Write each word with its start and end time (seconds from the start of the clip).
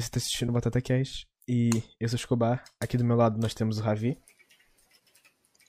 você 0.00 0.06
está 0.06 0.18
assistindo 0.18 0.52
Batata 0.52 0.80
Cash 0.80 1.26
e 1.46 1.70
eu 1.98 2.08
sou 2.08 2.16
o 2.16 2.20
Escobar. 2.20 2.64
Aqui 2.80 2.96
do 2.96 3.04
meu 3.04 3.16
lado 3.16 3.38
nós 3.38 3.52
temos 3.52 3.78
o 3.78 3.82
Ravi. 3.82 4.18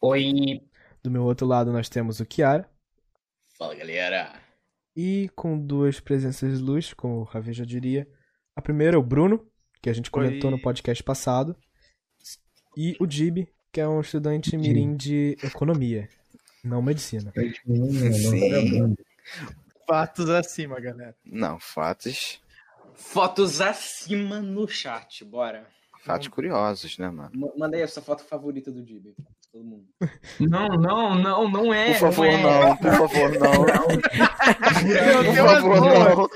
Oi. 0.01 0.61
Do 1.03 1.11
meu 1.11 1.23
outro 1.23 1.45
lado 1.45 1.71
nós 1.71 1.89
temos 1.89 2.19
o 2.19 2.25
Kiara. 2.25 2.69
Fala 3.57 3.75
galera. 3.75 4.41
E 4.95 5.29
com 5.35 5.59
duas 5.59 5.99
presenças 5.99 6.57
de 6.57 6.63
luz, 6.63 6.93
como 6.93 7.19
o 7.19 7.23
Ravi 7.23 7.53
já 7.53 7.65
diria. 7.65 8.07
A 8.55 8.61
primeira 8.61 8.95
é 8.95 8.99
o 8.99 9.03
Bruno, 9.03 9.45
que 9.81 9.89
a 9.89 9.93
gente 9.93 10.09
comentou 10.09 10.49
Oi. 10.49 10.55
no 10.55 10.61
podcast 10.61 11.03
passado. 11.03 11.55
E 12.77 12.95
o 12.99 13.09
Jib, 13.09 13.47
que 13.71 13.81
é 13.81 13.87
um 13.87 13.99
estudante 13.99 14.55
mirim 14.57 14.95
de 14.95 15.37
economia, 15.43 16.07
não 16.63 16.81
medicina. 16.81 17.33
Sim. 18.13 18.95
Fatos 19.87 20.29
acima, 20.29 20.79
galera. 20.79 21.15
Não, 21.25 21.59
fatos. 21.59 22.41
Fotos 22.95 23.61
acima 23.61 24.39
no 24.39 24.67
chat, 24.67 25.23
bora. 25.25 25.67
Fatos 26.03 26.27
curiosos, 26.29 26.97
né, 26.97 27.09
mano? 27.09 27.31
Manda 27.57 27.77
aí 27.77 27.83
a 27.83 27.87
sua 27.87 28.01
foto 28.01 28.23
favorita 28.23 28.71
do 28.71 28.83
Dib. 28.83 29.13
Todo 29.51 29.63
mundo. 29.63 29.85
Não, 30.39 30.67
não, 30.69 31.15
não, 31.15 31.49
não 31.49 31.73
é. 31.73 31.91
Por 31.93 31.99
favor, 31.99 32.25
é. 32.25 32.41
não, 32.41 32.77
por 32.77 32.91
favor, 32.91 33.31
não. 33.39 33.65
Eu 34.89 35.25
Por 35.25 35.35
favor, 35.35 35.81
não. 35.81 36.29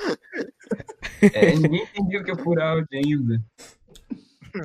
É, 1.34 1.56
ninguém 1.56 1.84
entendeu 1.84 2.24
que 2.24 2.32
é 2.32 2.36
por 2.36 2.60
áudio 2.60 2.88
ainda. 2.94 3.42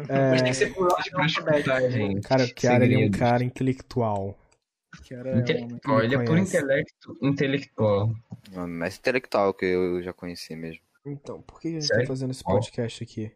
É, 0.09 0.31
Mas 0.31 0.43
tem 0.43 0.51
que 0.51 0.57
ser 0.57 0.75
por 0.75 0.93
ordem 0.93 1.13
Pra 1.13 1.27
escutar, 1.27 1.91
gente. 1.91 2.21
cara, 2.29 2.45
o 2.45 2.55
Kiara 2.55 2.93
é 2.93 3.07
um 3.07 3.11
cara 3.11 3.45
intelectual. 3.45 4.39
Que 5.05 5.15
era 5.15 5.29
um 5.29 5.33
homem. 5.33 5.43
Intelectual, 5.43 6.03
ele 6.03 6.15
é 6.15 6.25
por 6.25 6.39
intelecto 6.39 7.19
intelectual. 7.23 8.15
Mano, 8.53 8.75
mais 8.75 8.99
intelectual 8.99 9.55
que 9.55 9.67
eu 9.67 10.03
já 10.03 10.13
conheci 10.13 10.55
mesmo. 10.55 10.83
Então, 11.05 11.41
por 11.43 11.61
que 11.61 11.69
a 11.69 11.71
gente 11.73 11.87
Sério? 11.87 12.05
tá 12.05 12.09
fazendo 12.09 12.31
esse 12.31 12.45
podcast 12.45 13.03
aqui? 13.03 13.33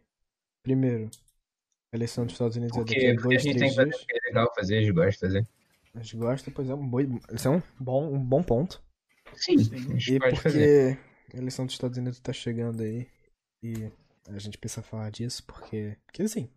Primeiro, 0.63 1.09
a 1.93 1.95
eleição 1.97 2.25
dos 2.25 2.33
Estados 2.33 2.55
Unidos 2.57 2.77
é 2.77 2.83
daqui 2.83 2.93
Porque, 2.93 3.07
a 3.07 3.15
porque 3.15 3.35
a 3.35 3.39
dois, 3.39 3.41
gente 3.43 3.57
três 3.57 3.75
tem 3.75 3.85
que 3.85 3.91
fazer 3.91 4.03
o 4.03 4.07
que 4.07 4.17
é 4.17 4.27
legal 4.27 4.53
fazer, 4.55 4.77
a 4.77 4.81
gente 4.81 4.91
gosta 4.93 5.11
de 5.11 5.17
fazer. 5.19 5.47
A 5.93 5.99
gente 6.01 6.17
gosta, 6.17 6.51
pois 6.51 6.69
é 6.69 6.73
um 6.75 6.87
bom, 6.87 6.99
isso 7.33 7.47
é 7.47 7.51
um 7.51 7.61
bom, 7.79 8.13
um 8.13 8.19
bom 8.23 8.43
ponto. 8.43 8.83
Sim, 9.33 9.55
a 9.55 9.97
gente 9.97 10.13
E 10.13 10.19
pode 10.19 10.41
fazer. 10.41 10.97
porque 10.97 11.37
a 11.37 11.37
eleição 11.39 11.65
dos 11.65 11.73
Estados 11.75 11.97
Unidos 11.97 12.19
tá 12.19 12.33
chegando 12.33 12.83
aí 12.83 13.07
e 13.63 13.91
a 14.29 14.37
gente 14.39 14.57
precisa 14.57 14.81
falar 14.81 15.09
disso 15.09 15.43
porque, 15.45 15.97
porque 16.05 16.23
assim, 16.23 16.49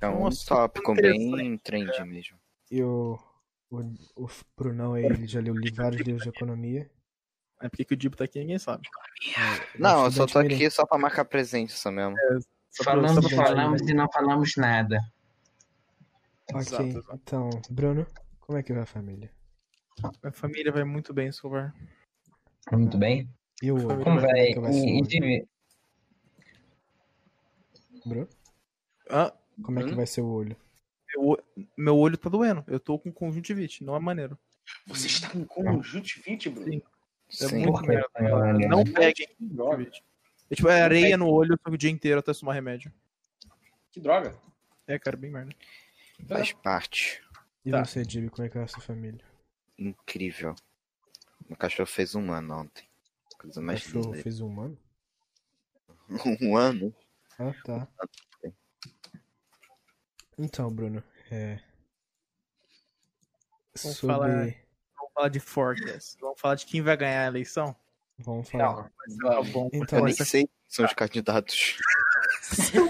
É 0.00 0.08
um 0.08 0.24
Nossa, 0.24 0.46
tópico 0.46 0.94
bem 0.94 1.56
trend 1.58 1.90
mesmo. 2.04 2.38
e 2.70 2.82
o, 2.82 3.18
o, 3.70 3.78
o 4.16 4.28
Brunão 4.56 4.94
aí, 4.94 5.04
ele 5.04 5.26
já 5.26 5.40
leu 5.40 5.54
vários 5.74 6.02
livros 6.02 6.22
de 6.24 6.28
economia. 6.28 6.90
É 7.62 7.68
porque 7.68 7.84
que 7.84 7.94
o 7.94 7.96
Dib 7.96 8.14
tá 8.16 8.24
aqui, 8.24 8.40
ninguém 8.40 8.58
sabe. 8.58 8.82
Não, 9.78 10.06
eu 10.06 10.10
só 10.10 10.26
tô 10.26 10.40
aqui 10.40 10.68
só 10.68 10.84
pra 10.84 10.98
marcar 10.98 11.24
presença 11.24 11.92
mesmo. 11.92 12.16
Pra- 12.16 12.84
Falamos, 12.84 13.28
pra- 13.28 13.46
falamos 13.46 13.80
e 13.82 13.94
não 13.94 14.10
falamos 14.10 14.56
nada. 14.56 14.98
Ok, 16.50 16.60
Exato, 16.60 16.82
exato. 16.82 17.14
então, 17.22 17.50
Bruno, 17.70 18.04
como 18.40 18.58
é 18.58 18.62
que 18.64 18.72
vai 18.72 18.82
a 18.82 18.86
família? 18.86 19.30
Minha 20.22 20.32
família 20.32 20.72
vai 20.72 20.82
muito 20.82 21.14
bem, 21.14 21.28
Escobar. 21.28 21.72
Muito 22.72 22.98
bem. 22.98 23.28
E 23.62 23.70
o 23.70 23.76
olho? 23.76 24.02
Como 24.02 24.18
é 24.18 24.22
vai? 24.22 24.54
vai 24.54 24.72
E, 24.72 25.00
e 25.00 25.46
Bruno? 28.04 28.28
Ah, 29.08 29.32
Como 29.62 29.78
é 29.78 29.84
que 29.84 29.94
vai 29.94 30.06
ser 30.06 30.22
o 30.22 30.26
olho? 30.26 30.56
meu, 31.14 31.38
meu 31.76 31.96
olho 31.96 32.16
tá 32.18 32.28
doendo. 32.28 32.64
Eu 32.66 32.80
tô 32.80 32.98
com 32.98 33.12
conjuntivite, 33.12 33.84
não 33.84 33.94
é 33.94 34.00
maneiro. 34.00 34.36
Você 34.86 35.06
está 35.06 35.28
com 35.28 35.44
conjuntivite, 35.44 36.48
Bruno? 36.48 36.72
Sim. 36.72 36.82
É 37.40 37.48
Sim. 37.48 37.66
muito 37.66 37.82
merda. 37.82 38.08
Olha. 38.20 38.68
Não 38.68 38.84
peguem. 38.84 39.26
É 40.50 40.54
tipo, 40.54 40.68
é 40.68 40.82
areia 40.82 41.16
no 41.16 41.28
olho, 41.30 41.58
o 41.66 41.76
dia 41.76 41.90
inteiro 41.90 42.20
até 42.20 42.32
tomar 42.34 42.52
remédio. 42.54 42.92
Que 43.90 44.00
droga. 44.00 44.36
É, 44.86 44.98
cara, 44.98 45.16
bem 45.16 45.30
merda. 45.30 45.54
Faz 46.28 46.52
parte. 46.52 47.22
E 47.64 47.70
Tá. 47.70 47.84
você, 47.84 48.04
Jimmy, 48.04 48.28
como 48.28 48.44
é 48.46 48.48
que 48.48 48.56
vai 48.56 48.64
a 48.64 48.68
sua 48.68 48.82
família? 48.82 49.24
Incrível. 49.78 50.54
Meu 51.48 51.56
cachorro 51.56 51.86
fez 51.86 52.14
um 52.14 52.30
ano 52.32 52.54
ontem. 52.60 52.86
Coisa 53.38 53.60
O 53.60 53.62
mais 53.62 53.82
cachorro 53.84 54.12
fez 54.14 54.40
um 54.40 54.60
ano? 54.60 54.78
Um 56.42 56.56
ano? 56.56 56.94
Ah, 57.38 57.52
tá. 57.64 57.88
Então, 60.38 60.70
Bruno, 60.70 61.02
é. 61.30 61.58
Vamos 63.82 63.96
Sobre. 63.98 64.14
falar- 64.14 64.54
falar 65.14 65.28
de 65.28 65.40
forecast. 65.40 66.16
Vamos 66.20 66.40
falar 66.40 66.54
de 66.54 66.66
quem 66.66 66.82
vai 66.82 66.96
ganhar 66.96 67.24
a 67.24 67.26
eleição? 67.26 67.74
Vamos 68.18 68.50
falar. 68.50 68.90
Tá 69.22 69.42
bom. 69.52 69.68
Então, 69.72 69.98
Eu 70.00 70.04
nem 70.04 70.14
sei 70.14 70.42
quem 70.42 70.50
são 70.68 70.84
os 70.84 70.92
candidatos. 70.92 71.78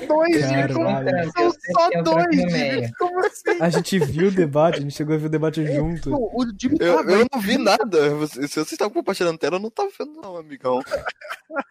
Dois, 0.07 0.41
Caralho. 0.41 1.33
São 1.33 1.51
só 1.73 1.91
Eu 1.93 2.03
dois. 2.03 2.91
Como 2.99 3.19
assim? 3.21 3.61
A 3.61 3.69
gente 3.71 3.99
viu 3.99 4.29
o 4.29 4.31
debate, 4.31 4.79
a 4.79 4.81
gente 4.83 4.95
chegou 4.95 5.15
a 5.15 5.19
ver 5.19 5.27
o 5.27 5.31
debate 5.31 5.65
junto. 5.75 6.15
O 6.15 6.45
Jimmy 6.61 6.77
Eu, 6.81 7.05
tá 7.05 7.11
eu 7.13 7.27
não 7.33 7.41
vi 7.41 7.59
nada. 7.59 8.11
Você- 8.17 8.43
Se 8.49 8.55
vocês 8.55 8.73
estavam 8.73 8.93
compartilhando 8.93 9.39
tela, 9.39 9.57
eu 9.57 9.61
não 9.61 9.71
tava 9.71 9.91
vendo, 9.99 10.13
não, 10.21 10.37
amigão. 10.37 10.81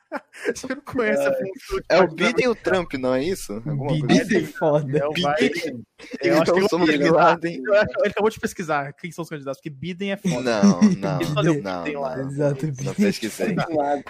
Você 0.56 0.68
não 0.76 0.82
conhece 0.82 1.22
a 1.22 1.32
função 1.34 1.80
É 1.88 2.00
o 2.00 2.08
Biden 2.08 2.46
e 2.46 2.48
o 2.48 2.56
Trump, 2.56 2.94
não 2.96 3.14
é 3.14 3.24
isso? 3.24 3.54
Alguma 3.66 3.92
assim? 3.92 4.06
Biden 4.08 4.44
é 4.44 4.46
foda. 4.48 4.98
É 4.98 5.06
o 5.08 5.14
Biden. 5.14 5.84
Eu 6.22 6.34
acho 6.34 6.42
Então 6.42 6.56
que 6.56 6.70
somos 6.70 6.90
eu 6.90 7.18
acho- 7.20 7.40
ele 7.46 7.64
acabou 8.08 8.30
de 8.30 8.40
pesquisar 8.40 8.92
quem 8.94 9.12
são 9.12 9.24
os 9.24 9.30
candidatos, 9.30 9.60
porque 9.62 9.70
Biden 9.70 10.12
é 10.12 10.18
foda. 10.18 10.62
Não, 10.64 10.82
não, 10.82 11.44
deu 11.44 11.62
não, 11.62 11.84
Biden 11.84 11.98
lá. 12.02 12.18
não. 12.18 12.30
Exato, 12.30 12.66
Não 12.66 12.74
Biden. 12.74 12.94
pesquisei. 12.96 13.56
Tá. 13.56 13.66
Tá, 13.66 14.04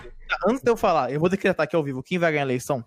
Antes 0.47 0.63
de 0.63 0.71
eu 0.71 0.77
falar, 0.77 1.11
eu 1.11 1.19
vou 1.19 1.29
decretar 1.29 1.65
aqui 1.65 1.75
ao 1.75 1.83
vivo 1.83 2.01
quem 2.01 2.17
vai 2.17 2.31
ganhar 2.31 2.43
a 2.43 2.47
eleição. 2.47 2.83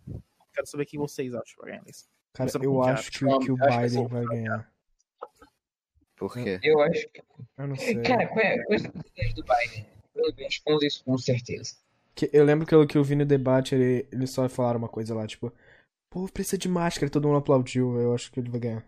Quero 0.55 0.67
saber 0.67 0.87
quem 0.87 0.99
vocês 0.99 1.35
acham 1.35 1.45
que 1.45 1.61
vai 1.61 1.71
ganhar 1.71 1.81
a 1.81 1.83
eleição. 1.83 2.09
Cara, 2.33 2.51
eu 2.63 2.83
acho 2.83 3.11
que, 3.11 3.19
que 3.19 3.25
o 3.25 3.39
que 3.39 3.53
Biden 3.53 4.05
o 4.05 4.09
vai 4.09 4.25
ganhar. 4.25 4.73
Por 6.17 6.33
quê? 6.33 6.61
Eu 6.63 6.81
acho 6.81 7.09
que. 7.09 7.23
Eu 7.59 7.67
não 7.67 7.77
sei. 7.77 8.01
Cara, 8.03 8.27
qual 8.29 8.41
é 8.41 8.59
quais 8.65 8.83
são 8.83 8.93
as 8.95 9.11
ideias 9.11 9.35
do 9.35 9.43
Biden? 9.45 9.87
Eu 10.15 10.33
respondo 10.37 10.85
isso 10.85 11.05
com 11.05 11.19
certeza. 11.19 11.77
Que- 12.15 12.31
eu 12.33 12.45
lembro 12.45 12.67
que 12.67 12.75
eu, 12.75 12.87
que 12.87 12.97
eu 12.97 13.03
vi 13.03 13.17
no 13.17 13.25
debate, 13.27 13.75
ele, 13.75 14.07
eles 14.13 14.31
só 14.31 14.49
falaram 14.49 14.79
uma 14.79 14.89
coisa 14.89 15.13
lá, 15.15 15.27
tipo, 15.27 15.53
pô, 16.09 16.29
precisa 16.29 16.57
de 16.57 16.69
máscara, 16.69 17.07
e 17.07 17.11
todo 17.11 17.27
mundo 17.27 17.39
aplaudiu. 17.39 18.01
Eu 18.01 18.15
acho 18.15 18.31
que 18.31 18.39
ele 18.39 18.49
vai 18.51 18.61
ganhar. 18.61 18.85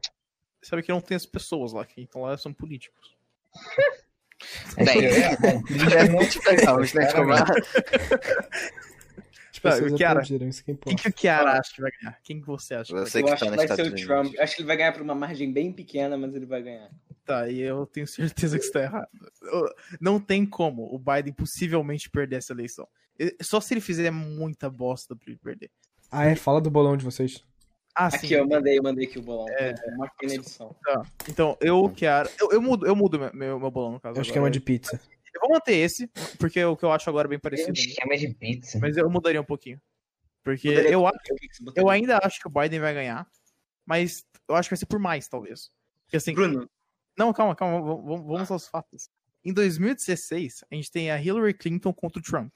Sabe 0.63 0.83
que 0.83 0.93
não 0.93 1.01
tem 1.01 1.17
as 1.17 1.27
pessoas 1.27 1.73
lá, 1.73 1.85
que 1.85 2.01
então 2.01 2.23
lá 2.23 2.37
são 2.39 2.53
políticos. 2.53 3.17
Bem, 4.77 5.07
é 5.07 6.09
muito 6.11 6.39
legal, 6.47 6.79
né, 6.79 6.87
Tá, 9.61 9.71
pessoas 9.71 9.93
Kiara, 9.95 10.21
aplaudiram, 10.21 10.49
isso 10.49 10.65
que 10.65 10.75
Quem 10.75 10.97
que 10.97 11.09
o 11.09 11.13
Kiara 11.13 11.53
acha 11.59 11.75
que 11.75 11.81
vai 11.81 11.91
ganhar? 12.01 12.19
Quem 12.23 12.41
que 12.41 12.47
você 12.47 12.75
acha 12.75 12.93
que 12.93 12.99
Eu 12.99 13.05
que 13.05 13.09
acho 13.09 13.21
tá 13.21 13.37
que 13.37 13.45
nos 13.47 13.57
vai 13.57 13.67
ser 13.77 13.83
o 13.87 13.95
Trump. 13.95 14.21
Unidos. 14.27 14.41
Acho 14.41 14.57
que 14.57 14.63
ele 14.63 14.67
vai 14.67 14.77
ganhar 14.77 14.93
por 14.93 15.03
uma 15.03 15.15
margem 15.15 15.53
bem 15.53 15.73
pequena, 15.73 16.17
mas 16.17 16.35
ele 16.35 16.47
vai 16.47 16.63
ganhar. 16.63 16.91
Tá, 17.25 17.49
e 17.49 17.61
eu 17.61 17.87
tenho 17.87 18.07
certeza 18.07 18.59
que 18.59 18.65
isso 18.65 18.73
tá 18.73 18.83
errado. 18.83 19.09
Eu- 19.43 19.75
Não 20.01 20.21
tem 20.21 20.47
como 20.47 20.85
o 20.95 20.99
Biden 20.99 21.33
possivelmente 21.33 22.09
perder 22.11 22.37
essa 22.37 22.53
eleição. 22.53 22.87
Só 23.43 23.61
se 23.61 23.73
ele 23.75 23.81
fizer 23.81 24.11
muita 24.11 24.69
bosta 24.71 25.17
pra 25.17 25.25
ele 25.29 25.39
perder. 25.43 25.71
Ah, 26.11 26.27
é? 26.27 26.37
Fala 26.37 26.61
do 26.61 26.71
bolão 26.71 26.97
de 26.97 27.05
vocês. 27.05 27.43
Ah, 27.95 28.11
sim. 28.11 28.27
Aqui, 28.27 28.35
eu 28.35 28.47
mandei, 28.47 28.79
eu 28.79 28.83
mandei 28.83 29.07
aqui 29.07 29.19
o 29.19 29.23
bolão. 29.23 29.47
É. 29.49 29.71
Eu 29.73 29.97
marquei 29.97 30.29
na 30.29 30.35
edição. 30.35 30.77
Tá. 30.85 31.03
Então, 31.29 31.57
eu, 31.63 31.89
Kiara. 31.89 32.31
Eu, 32.39 32.53
eu 32.53 32.61
mudo, 32.61 32.87
eu 32.87 32.95
mudo 32.95 33.19
meu, 33.19 33.31
meu, 33.33 33.59
meu 33.59 33.71
bolão, 33.71 33.93
no 33.93 34.01
caso. 34.01 34.11
É 34.11 34.19
o 34.19 34.21
agora. 34.21 34.27
esquema 34.27 34.51
de 34.51 34.61
pizza. 34.61 35.01
Eu 35.37 35.41
vou 35.41 35.51
manter 35.51 35.75
esse, 35.75 36.09
porque 36.39 36.61
é 36.61 36.67
o 36.67 36.77
que 36.77 36.85
eu 36.85 36.91
acho 36.93 37.09
agora 37.11 37.29
bem 37.29 37.39
Tem 37.39 37.51
um 37.53 37.57
parecido. 37.57 37.79
esquema 37.79 38.17
de 38.17 38.35
pizza. 38.35 38.79
Mas 38.81 38.97
eu 38.97 39.09
mudaria 39.11 39.41
um 39.41 39.45
pouquinho. 39.45 39.81
Porque 40.43 40.69
Mudaria 40.69 40.91
eu, 40.93 41.07
acho, 41.07 41.19
eu 41.75 41.91
ainda 41.91 42.19
acho 42.23 42.41
que 42.41 42.47
o 42.47 42.51
Biden 42.51 42.81
vai 42.81 42.95
ganhar. 42.95 43.27
Mas 43.85 44.25
eu 44.49 44.55
acho 44.55 44.69
que 44.69 44.75
vai 44.75 44.79
ser 44.79 44.87
por 44.87 44.99
mais, 44.99 45.29
talvez. 45.29 45.71
Porque 46.05 46.17
assim. 46.17 46.35
Bruno, 46.35 46.69
Não, 47.19 47.33
calma, 47.33 47.55
calma. 47.55 47.81
Vamos 47.81 48.51
aos 48.51 48.69
fatos. 48.69 49.09
Em 49.45 49.53
2016, 49.53 50.65
a 50.71 50.75
gente 50.75 50.91
tem 50.91 51.11
a 51.11 51.21
Hillary 51.21 51.55
Clinton 51.55 51.93
contra 51.93 52.19
o 52.21 52.23
Trump. 52.23 52.53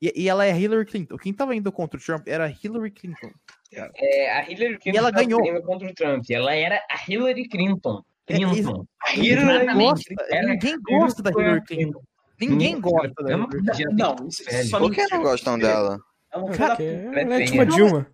E, 0.00 0.12
e 0.22 0.28
ela 0.28 0.44
é 0.44 0.56
Hillary 0.58 0.84
Clinton. 0.86 1.16
Quem 1.16 1.32
tava 1.32 1.54
indo 1.54 1.70
contra 1.72 1.98
o 1.98 2.02
Trump 2.02 2.26
era 2.28 2.46
a 2.46 2.50
Hillary 2.50 2.90
Clinton. 2.90 3.30
É, 3.72 4.30
a 4.32 4.50
Hillary 4.50 4.78
Clinton 4.78 4.90
E 4.90 4.96
ela 4.96 5.10
ganhou. 5.10 5.62
contra 5.62 5.88
o 5.88 5.94
Trump. 5.94 6.24
Ela 6.30 6.54
era 6.54 6.84
a 6.90 7.10
Hillary 7.10 7.48
Clinton. 7.48 8.04
É, 8.26 8.38
Clinton. 8.38 8.86
a 9.02 9.16
Ninguém 9.16 9.32
Hillary 9.32 9.74
gosta, 9.74 10.14
Era 10.30 10.48
ninguém 10.48 10.80
gosta 10.80 11.22
da 11.22 11.30
Hillary 11.30 11.64
Clinton. 11.64 12.02
Ninguém 12.40 12.80
gosta 12.80 13.22
da 13.22 13.36
não 13.36 13.48
Hillary 13.48 13.70
Clinton. 13.70 13.92
Não, 13.92 14.30
só 14.30 14.78
Por 14.78 14.92
que 14.92 15.06
não 15.08 15.22
gostam 15.22 15.58
dela? 15.58 15.98
É 16.32 16.38
uma 16.38 16.50
Cara, 16.52 16.82
ela 16.82 17.40
é 17.40 17.44
tipo 17.44 17.60
a 17.60 17.64
né? 17.64 17.70
Dilma. 17.70 18.06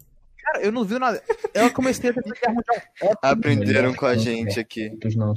Cara, 0.42 0.64
eu 0.64 0.72
não 0.72 0.84
vi 0.84 0.98
nada. 0.98 1.22
Ela 1.54 1.70
comecei 1.70 2.10
a 2.10 2.14
ter 2.14 2.22
guerra 2.22 2.54
mundial. 2.54 3.18
Aprenderam 3.22 3.94
com 3.94 4.06
a 4.06 4.16
gente 4.16 4.58
aqui. 4.58 4.98
Não. 5.16 5.34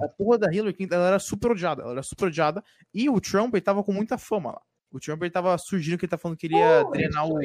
A 0.00 0.08
porra 0.08 0.38
da 0.38 0.52
Hillary 0.52 0.74
Clinton, 0.74 0.94
ela 0.96 1.08
era 1.08 1.18
super 1.18 1.52
odiada. 1.52 1.82
Ela 1.82 1.92
era 1.92 2.02
super 2.02 2.26
odiada. 2.26 2.62
E 2.92 3.08
o 3.08 3.20
Trump, 3.20 3.54
ele 3.54 3.60
tava 3.60 3.84
com 3.84 3.92
muita 3.92 4.18
fama 4.18 4.50
lá. 4.50 4.60
O 4.90 5.00
Trump, 5.00 5.22
ele 5.22 5.30
tava 5.30 5.56
surgindo 5.56 5.96
que 5.96 6.04
ele 6.04 6.10
tava 6.10 6.20
falando 6.20 6.36
que 6.36 6.46
ele 6.46 6.56
ia 6.56 6.84
drenar 6.92 7.26
o, 7.26 7.38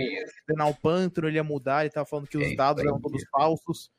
drenar 0.45 0.69
o 0.69 0.75
pântano, 0.75 1.29
ele 1.29 1.37
ia 1.37 1.43
mudar, 1.43 1.85
ele 1.85 1.93
tava 1.93 2.05
falando 2.05 2.27
que 2.27 2.37
os 2.37 2.43
É, 2.43 2.55
dados 2.55 2.83
eram 2.83 2.99
todos 2.99 3.23
falsos. 3.31 3.89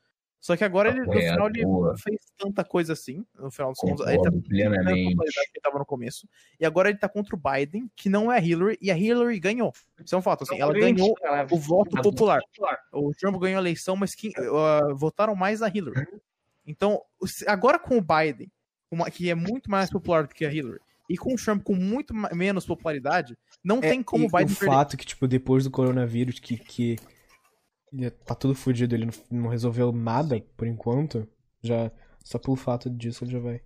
Só 0.40 0.56
que 0.56 0.62
agora 0.62 0.90
ele, 0.90 1.00
no 1.00 1.12
final 1.12 1.48
ele 1.48 1.62
não 1.64 1.96
fez 1.98 2.20
tanta 2.38 2.64
coisa 2.64 2.92
assim. 2.92 3.24
No 3.36 3.50
final 3.50 3.72
dos 3.72 3.80
contos, 3.80 4.06
ele 4.06 4.22
tá 4.22 4.30
plenamente. 4.30 5.10
popularidade 5.10 5.46
que 5.52 5.58
ele 5.58 5.62
tava 5.62 5.78
no 5.80 5.84
começo. 5.84 6.28
E 6.60 6.64
agora 6.64 6.88
ele 6.88 6.98
tá 6.98 7.08
contra 7.08 7.34
o 7.34 7.38
Biden, 7.38 7.90
que 7.96 8.08
não 8.08 8.30
é 8.30 8.38
a 8.38 8.40
Hillary, 8.40 8.78
e 8.80 8.90
a 8.90 8.96
Hillary 8.96 9.40
ganhou. 9.40 9.72
Isso 10.04 10.14
é 10.14 10.18
um 10.18 10.22
fato, 10.22 10.44
assim. 10.44 10.60
Ela 10.60 10.72
ganhou 10.72 11.14
o 11.50 11.58
voto 11.58 12.00
popular. 12.02 12.40
O 12.92 13.12
Trump 13.14 13.36
ganhou 13.40 13.58
a 13.58 13.62
eleição, 13.62 13.96
mas 13.96 14.14
que 14.14 14.28
uh, 14.28 14.94
votaram 14.94 15.34
mais 15.34 15.58
na 15.60 15.68
Hillary. 15.68 16.06
Então, 16.66 17.02
agora 17.46 17.78
com 17.78 17.98
o 17.98 18.00
Biden, 18.00 18.50
uma- 18.90 19.10
que 19.10 19.28
é 19.30 19.34
muito 19.34 19.68
mais 19.70 19.90
popular 19.90 20.26
do 20.26 20.34
que 20.34 20.44
a 20.44 20.52
Hillary, 20.52 20.80
e 21.10 21.16
com 21.16 21.32
o 21.34 21.36
Trump 21.36 21.62
com 21.64 21.74
muito 21.74 22.14
menos 22.14 22.64
popularidade, 22.66 23.36
não 23.64 23.78
É, 23.78 23.88
tem 23.90 24.02
como 24.02 24.26
o 24.26 24.30
Biden 24.30 24.52
o 24.52 24.56
perder. 24.56 24.66
fato 24.66 24.96
que, 24.96 25.04
tipo, 25.06 25.26
depois 25.26 25.64
do 25.64 25.70
coronavírus, 25.70 26.38
que, 26.38 26.56
que 26.58 26.96
tá 28.24 28.34
tudo 28.34 28.54
fudido, 28.54 28.94
ele 28.94 29.06
não, 29.06 29.12
não 29.42 29.48
resolveu 29.48 29.92
nada, 29.92 30.40
por 30.56 30.66
enquanto, 30.66 31.28
já, 31.62 31.90
só 32.24 32.38
pelo 32.38 32.56
fato 32.56 32.90
disso 32.90 33.24
ele 33.24 33.32
já 33.32 33.38
vai. 33.38 33.60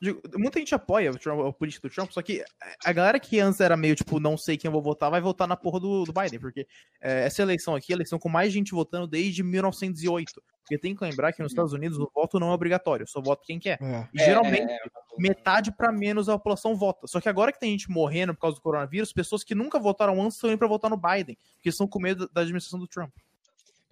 Digo, 0.00 0.20
Muita 0.36 0.58
gente 0.58 0.74
apoia 0.74 1.10
o, 1.10 1.18
Trump, 1.18 1.40
a 1.46 1.52
política 1.52 1.88
do 1.88 1.94
Trump, 1.94 2.10
só 2.10 2.20
que 2.20 2.44
a 2.84 2.92
galera 2.92 3.18
que 3.18 3.40
antes 3.40 3.60
era 3.60 3.76
meio 3.76 3.94
tipo, 3.94 4.20
não 4.20 4.36
sei 4.36 4.56
quem 4.56 4.68
eu 4.68 4.72
vou 4.72 4.82
votar, 4.82 5.10
vai 5.10 5.20
votar 5.20 5.48
na 5.48 5.56
porra 5.56 5.80
do, 5.80 6.04
do 6.04 6.12
Biden, 6.12 6.38
porque 6.38 6.66
é, 7.00 7.24
essa 7.24 7.42
eleição 7.42 7.74
aqui 7.74 7.92
é 7.92 7.94
a 7.94 7.96
eleição 7.96 8.18
com 8.18 8.28
mais 8.28 8.52
gente 8.52 8.72
votando 8.72 9.06
desde 9.06 9.42
1908. 9.42 10.42
Porque 10.64 10.78
tem 10.78 10.94
que 10.96 11.04
lembrar 11.04 11.32
que 11.34 11.42
nos 11.42 11.52
Estados 11.52 11.74
Unidos 11.74 11.98
o 11.98 12.10
voto 12.14 12.40
não 12.40 12.50
é 12.50 12.54
obrigatório, 12.54 13.06
só 13.06 13.20
vota 13.20 13.42
quem 13.44 13.58
quer. 13.58 13.78
É. 13.82 14.08
E 14.14 14.18
geralmente, 14.18 14.62
É, 14.62 14.76
é, 14.76 14.78
metade 15.18 15.70
pra 15.70 15.92
menos 15.92 16.26
a 16.28 16.38
população 16.38 16.74
vota. 16.74 17.06
Só 17.06 17.20
que 17.20 17.28
agora 17.28 17.52
que 17.52 17.60
tem 17.60 17.70
gente 17.72 17.90
morrendo 17.90 18.32
por 18.34 18.40
causa 18.40 18.56
do 18.56 18.62
coronavírus, 18.62 19.12
pessoas 19.12 19.44
que 19.44 19.54
nunca 19.54 19.78
votaram 19.78 20.20
antes 20.22 20.36
estão 20.36 20.48
indo 20.50 20.58
pra 20.58 20.66
votar 20.66 20.90
no 20.90 20.96
Biden, 20.96 21.36
porque 21.56 21.68
estão 21.68 21.86
com 21.86 21.98
medo 22.00 22.28
da 22.32 22.40
administração 22.40 22.78
do 22.80 22.88
Trump. 22.88 23.12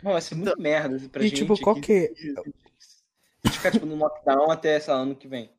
Mano, 0.03 0.15
vai 0.15 0.23
ser 0.23 0.35
muito 0.35 0.59
merda 0.61 0.99
pra 1.11 1.23
E, 1.23 1.29
gente. 1.29 1.39
tipo, 1.43 1.61
qual 1.61 1.77
que 1.79 1.93
é- 1.93 2.13
A 3.45 3.49
gente 3.49 3.59
ficar, 3.59 3.71
tipo, 3.71 3.85
no 3.85 3.97
lockdown 3.97 4.51
até, 4.51 4.83
lá, 4.89 4.95
ano 4.95 5.15
que 5.15 5.29
vem. 5.29 5.51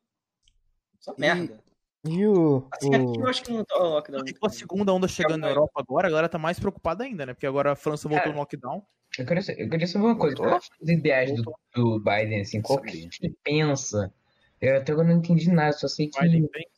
Só 0.98 1.14
merda. 1.16 1.62
E 2.06 2.26
o. 2.26 2.66
Assim, 2.72 2.94
aqui 2.94 3.18
eu 3.20 3.26
acho 3.28 3.42
que 3.42 3.52
não 3.52 3.64
tá 3.64 3.76
o 3.78 3.88
lockdown. 3.88 4.22
Com 4.38 4.46
a 4.46 4.50
segunda 4.50 4.92
onda 4.92 5.08
chegando 5.08 5.40
na 5.40 5.48
Europa 5.48 5.72
agora, 5.80 6.06
a 6.06 6.10
galera 6.10 6.28
tá 6.28 6.38
mais 6.38 6.58
preocupada 6.58 7.04
ainda, 7.04 7.24
né? 7.26 7.32
Porque 7.34 7.46
agora 7.46 7.72
a 7.72 7.76
França 7.76 8.08
voltou 8.08 8.24
Cara, 8.24 8.32
no 8.34 8.38
lockdown. 8.40 8.82
Eu 9.18 9.24
queria, 9.26 9.42
eu 9.62 9.70
queria 9.70 9.86
saber 9.86 10.04
uma 10.04 10.16
coisa. 10.18 10.36
Qual 10.36 10.58
os 10.58 10.88
ideais 10.88 11.32
do, 11.34 11.54
do 11.74 11.98
Biden, 12.00 12.40
assim? 12.40 12.60
Qual 12.60 12.80
que 12.80 13.08
ele 13.22 13.34
pensa? 13.42 14.12
Eu 14.60 14.76
até 14.76 14.92
agora 14.92 15.08
não 15.08 15.16
entendi 15.16 15.50
nada, 15.50 15.72
só 15.72 15.88
sei 15.88 16.08
que. 16.08 16.20
Biden 16.20 16.46
pensa. 16.48 16.68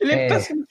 Ele 0.00 0.12
É. 0.12 0.26
tá 0.28 0.40
sendo 0.40 0.66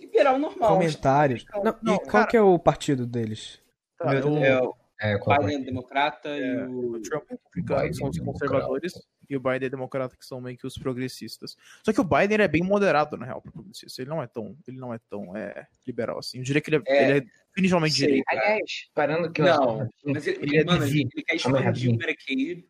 liberal 0.00 0.38
normal. 0.38 0.74
Comentários. 0.74 1.44
Não, 1.54 1.76
Não, 1.82 1.94
e 1.94 1.98
qual 1.98 2.06
cara- 2.08 2.26
que 2.26 2.36
é 2.36 2.42
o 2.42 2.58
partido 2.58 3.06
deles? 3.06 3.58
Tá, 3.98 4.14
É, 4.14 4.24
o, 4.24 4.36
é, 4.38 4.60
o 4.62 4.74
É, 5.00 5.18
Biden 5.18 5.56
é 5.56 5.64
democrata 5.64 6.28
e 6.28 6.66
o. 6.66 6.92
o 6.96 7.02
Trump 7.02 7.24
é 7.30 7.34
republicano, 7.34 7.94
são 7.94 8.08
os 8.10 8.18
é 8.18 8.24
conservadores, 8.24 8.92
e 9.28 9.36
o 9.36 9.40
Biden 9.40 9.66
é 9.66 9.70
democrata, 9.70 10.16
que 10.16 10.24
são 10.26 10.40
meio 10.40 10.56
que 10.56 10.66
os 10.66 10.76
progressistas. 10.78 11.56
Só 11.82 11.92
que 11.92 12.00
o 12.00 12.04
Biden 12.04 12.38
é 12.40 12.48
bem 12.48 12.62
moderado, 12.62 13.16
na 13.16 13.26
real, 13.26 13.40
pro 13.40 13.52
progressista. 13.52 14.02
Ele 14.02 14.10
não 14.10 14.22
é 14.22 14.26
tão, 14.26 14.56
ele 14.66 14.76
não 14.78 14.92
é 14.92 14.98
tão 15.08 15.36
é, 15.36 15.66
liberal 15.86 16.18
assim. 16.18 16.38
Eu 16.38 16.44
diria 16.44 16.60
que 16.60 16.70
ele 16.70 16.76
é, 16.76 16.82
É. 16.86 17.08
ele 17.10 17.18
é 17.18 17.24
definitivamente 17.50 17.94
Sei. 17.94 18.06
direito. 18.06 18.24
Aliás, 18.28 18.88
parando 18.94 19.30
que 19.32 19.40
eu 19.40 19.44
Não, 19.46 19.88
Mas 20.04 20.26
ele, 20.26 20.38
ele 20.42 20.56
é 20.58 20.64
mano, 20.64 20.84
ele 20.84 21.08
quer 21.26 21.36
expandir 21.36 21.90
o. 21.90 21.96
Medicaid 21.96 22.66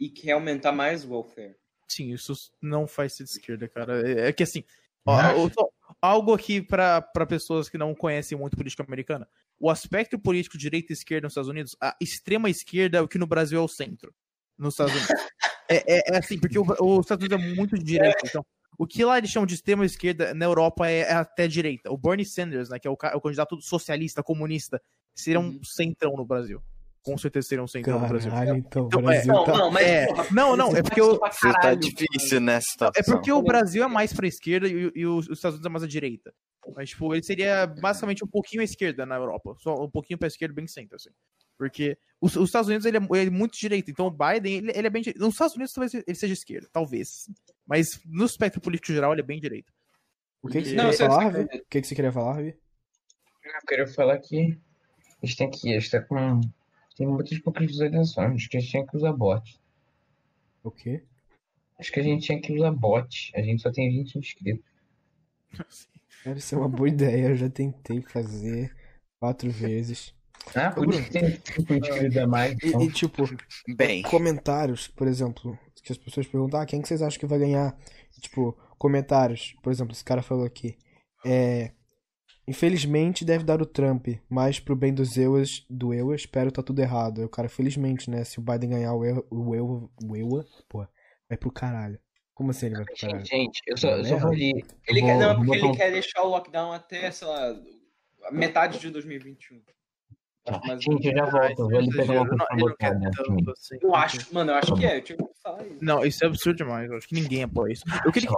e 0.00 0.08
quer 0.08 0.32
aumentar 0.32 0.72
mais 0.72 1.04
o 1.04 1.12
welfare. 1.12 1.54
Sim, 1.88 2.12
isso 2.12 2.32
não 2.60 2.86
faz 2.86 3.12
ser 3.12 3.24
de 3.24 3.30
esquerda, 3.30 3.68
cara. 3.68 4.08
É, 4.08 4.28
é 4.28 4.32
que 4.32 4.42
assim, 4.42 4.64
ó, 5.06 5.20
eu 5.32 5.50
tô- 5.50 5.70
algo 6.00 6.34
aqui 6.34 6.60
pra 6.60 7.00
pessoas 7.28 7.68
que 7.68 7.78
não 7.78 7.94
conhecem 7.94 8.36
muito 8.36 8.56
política 8.56 8.82
americana. 8.82 9.28
O 9.60 9.70
aspecto 9.70 10.18
político 10.18 10.58
direita 10.58 10.92
e 10.92 10.94
esquerda 10.94 11.26
nos 11.26 11.32
Estados 11.32 11.48
Unidos, 11.48 11.76
a 11.80 11.96
extrema 12.00 12.50
esquerda 12.50 12.98
é 12.98 13.00
o 13.00 13.06
que 13.06 13.18
no 13.18 13.26
Brasil 13.26 13.58
é 13.58 13.62
o 13.62 13.68
centro. 13.68 14.12
Nos 14.58 14.74
Estados 14.74 14.92
Unidos. 14.94 15.08
é, 15.68 15.96
é- 16.10 16.14
é 16.14 16.18
assim, 16.18 16.38
porque 16.38 16.58
o, 16.58 16.62
os 16.62 17.00
Estados 17.04 17.26
Unidos 17.26 17.44
é 17.44 17.54
muito 17.54 17.76
de 17.78 17.84
direita. 17.84 18.18
Então, 18.26 18.44
o 18.78 18.86
que 18.86 19.04
lá 19.04 19.18
eles 19.18 19.30
chamam 19.30 19.46
de 19.46 19.54
extrema 19.54 19.84
esquerda 19.84 20.34
na 20.34 20.44
Europa 20.44 20.88
é, 20.90 21.00
é 21.00 21.12
até 21.12 21.46
direita. 21.46 21.90
O 21.92 21.96
Bernie 21.96 22.26
Sanders, 22.26 22.68
né, 22.68 22.78
que 22.78 22.88
é 22.88 22.90
o, 22.90 22.96
ca- 22.96 23.16
o 23.16 23.20
candidato 23.20 23.60
socialista, 23.60 24.22
comunista, 24.22 24.80
seria 25.14 25.38
um 25.40 25.44
Uhum. 25.48 25.60
centrão 25.64 26.16
no 26.16 26.24
Brasil. 26.24 26.60
Com 27.02 27.18
certeza 27.18 27.46
seria 27.48 27.62
um 27.62 27.68
centrão 27.68 28.00
no 28.00 28.08
Brasil. 28.08 28.30
Caralho, 28.30 28.56
então, 28.56 28.84
o 28.84 28.86
Então, 28.86 29.00
é, 29.00 29.02
Brasil 29.02 29.32
Não, 29.34 29.44
tá. 29.44 29.52
não, 29.58 29.70
mas. 29.70 29.86
É, 29.86 30.06
porra, 30.06 30.26
não, 30.32 30.56
não, 30.56 30.74
é 30.76 30.82
porque 30.82 31.00
eu, 31.00 31.18
pra 31.18 31.30
Você 31.30 31.46
tá 31.48 31.52
caralho, 31.60 31.78
difícil 31.80 32.40
nessa 32.40 32.66
situação. 32.70 32.92
é 32.96 33.02
porque 33.04 33.30
o 33.30 33.42
Brasil 33.42 33.84
é 33.84 33.86
mais 33.86 34.12
pra 34.12 34.26
esquerda 34.26 34.66
e, 34.66 34.90
e 34.94 35.06
os 35.06 35.28
os 35.28 35.36
Estados 35.38 35.56
Unidos 35.56 35.66
é 35.66 35.68
mais 35.72 35.84
à 35.84 35.86
direita. 35.86 36.32
Mas, 36.74 36.88
tipo, 36.90 37.14
ele 37.14 37.22
seria 37.22 37.66
basicamente 37.66 38.24
um 38.24 38.26
pouquinho 38.26 38.62
à 38.62 38.64
esquerda 38.64 39.04
na 39.04 39.16
Europa. 39.16 39.54
Só 39.60 39.74
um 39.84 39.90
pouquinho 39.90 40.18
pra 40.18 40.28
esquerda, 40.28 40.54
bem 40.54 40.66
centro, 40.66 40.96
assim. 40.96 41.10
Porque 41.56 41.96
os, 42.20 42.36
os 42.36 42.48
Estados 42.48 42.68
Unidos, 42.68 42.86
ele 42.86 42.98
é, 42.98 43.00
ele 43.00 43.28
é 43.28 43.30
muito 43.30 43.58
direita. 43.58 43.90
Então, 43.90 44.06
o 44.06 44.10
Biden, 44.10 44.56
ele, 44.56 44.72
ele 44.74 44.86
é 44.86 44.90
bem 44.90 45.02
direita. 45.02 45.24
Nos 45.24 45.34
Estados 45.34 45.54
Unidos, 45.54 45.72
talvez 45.72 45.94
ele 45.94 46.14
seja 46.14 46.32
esquerda. 46.32 46.68
Talvez. 46.72 47.28
Mas, 47.66 48.00
no 48.04 48.24
espectro 48.24 48.60
político 48.60 48.92
geral, 48.92 49.12
ele 49.12 49.20
é 49.20 49.24
bem 49.24 49.40
direita. 49.40 49.72
O 50.42 50.48
que, 50.48 50.60
que 50.60 50.68
você 50.68 50.74
Não, 50.74 50.90
queria 50.90 51.08
falar. 51.08 51.24
Ravi? 51.24 51.40
O 51.42 51.48
que, 51.70 51.80
que 51.80 51.86
você 51.86 51.94
queria 51.94 52.12
falar, 52.12 52.34
Ravi? 52.34 52.58
Eu 53.44 53.66
queria 53.66 53.86
falar 53.86 54.18
que 54.18 54.58
a 55.22 55.26
gente 55.26 55.36
tem 55.36 55.50
que. 55.50 55.74
A 55.74 55.80
gente 55.80 55.90
tá 55.90 56.02
com. 56.02 56.40
Tem 56.96 57.06
muitas 57.06 57.38
poucas 57.38 57.66
visualizações. 57.66 58.34
Acho 58.34 58.48
que 58.48 58.56
a 58.56 58.60
gente 58.60 58.70
tinha 58.70 58.86
que 58.86 58.96
usar 58.96 59.12
bot. 59.12 59.60
O 60.62 60.70
quê? 60.70 61.02
Acho 61.78 61.92
que 61.92 62.00
a 62.00 62.02
gente 62.02 62.24
tinha 62.24 62.40
que 62.40 62.52
usar 62.52 62.70
bot. 62.70 63.32
A 63.34 63.42
gente 63.42 63.62
só 63.62 63.70
tem 63.70 63.90
20 63.90 64.18
inscritos. 64.18 64.64
Deve 66.24 66.40
ser 66.40 66.56
uma 66.56 66.68
boa 66.68 66.88
ideia, 66.88 67.28
eu 67.28 67.36
já 67.36 67.50
tentei 67.50 68.00
fazer 68.00 68.74
quatro 69.18 69.50
vezes. 69.50 70.14
Ah, 70.54 70.70
por 70.70 70.88
isso 70.88 71.02
que 71.04 71.10
tem 71.10 71.30
5 71.30 71.74
inscritos 71.74 72.16
a 72.16 72.26
mais. 72.26 72.52
E, 72.62 72.68
Então, 72.68 72.80
e, 72.82 72.90
tipo, 72.90 73.22
Bem, 73.76 74.02
comentários, 74.02 74.88
por 74.88 75.06
exemplo, 75.08 75.58
que 75.82 75.92
as 75.92 75.98
pessoas 75.98 76.26
perguntam, 76.26 76.60
ah, 76.60 76.66
quem 76.66 76.80
que 76.82 76.88
vocês 76.88 77.02
acham 77.02 77.18
que 77.20 77.26
vai 77.26 77.38
ganhar? 77.38 77.76
Tipo, 78.20 78.56
comentários, 78.78 79.54
por 79.62 79.72
exemplo, 79.72 79.92
esse 79.92 80.04
cara 80.04 80.22
falou 80.22 80.44
aqui, 80.46 80.76
é, 81.26 81.72
infelizmente 82.46 83.24
deve 83.24 83.44
dar 83.44 83.60
o 83.62 83.66
Trump, 83.66 84.08
mas 84.28 84.60
pro 84.60 84.76
bem 84.76 84.92
dos 84.92 85.16
EUAs, 85.16 85.64
do 85.68 85.92
EUA, 85.94 86.14
espero 86.14 86.52
tá 86.52 86.62
tudo 86.62 86.80
errado. 86.80 87.20
Aí 87.20 87.24
o 87.24 87.28
cara, 87.28 87.48
felizmente, 87.48 88.10
né, 88.10 88.24
se 88.24 88.38
o 88.38 88.42
Biden 88.42 88.70
ganhar 88.70 88.94
o 88.94 89.04
EUA, 89.04 89.24
o 89.30 89.54
EUA, 89.54 89.88
o 90.02 90.16
EUA 90.16 90.46
pô, 90.68 90.86
vai 91.28 91.38
pro 91.38 91.50
caralho. 91.50 91.98
Como 92.34 92.50
assim 92.50 92.66
ele 92.66 92.76
vai 92.76 92.84
pro 92.84 92.96
caralho? 92.96 93.20
gente, 93.24 93.30
gente, 93.36 93.60
eu 93.66 93.76
só, 93.76 93.88
eu 93.90 94.04
só 94.04 94.16
vou 94.18 94.30
ler. 94.32 94.64
Ele 94.88 95.00
eu 95.00 95.06
quer, 95.06 95.12
vou- 95.12 95.20
não, 95.22 95.30
é 95.30 95.34
vou 95.34 95.44
porque 95.44 95.56
ele 95.58 95.66
um- 95.68 95.72
quer 95.74 95.92
deixar 95.92 96.22
o 96.22 96.28
lockdown 96.28 96.72
até, 96.72 97.10
sei 97.10 97.26
lá, 97.28 97.56
metade 98.32 98.78
de 98.78 98.90
2021. 98.90 99.60
Tá, 100.44 100.60
Mas- 100.64 100.82
Gente, 100.84 101.06
eu 101.08 101.12
já 101.16 101.24
volto. 101.24 101.58
Eu 101.62 101.68
vou 101.70 101.78
ali 101.78 101.90
pegar 101.90 102.12
uma 102.20 102.26
coisa 102.28 102.44
pra 102.46 102.56
botar 102.56 102.94
né, 102.94 103.10
tanto 103.16 103.50
assim. 103.50 103.78
Eu 103.80 103.94
acho, 103.94 104.34
mano, 104.34 104.50
eu 104.52 104.56
acho 104.56 104.74
que 104.74 104.84
é. 104.84 104.96
Eu 104.98 105.02
tinha 105.02 105.16
que 105.18 105.24
falar 105.42 105.66
isso. 105.66 105.78
Não, 105.80 106.04
isso 106.04 106.22
é 106.24 106.26
absurdo 106.26 106.56
demais. 106.58 106.90
Eu 106.90 106.96
acho 106.98 107.08
que 107.08 107.14
ninguém 107.14 107.42
apoia 107.44 107.72
isso. 107.72 107.84
Eu 108.04 108.12
queria 108.12 108.30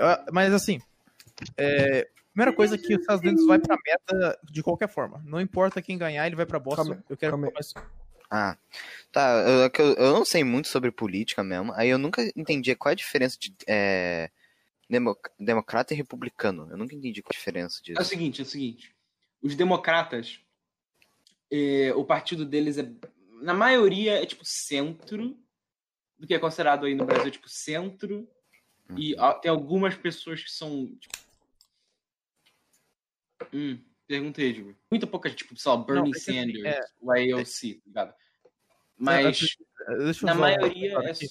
Ah, 0.00 0.24
Mas 0.32 0.52
assim, 0.52 0.80
é, 1.56 2.08
primeira 2.32 2.52
coisa 2.52 2.74
é 2.74 2.78
que 2.78 2.94
os 2.94 3.00
Estados 3.00 3.22
Unidos 3.22 3.46
vai 3.46 3.58
pra 3.60 3.76
meta 3.84 4.38
de 4.50 4.62
qualquer 4.62 4.88
forma. 4.88 5.22
Não 5.24 5.40
importa 5.40 5.80
quem 5.80 5.96
ganhar, 5.96 6.26
ele 6.26 6.36
vai 6.36 6.46
pra 6.46 6.58
bosta. 6.58 6.82
Calma- 6.84 7.04
eu 7.08 7.16
quero 7.16 7.32
calma 7.40 7.52
Ah, 8.28 8.56
tá. 9.12 9.44
Eu, 9.46 9.62
é 9.64 9.70
que 9.70 9.80
eu, 9.80 9.94
eu 9.94 10.12
não 10.14 10.24
sei 10.24 10.42
muito 10.42 10.66
sobre 10.66 10.90
política 10.90 11.44
mesmo. 11.44 11.72
Aí 11.74 11.88
eu 11.88 11.98
nunca 11.98 12.22
entendi 12.34 12.74
qual 12.74 12.90
é 12.90 12.92
a 12.92 12.96
diferença 12.96 13.38
de 13.38 13.54
é, 13.68 14.30
demo- 14.90 15.16
democrata 15.38 15.94
e 15.94 15.96
republicano. 15.96 16.66
Eu 16.72 16.76
nunca 16.76 16.92
entendi 16.94 17.22
qual 17.22 17.30
a 17.32 17.38
diferença 17.38 17.78
É 17.78 17.92
o 17.92 17.94
disso. 17.94 18.04
seguinte, 18.04 18.40
é 18.40 18.44
o 18.44 18.46
seguinte. 18.48 18.92
Os 19.40 19.54
democratas, 19.54 20.40
eh, 21.50 21.92
o 21.94 22.04
partido 22.04 22.44
deles 22.44 22.78
é, 22.78 22.90
na 23.42 23.54
maioria, 23.54 24.22
é 24.22 24.26
tipo 24.26 24.44
centro, 24.44 25.36
do 26.18 26.26
que 26.26 26.34
é 26.34 26.38
considerado 26.38 26.86
aí 26.86 26.94
no 26.94 27.04
Brasil, 27.04 27.30
tipo 27.30 27.48
centro. 27.48 28.28
E 28.96 29.14
ó, 29.18 29.32
tem 29.34 29.50
algumas 29.50 29.94
pessoas 29.96 30.42
que 30.42 30.50
são, 30.50 30.86
tipo... 31.00 31.18
Hum, 33.52 33.78
perguntei, 34.06 34.52
Diego. 34.52 34.76
Muito 34.90 35.06
pouca 35.06 35.28
gente, 35.28 35.38
tipo, 35.38 35.56
sei 35.56 35.70
lá, 35.70 35.76
Bernie 35.78 36.10
é 36.10 36.12
que 36.12 36.18
assim, 36.18 36.34
Sanders, 36.34 36.64
é- 36.64 36.80
o 37.00 37.10
AOC, 37.10 37.74
tá 37.74 37.82
ligado? 37.86 38.14
Mas, 38.96 39.38
Deixa 39.98 40.24
eu 40.24 40.26
na 40.26 40.32
só- 40.34 40.40
maioria, 40.40 40.92
é 40.92 41.10
aqui. 41.10 41.26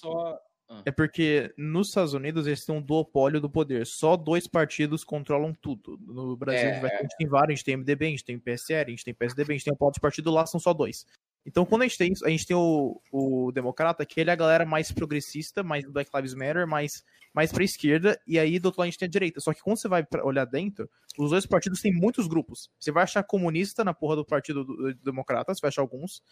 Só... 0.68 0.82
É 0.86 0.92
porque 0.92 1.54
nos 1.58 1.90
Estados 1.90 2.14
Unidos 2.14 2.48
eles 2.48 2.66
têm 2.66 2.76
um 2.76 2.82
duopólio 2.82 3.40
do 3.40 3.50
poder. 3.50 3.86
Só 3.86 4.18
dois 4.18 4.48
partidos 4.48 5.04
controlam 5.04 5.54
tudo. 5.54 5.98
No 6.02 6.36
Brasil 6.36 6.62
É. 6.62 6.70
a, 6.70 6.74
gente 6.74 6.82
vai 6.82 6.90
ter- 6.90 6.98
a 6.98 7.02
gente 7.02 7.18
tem 7.18 7.28
vários, 7.28 7.50
a 7.50 7.56
gente 7.56 7.66
tem 7.66 7.74
MDB, 7.76 8.06
a 8.06 8.10
gente 8.10 8.26
tem 8.26 8.40
PSL, 8.40 8.88
a 8.88 8.90
gente 8.92 9.06
tem 9.06 9.14
PSDB, 9.14 9.54
a 9.54 9.56
gente 9.58 9.66
tem 9.66 9.74
o 9.74 9.78
polo 9.78 9.92
de 9.92 10.00
partido 10.00 10.32
lá, 10.32 10.46
são 10.46 10.60
só 10.60 10.74
dois. 10.74 11.06
Então 11.46 11.64
quando 11.66 11.84
a 11.84 11.88
gente 11.88 11.98
tem 11.98 12.12
isso, 12.12 12.26
a 12.26 12.30
gente 12.30 12.46
tem 12.48 12.56
o, 12.58 13.00
o 13.12 13.52
democrata, 13.52 14.04
que 14.06 14.20
ele 14.20 14.32
é 14.32 14.34
a 14.34 14.36
galera 14.36 14.66
mais 14.66 14.92
progressista, 14.92 15.62
mais 15.62 15.86
Black 15.86 16.10
Lives 16.16 16.34
Matter, 16.34 16.66
mais, 16.68 17.04
mais 17.32 17.52
pra 17.52 17.64
esquerda, 17.64 18.20
e 18.26 18.40
aí 18.40 18.58
do 18.58 18.66
outro 18.66 18.80
lado 18.82 18.88
a 18.88 18.90
gente 18.90 18.98
tem 18.98 19.06
a 19.06 19.10
direita. 19.12 19.40
Só 19.40 19.54
que 19.54 19.62
quando 19.62 19.78
você 19.78 19.88
vai 19.88 20.04
olhar 20.24 20.46
dentro, 20.46 20.90
os 21.20 21.30
dois 21.30 21.46
partidos 21.46 21.80
têm 21.82 21.94
muitos 21.94 22.26
grupos. 22.28 22.72
Você 22.80 22.92
vai 22.92 23.04
achar 23.04 23.22
comunista 23.22 23.84
na 23.84 23.94
porra 23.94 24.16
do 24.16 24.26
partido 24.26 24.66
do, 24.66 24.76
do 24.76 24.94
democrata, 24.96 25.54
você 25.54 25.62
vai 25.62 25.70
achar 25.70 25.82
alguns. 25.82 26.24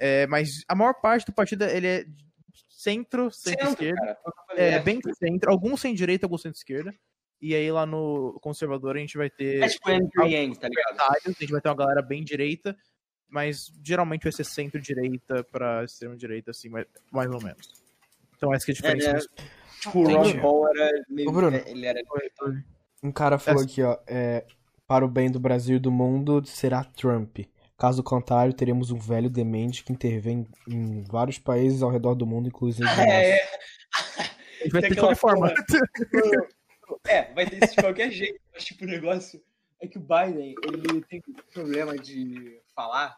É, 0.00 0.26
mas 0.28 0.64
a 0.66 0.74
maior 0.74 0.94
parte 0.94 1.26
do 1.26 1.32
partido 1.32 1.64
ele 1.64 1.86
é 1.86 2.06
centro, 2.68 3.30
centro-esquerda. 3.30 4.18
falei, 4.46 4.64
É, 4.64 4.78
bem 4.80 5.00
centro, 5.18 5.50
alguns 5.50 5.80
sem 5.80 5.94
direita, 5.94 6.26
alguns 6.26 6.42
centro-esquerda. 6.42 6.94
E 7.40 7.54
aí 7.54 7.70
lá 7.70 7.84
no 7.84 8.38
conservador 8.40 8.96
a 8.96 9.00
gente 9.00 9.18
vai 9.18 9.28
ter 9.28 9.62
É 9.62 9.68
tipo 9.68 9.90
Andrew 9.90 10.26
Yang, 10.26 10.58
tá 10.58 10.68
ligado? 10.68 11.00
a 11.00 11.30
gente 11.30 11.52
vai 11.52 11.60
ter 11.60 11.68
uma 11.68 11.76
galera 11.76 12.00
bem 12.02 12.24
direita. 12.24 12.76
mas 13.28 13.72
geralmente 13.82 14.22
vai 14.22 14.32
ser 14.32 14.44
centro-direita 14.44 15.42
pra 15.44 15.82
extremo-direita, 15.84 16.52
assim, 16.52 16.68
mais, 16.68 16.86
mais 17.10 17.30
ou 17.30 17.42
menos. 17.42 17.68
Então 18.36 18.54
essa 18.54 18.64
que 18.64 18.70
é 18.70 18.74
a 18.74 18.76
diferença. 18.76 19.08
É, 19.08 19.12
né? 19.12 19.18
disso. 19.18 19.28
Tipo, 19.80 19.98
o 19.98 20.04
Ron 20.04 20.40
Paul 20.40 20.68
era 20.68 20.90
meio. 21.08 21.28
Ô, 21.28 21.32
Bruno. 21.32 21.56
Ele 21.66 21.84
era. 21.86 22.00
Um 23.02 23.12
cara 23.12 23.38
falou 23.38 23.62
aqui, 23.62 23.82
ó, 23.82 23.98
é, 24.06 24.46
para 24.86 25.04
o 25.04 25.08
bem 25.08 25.30
do 25.30 25.40
Brasil 25.40 25.76
e 25.76 25.80
do 25.80 25.90
mundo 25.90 26.42
será 26.46 26.84
Trump. 26.84 27.40
Caso 27.76 28.02
contrário, 28.02 28.52
teremos 28.54 28.90
um 28.90 28.98
velho 28.98 29.28
demente 29.28 29.82
que 29.84 29.92
intervém 29.92 30.46
em 30.68 31.02
vários 31.04 31.38
países 31.38 31.82
ao 31.82 31.90
redor 31.90 32.14
do 32.14 32.26
mundo, 32.26 32.48
inclusive 32.48 32.84
nosso. 32.84 33.00
É, 33.06 33.42
A 34.60 34.64
gente 34.64 34.72
vai 34.72 34.82
ter 34.82 34.94
qualquer 34.96 35.16
forma. 35.16 35.54
É, 37.06 37.32
vai 37.34 37.46
ter 37.46 37.62
isso 37.64 37.74
de 37.74 37.82
qualquer 37.82 38.10
jeito. 38.10 38.40
Mas, 38.52 38.64
tipo, 38.64 38.84
o 38.84 38.88
negócio 38.88 39.40
é 39.80 39.86
que 39.86 39.98
o 39.98 40.00
Biden, 40.00 40.54
ele 40.64 41.02
tem 41.02 41.22
problema 41.52 41.96
de 41.98 42.60
falar. 42.74 43.16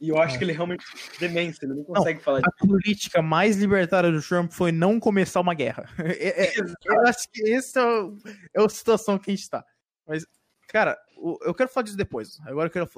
E 0.00 0.08
eu 0.08 0.18
acho 0.18 0.36
que 0.38 0.44
ele 0.44 0.52
realmente 0.52 0.84
tem 1.18 1.28
demência, 1.28 1.64
ele 1.64 1.74
não 1.74 1.84
consegue 1.84 2.20
falar. 2.20 2.40
A 2.44 2.66
política 2.66 3.22
mais 3.22 3.56
libertária 3.56 4.10
do 4.10 4.20
Trump 4.20 4.50
foi 4.50 4.72
não 4.72 4.98
começar 4.98 5.40
uma 5.40 5.54
guerra. 5.54 5.84
É- 6.18 6.46
é- 6.46 6.52
eu 6.58 7.06
acho 7.06 7.28
que 7.30 7.52
essa 7.52 7.80
é, 7.80 7.84
o- 8.02 8.16
é 8.56 8.64
a 8.64 8.68
situação 8.68 9.18
que 9.18 9.30
a 9.30 9.34
gente 9.34 9.48
tá. 9.48 9.64
Mas, 10.06 10.24
cara, 10.68 10.98
eu 11.42 11.54
quero 11.54 11.68
falar 11.68 11.84
disso 11.84 11.96
depois. 11.96 12.38
Agora 12.46 12.66
eu 12.68 12.70
quero 12.72 12.88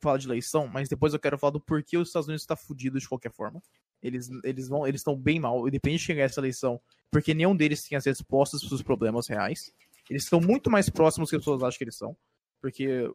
falar 0.00 0.18
de 0.18 0.26
eleição, 0.26 0.66
mas 0.66 0.88
depois 0.88 1.12
eu 1.14 1.18
quero 1.20 1.38
falar 1.38 1.52
do 1.52 1.60
porquê 1.60 1.96
os 1.96 2.08
Estados 2.08 2.28
Unidos 2.28 2.42
está 2.42 2.56
fudido 2.56 2.98
de 2.98 3.08
qualquer 3.08 3.32
forma. 3.32 3.62
Eles 4.02 4.28
eles 4.44 4.68
vão 4.68 4.86
eles 4.86 5.00
estão 5.00 5.16
bem 5.16 5.38
mal, 5.40 5.66
independente 5.68 6.00
de 6.00 6.06
quem 6.06 6.16
ganhar 6.16 6.26
essa 6.26 6.40
eleição, 6.40 6.80
porque 7.10 7.34
nenhum 7.34 7.54
deles 7.56 7.82
tem 7.82 7.96
as 7.98 8.04
respostas 8.06 8.62
para 8.64 8.74
os 8.74 8.82
problemas 8.82 9.28
reais. 9.28 9.72
Eles 10.08 10.24
estão 10.24 10.40
muito 10.40 10.70
mais 10.70 10.88
próximos 10.88 11.30
que 11.30 11.36
as 11.36 11.40
pessoas 11.40 11.62
acham 11.62 11.78
que 11.78 11.84
eles 11.84 11.96
são, 11.96 12.16
porque 12.60 13.08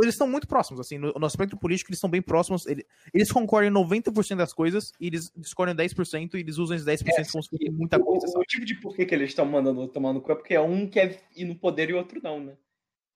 eles 0.00 0.14
estão 0.14 0.26
muito 0.26 0.46
próximos, 0.48 0.80
assim, 0.80 0.98
no, 0.98 1.12
no 1.12 1.26
aspecto 1.26 1.56
político 1.56 1.90
eles 1.90 1.98
estão 1.98 2.10
bem 2.10 2.20
próximos. 2.22 2.66
Ele- 2.66 2.84
Eles 3.14 3.30
concordam 3.30 3.68
em 3.68 3.72
90% 3.72 4.36
das 4.38 4.52
coisas 4.52 4.92
e 5.00 5.06
eles 5.06 5.30
discordam 5.36 5.72
em 5.72 5.76
10% 5.76 6.34
e 6.36 6.40
eles 6.40 6.58
usam 6.58 6.74
esses 6.76 6.86
10% 6.86 7.30
como 7.32 7.42
se 7.42 7.50
fosse 7.50 7.70
muita 7.70 7.98
coisa, 8.00 8.26
O, 8.26 8.28
sabe? 8.30 8.42
o 8.44 8.46
tipo 8.46 8.64
de 8.66 8.74
porquê 8.80 9.04
que 9.06 9.14
eles 9.14 9.30
estão 9.30 9.44
mandando 9.46 9.78
o 9.78 9.82
outro 9.82 9.94
tomar 9.94 10.12
no 10.12 10.20
cu 10.20 10.32
é 10.32 10.34
porque 10.34 10.58
um 10.58 10.88
quer 10.88 11.22
ir 11.36 11.44
no 11.44 11.54
poder 11.56 11.90
e 11.90 11.94
o 11.94 11.96
outro 11.98 12.20
não, 12.22 12.40
né? 12.40 12.56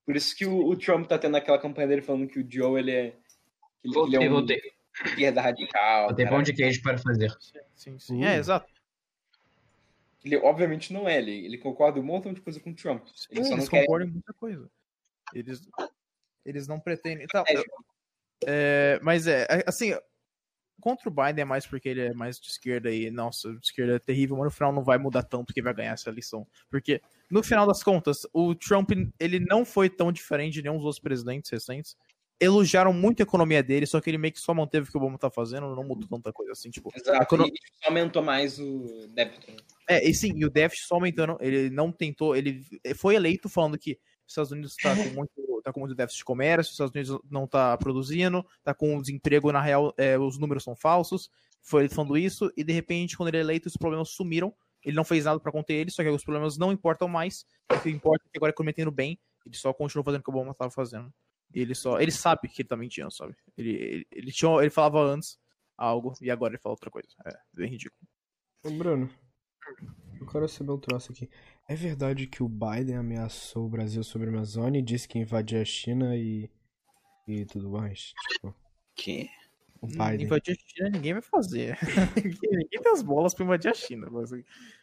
Por 0.06 0.16
isso 0.16 0.34
que 0.36 0.46
o, 0.46 0.66
o 0.66 0.76
Trump 0.76 1.06
tá 1.06 1.18
tendo 1.18 1.36
aquela 1.36 1.58
campanha 1.58 1.88
dele 1.88 2.02
falando 2.02 2.26
que 2.28 2.40
o 2.40 2.46
Joe, 2.50 2.78
ele 2.80 2.90
é. 2.90 3.10
que 3.10 3.88
Ele, 3.88 3.94
Voltei, 3.94 4.18
ele 4.18 4.24
é 4.24 4.28
um 4.28 4.32
voltei. 4.32 4.60
esquerda 5.06 5.40
radical. 5.40 6.14
Cara. 6.14 6.28
pão 6.28 6.42
de 6.42 6.52
queijo 6.52 6.82
para 6.82 6.98
fazer. 6.98 7.30
Sim, 7.74 7.98
sim. 7.98 8.24
É, 8.24 8.36
exato. 8.36 8.66
Ele 10.24 10.36
obviamente 10.36 10.92
não 10.92 11.08
é, 11.08 11.16
ele, 11.18 11.46
ele 11.46 11.56
concorda 11.58 11.98
um 11.98 12.02
montão 12.02 12.32
de 12.32 12.40
coisa 12.42 12.60
com 12.60 12.70
o 12.70 12.74
Trump. 12.74 13.06
Ele 13.30 13.42
Sim, 13.42 13.48
só 13.48 13.54
eles 13.54 13.64
não 13.64 13.70
quer. 13.70 13.80
concordam 13.80 14.08
em 14.08 14.12
muita 14.12 14.32
coisa. 14.34 14.70
Eles, 15.34 15.62
eles 16.44 16.66
não 16.66 16.78
pretendem. 16.78 17.26
Tá, 17.26 17.44
É, 17.48 17.54
é, 18.46 19.00
mas 19.02 19.26
é, 19.26 19.46
é, 19.48 19.64
assim, 19.66 19.94
contra 20.80 21.08
o 21.08 21.12
Biden 21.12 21.42
é 21.42 21.44
mais 21.44 21.66
porque 21.66 21.88
ele 21.88 22.00
é 22.00 22.14
mais 22.14 22.40
de 22.40 22.48
esquerda 22.48 22.90
e, 22.90 23.10
nossa, 23.10 23.52
de 23.52 23.64
esquerda 23.64 23.96
é 23.96 23.98
terrível, 23.98 24.36
mas 24.36 24.46
no 24.46 24.50
final 24.50 24.72
não 24.72 24.82
vai 24.82 24.98
mudar 24.98 25.22
tanto 25.22 25.52
que 25.52 25.62
vai 25.62 25.74
ganhar 25.74 25.92
essa 25.92 26.10
eleição. 26.10 26.46
Porque, 26.70 27.00
no 27.30 27.42
final 27.42 27.66
das 27.66 27.82
contas, 27.82 28.26
o 28.32 28.54
Trump, 28.54 28.90
ele 29.18 29.38
não 29.38 29.64
foi 29.64 29.88
tão 29.88 30.10
diferente 30.10 30.54
de 30.54 30.62
nenhum 30.62 30.76
dos 30.76 30.84
outros 30.84 31.02
presidentes 31.02 31.50
recentes. 31.50 31.96
Elogiaram 32.40 32.92
muito 32.92 33.20
a 33.20 33.24
economia 33.24 33.62
dele, 33.62 33.84
só 33.84 34.00
que 34.00 34.08
ele 34.08 34.16
meio 34.16 34.32
que 34.32 34.40
só 34.40 34.54
manteve 34.54 34.88
o 34.88 34.90
que 34.90 34.96
o 34.96 35.00
Obama 35.00 35.18
tá 35.18 35.30
fazendo, 35.30 35.76
não 35.76 35.84
mudou 35.84 36.08
tanta 36.08 36.32
coisa 36.32 36.52
assim, 36.52 36.70
tipo. 36.70 36.90
Exato, 36.96 37.36
aumentou 37.84 38.22
mais 38.22 38.58
o 38.58 39.06
débito. 39.10 39.46
É, 39.86 40.08
e 40.08 40.14
sim, 40.14 40.32
e 40.34 40.46
o 40.46 40.50
déficit 40.50 40.86
só 40.86 40.94
aumentando, 40.94 41.36
ele 41.40 41.68
não 41.68 41.92
tentou, 41.92 42.34
ele 42.34 42.64
foi 42.96 43.14
eleito 43.14 43.48
falando 43.48 43.76
que 43.76 43.98
os 44.26 44.32
Estados 44.32 44.52
Unidos 44.52 44.74
tá 44.76 44.94
com 44.96 45.10
muito, 45.10 45.32
tá 45.62 45.72
com 45.72 45.80
muito 45.80 45.94
déficit 45.94 46.18
de 46.18 46.24
comércio, 46.24 46.70
os 46.70 46.74
Estados 46.74 46.94
Unidos 46.94 47.20
não 47.30 47.46
tá 47.46 47.76
produzindo, 47.76 48.44
tá 48.62 48.74
com 48.74 49.00
desemprego, 49.00 49.52
na 49.52 49.60
real, 49.60 49.94
é, 49.96 50.18
os 50.18 50.38
números 50.38 50.64
são 50.64 50.74
falsos, 50.74 51.30
foi 51.62 51.82
ele 51.82 51.94
falando 51.94 52.16
isso, 52.16 52.52
e 52.56 52.64
de 52.64 52.72
repente, 52.72 53.16
quando 53.16 53.28
ele 53.28 53.38
é 53.38 53.40
eleito, 53.40 53.68
os 53.68 53.76
problemas 53.76 54.10
sumiram, 54.10 54.54
ele 54.82 54.96
não 54.96 55.04
fez 55.04 55.24
nada 55.24 55.38
pra 55.38 55.52
conter 55.52 55.74
eles, 55.74 55.94
só 55.94 56.02
que 56.02 56.08
os 56.08 56.24
problemas 56.24 56.56
não 56.56 56.72
importam 56.72 57.08
mais, 57.08 57.44
o 57.70 57.80
que 57.80 57.90
importa 57.90 58.24
é 58.26 58.30
que 58.30 58.38
agora 58.38 58.50
a 58.50 58.54
economia 58.54 58.84
tá 58.84 58.90
bem, 58.90 59.18
ele 59.44 59.56
só 59.56 59.72
continuou 59.72 60.04
fazendo 60.04 60.20
o 60.20 60.24
que 60.24 60.30
o 60.30 60.34
Obama 60.34 60.54
tava 60.54 60.70
fazendo. 60.70 61.12
E 61.54 61.60
ele 61.60 61.74
só, 61.74 62.00
ele 62.00 62.12
sabe 62.12 62.48
que 62.48 62.62
ele 62.62 62.68
tá 62.68 62.76
mentindo, 62.76 63.10
sabe? 63.10 63.34
Ele, 63.56 63.70
ele, 63.70 64.06
ele, 64.10 64.32
tinha, 64.32 64.50
ele 64.60 64.70
falava 64.70 65.00
antes 65.00 65.38
algo, 65.76 66.14
e 66.20 66.30
agora 66.30 66.52
ele 66.52 66.62
fala 66.62 66.74
outra 66.74 66.90
coisa. 66.90 67.08
É, 67.26 67.36
bem 67.52 67.68
ridículo. 67.68 68.00
Ô, 68.64 68.70
Bruno, 68.70 69.10
eu 70.20 70.26
quero 70.26 70.48
saber 70.48 70.72
um 70.72 70.78
troço 70.78 71.12
aqui. 71.12 71.28
É 71.70 71.74
verdade 71.76 72.26
que 72.26 72.42
o 72.42 72.48
Biden 72.48 72.96
ameaçou 72.96 73.66
o 73.66 73.68
Brasil 73.68 74.02
sobre 74.02 74.28
a 74.28 74.32
Amazônia 74.32 74.80
e 74.80 74.82
disse 74.82 75.06
que 75.06 75.18
ia 75.18 75.22
invadir 75.22 75.62
a 75.62 75.64
China 75.64 76.16
e. 76.16 76.50
e 77.28 77.44
tudo 77.44 77.70
mais? 77.70 78.12
Tipo, 78.32 78.52
Que? 78.96 79.30
o 79.80 79.86
Biden. 79.86 80.22
Invadir 80.22 80.58
a 80.58 80.68
China 80.68 80.90
ninguém 80.90 81.12
vai 81.12 81.22
fazer. 81.22 81.78
ninguém 82.52 82.82
tem 82.82 82.92
as 82.92 83.02
bolas 83.02 83.34
pra 83.34 83.44
invadir 83.44 83.70
a 83.70 83.74
China. 83.74 84.08
Mas, 84.10 84.32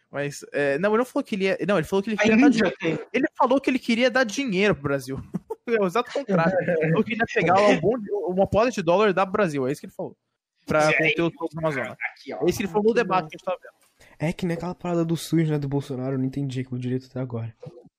mas, 0.10 0.46
é, 0.54 0.80
não, 0.80 0.92
ele 0.92 1.00
não 1.00 1.06
falou 1.06 1.26
que 1.26 1.36
ele 1.36 1.44
ia. 1.44 1.58
Não, 1.68 1.78
ele 1.78 1.86
falou 1.86 2.02
que 2.02 2.10
ele 2.12 2.18
queria 2.18 2.38
dar 2.38 2.50
dinheiro. 2.50 2.78
tem. 2.80 3.00
Ele 3.12 3.28
falou 3.38 3.60
que 3.60 3.70
ele 3.70 3.80
queria 3.80 4.10
dar 4.10 4.24
dinheiro 4.24 4.74
pro 4.74 4.84
Brasil. 4.84 5.18
é 5.68 5.82
o 5.82 5.88
exato 5.88 6.10
contrário. 6.14 6.58
Ele 6.62 6.92
falou 6.92 7.04
que 7.04 7.12
ele 7.12 7.22
ia 7.22 7.28
pegar 7.34 7.62
um 7.68 7.82
bom, 7.82 7.98
uma 8.30 8.48
poda 8.48 8.72
de 8.72 8.82
dólar 8.82 9.10
e 9.10 9.14
dar 9.14 9.26
pro 9.26 9.34
Brasil. 9.34 9.68
É 9.68 9.74
isso 9.74 9.82
que 9.82 9.88
ele 9.88 9.94
falou. 9.94 10.16
Pra 10.66 10.86
conter 10.94 11.22
os 11.22 11.34
povos 11.34 11.54
na 11.54 11.62
Amazônia. 11.64 11.98
Aqui, 12.14 12.34
ó. 12.34 12.46
É 12.46 12.50
isso 12.50 12.60
que 12.60 12.64
ele 12.64 12.72
falou 12.72 12.88
no 12.88 12.94
debate 12.94 13.28
que 13.28 13.36
a 13.36 13.38
gente 13.38 13.44
tava 13.44 13.58
vendo. 13.62 13.77
É 14.20 14.34
que 14.34 14.46
nem 14.46 14.56
aquela 14.58 14.74
parada 14.76 15.06
do 15.06 15.16
SUS, 15.16 15.50
né? 15.50 15.60
Do 15.60 15.68
Bolsonaro, 15.68 16.16
eu 16.16 16.18
não 16.20 16.26
entendi 16.26 16.62
aquilo 16.62 16.80
direito 16.80 17.08
até 17.10 17.20
agora. 17.20 17.54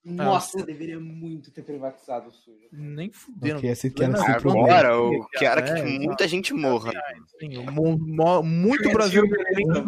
Nossa, 0.05 0.65
deveria 0.65 0.99
muito 0.99 1.51
ter 1.51 1.63
privatizado 1.63 2.29
o 2.31 2.33
sujo. 2.33 2.67
Nem 2.73 3.11
fuderam. 3.13 3.57
Porque 3.57 3.67
esse 3.67 3.91
que 3.91 4.03
era 4.03 4.13
Não, 4.13 4.25
sem 4.25 4.35
agora- 4.35 4.89
eu 4.89 5.27
quero 5.33 5.63
que 5.65 5.71
É, 5.71 5.85
muita 5.99 6.27
gente 6.27 6.55
morra. 6.55 6.93
Sim, 7.39 7.59
mu- 7.71 7.99
mu- 7.99 8.43
muito 8.43 8.91
brasileiro 8.91 9.29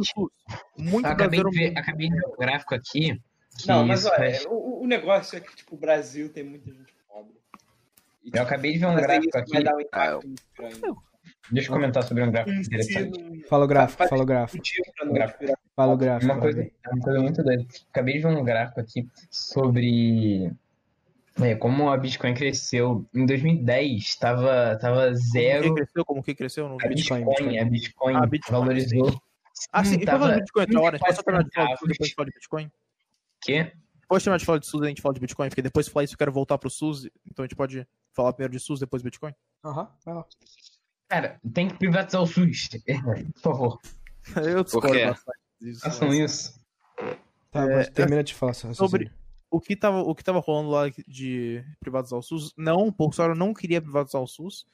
SUS. 0.05 0.31
Muito 0.77 1.07
Eu 1.07 1.13
acabei 1.13 1.41
brasileiro. 1.41 1.51
de, 1.51 1.59
ver, 1.59 1.79
acabei 1.79 2.09
de 2.11 2.17
ver 2.17 2.27
um 2.27 2.37
gráfico 2.37 2.75
aqui. 2.75 3.21
Não, 3.67 3.87
mas 3.87 4.05
olha, 4.05 4.17
faz- 4.17 4.47
o, 4.47 4.83
o 4.83 4.87
negócio 4.87 5.37
é 5.39 5.41
que, 5.41 5.57
tipo, 5.57 5.75
o 5.75 5.79
Brasil 5.79 6.29
tem 6.29 6.45
muita 6.45 6.71
gente 6.71 6.93
pobre. 7.09 7.33
E, 8.23 8.27
Eu 8.29 8.33
tipo, 8.33 8.39
acabei 8.43 8.73
de 8.73 8.79
ver 8.79 8.87
um 8.87 8.93
fazer 8.93 9.03
gráfico 9.03 9.29
isso 9.29 9.39
aqui. 9.39 9.53
Vai 9.53 9.63
dar 9.65 9.75
um 9.77 9.81
impacto 9.81 10.27
muito 10.27 10.43
grande. 10.57 10.81
Deixa 11.51 11.69
eu 11.69 11.75
comentar 11.75 12.03
sobre 12.05 12.23
um 12.23 12.31
gráfico 12.31 12.59
interessante. 12.61 13.45
Fala 13.49 13.65
o 13.65 13.69
gráfico, 13.69 14.09
fala 14.09 14.23
o 14.23 14.27
gráfico. 14.27 14.65
Fala 15.75 15.93
o 15.95 15.97
gráfico. 15.97 16.33
Uma 16.33 16.41
coisa, 16.41 16.63
é 16.63 16.89
uma 16.91 17.03
coisa 17.03 17.21
muito 17.21 17.43
doida. 17.43 17.67
Acabei 17.91 18.15
de 18.15 18.21
ver 18.21 18.27
um 18.29 18.45
gráfico 18.45 18.81
aqui 18.81 19.09
sobre 19.31 20.53
é, 21.41 21.55
como 21.55 21.91
a 21.91 21.97
Bitcoin 21.97 22.35
cresceu. 22.35 23.05
Em 23.15 23.27
2010, 23.27 24.03
estava 24.03 24.77
tava 24.81 25.07
Como 25.07 25.15
que 25.17 25.23
zero. 25.33 25.75
cresceu? 25.75 26.05
Como 26.05 26.23
que 26.23 26.35
cresceu? 26.35 26.69
Não 26.69 26.77
A. 26.77 26.89
Bitcoin, 26.89 27.25
Bitcoin, 27.25 27.59
a 27.59 27.65
Bitcoin, 27.65 28.15
Ah, 28.17 28.27
Bitcoin, 28.27 28.61
valorizou. 28.61 29.23
Ah, 29.73 29.85
sim, 29.85 29.97
e 30.01 30.07
falando 30.07 30.21
tava 30.21 30.35
de 30.35 30.41
Bitcoin 30.41 30.63
outra 30.63 30.81
hora, 30.81 30.97
a 30.97 30.99
gente 30.99 31.07
pode 31.07 31.17
só 31.17 31.23
terminar 31.23 31.45
de 31.45 31.55
falar 31.55 31.77
depois 31.87 32.09
de 32.09 32.15
falar 32.15 32.27
de 32.27 32.33
Bitcoin? 32.33 32.71
Que? 33.43 33.73
Pode 34.09 34.25
terminar 34.25 34.39
de 34.39 34.45
falar 34.45 34.59
de 34.59 34.67
SUS 34.67 34.81
e 34.83 34.85
a 34.85 34.89
gente 34.89 35.03
fala 35.03 35.15
de 35.15 35.21
Bitcoin, 35.21 35.49
porque 35.49 35.63
depois 35.63 35.87
de 35.87 35.93
falar 35.93 36.05
isso 36.05 36.15
eu 36.15 36.19
quero 36.19 36.33
voltar 36.33 36.59
pro 36.59 36.71
SUS, 36.71 37.07
então 37.27 37.43
a 37.43 37.47
gente 37.47 37.57
pode 37.57 37.87
falar 38.13 38.33
primeiro 38.33 38.53
de 38.53 38.61
SUS, 38.61 38.81
depois 38.81 39.03
Bitcoin? 39.03 39.33
Aham, 39.65 39.89
vai 40.05 40.15
lá. 40.15 40.25
Cara, 41.11 41.41
tem 41.53 41.69
que 41.69 41.75
privatizar 41.77 42.23
o 42.23 42.27
SUS. 42.27 42.69
Por 43.35 43.43
favor, 43.43 43.81
Eu 44.37 44.63
discordo 44.63 44.97
bastante 44.97 45.39
disso. 45.61 45.81
façam 45.81 46.09
mas 46.09 46.19
isso. 46.19 46.61
Tá, 47.51 47.67
mas 47.67 47.89
termina 47.91 48.23
de 48.23 48.33
falar 48.33 48.55
sobre-. 48.55 49.11
O 49.51 49.61
que, 49.61 49.75
tava, 49.75 49.99
o 50.03 50.15
que 50.15 50.23
tava 50.23 50.39
rolando 50.39 50.71
lá 50.71 50.85
de 51.09 51.65
privatizar 51.81 52.17
o 52.17 52.23
SUS, 52.23 52.53
não, 52.57 52.87
o 52.87 52.93
Bolsonaro 52.93 53.35
não 53.35 53.53
queria 53.53 53.83
privatizar 53.83 54.23
o 54.23 54.27
SUS. 54.27 54.65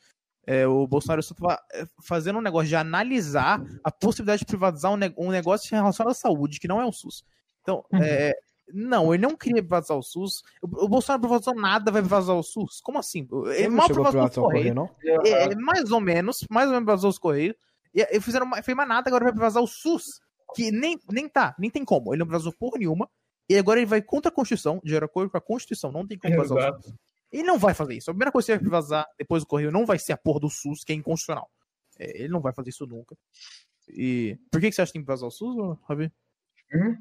É, 0.46 0.66
o 0.66 0.86
Bolsonaro 0.86 1.22
só 1.22 1.34
tava 1.34 1.58
é, 1.72 1.84
fazendo 2.06 2.38
um 2.38 2.42
negócio 2.42 2.68
de 2.68 2.76
analisar 2.76 3.60
a 3.82 3.90
possibilidade 3.90 4.40
de 4.40 4.44
privatizar 4.46 4.92
um, 4.92 4.96
ne- 4.98 5.14
um 5.16 5.30
negócio 5.30 5.74
relacionado 5.74 6.12
à 6.12 6.14
saúde, 6.14 6.60
que 6.60 6.68
não 6.68 6.80
é 6.80 6.84
o 6.84 6.92
SUS. 6.92 7.24
Então, 7.62 7.82
Uhum. 7.90 8.00
é, 8.02 8.32
não, 8.72 9.14
ele 9.14 9.22
não 9.22 9.36
queria 9.36 9.62
privatizar 9.62 9.96
o 9.96 10.02
SUS. 10.02 10.42
O, 10.60 10.88
Bolsonaro 10.88 11.20
privatizou 11.22 11.54
nada, 11.54 11.90
vai 11.90 12.02
privatizar 12.02 12.36
o 12.36 12.42
SUS? 12.42 12.80
Como 12.80 12.98
assim? 12.98 13.28
Ele 13.30 13.54
Ele 13.64 13.68
mal 13.68 13.86
chegou 13.86 14.04
a 14.04 14.10
privatizou 14.10 14.46
o 14.46 14.48
privatizar 14.48 14.84
o 14.84 14.88
Correio. 14.88 15.20
não? 15.20 15.26
É, 15.26 15.54
mais 15.54 15.90
ou 15.90 16.00
menos, 16.00 16.44
mais 16.50 16.66
ou 16.66 16.72
menos 16.72 16.84
privatizou 16.84 17.10
os 17.10 17.18
Correios. 17.18 17.54
E, 17.94 18.02
e 18.02 18.20
fizeram, 18.20 18.46
ma- 18.46 18.62
fez 18.62 18.76
mais 18.76 18.88
nada, 18.88 19.08
agora 19.08 19.24
vai 19.24 19.32
privatizar 19.32 19.62
o 19.62 19.66
SUS. 19.66 20.20
Que 20.54 20.70
nem, 20.70 20.98
nem 21.10 21.28
tá, 21.28 21.54
nem 21.58 21.70
tem 21.70 21.84
como. 21.84 22.12
Ele 22.12 22.20
não 22.20 22.26
privatizou 22.26 22.52
porra 22.58 22.78
nenhuma. 22.78 23.08
E 23.48 23.56
agora 23.56 23.78
ele 23.78 23.86
vai 23.86 24.02
contra 24.02 24.28
a 24.28 24.34
Constituição, 24.34 24.80
de 24.82 24.96
acordo 24.96 25.30
com 25.30 25.36
a 25.36 25.40
Constituição, 25.40 25.92
não 25.92 26.06
tem 26.06 26.18
como 26.18 26.32
privatizar 26.34 26.78
o 26.78 26.82
SUS. 26.82 26.94
Ele 27.32 27.42
não 27.42 27.58
vai 27.58 27.74
fazer 27.74 27.94
isso. 27.94 28.10
A 28.10 28.14
primeira 28.14 28.32
coisa 28.32 28.46
que 28.46 28.52
ele 28.52 28.58
vai 28.58 28.64
privatizar 28.70 29.06
depois 29.18 29.42
do 29.42 29.46
Correio 29.46 29.70
não 29.72 29.84
vai 29.86 29.98
ser 29.98 30.12
a 30.12 30.16
porra 30.16 30.40
do 30.40 30.48
SUS, 30.50 30.82
que 30.84 30.92
é 30.92 30.96
inconstitucional. 30.96 31.50
É, 31.98 32.20
ele 32.20 32.28
não 32.28 32.40
vai 32.40 32.52
fazer 32.52 32.70
isso 32.70 32.86
nunca. 32.86 33.16
E 33.88 34.38
por 34.50 34.60
que, 34.60 34.68
que 34.70 34.74
você 34.74 34.82
acha 34.82 34.90
que 34.90 34.98
tem 34.98 35.02
que 35.02 35.06
privatizar 35.06 35.28
o 35.28 35.30
SUS, 35.30 35.78
Rabi? 35.88 36.10
Hum? 36.74 36.96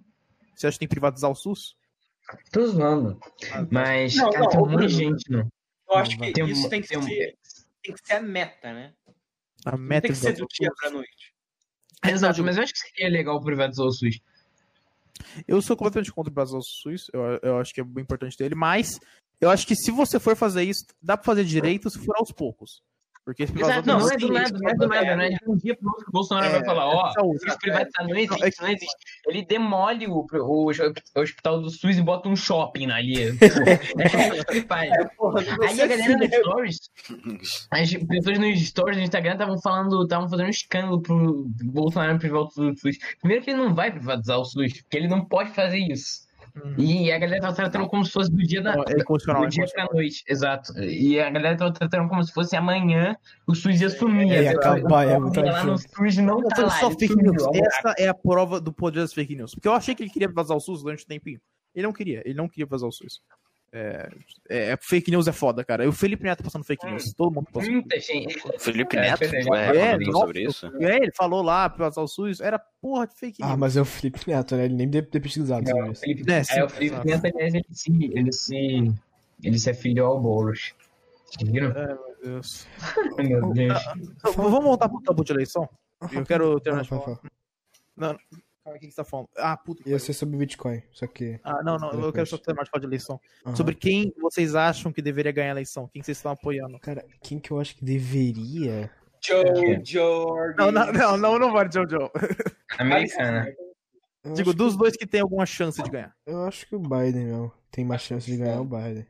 Você 0.55 0.67
acha 0.67 0.75
que 0.75 0.79
tem 0.79 0.87
que 0.87 0.93
privatizar 0.95 1.29
o 1.29 1.35
SUS? 1.35 1.75
Tô 2.51 2.65
zoando. 2.65 3.19
Mas, 3.69 4.15
Não, 4.15 4.29
cara, 4.31 4.43
não, 4.43 4.49
tem 4.49 4.59
um 4.61 4.65
monte 4.69 4.87
de 4.87 4.93
gente, 4.93 5.29
não. 5.31 5.47
Eu 5.89 5.95
acho 5.97 6.17
que 6.17 6.31
Tem 6.33 6.43
um- 6.43 6.47
isso 6.47 6.69
tem 6.69 6.81
que, 6.81 6.87
tem 6.87 6.97
um- 6.97 7.01
ser, 7.03 7.37
tem 7.83 7.93
que 7.93 8.05
ser 8.05 8.13
a 8.13 8.21
meta, 8.21 8.73
né? 8.73 8.93
A 9.65 9.77
meta 9.77 10.07
tem 10.07 10.11
que 10.11 10.17
ser 10.17 10.33
do 10.33 10.43
o 10.43 10.47
dia 10.47 10.71
pra 10.79 10.89
noite. 10.89 11.33
Exato, 12.03 12.43
mas 12.43 12.57
eu 12.57 12.63
acho 12.63 12.73
que 12.73 12.79
seria 12.79 13.09
legal 13.09 13.39
privatizar 13.41 13.85
o 13.85 13.91
SUS. 13.91 14.19
Eu 15.47 15.61
sou 15.61 15.75
completamente 15.77 16.11
contra 16.11 16.29
o 16.31 16.33
privatizar 16.33 16.59
o 16.59 16.63
SUS. 16.63 17.07
Eu, 17.13 17.21
eu 17.41 17.59
acho 17.59 17.73
que 17.73 17.81
é 17.81 17.83
bem 17.83 18.01
importante 18.03 18.37
dele, 18.37 18.55
mas 18.55 18.99
eu 19.39 19.49
acho 19.49 19.65
que 19.67 19.75
se 19.75 19.91
você 19.91 20.19
for 20.19 20.35
fazer 20.35 20.63
isso, 20.63 20.85
dá 21.01 21.15
pra 21.17 21.25
fazer 21.25 21.43
direito 21.45 21.89
se 21.89 21.99
for 22.03 22.15
aos 22.17 22.31
poucos. 22.31 22.81
Porque 23.25 23.41
esse 23.41 23.59
Exato, 23.59 23.87
vazou- 23.87 24.07
não, 24.07 24.13
é 24.13 24.17
do 24.17 24.27
sim, 24.27 24.33
nada, 24.33 24.59
não 24.59 24.69
é 24.69 24.73
do 24.75 24.87
nada, 24.87 25.15
né? 25.15 25.29
De 25.29 25.37
um 25.49 25.57
dia 25.57 25.75
pro 25.75 25.87
outro 25.89 26.03
que 26.03 26.09
o 26.09 26.13
Bolsonaro 26.13 26.45
É, 26.45 26.49
vai 26.51 26.63
falar, 26.63 26.85
ó, 26.85 27.09
é 27.09 27.13
saúde, 27.13 27.39
SUS 27.39 27.55
privatizado 27.57 28.07
não 28.09 28.15
existe, 28.17 28.39
Não, 28.39 28.47
é 28.47 28.51
que- 28.51 28.61
não 28.61 28.69
existe. 28.69 28.95
Ele 29.27 29.45
demole 29.45 30.07
o, 30.07 30.27
o, 30.31 30.65
o 30.71 31.19
hospital 31.19 31.59
do 31.59 31.69
SUS 31.71 31.97
e 31.97 32.03
bota 32.03 32.29
um 32.29 32.35
shopping 32.35 32.91
ali. 32.91 33.23
é 33.97 34.57
isso 34.59 34.67
faz. 34.67 34.91
Aí 35.67 35.81
a 35.81 35.87
galera 35.87 36.17
nos 36.17 36.35
stories, 36.35 36.77
as 37.71 37.93
pessoas 37.95 38.37
nos 38.37 38.59
stories 38.67 38.97
do 38.97 39.03
Instagram 39.03 39.33
estavam 39.33 39.59
falando, 39.59 40.03
estavam 40.03 40.29
fazendo 40.29 40.45
um 40.45 40.49
escândalo 40.51 41.01
pro 41.01 41.45
Bolsonaro 41.63 42.19
privatizar 42.19 42.65
o 42.67 42.77
SUS. 42.77 42.97
Primeiro 43.19 43.43
que 43.43 43.49
ele 43.49 43.57
não 43.59 43.73
vai 43.73 43.91
privatizar 43.91 44.37
o 44.39 44.45
SUS, 44.45 44.81
porque 44.81 44.97
ele 44.97 45.07
não 45.07 45.25
pode 45.25 45.49
fazer 45.49 45.79
isso. 45.79 46.24
Uhum. 46.55 46.73
E 46.77 47.11
a 47.11 47.19
galera 47.19 47.41
tava 47.41 47.55
tratando 47.55 47.87
como 47.87 48.05
se 48.05 48.11
fosse 48.11 48.31
do 48.31 48.37
dia 48.37 48.61
da, 48.61 48.71
é 48.71 48.75
do 48.75 49.47
dia 49.47 49.65
pra 49.73 49.89
noite, 49.91 50.23
exato. 50.27 50.77
E 50.79 51.19
a 51.19 51.29
galera 51.29 51.57
tava 51.57 51.73
tratando 51.73 52.07
como 52.07 52.23
se 52.23 52.31
fosse 52.31 52.55
amanhã 52.55 53.15
o 53.45 53.53
SUS 53.53 53.81
ia 53.81 53.89
sumir. 53.89 54.31
É, 54.31 54.43
ia 54.43 54.51
acabar, 54.51 55.05
o 55.05 55.09
é 55.09 55.13
povo 55.15 55.21
muito 55.21 55.39
ia 55.39 55.51
lá 55.51 55.63
no. 55.65 55.77
SUS 55.77 56.17
não 56.17 56.41
tá 56.47 56.63
lá. 56.63 56.69
só 56.69 56.89
fake 56.91 57.15
news. 57.15 57.43
ó, 57.43 57.51
Essa 57.53 57.93
é 57.97 58.07
a 58.07 58.13
prova 58.13 58.61
do 58.61 58.71
poder 58.71 59.01
das 59.01 59.13
fake 59.13 59.35
news. 59.35 59.53
Porque 59.53 59.67
eu 59.67 59.73
achei 59.73 59.93
que 59.93 60.03
ele 60.03 60.09
queria 60.09 60.29
vazar 60.29 60.55
o 60.55 60.61
SUS 60.61 60.81
durante 60.81 61.03
um 61.03 61.07
tempinho. 61.07 61.41
Ele 61.73 61.85
não 61.85 61.93
queria, 61.93 62.21
ele 62.23 62.35
não 62.35 62.47
queria 62.47 62.65
vazar 62.65 62.87
o 62.87 62.91
SUS. 62.91 63.21
É, 63.77 64.09
é, 64.47 64.77
fake 64.79 65.11
news 65.11 65.27
é 65.27 65.33
foda, 65.33 65.61
cara. 65.65 65.83
E 65.83 65.87
o 65.87 65.91
Felipe 65.91 66.23
Neto 66.23 66.41
passando 66.41 66.63
fake 66.63 66.85
news. 66.85 67.13
Todo 67.13 67.33
mundo 67.33 67.47
passou. 67.51 67.69
Muita 67.69 67.99
gente. 67.99 68.41
Felipe 68.57 68.95
É, 68.95 69.01
Neto 69.01 69.19
pois 69.19 69.33
é, 69.33 69.75
é, 69.91 69.97
nossa, 69.97 70.19
sobre 70.19 70.43
isso? 70.43 70.67
Aí, 70.67 70.95
ele 70.95 71.11
falou 71.11 71.41
lá 71.41 71.69
pra 71.69 71.89
vazar 71.89 72.03
o 72.03 72.07
SUS, 72.07 72.39
era 72.39 72.57
porra 72.57 73.05
de 73.05 73.15
fake 73.15 73.41
news. 73.41 73.51
Ah, 73.51 73.57
mas 73.57 73.75
é 73.75 73.81
o 73.81 73.85
Felipe 73.85 74.19
Neto, 74.27 74.55
né? 74.55 74.65
Ele 74.65 74.75
nem 74.75 74.87
deve 74.89 75.07
ter 75.07 75.19
pesquisado 75.19 75.67
sobre 75.67 75.81
É, 75.81 75.89
o 75.89 75.91
isso. 75.91 76.01
Felipe, 76.01 76.31
É, 76.31 76.37
é, 76.37 76.43
sim, 76.45 76.61
o 76.61 76.69
Felipe. 76.69 77.05
Neto, 77.05 77.25
aliás, 77.25 77.53
ele 77.53 77.65
se, 77.71 78.11
ele 78.13 78.31
se, 78.31 78.93
ele 79.43 79.59
se 79.59 79.69
afiliou 79.69 80.07
ao 80.07 80.21
Boulos. 80.21 80.73
Viram? 81.43 81.73
Meu 81.73 82.15
Deus. 82.23 82.65
Meu 83.19 83.51
Deus. 83.53 83.83
Então, 83.97 84.31
vamos 84.31 84.63
voltar 84.63 84.87
pro 84.87 85.01
tabu 85.01 85.21
de 85.25 85.33
eleição? 85.33 85.67
Eu 86.13 86.23
quero 86.25 86.59
terminar 86.61 86.81
Ah, 86.81 86.83
de 86.83 86.89
falar. 86.89 87.19
vai. 87.97 88.17
Calma, 88.65 88.77
o 88.77 88.79
que 88.79 88.89
você 88.89 88.95
tá 88.95 89.03
falando? 89.03 89.29
Ah, 89.37 89.55
puta 89.55 89.83
que 89.83 89.89
Ia 89.91 89.99
ser 89.99 90.13
sobre 90.13 90.37
Bitcoin, 90.37 90.81
só 90.91 91.05
que. 91.05 91.39
Ah, 91.43 91.61
não, 91.61 91.77
não, 91.77 91.91
eu 91.91 92.11
quero 92.11 92.25
só 92.25 92.35
de 92.35 92.43
falar 92.43 92.79
de 92.79 92.85
eleição. 92.85 93.21
Aham. 93.45 93.55
Sobre 93.55 93.75
quem 93.75 94.11
vocês 94.19 94.55
acham 94.55 94.91
que 94.91 95.03
deveria 95.03 95.31
ganhar 95.31 95.49
a 95.49 95.51
eleição? 95.51 95.87
Quem 95.87 96.01
vocês 96.01 96.17
estão 96.17 96.31
apoiando? 96.31 96.79
Cara, 96.79 97.05
quem 97.21 97.37
que 97.37 97.51
eu 97.51 97.59
acho 97.59 97.75
que 97.75 97.85
deveria? 97.85 98.89
Joe 99.23 99.79
Jordan. 99.85 100.55
Não, 100.57 100.71
não, 100.71 100.91
não, 100.91 101.17
não, 101.17 101.39
não 101.39 101.51
vai, 101.51 101.71
Jojo. 101.71 102.09
Americana. 102.79 103.55
Eu 104.23 104.33
Digo, 104.33 104.49
acho, 104.49 104.57
dos 104.57 104.75
dois 104.75 104.97
que 104.97 105.05
tem 105.05 105.21
alguma 105.21 105.45
chance 105.45 105.81
de 105.81 105.89
ganhar. 105.89 106.15
eu 106.25 106.43
acho 106.45 106.67
que 106.67 106.75
o 106.75 106.79
Biden, 106.79 107.25
meu. 107.25 107.53
Tem 107.69 107.85
mais 107.85 108.01
chance 108.01 108.25
de 108.25 108.35
ganhar 108.35 108.59
o 108.61 108.65
Biden. 108.65 109.05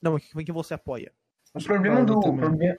Não, 0.00 0.16
quem 0.16 0.44
que 0.44 0.52
você 0.52 0.74
apoia? 0.74 1.12
O 1.54 1.62
problema 1.62 2.00
Biden 2.00 2.14
do. 2.14 2.20
também. 2.20 2.40
Problema, 2.40 2.78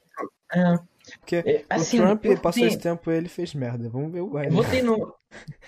é, 0.53 0.75
Porque 1.19 1.35
é, 1.37 1.65
assim, 1.69 1.99
o 1.99 2.03
Trump 2.03 2.25
eu 2.25 2.31
passou 2.39 2.61
votei- 2.63 2.67
esse 2.67 2.77
tempo 2.79 3.11
e 3.11 3.15
ele 3.17 3.27
fez 3.29 3.53
merda. 3.53 3.89
Vamos 3.89 4.11
ver 4.11 4.21
o 4.21 4.27
Eu 4.37 4.39
Biden. 4.39 4.51
votei 4.51 4.81
no. 4.81 5.13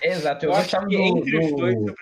Exato, 0.02 0.46
eu, 0.46 0.50
Eu 0.50 0.56
acho 0.56 0.78
que 0.80 0.96
do, 0.96 1.02
entre 1.02 1.38
os 1.38 1.50
do- 1.50 1.56
dois 1.56 1.74
eu 1.74 1.84
Trump. 1.84 1.98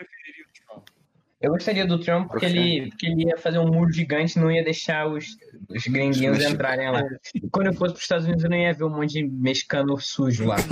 Eu 1.44 1.50
gostaria 1.50 1.86
do 1.86 1.98
Trump 1.98 2.30
porque 2.30 2.46
ele, 2.46 2.88
porque 2.88 3.06
ele 3.06 3.28
ia 3.28 3.36
fazer 3.36 3.58
um 3.58 3.66
muro 3.66 3.92
gigante 3.92 4.38
e 4.38 4.40
não 4.40 4.50
ia 4.50 4.64
deixar 4.64 5.06
os, 5.06 5.26
os 5.68 5.86
gringuinhos 5.86 6.38
Os 6.38 6.44
entrarem 6.44 6.90
lá. 6.90 7.02
E 7.34 7.40
quando 7.50 7.66
eu 7.66 7.74
fosse 7.74 7.92
para 7.92 7.98
os 7.98 8.02
Estados 8.02 8.24
Unidos, 8.24 8.44
eu 8.44 8.50
não 8.50 8.56
ia 8.56 8.72
ver 8.72 8.84
um 8.84 8.88
monte 8.88 9.12
de 9.12 9.24
mexicano 9.24 10.00
sujo 10.00 10.46
lá. 10.46 10.56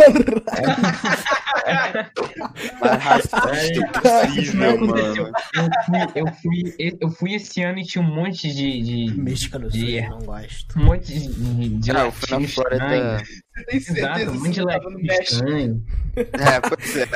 Não. 5.88 6.06
Eu 6.14 6.26
fui, 6.34 6.74
eu, 7.00 7.10
fui, 7.10 7.34
esse 7.34 7.62
ano 7.62 7.78
e 7.78 7.84
tinha 7.84 8.02
um 8.02 8.14
monte 8.14 8.52
de. 8.52 8.82
de 8.82 9.14
Mexicano 9.14 9.68
Yeah. 9.72 10.10
não 10.10 10.24
gosto. 10.24 10.78
um 10.78 10.84
monte 10.84 11.12
de. 11.12 11.68
de 11.68 11.90
Ah, 11.90 12.06
eu 12.06 12.12
fui 12.12 12.40
na 12.40 12.48
Flórida. 12.48 13.22
Exato, 13.70 14.30
um 14.30 14.34
monte 14.34 14.50
de 14.50 14.62
latino 14.62 15.00
estranho. 15.00 15.84
É, 16.16 16.60
pois 16.68 16.96
é. 16.96 17.06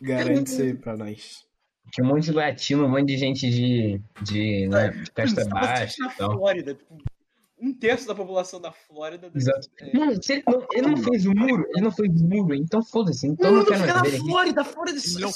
Garante 0.00 0.50
isso 0.50 0.62
aí 0.62 0.74
pra 0.74 0.96
nós. 0.96 1.49
Tinha 1.92 2.04
um 2.04 2.08
monte 2.08 2.24
de 2.24 2.32
latino, 2.32 2.84
um 2.84 2.88
monte 2.88 3.06
de 3.06 3.16
gente 3.18 3.50
de. 3.50 4.00
de, 4.22 4.66
né, 4.68 4.88
de 4.90 5.10
casta 5.10 5.42
Você 5.44 5.48
baixa 5.50 6.04
na 6.04 6.12
e 6.12 6.16
tal. 6.16 6.32
Flórida. 6.32 6.74
tipo, 6.74 6.96
Um 7.60 7.74
terço 7.74 8.06
da 8.06 8.14
população 8.14 8.60
da 8.60 8.72
Flórida. 8.72 9.30
Exato. 9.34 9.68
é, 9.80 9.92
Não, 9.96 10.10
ele, 10.10 10.42
não, 10.46 10.66
ele 10.72 10.86
não 10.88 10.96
fez 10.96 11.26
o 11.26 11.34
muro, 11.34 11.66
ele 11.74 11.80
não 11.84 11.90
fez 11.92 12.08
o 12.20 12.24
muro, 12.24 12.54
então 12.54 12.82
foda-se. 12.82 13.26
Então 13.26 13.50
Não, 13.50 13.58
não 13.58 13.64
quero 13.66 13.80
fica 13.80 13.92
mais 13.94 14.02
na 14.04 14.08
ver 14.10 14.16
ele. 14.16 14.30
Flórida. 14.30 14.64
Flórida 14.64 14.98
Ele 14.98 15.16
é 15.16 15.20
não 15.20 15.30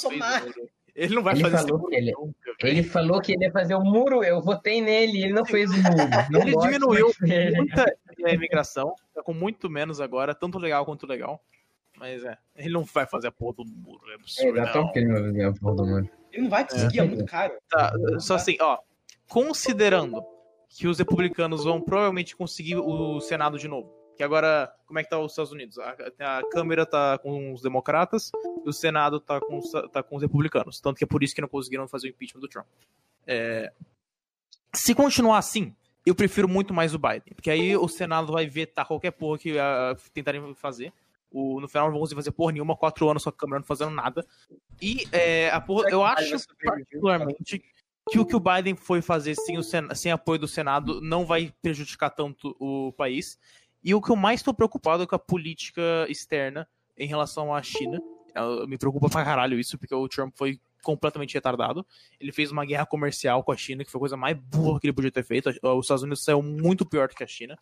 Ele 0.95 1.15
não 1.15 1.23
vai 1.23 1.33
Ele 1.35 1.41
fazer 1.43 1.57
falou 1.67 1.87
que 1.87 1.95
ele- 1.95 2.11
nunca. 2.13 2.35
Ele 2.63 2.83
falou 2.83 3.21
que 3.21 3.31
ele 3.33 3.43
ia 3.45 3.51
fazer 3.51 3.75
o 3.75 3.83
muro, 3.83 4.23
eu 4.23 4.41
votei 4.41 4.81
nele, 4.81 5.23
ele 5.25 5.33
não 5.33 5.45
fez 5.45 5.69
o 5.69 5.73
muro. 5.75 6.09
Não 6.31 6.41
Ele 6.41 6.51
gosto, 6.53 6.67
diminuiu 6.71 7.11
ele- 7.23 7.57
muita 7.57 7.95
a 8.25 8.31
imigração, 8.33 8.95
tá 9.13 9.21
com 9.21 9.33
muito 9.33 9.69
menos 9.69 9.99
agora, 10.01 10.33
tanto 10.33 10.57
legal 10.57 10.85
quanto 10.85 11.05
legal. 11.05 11.43
Mas 11.97 12.23
é, 12.25 12.37
ele 12.55 12.73
não 12.73 12.83
vai 12.83 13.05
fazer 13.05 13.27
a 13.27 13.31
porra 13.31 13.57
do 13.57 13.65
muro, 13.65 14.01
é 14.07 14.13
É, 14.13 14.15
absurdo. 14.15 14.55
já 14.57 14.65
não. 14.65 14.71
tão 14.73 14.91
querendo 14.91 15.13
fazer 15.13 15.43
a 15.43 15.53
porra 15.53 15.75
do 15.75 15.85
muro. 15.85 16.09
Ele 16.35 16.43
não 16.43 16.49
vai 16.49 16.67
conseguir, 16.67 16.99
é, 16.99 17.03
muito 17.03 17.25
caro. 17.25 17.53
Tá, 17.69 17.93
só 18.19 18.35
assim, 18.35 18.57
ó, 18.59 18.77
considerando 19.29 20.21
que 20.69 20.87
os 20.87 20.99
republicanos 20.99 21.63
vão 21.63 21.81
provavelmente 21.81 22.35
conseguir 22.35 22.75
o 22.75 23.19
Senado 23.21 23.57
de 23.57 23.67
novo, 23.67 23.89
que 24.17 24.23
agora, 24.23 24.71
como 24.85 24.99
é 24.99 25.03
que 25.03 25.09
tá 25.09 25.17
os 25.19 25.31
Estados 25.31 25.51
Unidos? 25.51 25.77
A, 25.79 25.95
a 26.19 26.41
Câmara 26.51 26.85
tá 26.85 27.17
com 27.17 27.53
os 27.53 27.61
democratas 27.61 28.31
e 28.65 28.69
o 28.69 28.73
Senado 28.73 29.19
tá 29.19 29.39
com, 29.39 29.57
os- 29.59 29.71
tá 29.91 30.03
com 30.03 30.15
os 30.17 30.21
republicanos, 30.21 30.79
tanto 30.81 30.97
que 30.97 31.03
é 31.03 31.07
por 31.07 31.23
isso 31.23 31.33
que 31.33 31.41
não 31.41 31.47
conseguiram 31.47 31.87
fazer 31.87 32.07
o 32.07 32.09
impeachment 32.09 32.41
do 32.41 32.47
Trump. 32.49 32.65
É, 33.25 33.71
se 34.73 34.93
continuar 34.93 35.37
assim, 35.37 35.73
eu 36.05 36.13
prefiro 36.13 36.47
muito 36.47 36.73
mais 36.73 36.93
o 36.93 36.99
Biden, 36.99 37.33
porque 37.35 37.49
aí 37.49 37.75
o 37.75 37.87
Senado 37.87 38.33
vai 38.33 38.45
vetar 38.45 38.85
qualquer 38.85 39.11
porra 39.11 39.37
que 39.37 39.57
ah, 39.57 39.95
tentarem 40.13 40.53
fazer. 40.55 40.91
O, 41.37 41.59
no 41.59 41.67
final 41.67 41.85
não 41.87 41.91
vão 41.91 41.99
conseguir 41.99 42.19
fazer 42.21 42.31
porra 42.31 42.53
nenhuma, 42.53 42.77
quatro 42.77 43.09
anos 43.09 43.21
só 43.23 43.29
a 43.29 43.33
Câmara 43.33 43.59
não 43.59 43.65
fazendo 43.67 43.91
nada. 43.91 44.25
E 44.81 45.05
é, 45.11 45.49
a 45.49 45.59
porra, 45.59 45.89
eu 45.89 46.01
acho 46.03 46.37
particularmente 46.63 47.61
que 48.09 48.17
o 48.19 48.25
que 48.25 48.35
o 48.35 48.39
Biden 48.39 48.75
foi 48.75 49.01
fazer 49.01 49.35
sem, 49.35 49.57
o 49.57 49.63
Sen- 49.63 49.93
sem 49.95 50.11
apoio 50.13 50.39
do 50.39 50.47
Senado 50.47 51.01
não 51.01 51.25
vai 51.25 51.53
prejudicar 51.61 52.09
tanto 52.09 52.55
o 52.59 52.93
país. 52.93 53.37
E 53.83 53.93
o 53.93 54.01
que 54.01 54.11
eu 54.11 54.15
mais 54.15 54.39
estou 54.39 54.53
preocupado 54.53 55.03
é 55.03 55.05
com 55.07 55.15
a 55.15 55.19
política 55.19 55.81
externa 56.07 56.67
em 56.97 57.05
relação 57.07 57.53
à 57.53 57.61
China. 57.61 57.99
Eu- 58.33 58.65
Me 58.67 58.77
preocupa 58.77 59.09
pra 59.09 59.25
caralho 59.25 59.59
isso, 59.59 59.77
porque 59.77 59.93
o 59.93 60.07
Trump 60.07 60.33
foi 60.37 60.59
completamente 60.83 61.33
retardado. 61.33 61.85
Ele 62.19 62.31
fez 62.31 62.51
uma 62.51 62.63
guerra 62.63 62.85
comercial 62.85 63.43
com 63.43 63.51
a 63.51 63.57
China, 63.57 63.83
que 63.83 63.91
foi 63.91 63.97
a 63.97 64.03
coisa 64.03 64.15
mais 64.15 64.37
burra 64.37 64.79
que 64.79 64.85
ele 64.87 64.93
podia 64.93 65.11
ter 65.11 65.23
feito. 65.23 65.49
Os 65.49 65.85
Estados 65.85 66.03
Unidos 66.03 66.23
saiu 66.23 66.41
muito 66.41 66.85
pior 66.85 67.09
do 67.09 67.15
que 67.15 67.23
a 67.23 67.27
China. 67.27 67.57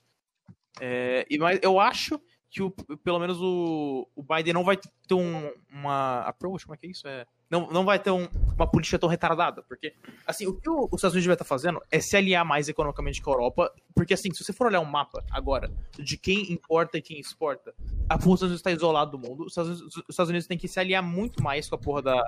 É, 0.80 1.26
e 1.30 1.38
mas 1.38 1.60
eu 1.64 1.80
acho 1.80 2.20
que 2.54 2.62
o- 2.62 2.70
pelo 3.04 3.18
menos 3.18 3.40
o, 3.42 4.08
o 4.16 4.22
Biden 4.22 4.54
não 4.54 4.64
vai 4.64 4.78
ter 4.78 5.16
um, 5.16 5.52
uma 5.72 6.20
approach, 6.22 6.66
como 6.66 6.76
é 6.76 6.78
que 6.78 6.86
é 6.86 6.90
isso? 6.92 7.08
É, 7.08 7.26
não, 7.50 7.68
não 7.72 7.84
vai 7.84 7.98
ter 7.98 8.12
um- 8.12 8.28
uma 8.56 8.68
política 8.68 9.00
tão 9.00 9.10
retardada, 9.10 9.64
porque 9.64 9.94
assim, 10.28 10.46
o 10.46 10.54
que 10.54 10.70
os 10.70 10.86
Estados 10.94 11.14
Unidos 11.14 11.26
vai 11.26 11.34
estar 11.34 11.46
fazendo 11.46 11.82
é 11.90 12.00
se 12.00 12.16
aliar 12.16 12.46
mais 12.46 12.70
economicamente 12.70 13.22
com 13.24 13.32
a 13.32 13.34
Europa, 13.34 13.74
porque 13.96 14.14
assim, 14.14 14.32
se 14.32 14.44
você 14.44 14.54
for 14.54 14.68
olhar 14.68 14.82
um 14.82 14.86
mapa 14.86 15.24
agora 15.32 15.72
de 15.98 16.16
quem 16.16 16.52
importa 16.54 17.00
e 17.00 17.02
quem 17.02 17.20
exporta, 17.20 17.74
a 18.08 18.18
porra 18.20 18.20
dos 18.20 18.24
Estados 18.24 18.42
Unidos 18.44 18.60
está 18.60 18.72
isolado 18.72 19.18
do 19.18 19.18
mundo, 19.18 19.46
os 19.46 19.54
Estados 19.54 19.72
Unidos, 19.82 19.98
os 19.98 20.04
Estados 20.10 20.30
Unidos 20.30 20.48
têm 20.48 20.58
que 20.58 20.68
se 20.68 20.80
aliar 20.80 21.02
muito 21.02 21.42
mais 21.42 21.68
com 21.68 21.74
a 21.76 21.80
porra 21.80 22.02
da, 22.04 22.24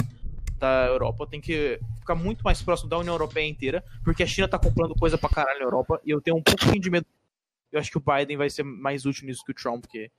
da 0.57 0.88
Europa, 0.88 1.27
tem 1.27 1.39
que 1.39 1.79
ficar 1.99 2.15
muito 2.15 2.41
mais 2.43 2.63
próximo 2.63 2.89
da 2.89 2.97
União 2.97 3.13
Europeia 3.13 3.47
inteira, 3.47 3.83
porque 4.03 4.23
a 4.23 4.27
China 4.27 4.47
tá 4.47 4.57
comprando 4.57 4.95
coisa 4.95 5.17
pra 5.19 5.29
caralho 5.29 5.59
na 5.59 5.65
Europa, 5.65 6.01
e 6.03 6.09
eu 6.09 6.19
tenho 6.19 6.38
um 6.38 6.41
pouquinho 6.41 6.79
de 6.81 6.89
medo. 6.89 7.05
Eu 7.75 7.81
acho 7.81 7.91
que 7.91 7.97
o 7.97 8.01
Biden 8.01 8.38
vai 8.38 8.49
ser 8.49 8.63
mais 8.63 9.05
útil 9.05 9.25
nisso 9.27 9.43
que 9.45 9.51
o 9.51 9.55
Trump, 9.55 9.81
porque 9.81 10.09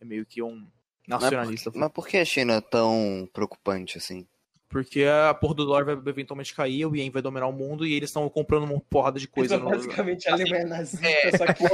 é 0.00 0.04
meio 0.04 0.24
que 0.26 0.42
um 0.42 0.66
nacionalista. 1.06 1.70
Mas 1.74 1.90
por 1.92 2.06
que 2.08 2.16
a 2.16 2.24
China 2.24 2.54
é 2.54 2.60
tão 2.60 3.28
preocupante 3.32 3.98
assim? 3.98 4.26
Porque 4.68 5.04
a 5.04 5.32
porra 5.32 5.54
do 5.54 5.64
dólar 5.64 5.84
vai 5.84 5.94
eventualmente 6.10 6.52
cair, 6.52 6.84
o 6.86 6.96
Ien 6.96 7.08
vai 7.08 7.22
dominar 7.22 7.46
o 7.46 7.52
mundo 7.52 7.86
e 7.86 7.94
eles 7.94 8.08
estão 8.10 8.28
comprando 8.28 8.64
uma 8.64 8.80
porrada 8.80 9.18
de 9.18 9.28
coisa. 9.28 9.56
No... 9.56 9.70
basicamente 9.70 10.26
a 10.28 10.32
Alemanha 10.32 10.66
nazista, 10.66 11.06
é, 11.06 11.30
só 11.36 11.46
que 11.46 11.64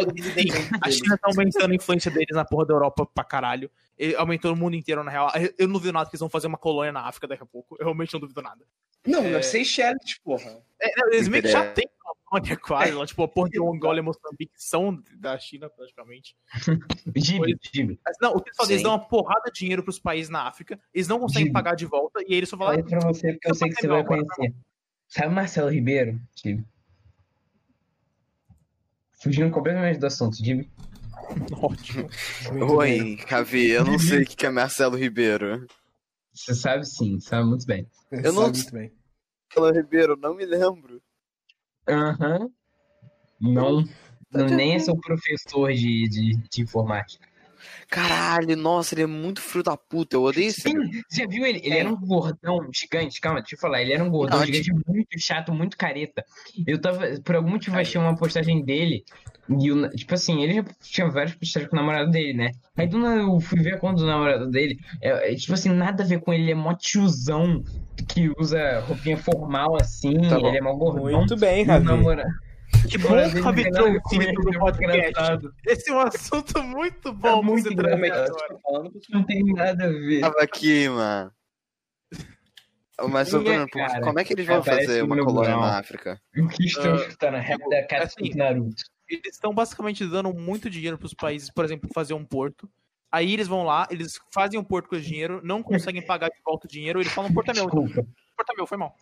a 0.82 0.90
China 0.90 1.16
tá 1.16 1.28
aumentando 1.28 1.72
a 1.72 1.74
influência 1.74 2.11
deles 2.11 2.28
na 2.37 2.44
porra 2.44 2.66
da 2.66 2.74
Europa 2.74 3.06
pra 3.06 3.24
caralho. 3.24 3.70
E 3.98 4.14
aumentou 4.14 4.52
o 4.52 4.56
mundo 4.56 4.76
inteiro, 4.76 5.02
na 5.02 5.11
real. 5.11 5.30
Eu- 5.58 5.66
não 5.66 5.74
duvido 5.74 5.92
nada 5.94 6.04
que 6.11 6.14
eles 6.14 6.20
vão 6.20 6.28
fazer 6.28 6.48
uma 6.48 6.58
colônia 6.58 6.92
na 6.92 7.00
África 7.06 7.26
daqui 7.26 7.42
a 7.42 7.46
pouco. 7.46 7.76
Eu 7.78 7.85
realmente 7.87 8.12
não 8.12 8.20
duvido 8.20 8.42
nada. 8.42 8.62
Não, 9.06 9.22
É. 9.24 9.32
é 9.35 9.42
Seychelles, 9.42 10.18
porra. 10.22 10.61
É, 10.80 10.92
não, 11.00 11.08
eles 11.12 11.28
meio 11.28 11.42
que 11.42 11.48
já 11.48 11.64
É. 11.64 11.70
têm 11.72 11.88
uma 12.04 12.14
colônia 12.33 12.57
quase. 12.57 12.92
lá, 12.92 13.07
Tipo, 13.07 13.23
a 13.25 13.29
porra 13.29 13.51
de 13.51 13.59
Angola 13.61 13.99
e 13.99 14.03
Moçambique 14.03 14.53
são 14.57 15.03
da 15.16 15.38
China, 15.38 15.68
praticamente. 15.68 16.37
Gibi, 17.16 17.59
Gibi. 17.75 18.01
Mas 18.05 18.16
não, 18.21 18.33
o 18.33 18.40
que 18.40 18.49
eles 18.49 18.57
fazem? 18.57 18.73
Eles 18.75 18.81
Sim. 18.81 18.85
dão 18.85 18.92
uma 18.92 19.09
porrada 19.09 19.51
de 19.53 19.59
dinheiro 19.61 19.83
pros 19.83 19.99
países 19.99 20.31
na 20.31 20.47
África, 20.49 20.81
eles 20.95 21.09
não 21.09 21.18
conseguem 21.18 21.45
Gibi. 21.47 21.53
pagar 21.53 21.75
de 21.75 21.87
volta, 21.87 22.21
e 22.23 22.33
aí 22.33 22.35
eles 22.35 22.49
só 22.49 22.57
falam, 22.57 22.75
Falei 22.75 22.88
pra 22.88 23.01
você 23.01 23.33
porque 23.33 23.51
eu 23.51 23.55
sei 23.55 23.68
que 23.68 23.75
você 23.81 23.88
vai 23.88 24.05
conhecer. 24.05 24.55
Sabe 25.09 25.35
Marcelo 25.35 25.68
Ribeiro, 25.71 26.18
Gibi? 26.35 26.64
Fugindo 29.23 29.51
completamente 29.53 29.99
do 29.99 30.07
assunto, 30.07 30.37
Gibi. 30.37 30.68
ótimo. 31.61 32.09
Muito 32.51 32.77
bem. 32.79 33.03
Oi, 33.03 33.16
Cavi, 33.29 33.71
eu 33.71 33.85
não 33.85 33.99
sei 33.99 34.23
o 34.23 34.27
que 34.27 34.45
é 34.47 34.51
Marcelo 34.51 34.97
Ribeiro. 34.97 35.66
Você 36.33 36.55
sabe 36.55 36.85
sim, 36.87 37.21
sabe 37.21 37.47
muito 37.47 37.66
bem. 37.66 37.87
Você 38.11 38.27
Eu 38.27 38.33
não-. 38.33 38.42
Marcelo 38.45 39.73
Ribeiro, 39.75 40.16
não 40.16 40.35
me 40.35 40.45
lembro. 40.47 41.01
Aham. 41.88 42.51
Não. 43.40 43.85
Não, 44.33 44.47
nem 44.47 44.75
é 44.75 44.79
seu 44.79 44.97
professor 44.97 45.73
de, 45.73 46.09
de, 46.09 46.49
de 46.49 46.62
informática. 46.62 47.27
Caralho, 47.88 48.57
nossa, 48.57 48.94
ele 48.94 49.03
é 49.03 49.07
muito 49.07 49.40
filho 49.40 49.62
da 49.64 49.77
puta. 49.77 50.16
Eu 50.16 50.22
odeio 50.22 50.48
esse. 50.48 50.62
Sim, 50.62 50.75
você 51.09 51.22
já 51.22 51.27
viu 51.27 51.44
ele? 51.44 51.61
Ele 51.62 51.77
era 51.79 51.88
um 51.88 51.96
gordão 51.96 52.68
gigante. 52.75 53.20
Calma, 53.20 53.40
deixa 53.40 53.55
eu 53.55 53.59
falar. 53.61 53.83
Ele 53.83 53.92
era 53.92 54.03
um 54.03 54.11
gordão 54.11 54.38
Não, 54.38 54.46
gigante 54.46 54.72
muito 54.87 55.18
chato, 55.18 55.53
muito 55.53 55.77
careta. 55.77 56.25
Eu 56.66 56.81
tava, 56.81 57.01
por 57.25 57.37
algum 57.37 57.51
motivo, 57.51 57.79
achei 57.79 58.01
uma 58.01 58.16
postagem 58.16 58.64
dele. 58.64 59.05
E, 59.48 59.70
o- 59.72 59.90
tipo 59.90 60.14
assim, 60.14 60.42
ele 60.42 60.55
já 60.55 60.64
tinha 60.81 61.11
várias 61.11 61.35
postagens 61.35 61.68
com 61.68 61.77
o 61.77 61.81
namorado 61.81 62.11
dele, 62.11 62.33
né? 62.33 62.51
Aí 62.77 62.87
do 62.87 62.98
nada 62.98 63.20
eu 63.20 63.40
fui 63.40 63.61
ver 63.61 63.75
a 63.75 63.79
conta 63.79 63.96
do 64.01 64.07
namorado 64.07 64.48
dele. 64.51 64.79
É, 65.01 65.33
é, 65.33 65.35
tipo 65.35 65.53
assim, 65.53 65.68
nada 65.70 66.03
a 66.03 66.07
ver 66.07 66.20
com 66.20 66.33
ele. 66.33 66.44
Ele 66.44 66.53
é 66.53 66.55
mó 66.55 66.72
tiozão 66.75 67.62
que 68.09 68.31
usa 68.38 68.81
roupinha 68.81 69.16
formal 69.16 69.77
assim. 69.81 70.16
Tá 70.29 70.38
ele 70.38 70.57
é 70.59 70.61
mó 70.61 70.75
gordão. 70.75 71.18
Muito 71.18 71.37
bem, 71.37 71.64
Ravi. 71.64 71.85
namorado. 71.85 72.31
Que 72.90 72.99
bom 72.99 73.09
que 73.09 73.38
o 73.38 73.42
Ravi 73.42 73.71
não 73.71 73.73
tem 73.73 73.73
nada 73.73 73.81
a 73.81 73.92
ver 73.92 74.01
trouxe 74.01 74.01
com 74.03 74.14
isso 74.14 74.23
é 74.23 74.33
muito 74.33 74.59
podcast. 74.59 75.49
Esse 75.66 75.90
é 75.90 75.95
um 75.95 76.01
assunto 76.01 76.62
muito 76.62 77.12
bom 77.12 77.21
pra 77.21 77.42
muito 77.42 77.73
engraçado. 77.73 78.37
Não 79.11 79.25
tem 79.25 79.45
nada 79.45 79.85
a 79.85 79.88
ver. 79.88 80.21
Tava 80.21 80.42
aqui, 80.42 80.88
mano. 80.88 81.33
Mas, 83.11 83.33
Ninguém, 83.33 83.66
Bruno, 83.66 84.01
como 84.03 84.21
é 84.21 84.25
que 84.25 84.33
eles 84.33 84.47
vão 84.47 84.59
Aparece 84.59 84.87
fazer 84.87 85.03
uma 85.03 85.16
no 85.16 85.25
colônia 85.25 85.57
na 85.57 85.79
África? 85.79 86.21
O 86.37 86.47
que 86.47 86.66
estão 86.66 86.92
Ah, 86.92 86.97
escutando? 86.97 87.35
A 87.37 87.40
rap 87.40 87.68
da 87.68 87.87
Katsuki 87.87 88.29
assim, 88.29 88.38
Naruto. 88.38 88.83
Eles 89.09 89.33
estão 89.35 89.53
basicamente 89.53 90.07
dando 90.07 90.33
muito 90.33 90.71
dinheiro 90.71 90.99
pros 90.99 91.14
países, 91.14 91.51
por 91.51 91.64
exemplo, 91.64 91.88
fazer 91.92 92.14
um 92.14 92.25
porto. 92.25 92.68
Aí 93.11 93.33
eles 93.33 93.49
vão 93.49 93.64
lá, 93.64 93.87
eles 93.90 94.18
fazem 94.33 94.59
um 94.59 94.64
porto 94.64 94.88
com 94.88 94.97
esse 94.97 95.07
dinheiro, 95.07 95.40
não 95.45 95.62
conseguem 95.62 96.05
pagar 96.05 96.29
de 96.29 96.40
volta 96.45 96.66
o 96.66 96.71
dinheiro, 96.71 97.01
eles 97.01 97.12
falam, 97.12 97.33
porto 97.33 97.51
é 97.51 97.55
meu. 97.55 97.64
Desculpa. 97.64 98.07
Porto 98.37 98.51
é 98.51 98.57
meu, 98.57 98.66
foi 98.66 98.79
mal. 98.79 98.97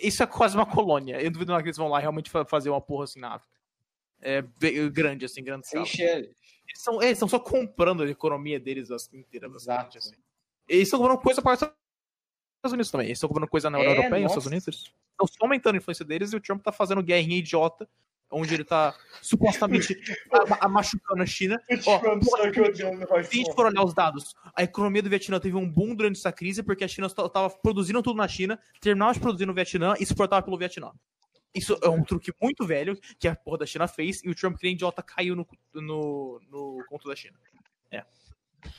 Isso 0.00 0.22
é 0.22 0.26
quase 0.26 0.56
uma 0.56 0.66
colônia. 0.66 1.20
Eu 1.20 1.30
duvido 1.30 1.54
que 1.58 1.62
eles 1.64 1.76
vão 1.76 1.88
lá 1.88 1.98
realmente 1.98 2.30
fa- 2.30 2.44
fazer 2.44 2.70
uma 2.70 2.80
porra 2.80 3.04
assim 3.04 3.20
na 3.20 3.34
África. 3.34 3.56
É 4.20 4.42
grande, 4.90 5.24
assim, 5.24 5.42
grande 5.42 5.66
escala. 5.66 5.86
Eles 5.86 6.78
estão 6.78 7.02
eles 7.02 7.12
estão 7.12 7.28
só 7.28 7.38
comprando 7.38 8.02
a 8.02 8.08
economia 8.08 8.58
deles 8.58 8.90
assim, 8.90 9.18
inteira. 9.18 9.48
Exato. 9.48 9.98
Assim. 9.98 10.14
Eles 10.68 10.84
estão 10.84 11.00
comprando 11.00 11.20
coisa 11.20 11.42
para 11.42 11.54
os 11.54 11.58
Estados 11.60 12.72
Unidos 12.72 12.90
também. 12.90 13.06
Eles 13.08 13.18
estão 13.18 13.28
comprando 13.28 13.48
coisa 13.50 13.68
na 13.68 13.78
É, 13.78 13.80
União 13.80 13.96
Europeia, 13.96 14.22
nos. 14.22 14.32
Estados 14.32 14.46
Unidos. 14.46 14.68
Eles 14.68 14.78
estão 15.10 15.26
só 15.26 15.44
aumentando 15.44 15.74
a 15.74 15.78
influência 15.78 16.04
deles 16.04 16.32
e 16.32 16.36
o 16.36 16.40
Trump 16.40 16.62
tá 16.62 16.72
fazendo 16.72 17.02
guerrinha 17.02 17.36
idiota, 17.38 17.88
onde 18.32 18.54
ele 18.54 18.64
tá 18.64 18.94
supostamente 19.20 19.96
a- 20.32 20.64
a- 20.64 20.68
machucando 20.68 21.22
a 21.22 21.26
China. 21.26 21.60
Ó, 21.86 22.00
se 22.00 23.14
a 23.14 23.22
gente 23.22 23.54
for 23.54 23.66
olhar 23.66 23.84
os 23.84 23.94
dados, 23.94 24.34
a 24.56 24.62
economia 24.62 25.02
do 25.02 25.10
Vietnã 25.10 25.38
teve 25.38 25.56
um 25.56 25.68
boom 25.68 25.94
durante 25.94 26.18
essa 26.18 26.32
crise 26.32 26.62
porque 26.62 26.82
a 26.84 26.88
China 26.88 27.06
estava 27.06 27.50
produzindo 27.50 28.02
tudo 28.02 28.16
na 28.16 28.26
China, 28.26 28.58
terminava 28.80 29.12
de 29.14 29.20
produzir 29.20 29.46
no 29.46 29.54
Vietnã 29.54 29.94
e 30.00 30.02
exportava 30.02 30.42
pelo 30.42 30.58
Vietnã. 30.58 30.90
Isso 31.54 31.78
é 31.82 31.88
um 31.88 32.02
truque 32.02 32.32
muito 32.40 32.66
velho 32.66 32.98
que 33.18 33.28
a 33.28 33.36
porra 33.36 33.58
da 33.58 33.66
China 33.66 33.86
fez 33.86 34.24
e 34.24 34.30
o 34.30 34.34
Trump, 34.34 34.56
que 34.56 34.64
nem 34.64 34.72
idiota, 34.74 35.02
caiu 35.02 35.36
no, 35.36 35.46
no, 35.74 36.40
no 36.50 36.84
conto 36.88 37.08
da 37.08 37.14
China. 37.14 37.36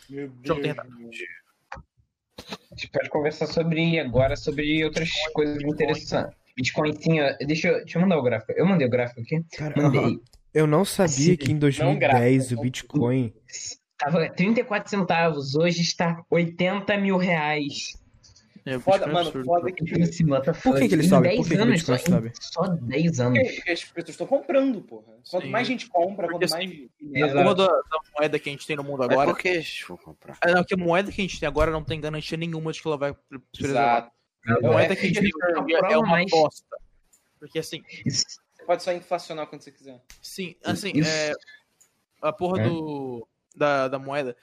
Meu 0.10 0.32
Trump 0.44 0.62
tem 0.62 0.72
A 0.72 2.76
gente 2.76 2.90
pode 2.92 3.10
conversar 3.10 3.48
sobre 3.48 4.00
agora 4.00 4.36
sobre 4.36 4.84
outras 4.84 5.10
coisas 5.34 5.62
interessantes. 5.62 6.36
Bitcoin, 6.56 6.94
sim, 7.02 7.20
ó, 7.20 7.34
deixa 7.46 7.68
eu, 7.70 7.78
deixa 7.80 7.98
eu 7.98 8.02
mandar 8.02 8.18
o 8.18 8.24
gráfico. 8.24 8.52
Eu 8.54 8.66
mandei 8.66 8.86
o 8.88 8.90
gráfico 8.90 9.22
aqui? 9.22 9.44
Cara, 9.58 9.74
Mandei. 9.82 10.20
eu 10.54 10.68
não 10.68 10.86
sabia 10.86 11.14
Sim, 11.14 11.36
que 11.36 11.50
em 11.52 11.54
não 11.54 11.60
2010 11.62 12.38
gráfico. 12.38 12.60
o 12.60 12.64
Bitcoin. 12.64 13.34
Tava 13.98 14.30
34 14.30 14.90
centavos, 14.90 15.56
hoje 15.56 15.82
está 15.82 16.24
80 16.30 16.98
mil 16.98 17.18
reais. 17.18 17.94
É, 18.66 18.80
Foda, 18.80 19.04
é 19.04 19.08
mano, 19.08 19.20
absurdo. 19.28 19.46
foda 19.46 19.72
que. 19.74 20.02
Assim, 20.02 20.26
Por 20.26 20.76
que 20.80 20.88
que 20.88 20.96
ele 20.96 21.04
sobe? 21.04 21.28
10 21.28 21.38
Por 21.38 21.48
que 21.50 21.54
que 21.56 21.60
o 21.60 21.64
anos, 21.64 21.76
Bitcoin 21.82 21.98
só, 21.98 22.06
sobe? 22.12 22.32
Só 22.40 22.62
10 22.68 23.20
anos. 23.20 23.52
Porque 23.56 23.72
as 23.72 23.84
pessoas 23.84 24.10
estão 24.10 24.28
comprando, 24.28 24.82
porra. 24.82 25.14
Quanto 25.30 25.44
Sim. 25.44 25.50
mais 25.50 25.68
gente 25.68 25.90
compra, 25.90 26.28
Porque 26.28 26.46
quanto 26.48 26.52
mais. 26.52 26.70
assim, 26.70 26.90
Exato. 27.14 27.40
Uma 27.42 27.56
da, 27.56 27.68
da 27.68 28.00
moeda 28.18 28.40
que 28.40 28.48
a 28.50 28.52
gente 28.54 28.66
tem 28.66 28.78
no 28.78 28.84
mundo 28.84 29.04
agora. 29.04 29.32
por 29.34 29.38
que 29.38 29.50
eles 29.50 29.84
vão 29.86 29.98
comprar? 29.98 30.38
É, 30.46 30.54
não, 30.54 30.64
que 30.64 30.74
a 30.76 30.78
moeda 30.78 31.12
que 31.12 31.20
a 31.20 31.24
gente 31.26 31.40
tem 31.42 31.48
agora 31.48 31.72
não 31.72 31.84
tem 31.84 32.00
garantia 32.00 32.38
nenhuma 32.38 32.72
de 32.72 32.82
que 32.82 32.88
ela 32.88 32.98
vai 32.98 33.14
pre- 33.14 33.40
preservar. 33.52 33.98
Exato. 33.98 34.12
A 34.48 34.60
moeda 34.62 34.96
que 34.96 35.02
a 35.04 35.08
gente 35.08 35.20
tem 35.20 35.30
Isso 35.30 35.38
hoje 35.44 35.60
em 35.62 35.66
dia 35.66 35.78
é 35.90 35.98
uma 35.98 36.08
mais- 36.08 36.30
bosta. 36.30 36.78
Porque 37.40 37.60
assim, 37.60 37.84
Você 38.10 38.64
pode 38.66 38.84
só 38.84 38.92
inflacionar 38.94 39.48
quando 39.48 39.62
você 39.62 39.72
quiser. 39.72 40.02
sim, 40.22 40.56
assim, 40.64 40.92
Isso- 40.96 41.10
é, 41.10 41.34
a 42.22 42.32
porra 42.32 42.62
É. 42.62 42.68
do, 42.70 43.28
da, 43.56 43.88
da 43.88 44.00
moeda, 44.00 44.36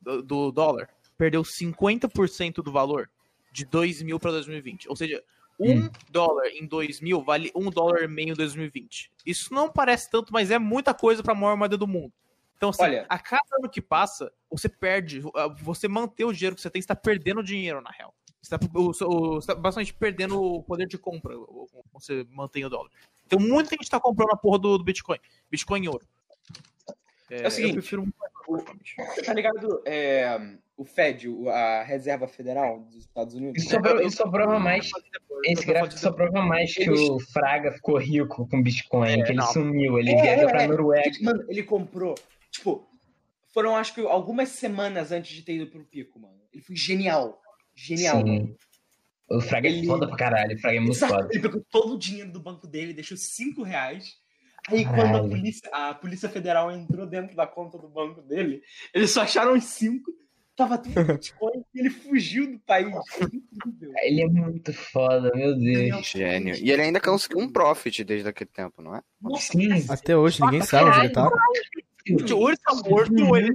do, 0.00 0.22
do 0.22 0.52
dólar, 0.52 0.88
perdeu 1.18 1.42
50% 1.44 2.62
do 2.62 2.70
valor 2.72 3.10
de 3.52 3.64
2000 3.64 4.18
para 4.20 4.30
2020. 4.32 4.88
Ou 4.88 4.94
seja, 4.96 5.22
um 5.58 5.84
Hum. 5.86 5.90
dólar 6.10 6.46
em 6.48 6.66
2000 6.66 7.22
vale 7.22 7.50
um 7.54 7.70
dólar 7.70 8.02
e 8.02 8.08
meio 8.08 8.30
em 8.30 8.34
2020. 8.34 9.10
Isso 9.24 9.52
não 9.54 9.70
parece 9.72 10.10
tanto, 10.10 10.32
mas 10.32 10.50
é 10.50 10.58
muita 10.58 10.92
coisa 10.94 11.22
para 11.22 11.32
a 11.32 11.36
maior 11.36 11.56
moeda 11.56 11.76
do 11.76 11.86
mundo. 11.86 12.12
Então, 12.56 12.68
assim, 12.70 12.82
Olha- 12.84 13.06
a 13.08 13.18
cada 13.18 13.42
ano 13.58 13.68
que 13.68 13.80
passa, 13.82 14.32
você 14.50 14.68
perde. 14.68 15.20
Você 15.62 15.88
manter 15.88 16.24
o 16.24 16.32
dinheiro 16.32 16.54
que 16.56 16.62
você 16.62 16.70
tem, 16.70 16.80
você 16.80 16.84
está 16.84 16.94
perdendo 16.96 17.42
dinheiro, 17.42 17.80
na 17.80 17.90
real. 17.90 18.14
Você 18.48 19.04
está 19.38 19.54
bastante 19.54 19.92
perdendo 19.94 20.40
o 20.40 20.62
poder 20.62 20.86
de 20.86 20.96
compra. 20.98 21.36
o- 21.38 21.42
o- 21.72 21.82
Você 21.94 22.26
mantém 22.30 22.64
o 22.64 22.68
dólar. 22.70 22.90
Então, 23.26 23.38
muita 23.40 23.70
gente 23.70 23.82
está 23.82 23.98
comprando 23.98 24.30
a 24.32 24.36
porra 24.36 24.58
do, 24.58 24.78
do 24.78 24.84
Bitcoin. 24.84 25.18
Bitcoin 25.50 25.84
em 25.84 25.88
ouro. 25.88 26.06
É 27.28 27.48
o 27.48 27.50
seguinte, 27.50 27.70
eu 27.76 27.80
prefiro. 27.82 28.06
Você 28.46 29.22
tá 29.22 29.34
ligado? 29.34 29.82
É, 29.84 30.38
o 30.76 30.84
Fed, 30.84 31.28
o- 31.28 31.48
a 31.48 31.82
Reserva 31.82 32.28
Federal 32.28 32.78
dos 32.80 32.94
Estados 32.96 33.34
Unidos. 33.34 33.60
Isso 33.60 33.70
só, 33.72 33.80
prova, 33.80 34.02
isso 34.04 34.16
só 34.16 34.28
prova 34.30 34.58
mais. 34.60 34.88
Esse 35.44 35.66
gráfico 35.66 35.98
só 35.98 36.12
prova 36.12 36.42
mais 36.42 36.72
que 36.72 36.88
o 36.88 37.18
Fraga 37.18 37.72
ficou 37.72 37.98
rico 37.98 38.46
com 38.48 38.62
Bitcoin, 38.62 39.08
É, 39.10 39.22
que 39.24 39.30
ele 39.32 39.38
não. 39.38 39.46
sumiu, 39.52 39.98
ele 39.98 40.12
É, 40.12 40.22
viajou 40.22 40.48
é, 40.48 40.52
pra 40.52 40.62
é. 40.62 40.66
Noruega. 40.68 41.10
Mano, 41.22 41.44
ele 41.48 41.64
comprou. 41.64 42.14
Tipo, 42.52 42.86
foram 43.48 43.74
acho 43.74 43.92
que 43.94 44.00
algumas 44.02 44.50
semanas 44.50 45.10
antes 45.10 45.34
de 45.34 45.42
ter 45.42 45.54
ido 45.56 45.66
pro 45.66 45.84
pico, 45.84 46.20
mano. 46.20 46.38
Ele 46.52 46.62
foi 46.62 46.76
genial. 46.76 47.42
Genial. 47.76 48.22
Sim. 48.26 48.56
O 49.28 49.40
Fraga 49.40 49.68
é 49.68 49.72
Ele- 49.72 49.86
foda 49.86 50.06
pra 50.06 50.16
caralho, 50.16 50.56
o 50.56 50.60
Fraga 50.60 50.76
é 50.76 50.80
muito 50.80 50.92
Exato. 50.96 51.12
foda. 51.14 51.28
Ele 51.32 51.42
pegou 51.42 51.64
todo 51.70 51.94
o 51.94 51.98
dinheiro 51.98 52.32
do 52.32 52.40
banco 52.40 52.66
dele, 52.66 52.92
deixou 52.94 53.16
5 53.16 53.62
reais. 53.62 54.14
Aí 54.68 54.84
quando 54.84 54.98
a 54.98 55.02
Caralho. 55.04 55.28
polícia, 55.28 55.70
a 55.72 55.94
polícia 55.94 56.28
federal 56.28 56.70
entrou 56.72 57.06
dentro 57.06 57.36
da 57.36 57.46
conta 57.46 57.78
do 57.78 57.88
banco 57.88 58.20
dele, 58.22 58.62
eles 58.92 59.10
só 59.10 59.22
acharam 59.22 59.54
os 59.54 59.64
5. 59.64 60.10
Tava 60.56 60.78
tudo 60.78 61.04
Bitcoin 61.04 61.62
e 61.74 61.80
ele 61.80 61.90
fugiu 61.90 62.50
do 62.50 62.58
país. 62.60 62.88
Incrível. 63.20 63.92
Ele 63.98 64.22
é 64.22 64.26
muito 64.26 64.72
foda, 64.72 65.30
meu 65.34 65.54
Deus. 65.58 66.06
Gênio. 66.06 66.54
E 66.56 66.70
ele 66.70 66.80
ainda 66.82 66.98
conseguiu 66.98 67.38
um 67.40 67.48
profit 67.52 68.02
desde 68.02 68.26
aquele 68.28 68.48
tempo, 68.50 68.80
não 68.80 68.96
é? 68.96 69.02
Sim. 69.38 69.68
Até 69.90 70.16
hoje 70.16 70.40
ninguém 70.40 70.62
sabe 70.62 70.88
onde 70.88 70.98
ele 71.00 71.10
tá. 71.10 71.28
Gente, 72.06 72.32
ou 72.32 72.48
ele 72.48 72.56
tá 72.58 72.72
morto, 72.88 73.24
ou 73.24 73.36
ele, 73.36 73.50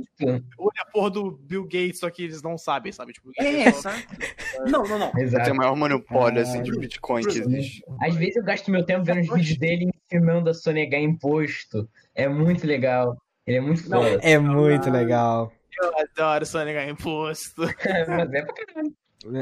ou 0.58 0.70
ele 0.70 0.78
é 0.78 0.82
a 0.82 0.86
porra 0.92 1.10
do 1.10 1.32
Bill 1.32 1.64
Gates, 1.64 2.00
só 2.00 2.10
que 2.10 2.24
eles 2.24 2.42
não 2.42 2.58
sabem, 2.58 2.92
sabe? 2.92 3.14
Tipo, 3.14 3.32
É, 3.40 3.72
sabe? 3.72 4.06
Não, 4.70 4.84
não, 4.84 5.00
não. 5.00 5.12
Tem 5.12 5.24
Exato. 5.24 5.52
o 5.52 5.56
maior 5.56 5.76
monopólio 5.76 6.42
assim, 6.42 6.62
de. 6.62 6.72
Bitcoin 6.78 7.24
que 7.24 7.40
existe. 7.40 7.84
Às 8.02 8.16
vezes 8.16 8.36
eu 8.36 8.44
gasto 8.44 8.70
meu 8.72 8.86
tempo 8.86 9.04
vendo 9.06 9.22
os 9.22 9.30
vídeos 9.34 9.58
dele 9.58 9.90
ensinando 10.12 10.50
a 10.50 10.54
sonegar 10.54 11.00
imposto. 11.00 11.90
É 12.14 12.28
muito 12.28 12.68
legal. 12.68 13.18
Ele 13.48 13.58
é 13.58 13.62
muito 13.62 13.90
Não, 13.90 14.04
foda. 14.04 14.20
É 14.22 14.38
muito 14.38 14.90
legal. 14.90 15.52
eu 15.82 15.92
adoro 15.98 16.46
sonegar 16.46 16.88
imposto. 16.90 17.62
Mas 18.10 18.34
é 18.34 18.42
pra 18.44 18.54
caralho. 18.54 18.94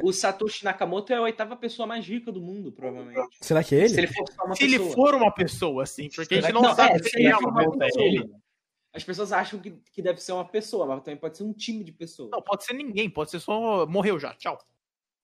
O 0.04 0.12
Satoshi 0.12 0.66
Nakamoto 0.66 1.14
é 1.14 1.16
a 1.16 1.22
oitava 1.22 1.56
pessoa 1.56 1.88
mais 1.88 2.06
rica 2.06 2.32
do 2.34 2.42
mundo, 2.42 2.70
provavelmente. 2.72 3.30
Será 3.42 3.64
que 3.64 3.76
é 3.76 3.88
Se 3.88 3.94
ele? 3.96 4.02
ele 4.02 4.08
for 4.14 4.26
só 4.30 4.44
uma 4.46 4.56
Se 4.56 4.64
ele 4.66 4.78
pessoa. 4.78 4.94
for 4.96 5.16
uma 5.16 5.34
pessoa, 5.34 5.84
assim, 5.84 6.10
porque 6.14 6.34
a 6.36 6.42
gente 6.42 6.48
Será 6.48 6.62
não, 6.62 6.76
sabe 6.76 6.96
é, 6.96 7.00
se 7.04 7.10
ele 7.18 7.28
ele 7.28 7.34
é 7.34 7.38
uma 7.38 7.78
pessoa. 7.78 8.30
As 8.94 9.04
pessoas 9.04 9.32
acham 9.32 9.60
que, 9.60 9.72
que 9.92 10.02
deve 10.02 10.20
ser 10.22 10.32
uma 10.32 10.46
pessoa, 10.48 10.86
mas 10.86 11.04
também 11.04 11.20
pode 11.20 11.38
ser 11.38 11.44
um 11.44 11.54
time 11.54 11.84
de 11.84 11.92
pessoas. 11.92 12.32
Não, 12.32 12.42
pode 12.42 12.64
ser 12.64 12.74
ninguém, 12.74 13.10
pode 13.10 13.30
ser 13.30 13.40
só. 13.40 13.86
Morreu 13.86 14.20
já, 14.20 14.34
tchau. 14.34 14.58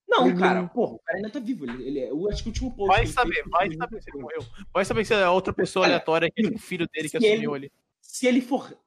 Não, 0.08 0.36
cara, 0.36 0.67
porra, 0.67 0.93
o 0.93 0.99
cara 0.99 1.17
ainda 1.17 1.32
tá 1.32 1.39
vivo. 1.39 1.65
Ele, 1.65 1.84
ele 1.84 1.99
é, 1.99 2.12
eu 2.12 2.30
acho 2.30 2.43
que 2.43 2.49
o 2.49 2.51
último 2.51 2.75
post. 2.75 2.95
Vai 2.95 3.08
saber, 3.08 3.34
fez 3.34 3.47
vai 3.49 3.73
saber 3.73 4.04
se 4.04 4.10
ele 4.12 4.21
morreu. 4.21 4.45
Vai 4.71 4.86
saber 4.86 5.06
se 5.06 5.13
é 5.15 5.28
outra 5.28 5.51
pessoa 5.51 5.84
Olha, 5.86 5.95
aleatória 5.95 6.32
que 6.32 6.45
é 6.45 6.49
o 6.49 6.60
filho 6.60 6.88
dele 6.88 7.10
que 7.10 7.17
assumiu 7.17 7.56
ele- 7.56 7.65
ali. 7.65 7.71
Se 7.99 8.28
ele 8.28 8.41
for. 8.41 8.78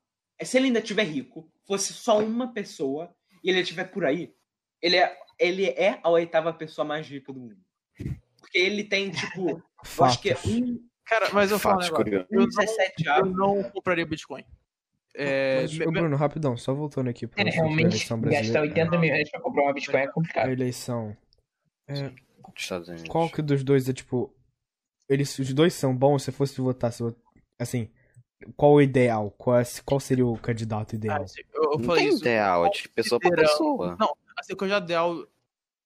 Se 0.41 0.57
ele 0.57 0.67
ainda 0.69 0.81
tiver 0.81 1.03
rico, 1.03 1.51
fosse 1.67 1.93
só 1.93 2.21
uma 2.21 2.53
pessoa 2.53 3.13
e 3.43 3.51
ele 3.51 3.61
estiver 3.61 3.85
por 3.85 4.05
aí, 4.05 4.33
ele 4.81 4.97
é, 4.97 5.19
ele 5.39 5.67
é 5.67 5.99
a 6.05 6.09
oitava 6.09 6.53
pessoa 6.53 6.85
mais 6.85 7.07
rica 7.09 7.33
do 7.33 7.41
mundo. 7.41 7.57
Porque 8.39 8.57
ele 8.57 8.85
tem, 8.85 9.11
tipo, 9.11 9.61
eu 9.99 10.05
acho 10.05 10.21
que 10.21 10.31
é 10.31 10.39
um, 10.47 10.89
Cara, 11.05 11.31
mas 11.33 11.51
eu 11.51 11.59
falo 11.59 11.81
um 11.81 12.27
Eu 12.31 12.47
17 12.47 13.05
Eu 13.07 13.27
não 13.27 13.63
compraria 13.65 14.07
Bitcoin. 14.07 14.45
É, 15.21 15.63
Mas, 15.63 15.77
Bruno, 15.77 16.17
rapidão, 16.17 16.57
só 16.57 16.73
voltando 16.73 17.11
aqui 17.11 17.27
pra 17.27 17.43
É, 17.43 17.51
realmente, 17.51 17.99
gastar 17.99 18.17
brasileira. 18.17 18.61
80 18.61 18.99
mil 18.99 19.11
reais 19.11 19.29
pra 19.29 19.41
comprar 19.41 19.63
uma 19.65 19.73
Bitcoin 19.73 19.97
é 19.99 20.05
A 20.05 20.13
complicado. 20.13 20.49
eleição. 20.51 21.17
É, 21.89 21.95
Dos 22.11 22.15
Estados 22.57 22.89
Unidos. 22.89 23.09
qual 23.09 23.29
que 23.29 23.43
dos 23.43 23.65
dois 23.65 23.89
é 23.89 23.93
tipo. 23.93 24.33
Eles, 25.09 25.37
os 25.39 25.53
dois 25.53 25.75
são 25.75 25.97
bons 25.97 26.23
se 26.23 26.31
fosse 26.31 26.61
votar. 26.61 26.93
Se, 26.93 27.03
assim, 27.59 27.91
qual 28.57 28.75
o 28.75 28.81
ideal? 28.81 29.31
Qual, 29.33 29.59
é- 29.59 29.65
qual 29.85 29.99
seria 29.99 30.25
o 30.27 30.39
candidato 30.39 30.95
ideal? 30.95 31.21
Ah, 31.23 31.25
assim, 31.25 31.41
eu, 31.53 31.63
eu 31.65 31.79
Não 31.79 31.85
falei 31.85 32.05
tem 32.05 32.13
isso. 32.13 32.21
ideal, 32.23 32.67
é 32.67 32.71
de 32.71 32.89
pessoa 32.89 33.19
pra 33.19 33.31
pessoa. 33.37 33.97
Não, 33.99 34.15
assim, 34.39 34.53
o 34.53 34.57
que 34.57 34.65
eu 34.65 34.69
já 34.69 34.79
ideal. 34.79 35.27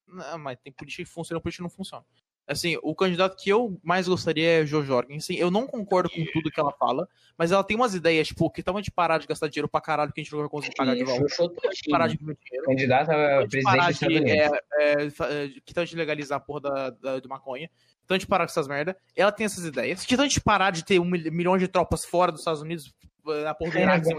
Não, 0.07 0.39
mas 0.39 0.59
tem 0.63 0.71
política 0.73 1.05
que 1.05 1.09
funciona, 1.11 1.41
política 1.41 1.61
que 1.61 1.71
não 1.71 1.71
funciona. 1.75 2.05
Assim, 2.53 2.79
o 2.83 2.95
candidato 2.95 3.37
que 3.37 3.51
eu 3.51 3.79
mais 3.83 4.07
gostaria 4.07 4.63
é 4.63 4.67
Jo 4.67 4.83
Jorgen. 4.85 5.17
Assim, 5.17 5.35
eu 5.35 5.51
não 5.51 5.67
concordo 5.67 6.09
com 6.11 6.25
tudo 6.33 6.51
que 6.51 6.61
ela 6.61 6.73
fala, 6.73 7.09
mas 7.37 7.51
ela 7.51 7.65
tem 7.65 7.77
umas 7.77 7.95
ideias, 7.95 8.29
tipo, 8.29 8.51
que 8.51 8.63
a 8.65 8.73
gente 8.75 8.91
parar 8.91 9.19
de 9.19 9.27
gastar 9.27 9.49
dinheiro 9.49 9.69
pra 9.69 9.81
caralho 9.81 10.13
que 10.13 10.21
a 10.21 10.25
gente 10.25 10.33
não 10.33 10.41
vai 10.41 10.49
conseguir 10.49 10.77
pagar 10.77 10.95
de 10.95 11.05
volta. 11.05 11.27
Parar 11.91 12.07
de 12.07 12.17
dinheiro. 12.17 12.39
Candidato 12.65 13.11
a 13.11 13.15
parar 13.15 13.49
presidente 13.49 14.07
de, 14.07 14.31
é, 14.31 14.47
é, 14.47 15.03
é, 15.03 15.49
que 15.65 15.75
tal 15.75 15.83
a 15.83 15.85
gente 15.85 15.97
legalizar 15.97 16.39
a 16.39 16.41
porra 16.41 16.61
da, 16.61 16.91
da, 16.91 17.21
do 17.21 17.29
maconha. 17.29 17.69
Então 18.05 18.15
a 18.15 18.19
gente 18.19 18.29
parar 18.29 18.45
com 18.47 18.51
essas 18.51 18.69
merda. 18.69 18.97
Ela 19.17 19.33
tem 19.33 19.47
essas 19.47 19.65
ideias. 19.65 20.05
Que 20.05 20.17
tal 20.17 20.25
a 20.25 20.29
gente 20.29 20.41
parar 20.41 20.71
de 20.71 20.85
ter 20.85 20.99
um 20.99 21.05
mil- 21.05 21.33
milhão 21.33 21.57
de 21.57 21.69
tropas 21.69 22.05
fora 22.05 22.31
dos 22.31 22.41
Estados 22.41 22.61
Unidos, 22.61 22.93
eh, 23.29 23.45
na 23.45 23.55
porra 23.55 23.71
do 23.71 23.79
Iraque. 23.79 24.11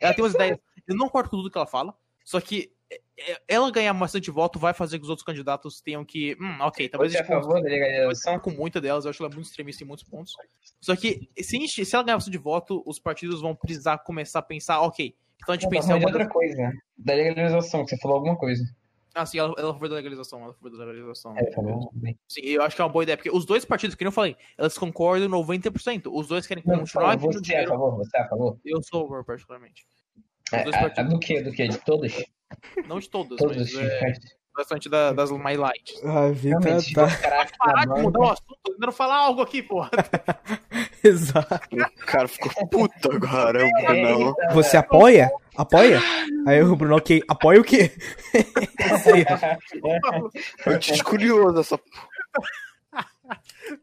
Ela 0.00 0.14
tem 0.14 0.24
umas 0.24 0.34
ideias. 0.34 0.58
Eu 0.88 0.96
não 0.96 1.06
concordo 1.06 1.30
com 1.30 1.36
tudo 1.36 1.50
que 1.50 1.56
ela 1.56 1.66
fala, 1.66 1.94
só 2.24 2.40
que 2.40 2.72
é, 2.90 3.32
é, 3.32 3.42
ela 3.46 3.70
ganhar 3.70 3.92
bastante 3.94 4.30
voto 4.30 4.58
vai 4.58 4.72
fazer 4.72 4.98
que 4.98 5.04
os 5.04 5.10
outros 5.10 5.24
candidatos 5.24 5.80
tenham 5.80 6.04
que. 6.04 6.36
Hum, 6.40 6.58
ok, 6.60 6.88
talvez 6.88 7.12
Você 7.12 7.18
é 8.30 8.34
a 8.34 8.38
com 8.40 8.50
muita 8.50 8.80
delas, 8.80 9.04
eu 9.04 9.10
acho 9.10 9.22
ela 9.22 9.32
muito 9.32 9.46
extremista 9.46 9.84
em 9.84 9.86
muitos 9.86 10.04
pontos. 10.04 10.34
Só 10.80 10.96
que, 10.96 11.28
se, 11.40 11.68
se 11.68 11.94
ela 11.94 12.04
ganhar 12.04 12.16
bastante 12.16 12.38
voto, 12.38 12.82
os 12.86 12.98
partidos 12.98 13.40
vão 13.40 13.54
precisar 13.54 13.98
começar 13.98 14.40
a 14.40 14.42
pensar, 14.42 14.80
ok, 14.80 15.14
então 15.36 15.52
a 15.52 15.56
gente 15.56 15.64
Não, 15.64 15.70
pensa 15.70 15.88
em 15.92 15.94
mas 15.94 16.04
outra 16.04 16.28
coisa. 16.28 16.72
Da 16.96 17.14
legalização, 17.14 17.84
que 17.84 17.90
você 17.90 17.98
falou 17.98 18.16
alguma 18.16 18.36
coisa. 18.36 18.64
Ah, 19.14 19.24
sim, 19.24 19.38
ela, 19.38 19.54
ela 19.56 19.78
foi 19.78 19.88
da 19.88 19.94
legalização, 19.94 20.42
ela 20.42 20.54
foi 20.54 20.72
da 20.72 20.78
legalização. 20.78 21.38
É, 21.38 21.52
falou 21.52 21.88
bem. 21.92 22.18
Sim, 22.26 22.40
eu 22.40 22.62
acho 22.62 22.74
que 22.74 22.82
é 22.82 22.84
uma 22.84 22.90
boa 22.90 23.04
ideia, 23.04 23.16
porque 23.16 23.30
os 23.30 23.46
dois 23.46 23.64
partidos, 23.64 23.94
que 23.94 24.02
nem 24.02 24.08
eu 24.08 24.12
falei, 24.12 24.36
elas 24.58 24.76
concordam 24.76 25.28
90%. 25.28 26.10
Os 26.12 26.26
dois 26.26 26.48
querem 26.48 26.64
Não, 26.66 26.80
continuar 26.80 27.14
ganhando 27.16 27.38
você 27.38 27.54
é 27.54 27.64
a 27.64 27.68
favor? 27.68 27.96
Você 27.98 28.16
é 28.16 28.20
a 28.20 28.28
favor? 28.28 28.58
Eu 28.64 28.82
sou 28.82 29.04
a 29.04 29.08
favor, 29.08 29.24
particularmente. 29.24 29.86
É, 30.52 31.02
do 31.04 31.18
que? 31.18 31.40
Do 31.42 31.52
que? 31.52 31.68
De 31.68 31.78
todas? 31.78 32.24
Não 32.86 32.98
de 32.98 33.08
todas, 33.08 33.38
Todas 33.38 33.56
mas 33.56 33.74
as 33.74 33.82
é, 33.82 34.12
bastante 34.56 34.88
da- 34.88 35.12
das 35.12 35.30
mais 35.32 35.58
light. 35.58 35.94
A 36.06 36.28
Vita 36.30 36.58
Realmente, 36.60 36.92
tá. 36.94 37.16
caraca, 37.16 37.52
Parar 37.58 37.86
de 37.86 38.02
mudar 38.02 38.20
o 38.20 38.30
assunto, 38.30 38.58
tentando 38.64 38.92
falar 38.92 39.16
algo 39.16 39.42
aqui, 39.42 39.62
porra. 39.62 39.90
Exato. 41.02 41.76
O 41.76 42.06
cara 42.06 42.28
ficou 42.28 42.68
puto 42.68 43.12
agora, 43.12 43.66
o 43.66 43.70
Brunão. 43.70 44.28
Eita, 44.38 44.54
Você 44.54 44.76
apoia? 44.76 45.30
Apoia? 45.56 46.00
Aí 46.46 46.62
o 46.62 46.76
Bruno, 46.76 46.96
ok. 46.96 47.22
Apoia 47.28 47.60
o 47.60 47.64
quê? 47.64 47.90
Eu 50.66 50.78
te 50.78 51.02
curioso 51.02 51.60
essa 51.60 51.78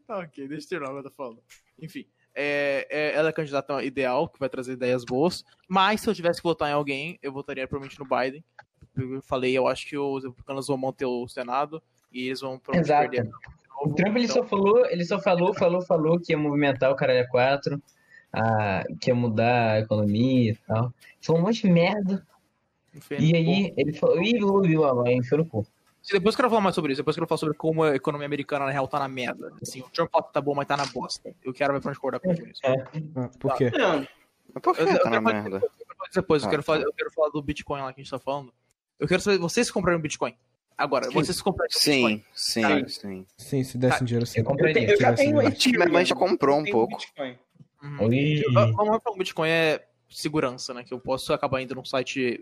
Tá, 0.06 0.18
ok, 0.18 0.48
deixa 0.48 0.66
eu 0.66 0.68
terminar 0.68 0.92
o 0.92 1.00
que 1.02 1.06
eu 1.06 1.10
tô 1.10 1.16
falando. 1.16 1.42
Enfim, 1.80 2.06
é, 2.34 2.86
é- 2.90 3.14
ela 3.14 3.28
é 3.28 3.30
a 3.30 3.32
candidata 3.32 3.82
ideal, 3.82 4.28
que 4.28 4.38
vai 4.38 4.48
trazer 4.48 4.72
ideias 4.72 5.04
boas. 5.04 5.44
Mas 5.68 6.00
se 6.00 6.08
eu 6.08 6.14
tivesse 6.14 6.40
que 6.40 6.48
votar 6.48 6.70
em 6.70 6.74
alguém, 6.74 7.18
eu 7.22 7.32
votaria 7.32 7.66
provavelmente 7.66 7.98
no 7.98 8.06
Biden. 8.06 8.44
Eu 8.96 9.22
falei, 9.22 9.56
eu 9.56 9.66
acho 9.66 9.86
que 9.86 9.96
os 9.96 10.22
republicanos 10.24 10.66
vão 10.66 10.76
manter 10.76 11.06
o 11.06 11.26
Senado 11.28 11.82
e 12.12 12.26
eles 12.26 12.40
vão 12.40 12.58
provavelmente 12.58 12.92
Exato. 12.92 13.10
perder. 13.10 13.30
O 13.80 13.94
Trump 13.94 14.16
ele 14.16 14.28
só 14.28 14.44
falou, 14.44 14.86
ele 14.86 15.04
só 15.04 15.18
falou, 15.18 15.54
falou, 15.54 15.82
falou 15.82 16.20
que 16.20 16.32
ia 16.32 16.38
movimentar 16.38 16.90
o 16.90 16.94
caralho 16.94 17.22
a 17.22 17.28
4, 17.28 17.82
a, 18.32 18.84
que 19.00 19.10
ia 19.10 19.14
mudar 19.14 19.72
a 19.72 19.80
economia 19.80 20.52
e 20.52 20.56
tal. 20.66 20.92
Falou 21.20 21.40
um 21.42 21.44
monte 21.46 21.62
de 21.62 21.70
merda. 21.70 22.26
E 23.18 23.34
aí 23.34 23.72
ele 23.76 23.92
falou, 23.94 24.22
ih, 24.22 24.38
Lula, 24.38 25.08
aí 25.08 25.16
enfiou 25.16 25.38
no 25.38 25.46
cu. 25.46 25.66
Depois 26.10 26.34
eu 26.34 26.36
quero 26.36 26.48
falar 26.50 26.60
mais 26.60 26.74
sobre 26.74 26.92
isso. 26.92 27.00
Depois 27.00 27.16
eu 27.16 27.20
quero 27.20 27.28
falar 27.28 27.38
sobre 27.38 27.56
como 27.56 27.84
a 27.84 27.94
economia 27.94 28.26
americana, 28.26 28.64
na 28.66 28.70
real, 28.72 28.88
tá 28.88 28.98
na 28.98 29.08
merda. 29.08 29.52
Assim, 29.62 29.80
o 29.80 29.88
Trump 29.90 30.10
fala 30.10 30.24
que 30.24 30.32
tá 30.32 30.40
bom, 30.40 30.54
mas 30.54 30.66
tá 30.66 30.76
na 30.76 30.86
bosta. 30.86 31.34
Eu 31.42 31.52
quero 31.52 31.72
ver 31.72 31.80
pra 31.80 31.90
onde 31.90 31.98
concordar 31.98 32.20
com 32.20 32.32
isso. 32.32 32.60
Ah, 32.64 33.28
por 33.38 33.54
quê? 33.56 33.70
Não, 33.70 34.06
por 34.60 34.74
que 34.74 34.82
Eu- 34.82 34.86
eu 34.88 35.02
tá 35.02 35.10
na 35.10 35.20
merda? 35.20 35.56
eu 35.56 35.60
quero 35.60 35.70
falar 35.96 36.08
Depois, 36.14 36.42
eu, 36.42 36.48
Ah, 36.48 36.50
quero 36.50 36.62
falar, 36.62 36.80
eu 36.82 36.92
quero 36.92 37.10
falar 37.12 37.28
do 37.30 37.40
Bitcoin 37.42 37.80
lá 37.82 37.92
que 37.92 38.00
a 38.00 38.04
gente 38.04 38.10
tá 38.10 38.18
falando. 38.18 38.52
Eu 38.98 39.06
quero 39.08 39.20
saber, 39.22 39.38
vocês 39.38 39.70
compraram 39.70 40.00
Bitcoin? 40.00 40.34
Agora, 40.76 41.04
Sim. 41.06 41.12
vocês 41.12 41.40
compraram 41.40 41.68
Bitcoin? 41.72 42.18
Sim, 42.18 42.24
sim, 42.34 42.62
Cara, 42.62 42.88
sim. 42.88 43.26
Sim, 43.36 43.62
se 43.64 43.78
desse 43.78 44.02
um 44.02 44.06
dinheiro 44.06 44.26
sim. 44.26 44.38
Eu 44.40 44.44
eu, 44.44 44.50
compraria. 44.50 44.86
te- 44.86 44.92
eu 44.92 45.00
já 45.00 45.14
tenho. 45.14 45.36
Mas- 45.36 45.90
mas 45.92 46.08
já 46.08 46.14
comprou 46.16 46.58
um 46.58 46.66
eu 46.66 46.72
pouco. 46.72 46.96
Bitcoin. 46.96 47.38
Uhum. 47.82 48.12
Eu- 48.12 48.52
Vamos 48.52 48.74
falar, 48.76 49.14
o 49.14 49.16
Bitcoin 49.16 49.48
é 49.48 49.86
segurança, 50.10 50.74
né? 50.74 50.82
Que 50.84 50.92
eu 50.92 51.00
posso 51.00 51.32
acabar 51.32 51.60
indo 51.62 51.74
num 51.74 51.84
site 51.84 52.40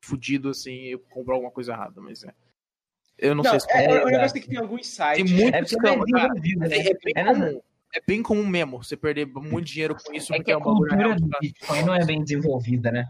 fudido 0.00 0.50
assim 0.50 0.72
e 0.92 0.98
comprar 1.10 1.34
alguma 1.34 1.50
coisa 1.50 1.72
errada, 1.72 2.00
mas 2.00 2.22
é. 2.24 2.32
Eu 3.18 3.34
não, 3.34 3.42
Não, 3.44 3.50
sei 3.50 3.60
se 3.60 3.70
é, 3.70 3.84
É, 3.84 3.84
é, 3.96 4.04
o 4.04 4.06
negócio 4.08 4.36
é 4.36 4.40
que 4.40 4.48
tem 4.48 4.58
alguns 4.58 4.96
tem 4.96 5.16
sites. 5.26 5.32
muito 5.32 5.54
É 5.54 5.60
porque 5.62 5.76
não 5.76 5.88
é 5.88 5.92
escama, 5.94 6.06
cara. 6.06 6.34
desenvolvido, 6.34 6.60
né? 6.60 6.76
É, 6.76 6.90
é 6.90 6.94
bem 6.94 7.12
É, 7.16 7.24
comum. 7.24 7.60
É 7.94 8.00
bem 8.06 8.22
comum 8.22 8.46
mesmo 8.46 8.82
você 8.82 8.96
perder 8.96 9.26
muito 9.26 9.64
dinheiro 9.66 9.94
com 9.94 10.12
isso, 10.12 10.32
É 10.32 10.36
porque 10.38 10.44
que 10.46 10.52
é 10.52 10.54
a 10.56 10.60
cultura 10.60 11.14
do 11.14 11.28
Bitcoin 11.40 11.82
não 11.84 11.94
é 11.94 12.04
bem 12.04 12.22
desenvolvida, 12.24 12.90
né? 12.90 13.08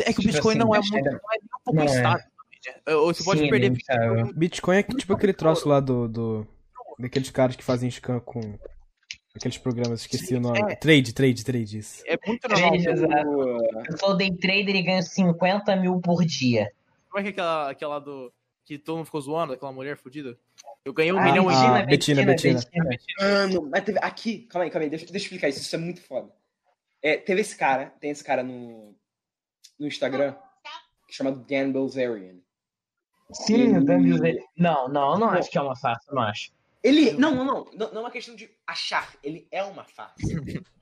É 0.00 0.12
que 0.12 0.20
o 0.20 0.22
Tipo 0.22 0.26
Bitcoin 0.26 0.50
assim, 0.50 0.58
não 0.58 0.74
é 0.74 0.78
muito, 0.78 0.92
que 0.92 1.00
não 1.00 1.08
é 1.08 1.38
nem 1.38 1.40
um 1.42 1.64
pouco 1.64 1.80
é. 1.80 1.84
estável. 1.86 2.18
né? 2.18 2.94
Você 3.06 3.24
pode 3.24 3.40
Sim, 3.40 3.48
perder 3.48 3.70
é 3.70 3.74
estável. 3.74 4.32
Bitcoin 4.34 4.76
é 4.76 4.82
tipo 4.82 5.12
aquele 5.14 5.32
troço 5.32 5.66
lá 5.68 5.80
do. 5.80 6.06
do 6.06 6.46
daqueles 6.98 7.30
caras 7.30 7.56
que 7.56 7.64
fazem 7.64 7.90
scan 7.90 8.20
com. 8.20 8.40
Aqueles 9.34 9.56
programas, 9.58 10.00
esqueci 10.02 10.34
o 10.34 10.40
nome. 10.40 10.58
é. 10.70 10.74
Trade, 10.74 11.14
trade, 11.14 11.44
trade, 11.44 11.78
isso. 11.78 12.02
É 12.06 12.18
muito 12.26 12.46
normal. 12.48 12.70
Trade, 12.72 12.88
exato. 12.90 13.28
Eu 13.88 13.98
sou 13.98 14.16
day 14.16 14.30
trader 14.36 14.74
e 14.74 14.82
ganho 14.82 15.02
50 15.02 15.76
mil 15.76 15.98
por 16.00 16.24
dia. 16.24 16.70
Como 17.08 17.20
é 17.20 17.22
que 17.22 17.28
é 17.28 17.30
aquela, 17.32 17.70
aquela 17.70 17.98
do. 18.00 18.30
Que 18.64 18.78
todo 18.78 18.96
mundo 18.96 19.06
ficou 19.06 19.20
zoando, 19.20 19.52
aquela 19.52 19.72
mulher 19.72 19.96
fodida? 19.96 20.38
Eu 20.84 20.92
ganhei 20.92 21.12
um 21.12 21.18
Ah, 21.18 21.24
milhão 21.24 21.48
ah, 21.48 21.80
e. 21.82 21.86
Betina, 21.86 22.24
Betina. 22.24 22.60
Mano, 23.18 23.68
mas 23.70 23.84
teve. 23.84 23.98
Aqui, 24.00 24.46
calma 24.46 24.64
aí, 24.64 24.70
calma 24.70 24.84
aí, 24.84 24.90
deixa, 24.90 25.04
deixa 25.06 25.18
eu 25.18 25.22
explicar 25.22 25.48
isso, 25.48 25.60
isso 25.60 25.74
é 25.74 25.78
muito 25.78 26.00
foda. 26.02 26.32
É, 27.02 27.16
teve 27.16 27.40
esse 27.40 27.56
cara, 27.56 27.90
tem 28.00 28.10
esse 28.10 28.22
cara 28.22 28.42
no, 28.42 28.94
no 29.78 29.86
Instagram, 29.86 30.34
chamado 31.10 31.44
Dan 31.46 31.72
Bilzerian. 31.72 32.36
Sim, 33.32 33.78
o 33.78 33.84
Dan 33.84 34.02
Bilzerian. 34.02 34.42
Não, 34.56 34.88
não, 34.88 35.12
eu 35.12 35.18
não 35.18 35.30
acho 35.30 35.50
que 35.50 35.58
é 35.58 35.62
uma 35.62 35.76
farsa, 35.76 36.10
eu 36.10 36.14
não 36.14 36.22
acho. 36.22 36.52
Ele. 36.82 37.12
Não, 37.12 37.34
não, 37.34 37.44
não, 37.44 37.70
não. 37.72 37.86
É 37.88 38.00
uma 38.00 38.10
questão 38.10 38.34
de 38.34 38.50
achar, 38.66 39.14
ele 39.22 39.46
é 39.50 39.62
uma 39.62 39.84
farsa. 39.84 40.16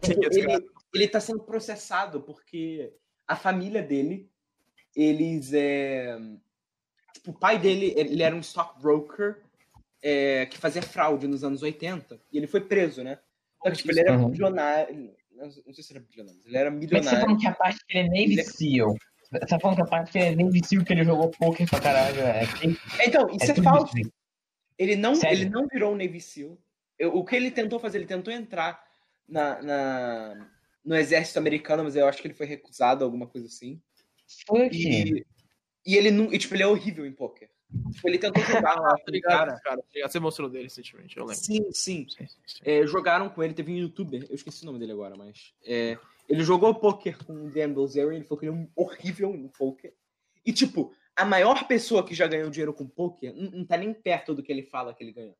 Tipo, 0.00 0.24
ele, 0.24 0.66
ele 0.92 1.06
tá 1.06 1.20
sendo 1.20 1.40
processado 1.44 2.22
porque 2.22 2.92
a 3.26 3.36
família 3.36 3.82
dele, 3.82 4.28
eles 4.94 5.52
é. 5.52 6.18
Tipo, 7.12 7.30
o 7.30 7.34
pai 7.34 7.58
dele, 7.58 7.92
ele 7.96 8.22
era 8.22 8.34
um 8.34 8.40
stockbroker 8.40 9.36
é, 10.02 10.46
que 10.46 10.58
fazia 10.58 10.82
fraude 10.82 11.26
nos 11.28 11.44
anos 11.44 11.62
80 11.62 12.20
e 12.32 12.36
ele 12.38 12.46
foi 12.46 12.60
preso, 12.60 13.02
né? 13.04 13.18
Que, 13.62 13.70
tipo, 13.72 13.90
ele 13.92 14.00
era 14.00 14.18
Uhum. 14.18 14.30
bilionário. 14.30 15.14
Não 15.34 15.72
sei 15.72 15.82
se 15.84 15.92
era 15.92 16.00
bilionário, 16.04 16.38
mas 16.38 16.46
ele 16.46 16.56
era 16.56 16.70
Mas 16.70 16.80
você 16.80 16.86
milionário. 16.86 17.20
falando 17.20 17.38
que 17.40 17.46
a 17.46 17.52
parte 17.54 17.78
que 17.86 17.98
ele 17.98 18.06
é 18.08 18.10
Navy 18.10 18.42
SEAL. 18.44 18.96
Você 19.30 19.38
tá 19.46 19.58
falando 19.60 19.76
que 19.76 19.82
a 19.82 19.86
parte 19.86 20.12
que 20.12 20.18
ele 20.18 20.26
é 20.40 20.44
Navy 20.44 20.60
SEAL 20.64 20.84
que 20.84 20.92
ele 20.92 21.04
jogou 21.04 21.30
poker 21.30 21.68
pra 21.70 21.80
caralho. 21.80 22.20
É, 22.20 22.46
fake? 22.46 22.78
Então, 23.06 23.28
isso 23.30 23.50
é 23.52 23.58
é, 23.58 23.62
falso. 23.62 23.92
Ele 24.78 24.96
não, 24.96 25.14
Sério? 25.14 25.38
ele 25.38 25.48
não 25.50 25.66
virou 25.68 25.92
um 25.92 25.96
Navy 25.96 26.20
SEAL. 26.20 26.58
Eu- 26.98 27.16
o 27.16 27.24
que 27.24 27.36
ele 27.36 27.50
tentou 27.50 27.78
fazer? 27.78 27.98
Ele 27.98 28.06
tentou 28.06 28.32
entrar 28.32 28.82
na, 29.28 29.62
na- 29.62 30.50
no 30.84 30.96
exército 30.96 31.38
americano, 31.38 31.84
mas 31.84 31.94
eu 31.96 32.06
acho 32.08 32.20
que 32.20 32.26
ele 32.26 32.34
foi 32.34 32.46
recusado, 32.46 33.04
alguma 33.04 33.26
coisa 33.26 33.46
assim. 33.46 33.80
Foi. 34.46 34.68
E, 34.72 35.24
e 35.84 35.96
ele 35.96 36.10
não. 36.10 36.32
E, 36.32 36.38
tipo, 36.38 36.54
ele 36.54 36.62
é 36.62 36.66
horrível 36.66 37.06
em 37.06 37.12
poker. 37.12 37.48
Tipo, 37.92 38.08
ele 38.08 38.18
tentou 38.18 38.42
jogar 38.44 38.74
lá 38.80 38.96
com 38.96 39.04
Tá 39.04 39.10
ligado, 39.10 39.30
cara. 39.48 39.60
cara? 39.60 39.76
tá 39.82 39.88
ligado? 39.94 40.12
Você 40.12 40.20
mostrou 40.20 40.48
dele 40.48 40.64
recentemente, 40.64 41.16
eu 41.16 41.24
lembro. 41.24 41.42
Sim, 41.42 41.72
sim. 41.72 42.06
Sim, 42.08 42.26
sim. 42.46 42.60
É, 42.64 42.86
jogaram 42.86 43.28
com 43.28 43.42
ele, 43.42 43.54
teve 43.54 43.72
um 43.72 43.76
youtuber, 43.76 44.26
eu 44.28 44.34
esqueci 44.34 44.62
o 44.62 44.66
nome 44.66 44.78
dele 44.78 44.92
agora, 44.92 45.16
mas. 45.16 45.54
é, 45.64 45.98
ele 46.28 46.44
jogou 46.44 46.74
poker 46.74 47.18
com 47.24 47.32
o 47.46 47.50
Dan 47.50 47.72
Bilzerian, 47.74 48.14
ele 48.14 48.24
falou 48.24 48.38
que 48.38 48.46
ele 48.46 48.52
é 48.54 48.58
um 48.58 48.68
horrível 48.76 49.32
no 49.36 49.48
poker. 49.50 49.92
E, 50.46 50.52
tipo, 50.52 50.94
a 51.16 51.24
maior 51.24 51.66
pessoa 51.66 52.04
que 52.04 52.14
já 52.14 52.26
ganhou 52.26 52.48
dinheiro 52.48 52.72
com 52.72 52.86
poker 52.86 53.34
não, 53.34 53.50
não 53.50 53.64
tá 53.66 53.76
nem 53.76 53.92
perto 53.92 54.34
do 54.34 54.42
que 54.42 54.50
ele 54.50 54.62
fala 54.62 54.94
que 54.94 55.02
ele 55.02 55.12
ganhou. 55.12 55.36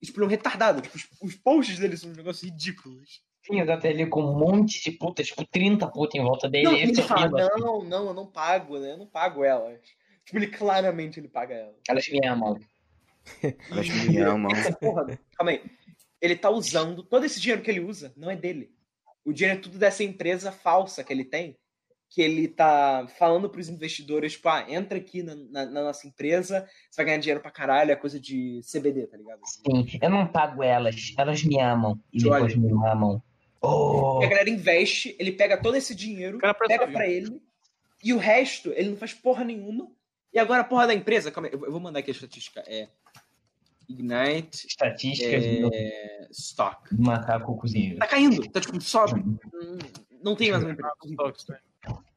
E, 0.00 0.06
tipo, 0.06 0.18
ele 0.18 0.24
é 0.24 0.28
um 0.28 0.30
retardado. 0.30 0.82
Tipo, 0.82 0.96
os, 0.96 1.08
os 1.20 1.34
posts 1.34 1.78
dele 1.78 1.96
são 1.96 2.10
um 2.10 2.14
negócio 2.14 2.44
ridículos. 2.44 3.22
Sim, 3.46 3.60
exato. 3.60 3.86
Ele 3.86 4.06
com 4.06 4.22
um 4.22 4.38
monte 4.38 4.82
de 4.82 4.90
puta, 4.92 5.22
tipo 5.22 5.44
30 5.46 5.86
puta 5.88 6.16
em 6.16 6.22
volta 6.22 6.48
dele. 6.48 6.64
Não, 6.64 6.74
ele 6.76 6.98
é 6.98 7.02
fala, 7.02 7.28
da- 7.28 7.56
não, 7.58 7.82
não, 7.84 8.06
eu 8.08 8.14
não 8.14 8.26
pago, 8.26 8.78
né? 8.78 8.92
Eu 8.92 8.98
não 8.98 9.06
pago 9.06 9.44
elas. 9.44 9.80
Tipo, 10.24 10.38
ele 10.38 10.46
claramente 10.46 11.20
ele 11.20 11.28
paga 11.28 11.54
elas. 11.54 11.74
Elas 11.88 12.08
me 12.08 12.26
amam. 12.26 12.58
Elas 13.70 13.88
me 13.88 14.18
amam. 14.18 14.50
Porra, 14.80 15.18
calma 15.36 15.50
aí. 15.52 15.62
Ele 16.20 16.36
tá 16.36 16.50
usando, 16.50 17.02
todo 17.02 17.24
esse 17.24 17.40
dinheiro 17.40 17.62
que 17.62 17.70
ele 17.70 17.80
usa 17.80 18.12
não 18.16 18.30
é 18.30 18.36
dele. 18.36 18.70
O 19.24 19.32
dinheiro 19.32 19.58
é 19.58 19.62
tudo 19.62 19.78
dessa 19.78 20.02
empresa 20.04 20.52
falsa 20.52 21.02
que 21.02 21.10
ele 21.12 21.24
tem, 21.24 21.56
que 22.10 22.20
ele 22.22 22.46
tá 22.48 23.06
falando 23.18 23.48
pros 23.48 23.68
investidores, 23.70 24.32
tipo, 24.32 24.48
ah, 24.50 24.64
entra 24.68 24.98
aqui 24.98 25.22
na, 25.22 25.34
na- 25.34 25.66
na 25.66 25.82
nossa 25.84 26.06
empresa, 26.06 26.66
você 26.90 26.96
vai 26.98 27.06
ganhar 27.06 27.18
dinheiro 27.18 27.40
pra 27.40 27.50
caralho, 27.50 27.90
é 27.92 27.96
coisa 27.96 28.20
de 28.20 28.60
CBD, 28.62 29.06
tá 29.06 29.16
ligado? 29.16 29.40
Sim, 29.44 29.98
eu 30.00 30.10
não 30.10 30.26
pago 30.26 30.62
elas. 30.62 31.14
Elas 31.18 31.42
me 31.42 31.58
amam. 31.60 31.98
E 32.12 32.26
Olha. 32.28 32.46
depois 32.46 32.56
me 32.56 32.70
amam. 32.86 33.22
Oh, 33.64 34.22
E 34.22 34.26
a 34.26 34.28
galera 34.28 34.50
investe, 34.50 35.16
ele 35.18 35.32
pega 35.32 35.60
todo 35.60 35.76
esse 35.76 35.94
dinheiro, 35.94 36.38
presta 36.38 36.66
pega 36.66 36.88
pra 36.88 37.06
ele, 37.06 37.40
e 38.02 38.12
o 38.12 38.18
resto 38.18 38.70
ele 38.76 38.90
não 38.90 38.96
faz 38.96 39.12
porra 39.14 39.44
nenhuma. 39.44 39.90
E 40.32 40.38
agora 40.38 40.62
a 40.62 40.64
porra 40.64 40.86
da 40.86 40.94
empresa, 40.94 41.30
calma 41.30 41.48
aí, 41.48 41.54
eu 41.54 41.70
vou 41.70 41.80
mandar 41.80 42.00
aqui 42.00 42.10
a 42.10 42.14
estatística, 42.14 42.62
é 42.66 42.88
Ignite 43.88 44.66
estatísticas 44.66 45.44
do, 45.44 45.70
é, 45.72 46.28
Stock. 46.30 46.94
do 46.94 47.02
macaco 47.02 47.56
cozinheiro. 47.56 47.98
Tá 47.98 48.06
caindo, 48.06 48.48
tá 48.50 48.60
tipo, 48.60 48.80
só. 48.80 49.04
hum, 49.06 49.78
Não 50.22 50.34
tem 50.34 50.50
mais 50.50 50.62
uma 50.64 50.72
empresa. 50.72 50.92
Né? 51.48 51.58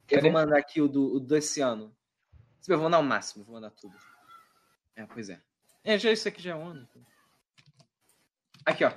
Eu 0.09 0.21
vou 0.21 0.31
mandar 0.31 0.57
aqui 0.57 0.81
o, 0.81 0.87
do, 0.87 1.15
o 1.15 1.19
desse 1.19 1.59
ano. 1.61 1.93
Eu 2.67 2.77
vou 2.77 2.85
mandar 2.85 2.99
o 2.99 3.03
máximo, 3.03 3.43
vou 3.43 3.55
mandar 3.55 3.71
tudo. 3.71 3.93
É, 4.95 5.05
pois 5.05 5.29
é. 5.29 5.39
É, 5.83 5.97
já 5.99 6.11
isso 6.11 6.27
aqui 6.27 6.41
já 6.41 6.51
é 6.51 6.55
ONU. 6.55 6.87
Aqui, 8.65 8.83
ó. 8.83 8.91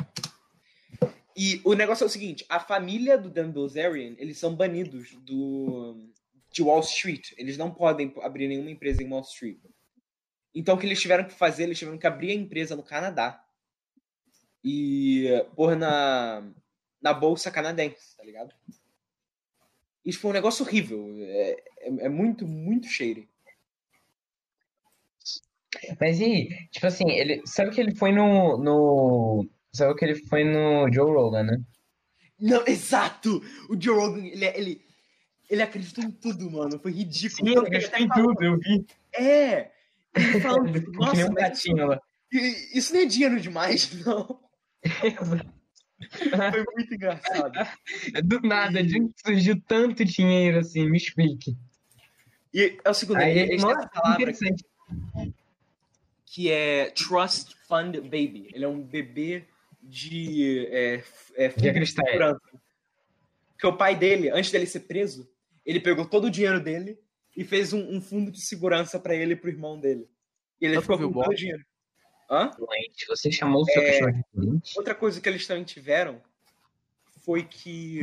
E 1.42 1.59
o 1.64 1.72
negócio 1.72 2.05
é 2.05 2.07
o 2.07 2.11
seguinte, 2.11 2.44
a 2.50 2.61
família 2.61 3.16
do 3.16 3.31
Dan 3.31 3.50
Bilzerian, 3.50 4.14
eles 4.18 4.37
são 4.37 4.55
banidos 4.55 5.14
do 5.24 5.96
de 6.53 6.62
Wall 6.62 6.81
Street. 6.81 7.33
Eles 7.38 7.57
não 7.57 7.72
podem 7.72 8.12
abrir 8.20 8.46
nenhuma 8.46 8.70
empresa 8.70 9.03
em 9.03 9.09
Wall 9.09 9.22
Street. 9.22 9.57
Então 10.55 10.74
o 10.74 10.79
que 10.79 10.85
eles 10.85 11.00
tiveram 11.00 11.24
que 11.24 11.33
fazer, 11.33 11.62
eles 11.62 11.79
tiveram 11.79 11.96
que 11.96 12.07
abrir 12.07 12.33
a 12.33 12.35
empresa 12.35 12.76
no 12.76 12.83
Canadá. 12.83 13.42
E 14.62 15.29
pôr 15.57 15.76
na 15.76 16.46
na 17.00 17.14
bolsa 17.14 17.50
canadense, 17.50 18.14
tá 18.18 18.22
ligado? 18.22 18.55
Isso 20.05 20.20
foi 20.20 20.33
um 20.33 20.35
negócio 20.35 20.62
horrível. 20.62 21.03
É, 21.20 21.53
é, 21.79 21.88
é 22.05 22.09
muito, 22.11 22.46
muito 22.46 22.87
cheiro. 22.87 23.26
Mas 25.98 26.20
e, 26.20 26.50
tipo 26.70 26.87
assim, 26.87 27.09
ele. 27.09 27.40
Sabe 27.46 27.70
que 27.70 27.81
ele 27.81 27.94
foi 27.94 28.12
no. 28.12 28.59
no 28.59 29.48
sabe 29.72 29.94
que 29.94 30.04
ele 30.04 30.16
foi 30.26 30.44
no 30.44 30.92
Joe 30.92 31.12
Rogan, 31.12 31.44
né? 31.44 31.59
Não, 32.38 32.66
exato! 32.66 33.42
O 33.68 33.80
Joe 33.80 33.96
Rogan, 33.96 34.26
ele, 34.26 34.46
ele, 34.46 34.85
ele 35.48 35.62
acreditou 35.62 36.04
em 36.04 36.11
tudo, 36.11 36.50
mano. 36.50 36.78
Foi 36.78 36.92
ridículo. 36.92 37.48
Sim, 37.48 37.56
ele 37.56 37.66
acreditou 37.66 37.98
em 37.98 38.09
tudo, 38.09 38.42
eu 38.42 38.59
vi. 38.59 38.87
É! 39.14 39.70
Ele 40.14 40.40
que 40.40 40.46
nem 40.46 41.24
um 41.24 41.28
nossa, 41.28 41.33
gatinho 41.33 41.87
lá. 41.87 42.00
mas 42.33 42.74
isso 42.74 42.92
não 42.94 43.00
é 43.00 43.04
dinheiro 43.04 43.40
demais, 43.40 43.90
não. 44.04 44.40
Foi 46.11 46.64
muito 46.74 46.94
engraçado. 46.94 47.52
Do 48.24 48.40
nada, 48.40 48.83
de 48.83 49.00
onde 49.00 49.12
surgiu 49.24 49.61
tanto 49.68 50.04
dinheiro 50.04 50.59
assim? 50.59 50.88
Me 50.88 50.96
explique. 50.96 51.56
E 52.52 52.78
é 52.83 52.90
o 52.90 52.94
segundo, 52.94 53.18
Aí, 53.18 53.38
ele, 53.38 53.48
tem 53.48 53.59
nossa, 53.59 53.80
essa 53.80 53.88
palavra 53.88 54.33
que 56.24 56.50
é 56.50 56.90
Trust 56.90 57.54
Fund 57.68 57.96
Baby. 58.00 58.48
Ele 58.52 58.64
é 58.64 58.68
um 58.68 58.83
bebê 58.83 59.46
de, 59.82 60.66
é, 60.70 61.02
é, 61.34 61.50
fundo 61.50 61.62
De 61.62 61.72
cristais. 61.72 62.06
segurança. 62.08 62.40
Porque 63.52 63.66
o 63.66 63.76
pai 63.76 63.94
dele, 63.96 64.30
antes 64.30 64.50
dele 64.50 64.66
ser 64.66 64.80
preso, 64.80 65.30
ele 65.64 65.80
pegou 65.80 66.06
todo 66.06 66.26
o 66.26 66.30
dinheiro 66.30 66.60
dele 66.60 66.98
e 67.36 67.44
fez 67.44 67.72
um, 67.72 67.96
um 67.96 68.00
fundo 68.00 68.30
de 68.30 68.40
segurança 68.40 68.98
pra 68.98 69.14
ele 69.14 69.34
e 69.34 69.36
pro 69.36 69.50
irmão 69.50 69.78
dele. 69.78 70.08
E 70.60 70.64
ele 70.66 70.74
Sabe 70.74 70.82
ficou 70.86 70.98
com 70.98 71.12
todo 71.22 71.32
o 71.32 71.34
dinheiro. 71.34 71.64
Hã? 72.30 72.50
Doente. 72.58 73.06
Você 73.08 73.30
chamou 73.32 73.62
o 73.62 73.64
seu 73.66 73.82
É. 73.82 73.92
cachorro 73.92 74.12
de 74.12 74.24
doente? 74.46 74.72
Outra 74.78 74.94
coisa 74.94 75.20
que 75.20 75.28
eles 75.28 75.46
também 75.46 75.64
tiveram 75.64 76.22
foi 77.24 77.42
que 77.44 78.00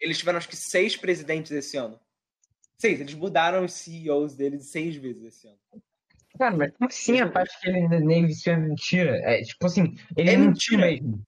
eles 0.00 0.18
tiveram 0.18 0.38
acho 0.38 0.48
que 0.48 0.56
seis 0.56 0.96
presidentes 0.96 1.52
esse 1.52 1.76
ano. 1.76 1.98
Seis, 2.78 3.00
eles 3.00 3.14
mudaram 3.14 3.64
os 3.64 3.72
CEOs 3.72 4.34
deles 4.34 4.66
seis 4.66 4.96
vezes 4.96 5.22
esse 5.24 5.46
ano. 5.48 5.58
Cara, 6.38 6.56
mas 6.56 6.72
como 6.72 6.88
assim 6.88 7.20
a 7.20 7.30
parte 7.30 7.58
que 7.60 7.68
ele 7.68 7.88
nele 7.88 8.28
isso 8.28 8.48
é 8.50 8.56
mentira? 8.56 9.16
É 9.18 9.42
tipo 9.42 9.66
assim, 9.66 9.96
ele 10.16 10.30
É 10.30 10.36
mentiu 10.36 10.78
mentira. 10.78 10.86
mesmo. 10.86 11.22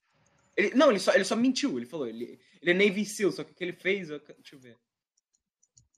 Ele, 0.56 0.74
não, 0.74 0.90
ele 0.90 0.98
só, 0.98 1.14
ele 1.14 1.24
só 1.24 1.36
mentiu, 1.36 1.76
ele 1.78 1.86
falou. 1.86 2.06
Ele, 2.06 2.38
ele 2.60 2.70
é 2.70 2.74
Navy 2.74 3.04
SEAL, 3.04 3.30
só 3.32 3.44
que 3.44 3.52
o 3.52 3.54
que 3.54 3.62
ele 3.64 3.72
fez. 3.72 4.10
eu- 4.10 4.18
Deixa 4.18 4.56
eu 4.56 4.58
ver. 4.58 4.76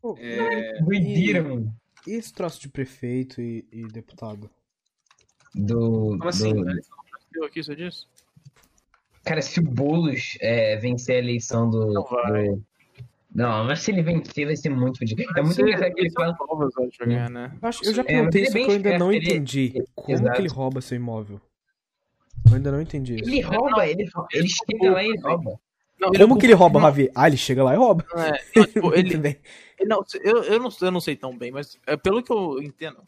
Pô, 0.01 0.16
É, 0.18 0.81
Doideira, 0.83 1.38
E- 1.38 1.42
mano. 1.42 1.75
E 2.07 2.12
esse 2.12 2.33
troço 2.33 2.61
de 2.61 2.68
prefeito 2.68 3.40
e, 3.42 3.66
e 3.70 3.83
deputado? 3.85 4.51
Do, 5.55 6.11
Como 6.18 6.29
assim? 6.29 6.55
do- 6.55 6.81
Viu 7.33 7.44
aqui, 7.44 7.62
você 7.62 7.75
disse? 7.77 8.07
Cara, 9.25 9.42
se 9.42 9.61
o 9.61 9.62
Boulos 9.62 10.37
é, 10.40 10.77
vencer 10.77 11.16
a 11.16 11.18
eleição 11.18 11.68
do. 11.70 11.92
Não 11.92 12.05
vai. 12.05 12.49
do- 12.49 12.64
Não, 13.33 13.64
mas 13.64 13.81
se 13.81 13.93
ele 13.93 14.03
vencer, 14.03 14.45
vai 14.47 14.57
ser 14.57 14.71
muito 14.71 14.99
fodido. 14.99 15.23
É 15.37 15.43
muito 15.43 15.61
engraçado 15.61 15.95
que 15.95 16.01
ele 16.01 16.11
fala. 16.11 16.37
Novas, 16.40 16.71
eu 16.77 16.85
acho, 16.88 16.99
ganhar, 17.07 17.31
né? 17.31 17.53
Eu, 17.62 17.69
acho- 17.69 17.85
eu 17.85 17.95
já 17.95 18.03
É, 18.03 18.05
perguntei 18.05 18.40
mas 18.43 18.49
isso 18.49 18.59
é 18.59 18.61
que 18.64 18.71
eu 18.71 18.75
ainda 18.75 18.99
não 18.99 19.12
ele- 19.12 19.27
entendi. 19.27 19.75
Como 19.95 20.12
Exato. 20.12 20.33
que 20.33 20.40
ele 20.43 20.49
rouba 20.49 20.81
seu 20.81 20.97
imóvel? 20.97 21.40
Eu 22.49 22.55
ainda 22.57 22.73
não 22.73 22.81
entendi 22.81 23.14
isso. 23.16 23.31
Ele 23.31 23.40
rouba, 23.40 23.87
ele, 23.87 24.09
ele 24.33 24.49
chega 24.49 24.90
lá 24.93 25.05
e 25.05 25.16
rouba. 25.21 25.61
Não, 26.01 26.11
Como 26.12 26.38
que 26.38 26.47
ele 26.47 26.55
rouba, 26.55 26.79
não, 26.81 26.87
Ravi? 26.87 27.11
Ah, 27.14 27.29
ele 27.29 27.37
chega 27.37 27.62
lá 27.62 27.75
e 27.75 27.77
rouba. 27.77 28.05
é, 28.16 28.59
não, 28.59 28.64
tipo, 28.66 28.95
ele 28.95 29.40
não, 29.87 30.03
eu, 30.25 30.43
eu, 30.45 30.59
não, 30.59 30.71
eu 30.81 30.90
não 30.90 31.01
sei 31.01 31.14
tão 31.14 31.37
bem, 31.37 31.53
mas 31.53 31.79
é, 31.87 31.97
pelo 31.97 32.23
que 32.23 32.33
eu 32.33 32.61
entendo, 32.62 33.03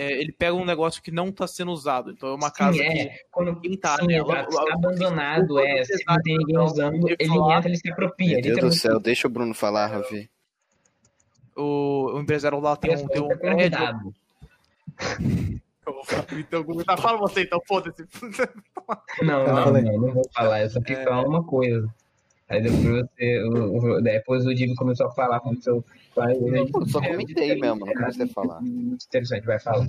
é, 0.00 0.12
ele 0.20 0.32
pega 0.32 0.54
um 0.54 0.64
negócio 0.64 1.02
que 1.02 1.10
não 1.10 1.30
tá 1.30 1.46
sendo 1.46 1.70
usado. 1.72 2.10
Então 2.10 2.30
é 2.30 2.34
uma 2.34 2.50
casa 2.50 2.78
Sim, 2.78 2.88
que 2.90 2.98
é. 3.00 3.16
Quando 3.30 3.60
quem 3.60 3.76
tá 3.76 3.96
sim, 3.98 4.06
nela, 4.06 4.40
exato, 4.40 4.56
tá 4.66 4.74
abandonado, 4.74 5.58
é. 5.58 5.84
Se 5.84 6.04
não 6.06 6.16
tem 6.22 6.38
ninguém 6.38 6.58
usando, 6.58 7.08
ele 7.08 7.28
falar- 7.28 7.58
entra, 7.58 7.68
ele 7.70 7.76
se 7.78 7.90
apropria. 7.90 8.32
Meu 8.34 8.42
Deus 8.42 8.58
do 8.60 8.72
céu, 8.72 8.98
deixa 9.00 9.26
o 9.26 9.30
Bruno 9.30 9.52
falar, 9.54 9.86
Ravi. 9.88 10.30
o, 11.56 12.12
o 12.14 12.20
empresário 12.20 12.58
lá 12.60 12.76
tem 12.76 12.96
um, 12.96 13.06
tem 13.08 13.20
um 13.22 13.28
Tá 13.28 13.36
prédio. 13.36 13.78
convidado. 13.78 14.14
Então, 16.38 16.64
tá, 16.84 16.96
fala 16.96 17.18
você 17.18 17.42
então, 17.42 17.60
foda-se. 17.66 18.04
Não, 19.22 19.40
Eu 19.46 19.54
não, 19.54 19.72
não, 19.72 19.98
não 19.98 20.12
vou 20.14 20.22
falar. 20.34 20.62
Eu 20.62 20.70
só 20.70 20.80
queria 20.80 21.04
falar 21.04 21.26
uma 21.26 21.42
coisa. 21.44 21.88
Aí 22.50 22.60
depois 22.60 22.82
você. 22.84 23.42
O, 23.44 23.76
o- 23.96 24.02
depois 24.02 24.44
o 24.44 24.52
Divo 24.54 24.74
começou 24.74 25.06
a 25.06 25.10
falar 25.12 25.38
com 25.40 25.50
o 25.50 25.62
seu 25.62 25.84
pai. 26.14 26.34
Eu 26.34 26.86
só 26.88 27.00
comentei 27.00 27.54
mesmo, 27.60 27.86
não 27.86 27.92
comecei 27.94 28.24
a 28.24 28.28
falar. 28.28 28.60
Muito 28.60 29.04
interessante, 29.06 29.46
vai 29.46 29.58
falar. 29.60 29.86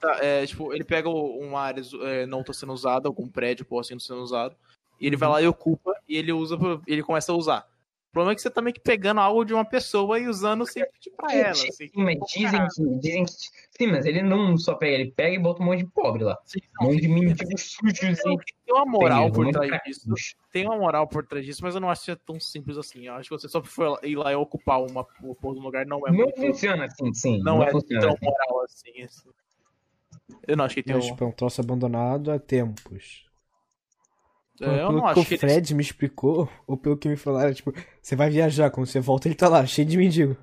Tá, 0.00 0.16
é, 0.22 0.46
tipo, 0.46 0.72
ele 0.72 0.82
pega 0.82 1.10
uma 1.10 1.60
área 1.60 1.82
é, 2.04 2.24
não 2.24 2.42
tá 2.42 2.54
sendo 2.54 2.72
usada, 2.72 3.06
algum 3.06 3.28
prédio 3.28 3.66
ou 3.68 3.78
assim 3.78 3.92
não 3.92 4.00
sendo 4.00 4.22
usado, 4.22 4.56
e 4.98 5.06
ele 5.06 5.16
vai 5.16 5.28
lá 5.28 5.42
e 5.42 5.46
ocupa, 5.46 5.94
e 6.08 6.16
ele 6.16 6.32
usa, 6.32 6.56
ele 6.86 7.02
começa 7.02 7.30
a 7.32 7.34
usar. 7.36 7.66
O 8.10 8.12
problema 8.12 8.32
é 8.32 8.34
que 8.34 8.42
você 8.42 8.50
tá 8.50 8.60
meio 8.60 8.74
que 8.74 8.80
pegando 8.80 9.20
algo 9.20 9.44
de 9.44 9.54
uma 9.54 9.64
pessoa 9.64 10.18
e 10.18 10.26
usando 10.26 10.66
sempre 10.66 10.90
pra 11.16 11.32
ela. 11.32 11.50
Assim, 11.50 11.70
Sim, 11.70 11.90
mas 11.94 12.18
dizem 12.28 12.66
que, 12.66 12.98
dizem 12.98 13.24
que. 13.24 13.32
Sim, 13.78 13.86
mas 13.86 14.04
ele 14.04 14.20
não 14.20 14.56
só 14.58 14.74
pega, 14.74 14.94
ele 14.96 15.12
pega 15.12 15.36
e 15.36 15.38
bota 15.38 15.62
um 15.62 15.66
monte 15.66 15.84
de 15.84 15.86
pobre 15.86 16.24
lá. 16.24 16.36
Assim, 16.44 16.58
Um 16.80 16.84
não, 16.84 16.90
monte 16.90 17.02
de 17.02 17.08
mendigos 17.08 17.62
sujos 17.62 18.18
e. 18.18 18.22
tem, 18.22 18.36
uma 18.74 18.84
moral 18.84 19.30
Tem 19.30 19.32
por 19.32 19.52
trás 19.52 19.80
disso. 19.86 20.08
Tem 20.52 20.66
uma 20.66 20.76
moral 20.76 21.06
por 21.06 21.24
trás 21.24 21.46
disso, 21.46 21.60
mas 21.62 21.76
eu 21.76 21.80
não 21.80 21.88
acho 21.88 22.04
que 22.04 22.10
é 22.10 22.16
tão 22.16 22.40
simples 22.40 22.76
assim. 22.76 23.06
Eu 23.06 23.14
acho 23.14 23.28
que 23.28 23.38
você 23.38 23.48
só 23.48 23.62
for 23.62 24.00
ir 24.02 24.16
lá 24.16 24.32
e 24.32 24.34
ocupar 24.34 24.82
uma 24.82 25.06
o 25.22 25.32
pôr 25.36 25.54
do 25.54 25.60
lugar 25.60 25.86
não 25.86 26.04
é 26.04 26.10
Não 26.10 26.18
muito. 26.18 26.40
funciona 26.40 26.86
assim, 26.86 27.14
sim. 27.14 27.40
Não, 27.44 27.62
é 27.62 27.70
funciona 27.70 28.00
tão 28.00 28.10
assim. 28.10 28.24
moral 28.26 28.64
assim. 28.64 29.02
assim. 29.02 29.28
Eu 30.48 30.56
não 30.56 30.64
acho 30.64 30.74
que 30.74 30.82
tem 30.82 30.96
Mas, 30.96 31.04
um. 31.04 31.08
tipo, 31.10 31.22
é 31.22 31.26
um 31.28 31.32
troço 31.32 31.60
abandonado 31.60 32.32
há 32.32 32.40
tempos. 32.40 33.29
É, 34.68 34.82
eu 34.82 34.86
pelo 34.86 34.92
não 34.98 35.02
que 35.02 35.08
acho 35.10 35.20
o 35.20 35.24
que 35.24 35.34
ele- 35.34 35.40
Fred 35.40 35.74
me 35.74 35.82
explicou, 35.82 36.48
ou 36.66 36.76
pelo 36.76 36.96
que 36.96 37.08
me 37.08 37.16
falaram, 37.16 37.52
tipo, 37.52 37.72
você 38.02 38.14
vai 38.16 38.30
viajar, 38.30 38.70
quando 38.70 38.86
você 38.86 39.00
volta 39.00 39.28
ele 39.28 39.34
tá 39.34 39.48
lá, 39.48 39.64
cheio 39.66 39.86
de 39.86 39.96
mendigo. 39.96 40.36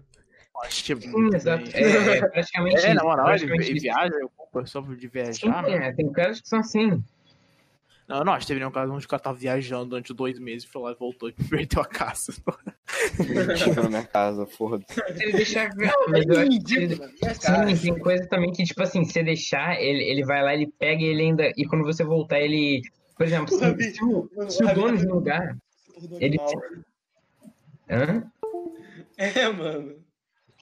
acho 0.63 0.83
que 0.83 0.93
é 0.93 0.95
Sim, 0.95 1.11
muito 1.11 1.35
exato. 1.35 1.69
É, 1.73 1.81
é 1.81 2.27
praticamente. 2.27 2.85
É, 2.85 2.93
na 2.93 3.03
moral, 3.03 3.33
ele, 3.35 3.79
viaja, 3.79 4.15
eu 4.19 4.29
compro 4.35 4.67
só 4.67 4.81
de 4.81 5.01
Sim, 5.01 5.09
viajar. 5.09 5.63
né? 5.63 5.87
é, 5.87 5.93
tem 5.93 6.11
caras 6.11 6.41
que 6.41 6.47
são 6.49 6.59
assim. 6.59 7.01
Não, 8.07 8.23
não, 8.23 8.31
acho 8.31 8.45
que 8.45 8.47
teve 8.47 8.61
nenhum 8.61 8.71
caso 8.71 8.93
onde 8.93 9.05
o 9.05 9.09
cara 9.09 9.21
tava 9.21 9.37
viajando 9.37 9.89
durante 9.89 10.13
dois 10.13 10.39
meses, 10.39 10.63
foi 10.65 10.81
lá 10.81 10.91
e 10.93 10.95
voltou 10.95 11.27
e 11.27 11.33
perdeu 11.49 11.81
a 11.81 11.85
casa. 11.85 12.33
Na 13.75 13.89
minha 13.89 14.03
casa, 14.07 14.45
foda-se. 14.45 14.93
Se 14.93 15.23
ele 15.23 15.33
deixar. 15.33 15.69
Não, 15.75 16.07
mas 16.09 16.25
eu 16.25 16.39
acho 16.39 16.59
que 16.61 16.87
Sim, 17.75 17.77
tem 17.81 17.99
coisa 17.99 18.25
também 18.27 18.51
que, 18.53 18.63
tipo 18.63 18.81
assim, 18.81 19.03
se 19.03 19.21
deixar, 19.21 19.77
ele, 19.81 20.03
ele 20.03 20.23
vai 20.25 20.41
lá, 20.41 20.53
ele 20.53 20.71
pega 20.79 21.01
e 21.01 21.05
ele 21.05 21.21
ainda. 21.23 21.51
E 21.57 21.65
quando 21.65 21.83
você 21.83 22.03
voltar, 22.03 22.39
ele. 22.39 22.81
Por 23.17 23.25
exemplo, 23.25 23.49
se, 23.49 23.59
Rabi, 23.63 23.83
se 23.83 24.03
o, 24.03 24.29
se 24.47 24.63
o 24.63 24.73
dono 24.75 24.97
de 24.97 25.07
um 25.07 25.13
lugar. 25.15 25.57
Ele- 26.19 26.37
Hã? 27.89 28.23
É, 29.17 29.49
mano. 29.49 29.95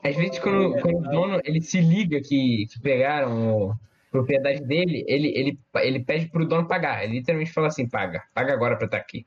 Às 0.04 0.16
vezes, 0.16 0.40
quando, 0.40 0.80
quando 0.82 0.98
o 1.00 1.10
dono 1.10 1.42
ele 1.44 1.62
se 1.62 1.82
liga 1.82 2.22
que, 2.22 2.68
que 2.72 2.80
pegaram 2.82 3.72
a 3.72 3.76
propriedade 4.12 4.62
dele, 4.64 5.04
ele, 5.08 5.28
ele, 5.36 5.60
ele 5.78 6.00
pede 6.04 6.28
pro 6.28 6.48
dono 6.48 6.68
pagar. 6.68 7.04
Ele 7.04 7.14
literalmente 7.14 7.52
fala 7.52 7.68
assim: 7.68 7.90
paga, 7.90 8.24
paga 8.34 8.54
agora 8.54 8.78
pra 8.78 8.86
estar 8.86 8.98
aqui. 8.98 9.26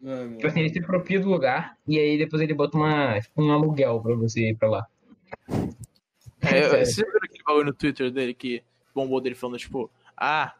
Mano. 0.00 0.34
Tipo 0.36 0.46
assim, 0.48 0.60
ele 0.60 0.70
se 0.70 0.80
apropria 0.80 1.20
do 1.20 1.28
lugar 1.28 1.76
e 1.86 1.98
aí 1.98 2.18
depois 2.18 2.42
ele 2.42 2.54
bota 2.54 2.76
uma, 2.76 3.20
tipo, 3.20 3.40
um 3.40 3.52
aluguel 3.52 4.00
pra 4.02 4.14
você 4.16 4.50
ir 4.50 4.56
pra 4.56 4.68
lá. 4.68 4.86
É, 6.40 6.60
você 6.84 7.04
viu 7.04 7.16
aquele 7.22 7.44
bagulho 7.46 7.66
no 7.66 7.72
Twitter 7.72 8.10
dele 8.10 8.34
que 8.34 8.62
bombou 8.92 9.20
dele 9.20 9.36
falando, 9.36 9.58
tipo, 9.58 9.88
ah, 10.16 10.54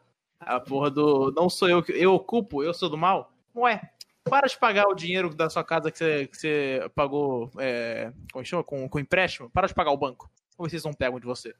a 0.47 0.61
porra 0.61 0.91
do. 0.91 1.33
Não 1.33 1.49
sou 1.49 1.69
eu 1.69 1.83
que 1.83 1.93
eu 1.93 2.15
ocupo, 2.15 2.63
eu 2.63 2.75
sou 2.75 2.89
do 2.89 2.97
mal? 2.97 3.33
Ué, 3.55 3.81
para 4.25 4.47
de 4.47 4.59
pagar 4.59 4.87
o 4.89 4.95
dinheiro 4.95 5.35
da 5.35 5.51
sua 5.51 5.65
casa 5.65 5.91
que 5.91 5.99
você, 5.99 6.27
que 6.27 6.37
você 6.37 6.91
pagou 6.95 7.51
é, 7.59 8.13
como 8.33 8.45
chama? 8.45 8.65
Com, 8.65 8.89
com 8.89 8.99
empréstimo, 8.99 9.51
para 9.51 9.67
de 9.67 9.75
pagar 9.75 9.91
o 9.91 9.97
banco. 9.97 10.31
Ou 10.57 10.69
vocês 10.69 10.85
não 10.85 10.93
pegam 10.93 11.19
de 11.19 11.27
você. 11.27 11.55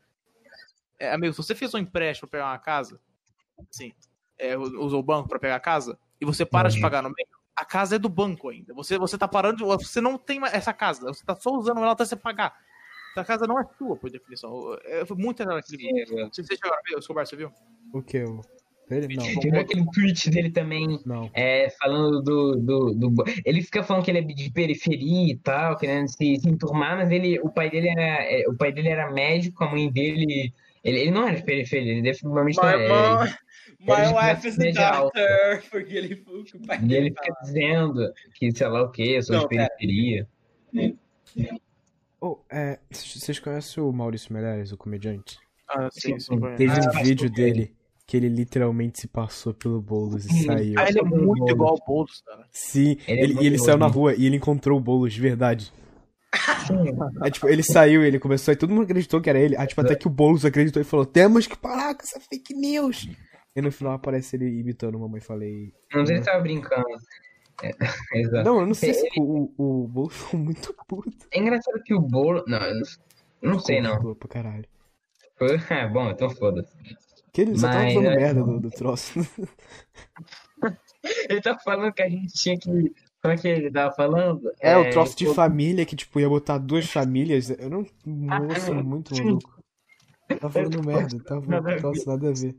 É, 0.99 1.13
amigo, 1.13 1.33
se 1.33 1.43
você 1.43 1.55
fez 1.55 1.75
um 1.75 1.79
empréstimo 1.79 2.29
pra 2.29 2.39
pegar 2.39 2.51
uma 2.51 2.59
casa, 2.59 3.01
assim, 3.71 3.93
é, 4.39 4.57
usou 4.57 5.01
o 5.01 5.03
banco 5.03 5.29
pra 5.29 5.39
pegar 5.39 5.57
a 5.57 5.61
casa, 5.61 5.99
e 6.21 6.25
você 6.25 6.47
para 6.47 6.69
de 6.69 6.77
Imagina. 6.77 6.91
pagar 6.91 7.03
no 7.03 7.15
meio, 7.15 7.29
a 7.57 7.65
casa 7.65 7.97
é 7.97 7.99
do 7.99 8.09
banco 8.09 8.49
ainda. 8.49 8.73
Você, 8.75 8.99
você 8.99 9.19
tá 9.19 9.27
parando 9.27 9.57
de. 9.57 9.65
Você 9.65 10.01
não 10.01 10.17
tem 10.17 10.41
essa 10.47 10.73
casa, 10.73 11.07
você 11.07 11.25
tá 11.25 11.35
só 11.35 11.51
usando 11.51 11.79
ela 11.79 11.93
até 11.93 12.05
você 12.05 12.17
pagar. 12.17 12.57
A 13.17 13.25
casa 13.25 13.47
não 13.47 13.61
é 13.61 13.65
sua, 13.77 13.97
por 13.97 14.11
definição. 14.11 14.77
É, 14.85 15.05
foi 15.05 15.17
muito 15.17 15.41
legal 15.41 15.59
aquele 15.59 15.77
vídeo. 15.77 16.31
Você, 16.33 16.43
você 16.43 16.57
chegaram 16.57 16.79
a 16.79 16.83
ver, 16.83 17.27
você 17.27 17.37
viu? 17.37 17.53
O 17.93 18.03
que? 18.03 18.23
O... 18.25 18.41
Ele? 18.91 19.15
Não, 19.17 19.25
aquele 19.61 19.85
tweet 19.91 20.29
dele 20.31 20.51
também, 20.51 21.01
não. 21.07 21.31
é, 21.33 21.71
falando 21.81 22.21
do, 22.21 22.57
do, 22.57 22.95
do- 22.95 23.25
Ele 23.45 23.63
fica 23.63 23.83
falando 23.83 24.05
que 24.05 24.11
ele 24.11 24.19
é 24.19 24.23
de 24.23 24.51
periferia 24.53 25.33
e 25.33 25.37
tal, 25.39 25.77
querendo 25.79 26.09
se, 26.09 26.37
se 26.37 26.49
enturmar, 26.49 26.97
mas 26.99 27.11
ele, 27.11 27.39
o 27.41 27.49
pai 27.49 27.71
dele 27.71 27.89
era. 27.89 28.03
é, 28.25 28.45
O 28.49 28.55
pai 28.57 28.71
dele 28.73 28.89
era 28.89 29.11
médico, 29.11 29.65
a 29.65 29.71
mãe 29.71 29.91
dele 29.91 30.53
Ele, 30.85 30.99
ele 31.01 31.11
não 31.11 31.27
era 31.27 31.37
de 31.37 31.45
periferia, 31.45 31.93
ele 31.93 32.03
definitivamente 32.03 32.57
não 32.59 32.69
era. 32.69 32.89
mom, 32.89 33.23
Ele- 33.23 33.33
my 33.81 34.07
wife 34.35 34.47
is 34.49 34.59
a 34.59 34.91
doctor. 35.01 35.63
Porque 35.71 35.95
ele 35.95 36.17
foi 36.17 36.41
o 36.41 36.45
que 36.45 36.57
o 36.57 36.61
pai 36.61 36.79
E 36.85 36.95
ele 36.95 37.09
fica 37.11 37.35
dizendo 37.43 38.13
que, 38.35 38.53
sei 38.53 38.67
lá 38.69 38.83
o 38.83 38.91
que, 38.91 39.11
eu 39.13 39.23
sou 39.23 39.37
Não, 39.37 39.43
de 39.43 39.49
pera. 39.49 39.69
periferia. 39.79 40.29
Oh, 42.21 42.39
é, 42.51 42.79
vocês 42.91 43.39
conhecem 43.41 43.83
o 43.83 43.93
Maurício 43.93 44.33
Meirelles, 44.33 44.71
o 44.71 44.77
comediante? 44.77 45.39
Ah, 45.69 45.89
sim, 45.91 46.19
sim. 46.21 46.39
Teve 46.57 46.73
Ah, 46.73 46.89
um 46.89 47.03
vídeo 47.03 47.31
dele 47.31 47.75
que 48.13 48.17
ele 48.19 48.29
literalmente 48.29 49.01
se 49.01 49.09
passou 49.09 49.55
pelo 49.55 49.81
Boulos 49.81 50.27
e 50.27 50.45
saiu. 50.45 50.75
Ah, 50.79 50.87
ele 50.87 50.99
é 50.99 51.03
Boulos. 51.03 51.25
muito 51.27 51.51
igual 51.51 51.71
ao 51.71 51.79
Boulos, 51.87 52.21
cara. 52.21 52.47
Sim, 52.51 52.99
Ele 53.09 53.21
é 53.21 53.25
ele, 53.25 53.33
muito 53.33 53.43
e 53.43 53.47
ele 53.47 53.59
saiu 53.59 53.79
na 53.79 53.87
rua 53.87 54.15
e 54.15 54.27
ele 54.27 54.37
encontrou 54.37 54.77
o 54.77 54.81
Boulos 54.83 55.15
de 55.15 55.21
verdade. 55.23 55.73
Aí, 57.23 57.31
tipo, 57.31 57.49
ele 57.49 57.63
saiu, 57.63 58.05
ele 58.05 58.19
começou, 58.19 58.53
e 58.53 58.57
todo 58.57 58.69
mundo 58.69 58.83
acreditou 58.83 59.19
que 59.19 59.31
era 59.31 59.39
ele. 59.41 59.57
Aí, 59.57 59.67
tipo, 59.67 59.81
até 59.81 59.95
que 59.95 60.07
o 60.07 60.11
Boulos 60.11 60.45
acreditou 60.45 60.83
e 60.83 60.85
falou: 60.85 61.07
Temos 61.07 61.47
que 61.47 61.57
parar 61.57 61.95
com 61.95 62.03
essa 62.03 62.21
fake 62.21 62.53
news. 62.55 63.09
E 63.57 63.63
no 63.63 63.73
final 63.73 63.95
aparece 63.95 64.37
ele 64.37 64.61
imitando 64.61 64.99
Mamãe 64.99 65.23
Falei. 65.23 65.73
Não 65.95 66.05
sei 66.05 66.17
se 66.17 66.21
ele 66.21 66.25
tava 66.31 66.43
brincando. 66.43 66.85
É, 67.63 67.71
exato. 68.21 68.45
Não, 68.45 68.61
eu 68.61 68.67
não 68.67 68.75
sei 68.75 68.93
se 68.93 69.09
o, 69.19 69.51
o, 69.57 69.85
o 69.85 69.89
Boulos 69.89 70.15
ficou 70.15 70.39
muito 70.39 70.75
puto. 70.87 71.27
É 71.33 71.39
engraçado 71.39 71.83
que 71.83 71.95
o 71.95 72.01
bolo. 72.01 72.45
Não, 72.47 72.59
eu 72.59 72.75
não, 72.75 72.83
eu 73.41 73.51
não 73.53 73.59
sei 73.59 73.81
não. 73.81 73.97
Ficou 73.97 74.15
pra 74.17 74.29
caralho. 74.29 74.67
Foi- 75.39 75.57
É, 75.71 75.89
bom, 75.89 76.11
então 76.11 76.29
foda-se. 76.29 76.77
Que 77.33 77.41
ele 77.41 77.59
só 77.59 77.69
tava 77.69 77.89
falando 77.89 78.03
né? 78.03 78.17
merda 78.17 78.43
do, 78.45 78.61
do 78.61 78.71
troço. 78.71 79.21
Ele 81.29 81.41
tá 81.41 81.59
falando 81.59 81.93
que 81.93 82.03
a 82.03 82.09
gente 82.09 82.33
tinha 82.33 82.57
que. 82.57 82.71
Como 83.21 83.35
é 83.35 83.37
que 83.37 83.49
ele 83.49 83.71
tava 83.71 83.93
falando? 83.95 84.53
É, 84.61 84.77
o 84.77 84.89
troço 84.91 85.17
de 85.17 85.27
o- 85.27 85.35
família 85.35 85.85
que, 85.85 85.97
tipo, 85.97 86.21
ia 86.21 86.29
botar 86.29 86.59
duas 86.59 86.87
famílias. 86.89 87.51
Eu 87.51 87.69
não. 87.71 87.87
Moço, 88.07 88.73
muito 88.75 89.13
maluco. 89.17 89.63
Tá 90.39 90.49
falando 90.51 90.87
merda, 90.87 91.19
tá 91.25 91.41
Nada 91.41 91.59
a 91.59 91.63
falando 91.63 91.79
troço, 91.81 92.09
nada 92.09 92.29
a 92.29 92.33
ver. 92.33 92.55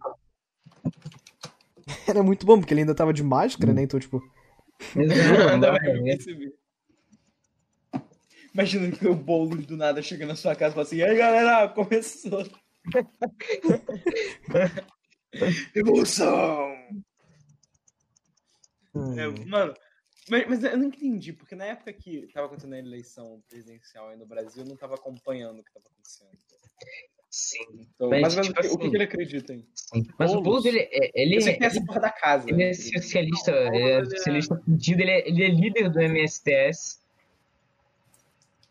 Era 2.08 2.22
muito 2.24 2.46
bom, 2.46 2.60
porque 2.60 2.74
ele 2.74 2.82
ainda 2.82 2.96
tava 2.96 3.14
de 3.14 3.24
máscara, 3.24 3.72
né? 3.74 3.84
Então, 3.84 4.00
tipo. 4.00 4.22
Eu. 4.96 5.04
Imagina 8.54 8.92
que 8.92 9.08
o 9.08 9.16
bolo 9.16 9.56
do 9.56 9.76
nada 9.78 10.02
chega 10.02 10.26
na 10.26 10.36
sua 10.36 10.56
casa 10.56 10.72
e 10.72 10.76
fala 10.76 10.86
assim: 10.86 10.98
e 10.98 11.04
aí 11.04 11.18
galera, 11.18 11.70
começou. 11.70 12.46
Evolução! 15.76 16.74
É, 19.18 19.28
mano, 19.48 19.74
mas, 20.30 20.48
mas 20.48 20.64
eu 20.64 20.78
não 20.78 20.86
entendi, 20.86 21.34
porque 21.34 21.56
na 21.56 21.66
época 21.66 21.92
que 21.92 22.28
tava 22.34 22.46
acontecendo 22.48 22.74
a 22.74 22.80
eleição 22.80 23.42
presidencial 23.50 24.10
aí 24.10 24.18
no 24.18 24.26
Brasil, 24.26 24.64
eu 24.64 24.70
não 24.70 24.78
tava 24.78 24.96
acompanhando 24.96 25.60
o 25.60 25.64
que 25.64 25.74
tava 25.74 25.86
acontecendo. 25.88 26.38
Sim, 27.30 27.58
Então, 27.96 28.10
Mas, 28.12 28.22
mas, 28.22 28.36
mas 28.36 28.48
tipo 28.48 28.60
o, 28.60 28.62
que, 28.62 28.68
o 28.68 28.78
que 28.78 28.86
assim, 28.86 28.96
ele 28.96 29.04
acredita 29.04 29.54
hein? 29.54 29.68
sim. 29.74 30.06
Mas 30.20 30.30
o 30.32 30.36
Boulos. 30.36 30.64
Boulos, 30.64 30.66
ele, 30.66 30.80
é- 30.82 31.12
ele, 31.20 31.38
que 31.40 31.46
tem 31.46 31.56
ele, 31.56 31.66
essa 31.66 31.84
porra 31.84 32.00
da 32.02 32.12
casa. 32.12 32.48
ele 32.48 32.62
é 32.62 32.74
socialista, 32.76 33.52
ele 33.52 33.90
é 33.90 34.06
socialista 34.06 34.56
fudido, 34.64 35.02
ele 35.02 35.10
é, 35.12 35.28
ele 35.28 35.44
é 35.44 35.48
líder 35.48 35.90
do 35.90 36.00
MSTS. 36.00 37.00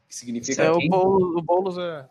Que 0.08 0.14
significa 0.14 0.62
É, 0.62 0.70
o 0.70 0.78
Boulos, 0.88 1.36
o 1.36 1.42
Boulos 1.42 1.78
é. 1.78 2.08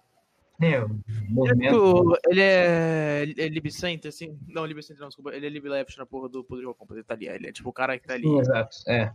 É, 0.62 0.84
o 0.84 1.01
movimento. 1.30 2.18
Ele 2.30 2.41
é. 2.41 3.24
Ele 3.24 3.41
é 3.41 3.47
libcenter, 3.47 4.09
assim. 4.09 4.38
Não, 4.47 4.66
libcenter 4.66 5.01
não, 5.01 5.07
desculpa. 5.07 5.34
Ele 5.34 5.47
é 5.47 5.49
libleft 5.49 5.97
na 5.97 6.05
porra 6.05 6.30
do 6.30 6.43
Poder 6.43 6.66
Compras. 6.76 6.97
Ele 6.97 7.03
tá 7.03 7.14
ali. 7.16 7.28
Ele 7.28 7.47
é 7.47 7.51
tipo 7.51 7.70
o 7.70 7.74
cara 7.74 7.97
que 7.97 8.07
tá 8.07 8.14
ali. 8.14 8.24
Sim, 8.24 8.39
exato, 8.39 8.78
é. 8.88 9.12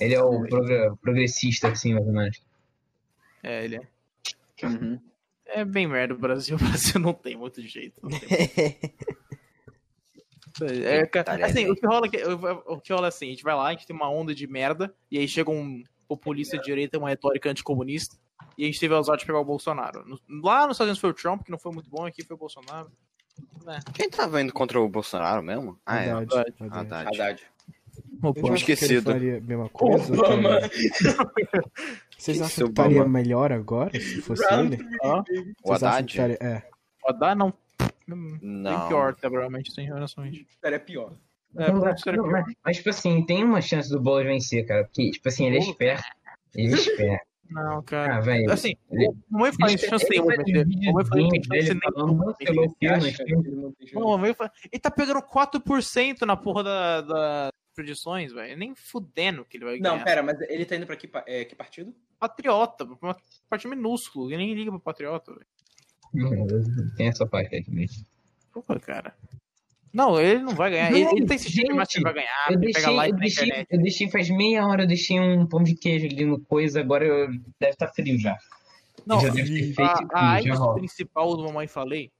Ele 0.00 0.14
é 0.14 0.22
o 0.22 0.46
progra- 0.46 0.96
progressista, 0.96 1.68
assim, 1.68 1.92
mais 1.94 2.06
ou 2.06 2.12
menos. 2.12 2.42
É, 3.42 3.64
ele 3.64 3.76
é. 3.76 4.66
Uhum. 4.66 4.98
É 5.46 5.64
bem 5.64 5.86
merda 5.86 6.14
o 6.14 6.18
Brasil. 6.18 6.56
O 6.60 6.64
Brasil 6.64 7.00
não 7.00 7.12
tem 7.12 7.36
muito 7.36 7.60
jeito. 7.60 8.00
Não 8.02 8.08
tem 8.08 8.20
muito. 8.20 9.12
É, 10.60 11.08
assim, 11.44 11.70
o 11.70 11.74
que 11.74 11.86
rola 11.86 12.06
é 12.06 12.52
o 12.66 12.78
que 12.78 12.92
rola 12.92 13.06
é 13.06 13.08
assim, 13.08 13.26
a 13.26 13.30
gente 13.30 13.42
vai 13.42 13.54
lá, 13.54 13.68
a 13.68 13.70
gente 13.72 13.86
tem 13.86 13.96
uma 13.96 14.10
onda 14.10 14.34
de 14.34 14.46
merda, 14.46 14.94
e 15.10 15.18
aí 15.18 15.26
chega 15.26 15.50
um 15.50 15.82
populista 16.06 16.58
de 16.58 16.64
direita, 16.64 16.98
uma 16.98 17.08
retórica 17.08 17.50
anticomunista, 17.50 18.16
e 18.56 18.64
a 18.64 18.66
gente 18.66 18.80
teve 18.80 18.94
a 18.94 18.98
usar 19.00 19.16
de 19.16 19.24
pegar 19.26 19.40
o 19.40 19.44
Bolsonaro. 19.44 20.04
No- 20.06 20.20
lá 20.42 20.66
nos 20.66 20.74
Estados 20.76 20.88
Unidos 20.90 20.98
foi 21.00 21.10
o 21.10 21.14
Trump, 21.14 21.42
que 21.44 21.50
não 21.50 21.58
foi 21.58 21.72
muito 21.72 21.88
bom, 21.90 22.04
aqui 22.06 22.22
foi 22.24 22.34
o 22.36 22.38
Bolsonaro. 22.38 22.90
É. 23.66 23.78
Quem 23.94 24.10
tava 24.10 24.40
indo 24.42 24.52
contra 24.52 24.80
o 24.80 24.88
Bolsonaro 24.88 25.42
mesmo? 25.42 25.78
Ah, 25.86 25.96
é. 26.00 26.14
Verdade, 26.14 26.26
verdade. 26.28 26.54
verdade. 26.58 27.08
Haddad. 27.08 27.20
Haddad. 27.20 27.42
Eu 28.22 28.32
que 28.32 28.40
ele 28.46 28.54
esquecido. 28.54 29.10
faria 29.12 29.38
a 29.38 29.40
mesma 29.40 29.68
coisa. 29.68 30.12
Obama. 30.14 30.60
Vocês 32.16 32.36
Esse 32.38 32.42
acham 32.42 32.64
que 32.66 32.70
estaria 32.70 33.04
melhor 33.04 33.52
agora 33.52 33.90
se 33.98 34.22
fosse 34.22 34.44
ele? 34.54 34.78
Ó, 35.02 35.22
O 35.64 35.72
Haddad? 35.72 36.04
que 36.06 36.12
estaria- 36.12 36.38
É. 36.40 36.62
o 37.04 37.10
Haddad 37.10 37.38
não. 37.38 37.52
Bem 38.06 38.38
Não. 38.42 38.88
pior, 38.88 39.14
temporalmente, 39.14 39.72
sem 39.72 39.92
honestamente. 39.92 40.46
Era 40.62 40.78
pior. 40.78 41.12
É, 41.56 41.70
Não, 41.70 41.80
pra 41.80 41.90
mas, 41.90 41.94
mim 41.94 41.98
seria 42.02 42.22
pior. 42.22 42.30
mas- 42.32 42.54
mas, 42.64 42.76
tipo 42.76 42.90
assim, 42.90 43.24
tem 43.26 43.44
uma 43.44 43.60
chance 43.60 43.88
do 43.90 44.00
Boulos 44.00 44.24
vencer, 44.24 44.66
cara. 44.66 44.84
Porque, 44.84 45.10
tipo 45.10 45.28
assim, 45.28 45.46
ele 45.46 45.56
é 45.56 45.60
esperto. 45.60 46.02
Ele 46.54 46.72
é 46.72 46.76
esperto. 46.76 47.26
Não, 47.52 47.82
cara. 47.82 48.16
Ah, 48.16 48.20
velho. 48.20 48.50
Assim, 48.52 48.74
Ele- 48.90 49.08
o 49.08 49.16
mamãe 49.30 49.52
fala 49.52 49.70
Ele- 49.72 49.78
chance 49.78 50.06
nenhuma 50.08 50.32
um 50.32 50.36
Mamãe 50.86 51.04
falou 51.04 51.30
que 51.30 51.40
tem 52.78 53.00
chance 53.00 53.24
nenhuma. 53.24 53.72
o 53.94 54.00
ele 54.28 54.34
fala- 54.34 54.52
tá 54.80 54.90
pegando 54.90 55.22
4% 55.22 56.22
na 56.26 56.36
porra 56.36 56.62
da, 56.64 57.00
da 57.02 57.48
predições, 57.74 58.32
velho. 58.32 58.56
Nem 58.56 58.74
fudendo 58.74 59.44
que 59.44 59.56
ele 59.56 59.64
vai 59.64 59.78
ganhar. 59.78 59.96
Não, 59.96 60.04
pera, 60.04 60.22
mas 60.22 60.40
ele 60.42 60.64
tá 60.64 60.76
indo 60.76 60.86
pra 60.86 60.96
que, 60.96 61.06
pa- 61.08 61.24
é, 61.26 61.44
que 61.44 61.54
partido? 61.54 61.94
Patriota, 62.18 62.84
uma 63.00 63.16
parte 63.48 63.66
minúsculo. 63.66 64.28
Ele 64.30 64.36
nem 64.38 64.54
liga 64.54 64.70
pro 64.70 64.78
Patriota, 64.80 65.32
velho. 65.32 65.46
Tem 66.96 67.08
essa 67.08 67.26
parte 67.26 67.54
aí 67.54 67.64
também. 67.64 67.88
Porra, 68.52 68.78
cara. 68.78 69.14
Não, 69.92 70.18
ele 70.20 70.40
não 70.42 70.54
vai 70.54 70.70
ganhar. 70.70 70.90
Ele, 70.90 71.02
ele 71.02 71.26
tá 71.26 71.34
insistindo 71.34 71.66
Gente, 71.66 71.76
mais 71.76 71.88
que 71.88 71.98
ele 71.98 72.04
vai 72.04 72.14
ganhar. 72.14 72.46
Eu 72.48 72.52
Ele 72.54 72.60
deixei, 72.60 72.82
pega 72.82 72.90
like 72.94 73.10
eu, 73.12 73.16
na 73.16 73.20
deixei, 73.20 73.44
internet. 73.44 73.68
eu 73.70 73.82
deixei 73.82 74.10
faz 74.10 74.30
meia 74.30 74.66
hora, 74.66 74.82
eu 74.84 74.88
deixei 74.88 75.20
um 75.20 75.46
pão 75.46 75.62
de 75.62 75.74
queijo 75.74 76.06
ali 76.06 76.24
no 76.24 76.40
coisa, 76.40 76.80
agora 76.80 77.04
eu, 77.04 77.28
deve 77.60 77.72
estar 77.72 77.88
frio 77.88 78.18
já. 78.18 78.36
Não, 79.04 79.20
já 79.20 79.28
deve 79.28 79.50
ter 79.50 79.74
feito 79.74 80.08
a, 80.14 80.38
a 80.38 80.74
principal 80.74 81.36
do 81.36 81.44
Mamãe 81.44 81.66
Falei 81.66 82.10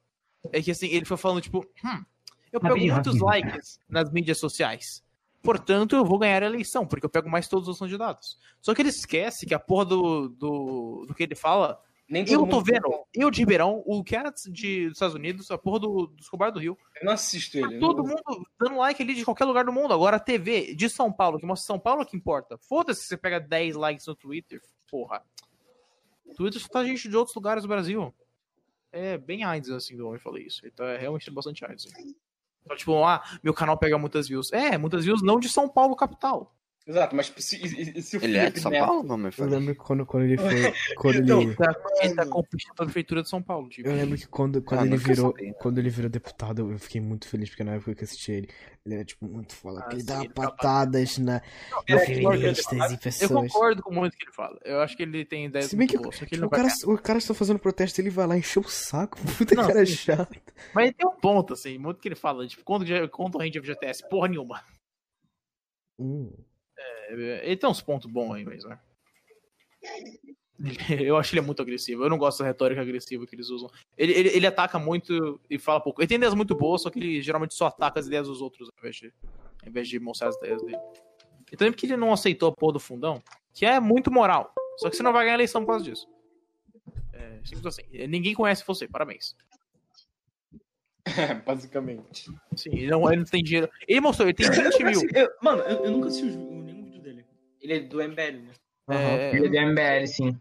é 0.52 0.60
que 0.60 0.70
assim, 0.70 0.88
ele 0.88 1.04
foi 1.04 1.16
falando, 1.16 1.40
tipo, 1.40 1.58
hum, 1.84 2.04
eu 2.50 2.60
pego 2.60 2.74
Rapidinho, 2.74 2.94
muitos 2.94 3.20
rapidinho. 3.20 3.52
likes 3.52 3.78
nas 3.88 4.10
mídias 4.10 4.38
sociais. 4.38 5.02
Portanto, 5.42 5.96
eu 5.96 6.04
vou 6.04 6.18
ganhar 6.18 6.42
a 6.42 6.46
eleição, 6.46 6.86
porque 6.86 7.04
eu 7.06 7.10
pego 7.10 7.28
mais 7.28 7.48
todos 7.48 7.68
os 7.68 7.78
candidatos. 7.78 8.38
Só 8.60 8.74
que 8.74 8.82
ele 8.82 8.88
esquece 8.90 9.46
que 9.46 9.54
a 9.54 9.58
porra 9.58 9.84
do, 9.84 10.28
do, 10.28 11.04
do 11.06 11.14
que 11.14 11.22
ele 11.22 11.34
fala. 11.34 11.80
Eu 12.08 12.46
tô 12.46 12.60
vendo, 12.60 12.88
eu 13.14 13.30
de 13.30 13.38
Ribeirão, 13.40 13.82
o 13.86 14.04
que 14.04 14.14
era 14.14 14.30
de, 14.50 14.84
dos 14.88 14.92
Estados 14.96 15.14
Unidos, 15.14 15.50
a 15.50 15.56
porra 15.56 15.78
do, 15.80 16.06
do 16.08 16.20
Escobar 16.20 16.52
do 16.52 16.58
Rio. 16.58 16.76
Eu 17.00 17.06
não 17.06 17.12
assisto 17.12 17.58
Tá 17.58 17.66
ele. 17.66 17.78
todo 17.80 18.02
não- 18.02 18.10
mundo 18.10 18.46
dando 18.60 18.76
like 18.76 19.02
ali 19.02 19.14
de 19.14 19.24
qualquer 19.24 19.44
lugar 19.46 19.64
do 19.64 19.72
mundo. 19.72 19.94
Agora 19.94 20.16
a 20.16 20.20
TV 20.20 20.74
de 20.74 20.90
São 20.90 21.10
Paulo, 21.12 21.38
que 21.38 21.46
mostra 21.46 21.66
São 21.66 21.78
Paulo 21.78 22.04
que 22.04 22.16
importa. 22.16 22.58
Foda-se 22.58 23.02
se 23.02 23.08
você 23.08 23.16
pega 23.16 23.40
10 23.40 23.76
likes 23.76 24.06
no 24.06 24.14
Twitter. 24.14 24.60
Porra. 24.90 25.22
Twitter 26.36 26.60
só 26.60 26.68
tá 26.68 26.84
gente 26.84 27.08
de 27.08 27.16
outros 27.16 27.34
lugares 27.34 27.62
do 27.62 27.68
Brasil. 27.68 28.14
É 28.90 29.16
bem 29.16 29.42
AIDS, 29.44 29.70
assim, 29.70 29.96
do 29.96 30.06
homem 30.08 30.20
falei 30.20 30.44
isso. 30.44 30.64
Ele 30.64 30.72
tá 30.72 30.96
realmente 30.98 31.30
bastante 31.30 31.64
AIDS. 31.64 31.86
Então, 32.64 32.76
tipo, 32.76 33.02
ah, 33.04 33.22
meu 33.42 33.54
canal 33.54 33.78
pega 33.78 33.96
muitas 33.96 34.28
views. 34.28 34.52
É, 34.52 34.76
muitas 34.76 35.04
views 35.04 35.22
não 35.22 35.40
de 35.40 35.48
São 35.48 35.66
Paulo, 35.68 35.96
capital. 35.96 36.54
Exato, 36.84 37.14
mas 37.14 37.32
se, 37.36 38.02
se 38.02 38.16
o 38.16 38.24
Ele 38.24 38.36
é 38.36 38.40
Felipe 38.40 38.56
de 38.56 38.60
São 38.60 38.70
Neto- 38.72 38.86
Paulo, 38.86 39.04
mamãe? 39.04 39.30
Eu 39.38 39.46
lembro 39.46 39.72
que 39.72 39.80
quando, 39.80 40.04
quando 40.04 40.24
ele 40.24 40.36
foi. 40.36 40.50
Quando 40.96 41.18
Então, 41.22 41.40
ele. 41.42 41.54
Tá, 41.54 41.76
ele 42.00 42.14
tá 42.16 42.26
competindo 42.26 42.74
com 42.74 42.82
a 42.82 42.86
prefeitura 42.86 43.22
de 43.22 43.28
São 43.28 43.40
Paulo, 43.40 43.68
tipo. 43.68 43.88
Eu 43.88 43.94
lembro 43.94 44.18
que 44.18 44.26
quando, 44.26 44.60
quando 44.60 44.80
Ah, 44.80 44.86
ele 44.86 44.96
virou. 44.96 45.30
sabia. 45.30 45.54
Quando 45.54 45.78
ele 45.78 45.90
virou 45.90 46.10
deputado, 46.10 46.72
eu 46.72 46.78
fiquei 46.80 47.00
muito 47.00 47.28
feliz, 47.28 47.50
porque 47.50 47.62
na 47.62 47.74
época 47.74 47.94
que 47.94 48.02
eu 48.02 48.04
assisti 48.04 48.32
ele, 48.32 48.48
ele 48.84 48.94
era 48.96 49.04
tipo 49.04 49.24
muito 49.28 49.54
foda. 49.54 49.80
Ah, 49.86 49.90
ele 49.92 50.00
sim, 50.00 50.06
dava 50.06 50.24
ele 50.24 50.32
tava- 50.32 50.50
patadas 50.50 51.18
na, 51.18 51.36
é, 51.36 51.92
em 51.92 51.94
é, 51.94 51.98
feministas 52.04 52.90
e 52.90 52.94
Eu 52.94 52.98
pessoas. 52.98 53.30
concordo 53.52 53.80
com 53.80 53.94
muito 53.94 54.16
que 54.16 54.24
ele 54.24 54.32
fala. 54.32 54.58
Eu 54.64 54.80
acho 54.80 54.96
que 54.96 55.04
ele 55.04 55.24
tem 55.24 55.46
ideias 55.46 55.66
Se 55.66 55.76
bem 55.76 55.86
que 55.86 55.96
boas, 55.96 56.16
que 56.16 56.24
ele 56.24 56.30
tipo, 56.30 56.40
não 56.40 56.48
o, 56.48 56.50
cara, 56.50 56.68
o 56.86 56.98
cara 56.98 57.18
está 57.20 57.32
fazendo 57.32 57.60
protesto 57.60 58.00
ele 58.00 58.10
vai 58.10 58.26
lá 58.26 58.36
encher 58.36 58.58
o 58.58 58.68
saco. 58.68 59.18
Puta 59.38 59.54
Não, 59.54 59.68
cara 59.68 59.86
sim. 59.86 59.94
chato. 59.94 60.36
Mas 60.74 60.86
ele 60.86 60.94
tem 60.94 61.06
um 61.06 61.12
ponto, 61.14 61.52
assim, 61.52 61.78
muito 61.78 62.00
que 62.00 62.08
ele 62.08 62.16
fala. 62.16 62.44
Tipo, 62.44 62.64
quando, 62.64 62.84
quando 63.10 63.40
a 63.40 63.44
gente 63.44 63.56
é 63.56 63.60
FGTS, 63.62 64.08
porra 64.08 64.26
nenhuma. 64.26 64.64
Hum. 65.98 66.32
É, 67.12 67.46
Ele 67.46 67.56
tem 67.56 67.68
uns 67.68 67.82
pontos 67.82 68.10
bons 68.10 68.32
aí, 68.34 68.44
mas, 68.44 68.64
né? 68.64 68.78
Eu 71.04 71.16
acho 71.16 71.30
que 71.30 71.34
ele 71.36 71.42
é 71.42 71.46
muito 71.46 71.60
agressivo. 71.60 72.04
Eu 72.04 72.10
não 72.10 72.18
gosto 72.18 72.38
da 72.38 72.44
retórica 72.46 72.80
agressiva 72.80 73.26
que 73.26 73.34
eles 73.34 73.50
usam. 73.50 73.68
Ele, 73.98 74.12
ele, 74.12 74.28
ele 74.28 74.46
ataca 74.46 74.78
muito 74.78 75.40
e 75.50 75.58
fala 75.58 75.80
pouco. 75.80 76.00
Ele 76.00 76.06
tem 76.08 76.16
ideias 76.16 76.34
muito 76.34 76.54
boas, 76.54 76.82
só 76.82 76.90
que 76.90 76.98
ele 76.98 77.20
geralmente 77.20 77.54
só 77.54 77.66
ataca 77.66 77.98
as 77.98 78.06
ideias 78.06 78.28
dos 78.28 78.40
outros 78.40 78.68
ao 78.68 78.78
invés 78.78 78.96
de, 78.96 79.12
ao 79.62 79.68
invés 79.68 79.88
de 79.88 79.98
mostrar 79.98 80.28
as 80.28 80.36
ideias 80.36 80.62
dele. 80.62 80.78
E 81.50 81.56
também 81.56 81.72
porque 81.72 81.86
ele 81.86 81.96
não 81.96 82.12
aceitou 82.12 82.48
a 82.48 82.52
porra 82.52 82.74
do 82.74 82.80
fundão, 82.80 83.22
que 83.52 83.66
é 83.66 83.80
muito 83.80 84.10
moral. 84.10 84.54
Só 84.78 84.88
que 84.88 84.96
você 84.96 85.02
não 85.02 85.12
vai 85.12 85.24
ganhar 85.24 85.34
eleição 85.34 85.62
por 85.62 85.72
causa 85.72 85.84
disso. 85.84 86.08
É 87.12 87.40
simples 87.44 87.66
assim. 87.66 87.82
Ninguém 88.06 88.34
conhece 88.34 88.64
você, 88.66 88.86
parabéns. 88.88 89.34
É, 91.04 91.34
basicamente. 91.44 92.30
Sim, 92.56 92.70
ele 92.72 92.90
não, 92.90 93.06
ele 93.08 93.20
não 93.22 93.26
tem 93.26 93.42
dinheiro. 93.42 93.68
Ele 93.86 94.00
mostrou, 94.00 94.28
ele 94.28 94.34
tem 94.34 94.48
20 94.48 94.84
mil. 94.84 95.00
Eu- 95.14 95.30
mano, 95.42 95.62
eu, 95.62 95.84
eu 95.86 95.90
nunca 95.90 96.08
assisti 96.08 96.38
o-. 96.38 96.51
Ele 97.62 97.74
é 97.74 97.80
do 97.80 98.02
MBL, 98.02 98.42
né? 98.42 98.52
É, 98.90 99.36
Ele 99.36 99.46
é 99.46 99.48
do 99.48 99.70
MBL, 99.70 100.06
sim. 100.06 100.40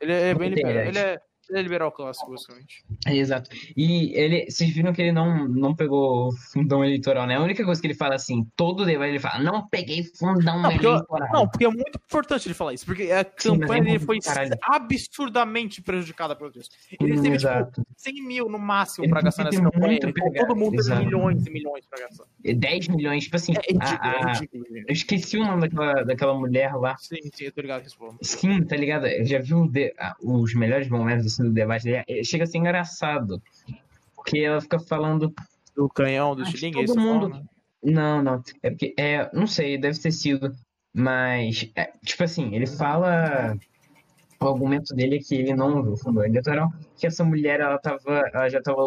Ele 0.00 0.12
é 0.12 0.34
bem 0.34 0.48
liberal. 0.48 0.84
Ele 0.86 0.98
é, 0.98 1.20
Ele 1.50 1.58
é 1.58 1.62
liberal 1.62 1.92
clássico, 1.92 2.30
basicamente. 2.30 2.84
É, 3.06 3.16
Exato. 3.16 3.50
E 3.76 4.12
ele, 4.14 4.50
vocês 4.50 4.70
viram 4.70 4.92
que 4.92 5.02
ele 5.02 5.12
não, 5.12 5.46
não 5.48 5.74
pegou 5.74 6.32
fundão 6.52 6.84
eleitoral, 6.84 7.26
né? 7.26 7.36
A 7.36 7.40
única 7.42 7.64
coisa 7.64 7.80
que 7.80 7.86
ele 7.86 7.94
fala 7.94 8.14
assim, 8.14 8.46
todo 8.56 8.84
debate 8.84 9.10
ele 9.10 9.18
fala, 9.20 9.42
não 9.42 9.66
peguei 9.68 10.04
fundão 10.18 10.60
Não, 10.62 10.70
porque, 10.70 10.86
eu- 10.86 10.90
eleitoral. 10.92 11.28
não, 11.32 11.48
porque 11.48 11.64
é 11.64 11.68
muito 11.68 11.98
importante 12.04 12.46
ele 12.46 12.54
falar 12.54 12.74
isso, 12.74 12.86
porque 12.86 13.04
a 13.12 13.22
Sim, 13.36 13.50
mas 13.50 13.60
campanha 13.60 13.80
é 13.82 13.84
dele 13.84 13.98
foi 13.98 14.18
caralho. 14.20 14.56
absurdamente 14.62 15.82
prejudicada 15.82 16.34
pelo 16.34 16.50
Deus. 16.50 16.68
Ele 17.00 17.14
teve, 17.14 17.22
tipo, 17.22 17.34
Exato. 17.34 17.82
100 17.96 18.14
mil 18.26 18.48
no 18.48 18.58
máximo 18.58 19.04
Ele 19.04 19.12
pra 19.12 19.22
gastar 19.22 19.44
nessa 19.44 19.60
campanha, 19.62 19.98
todo 20.00 20.56
mundo 20.56 20.82
teve 20.82 21.04
milhões 21.04 21.46
e 21.46 21.50
milhões 21.50 21.84
pra 21.86 22.00
gastar. 22.00 22.24
10 22.42 22.88
milhões, 22.88 23.24
tipo 23.24 23.36
assim, 23.36 23.52
É 23.54 23.60
ridículo, 23.72 23.80
a- 23.82 24.28
a- 24.30 24.32
é 24.42 24.78
eu 24.88 24.92
esqueci 24.92 25.36
o 25.36 25.44
nome 25.44 25.62
daquela, 25.62 26.04
daquela 26.04 26.34
mulher 26.34 26.74
lá. 26.74 26.96
Sim, 26.98 27.16
sim, 27.32 27.44
eu 27.44 27.52
tô 27.52 27.60
ligado 27.60 27.82
que. 27.82 27.94
Sim, 28.22 28.62
tá 28.64 28.76
ligado? 28.76 29.06
Eu 29.06 29.24
já 29.24 29.38
viu 29.38 29.66
de- 29.68 29.94
ah, 29.98 30.14
os 30.22 30.54
melhores 30.54 30.88
momentos 30.88 31.33
assim, 31.34 31.44
do 31.44 31.52
debate 31.52 31.84
dele? 31.84 32.04
É, 32.08 32.22
Chega 32.24 32.44
a 32.44 32.46
ser 32.46 32.58
engraçado. 32.58 33.42
Porque 34.16 34.38
ela 34.38 34.60
fica 34.60 34.78
falando. 34.78 35.32
Do 35.76 35.88
canhão, 35.88 36.34
do 36.36 36.46
xilingue, 36.46 36.84
todo 36.86 36.98
esse 36.98 36.98
mundo- 36.98 37.28
né? 37.28 37.42
Não, 37.82 38.22
não. 38.22 38.42
É 38.62 38.70
porque. 38.70 38.94
É, 38.98 39.28
não 39.34 39.46
sei, 39.46 39.76
deve 39.76 39.98
ter 39.98 40.12
sido. 40.12 40.54
Mas, 40.94 41.70
é, 41.76 41.92
tipo 42.04 42.24
assim, 42.24 42.54
ele 42.54 42.66
fala. 42.66 43.56
O 44.40 44.48
argumento 44.48 44.94
dele 44.94 45.16
é 45.16 45.18
que 45.20 45.34
ele 45.36 45.54
não 45.54 45.80
usou 45.80 45.94
o 45.94 45.96
fundão 45.96 46.24
eleitoral, 46.24 46.68
que 46.98 47.06
essa 47.06 47.24
mulher 47.24 47.60
ela, 47.60 47.78
tava, 47.78 48.28
ela 48.32 48.48
já 48.48 48.58
estava 48.58 48.80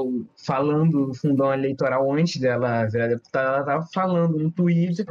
falando 0.45 1.08
do 1.08 1.14
fundão 1.16 1.52
eleitoral 1.52 2.12
antes 2.14 2.39
dela 2.39 2.86
virar 2.86 3.08
deputada, 3.08 3.48
ela 3.50 3.60
estava 3.62 3.88
falando 3.91 4.38
no 4.38 4.52
Twitter, 4.52 5.04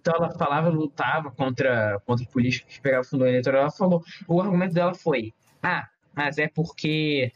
então 0.00 0.14
ela 0.16 0.30
falava, 0.30 0.70
lutava 0.70 1.30
contra, 1.30 2.00
contra 2.04 2.26
políticos 2.26 2.74
que 2.74 2.80
pegavam 2.80 3.02
o 3.02 3.08
fundão 3.08 3.28
eleitoral, 3.28 3.60
ela 3.60 3.70
falou, 3.70 4.02
o 4.26 4.40
argumento 4.40 4.74
dela 4.74 4.92
foi, 4.92 5.32
ah, 5.62 5.86
mas 6.16 6.38
é 6.38 6.48
porque 6.48 7.30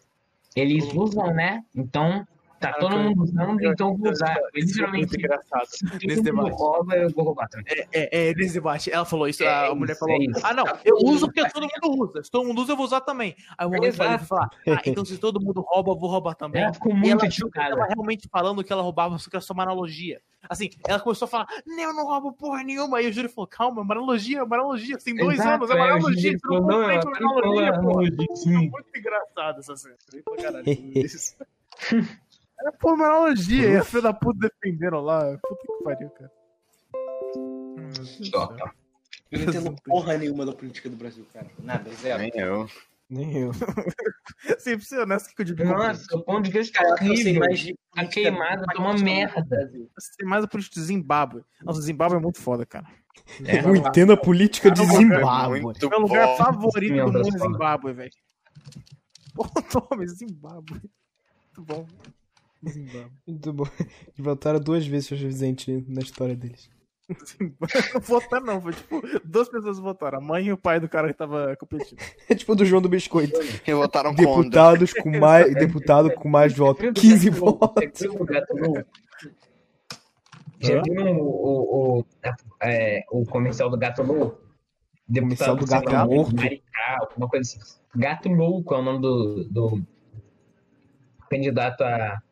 eles 0.57 0.93
usam, 0.95 1.33
né? 1.35 1.63
Então 1.77 2.27
tá 2.61 2.73
todo 2.75 2.99
mundo 2.99 3.23
usando, 3.23 3.65
então 3.65 3.97
vou 3.97 4.11
usar. 4.11 4.37
É 4.37 4.41
muito 4.41 4.55
Literalmente, 4.55 5.17
engraçado. 5.17 5.69
nesse 6.03 6.23
debate. 6.23 6.53
rouba, 6.53 6.95
eu 6.95 7.11
vou 7.11 7.25
roubar 7.25 7.49
também. 7.49 7.87
É, 7.93 8.29
é, 8.29 8.35
nesse 8.35 8.55
debate, 8.55 8.93
ela 8.93 9.05
falou 9.05 9.27
isso, 9.27 9.43
É 9.43 9.69
a 9.69 9.75
mulher 9.75 9.97
falou, 9.97 10.15
é 10.15 10.27
ah 10.43 10.53
não, 10.53 10.65
eu 10.85 10.97
uso 11.05 11.27
porque 11.27 11.49
todo 11.49 11.63
mundo 11.63 12.03
usa, 12.05 12.23
se 12.23 12.31
todo 12.31 12.47
mundo 12.47 12.61
usa 12.61 12.73
eu 12.73 12.77
vou 12.77 12.85
usar 12.85 13.01
também. 13.01 13.35
Aí 13.57 13.67
o 13.67 13.71
momento 13.71 13.97
vai 13.97 14.19
falar, 14.19 14.51
ah, 14.67 14.67
então 14.87 15.05
se 15.05 15.19
todo 15.19 15.41
mundo 15.41 15.65
rouba, 15.67 15.93
eu 15.93 15.97
vou 15.99 16.11
roubar 16.11 16.35
também. 16.35 16.63
Ela 16.63 16.73
ficou 16.73 16.95
muito 16.95 17.11
ela 17.11 17.23
ela 17.23 17.31
chocada. 17.31 17.77
tava 17.77 17.87
realmente 17.87 18.29
falando 18.31 18.63
que 18.63 18.73
ela 18.73 18.83
roubava, 18.83 19.19
só 19.19 19.31
que 19.31 19.37
era 19.37 19.43
só 19.43 19.55
uma 19.55 19.63
analogia. 19.63 20.21
Assim, 20.49 20.71
ela 20.87 20.99
começou 20.99 21.27
a 21.27 21.29
falar, 21.29 21.47
não, 21.67 21.83
eu 21.83 21.95
não 21.95 22.07
roubo 22.07 22.33
porra 22.33 22.63
nenhuma. 22.63 22.99
Aí 22.99 23.09
o 23.09 23.13
Júlio 23.13 23.29
falou, 23.29 23.47
calma, 23.47 23.81
é 23.81 23.85
uma 23.85 23.95
analogia, 23.95 24.39
é 24.39 24.43
uma 24.43 24.57
analogia, 24.57 24.99
tem 24.99 25.15
dois 25.15 25.39
Exato, 25.39 25.65
anos, 25.65 25.71
é 25.71 25.75
uma 25.75 25.87
é, 25.87 25.91
analogia, 25.91 26.39
você 26.39 26.47
não 26.49 26.67
não, 26.67 26.91
ela 26.91 27.05
uma 27.05 27.17
analogia, 27.17 27.81
pô. 27.81 28.03
É 28.03 28.51
muito 28.51 28.97
engraçado 28.97 29.61
essa 29.61 29.77
cena. 29.77 29.97
Caralho. 30.41 30.65
É, 32.63 32.89
analogia, 32.91 33.69
e 33.71 33.77
a 33.77 33.85
filha 33.85 34.03
da 34.03 34.13
puta 34.13 34.49
defendendo 34.49 35.01
lá. 35.01 35.37
Puta 35.39 35.63
que 35.67 35.85
pariu, 35.85 36.11
cara. 36.11 36.31
Hum, 37.37 37.89
do 37.91 38.05
céu. 38.07 38.57
Eu 39.31 39.39
não 39.39 39.47
entendo 39.47 39.77
porra 39.85 40.19
nenhuma 40.19 40.45
da 40.45 40.53
política 40.53 40.89
do 40.91 40.97
Brasil, 40.97 41.27
cara. 41.33 41.47
Nada, 41.63 41.91
zero. 41.95 42.19
Nem 42.21 42.31
eu. 42.35 42.69
Nem 43.09 43.37
eu. 43.39 43.53
Sim, 44.59 44.77
pra 44.77 44.87
ser 44.87 45.01
honesto, 45.01 45.27
o 45.27 45.29
que 45.31 45.35
que 45.37 45.43
eu 45.43 45.47
digo? 45.47 45.65
Nossa, 45.65 46.17
o 46.17 46.23
pão 46.23 46.41
de 46.43 46.51
queijo 46.51 46.73
tá 46.73 46.81
Cara, 46.81 47.05
eu 47.07 47.17
sei 47.17 47.25
horrível. 47.25 47.41
mais 47.41 47.61
de 47.61 47.79
Tá 47.95 48.07
queimado, 48.07 48.63
do 48.63 48.67
tá 48.67 48.81
uma 48.81 48.95
merda. 48.95 49.43
Brasil. 49.45 49.91
Tem 50.19 50.29
mais 50.29 50.45
a 50.45 50.49
política 50.49 50.79
do 50.81 50.85
Zimbábue. 50.87 51.45
Nossa, 51.63 51.79
o 51.81 51.83
Zimbábue 51.83 52.17
é 52.17 52.21
muito 52.21 52.41
foda, 52.41 52.65
cara. 52.67 52.87
É, 53.45 53.65
Eu 53.65 53.75
entendo 53.75 54.13
a 54.13 54.17
política 54.17 54.71
de 54.71 54.81
É 54.83 54.87
Zimbábue. 54.87 55.61
Muito 55.61 55.89
Meu 55.91 56.01
lugar 56.01 56.27
bom. 56.29 56.37
favorito 56.37 56.95
do 56.95 57.13
mundo 57.13 57.37
é. 57.37 57.39
Zimbábue, 57.39 57.93
velho. 57.93 58.13
Pô, 59.35 59.45
tome, 59.63 60.07
Zimbábue. 60.09 60.81
Muito 60.81 61.63
bom. 61.63 61.87
Zimbábue. 62.69 63.11
Muito 63.27 63.53
bom. 63.53 63.67
Votaram 64.19 64.61
duas 64.61 64.87
vezes 64.87 65.09
seus 65.09 65.21
presidentes 65.21 65.89
na 65.89 66.01
história 66.01 66.37
deles. 66.37 66.69
Não 67.95 68.01
votaram, 68.01 68.47
não. 68.47 68.61
Foi 68.61 68.73
tipo, 68.73 69.03
duas 69.25 69.49
pessoas 69.49 69.79
votaram. 69.79 70.19
A 70.19 70.21
mãe 70.21 70.47
e 70.47 70.53
o 70.53 70.57
pai 70.57 70.79
do 70.79 70.89
cara 70.89 71.09
que 71.09 71.15
tava 71.15 71.57
competindo. 71.57 71.99
É 72.29 72.35
tipo 72.37 72.55
do 72.55 72.65
João 72.65 72.81
do 72.81 72.89
Biscoito. 72.89 73.39
E 73.67 73.75
votaram 73.75 74.15
contra. 74.15 74.27
Deputados 74.27 74.93
com 74.93 75.11
mais, 75.19 75.55
deputado 75.55 76.15
com 76.15 76.29
mais 76.29 76.57
votos. 76.57 76.89
15 76.95 77.31
votos. 77.31 78.01
O 78.03 78.25
Louco? 78.57 78.85
Já 80.61 80.83
viu 80.83 81.03
o, 81.03 81.25
o, 81.25 81.99
o, 82.01 82.05
é, 82.63 83.03
o 83.11 83.25
comercial 83.25 83.71
do 83.71 83.79
Gato 83.79 84.03
Louco? 84.03 84.39
Comercial 85.13 85.57
do 85.57 85.67
Gato 85.67 85.91
lá, 85.91 86.07
Morto? 86.07 86.37
Maricá, 86.37 86.99
alguma 87.01 87.29
coisa 87.29 87.59
assim. 87.59 87.81
Gato 87.97 88.29
Louco 88.29 88.75
é 88.75 88.79
o 88.79 88.83
nome 88.83 89.01
do, 89.01 89.45
do 89.45 89.83
candidato 91.29 91.83
a, 91.83 92.23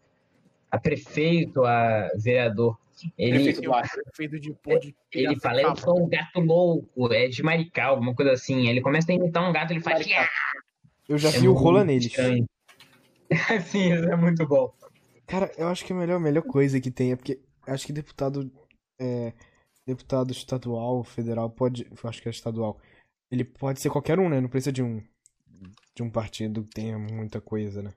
a 0.70 0.78
prefeito, 0.78 1.64
a 1.64 2.08
vereador. 2.16 2.76
Ele, 3.16 3.52
Prefeito 3.54 4.40
de 4.40 4.52
pô 4.54 4.76
de 4.78 4.94
ele 5.12 5.36
fala, 5.36 5.62
eu 5.62 5.76
sou 5.76 6.04
um 6.04 6.08
gato 6.08 6.40
louco, 6.40 7.12
é 7.12 7.28
de 7.28 7.42
Maricá, 7.44 7.86
alguma 7.86 8.12
coisa 8.12 8.32
assim. 8.32 8.68
Ele 8.68 8.80
começa 8.80 9.12
a 9.12 9.14
imitar 9.14 9.48
um 9.48 9.52
gato, 9.52 9.72
ele 9.72 9.80
faz. 9.80 10.04
Eu 11.08 11.16
já 11.16 11.28
É 11.28 11.38
vi 11.38 11.48
o 11.48 11.52
rola 11.52 11.84
neles. 11.84 12.12
Sim, 13.70 13.92
isso 13.92 14.04
é 14.04 14.16
muito 14.16 14.46
bom. 14.46 14.72
Cara, 15.26 15.52
eu 15.56 15.68
acho 15.68 15.84
que 15.84 15.92
a 15.92 15.96
melhor, 15.96 16.16
a 16.16 16.20
melhor 16.20 16.42
coisa 16.42 16.80
que 16.80 16.90
tem 16.90 17.12
é 17.12 17.16
porque 17.16 17.38
acho 17.66 17.86
que 17.86 17.92
deputado 17.92 18.50
é, 18.98 19.32
deputado 19.86 20.32
estadual, 20.32 21.04
federal, 21.04 21.48
pode. 21.50 21.86
eu 21.90 22.08
Acho 22.08 22.20
que 22.20 22.28
é 22.28 22.30
estadual. 22.30 22.80
Ele 23.30 23.44
pode 23.44 23.80
ser 23.80 23.90
qualquer 23.90 24.18
um, 24.18 24.28
né? 24.28 24.40
Não 24.40 24.48
precisa 24.48 24.72
de 24.72 24.82
um 24.82 25.02
de 25.94 26.02
um 26.02 26.10
partido 26.10 26.62
que 26.64 26.70
tenha 26.70 26.98
muita 26.98 27.40
coisa, 27.40 27.82
né? 27.82 27.92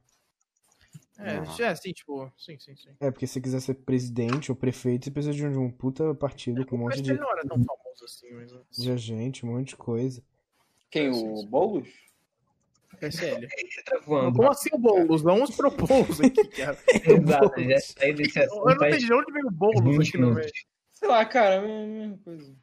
É, 1.23 1.63
é, 1.63 1.75
sim, 1.75 1.91
tipo, 1.91 2.31
sim, 2.37 2.57
sim, 2.59 2.75
sim. 2.75 2.89
É, 2.99 3.11
porque 3.11 3.27
se 3.27 3.33
você 3.33 3.41
quiser 3.41 3.59
ser 3.61 3.75
presidente 3.75 4.51
ou 4.51 4.55
prefeito, 4.55 5.05
você 5.05 5.11
precisa 5.11 5.33
de 5.33 5.45
um, 5.45 5.51
de 5.51 5.57
um 5.57 5.71
puta 5.71 6.15
partido 6.15 6.65
com 6.65 6.75
um 6.75 6.79
monte 6.79 6.95
Mas 6.95 7.01
de, 7.01 7.11
ele 7.11 7.19
não 7.19 7.31
era 7.31 7.45
tão 7.45 7.57
famoso 7.63 8.05
assim, 8.05 8.27
mas. 8.31 8.51
de 8.77 8.97
gente, 8.97 9.45
um 9.45 9.49
monte 9.53 9.69
de 9.69 9.77
coisa. 9.77 10.23
Quem? 10.89 11.09
O 11.09 11.45
Boulos? 11.45 11.87
Esse 13.01 13.25
é 13.25 13.39
tá. 13.85 13.99
Como 14.01 14.49
assim 14.49 14.69
o 14.73 14.77
Boulos? 14.77 15.23
Não 15.23 15.41
os 15.43 15.51
propôs 15.55 16.19
aqui, 16.19 16.47
cara. 16.49 16.77
Exato, 17.05 17.63
já 17.63 17.79
saí 17.79 18.13
desse 18.13 18.39
Eu 18.39 18.45
assunto 18.45 18.65
não 18.65 18.75
faz 18.77 18.95
entendi 18.95 19.05
de 19.05 19.13
onde 19.13 19.31
veio 19.31 19.47
o 19.47 19.51
Boulos 19.51 19.97
20 19.97 20.09
aqui 20.09 20.17
no 20.17 20.33
meio. 20.33 20.51
Sei 20.93 21.07
lá, 21.07 21.25
cara, 21.25 21.55
é 21.55 21.57
a 21.57 21.61
mesma 21.61 22.17
coisa. 22.23 22.55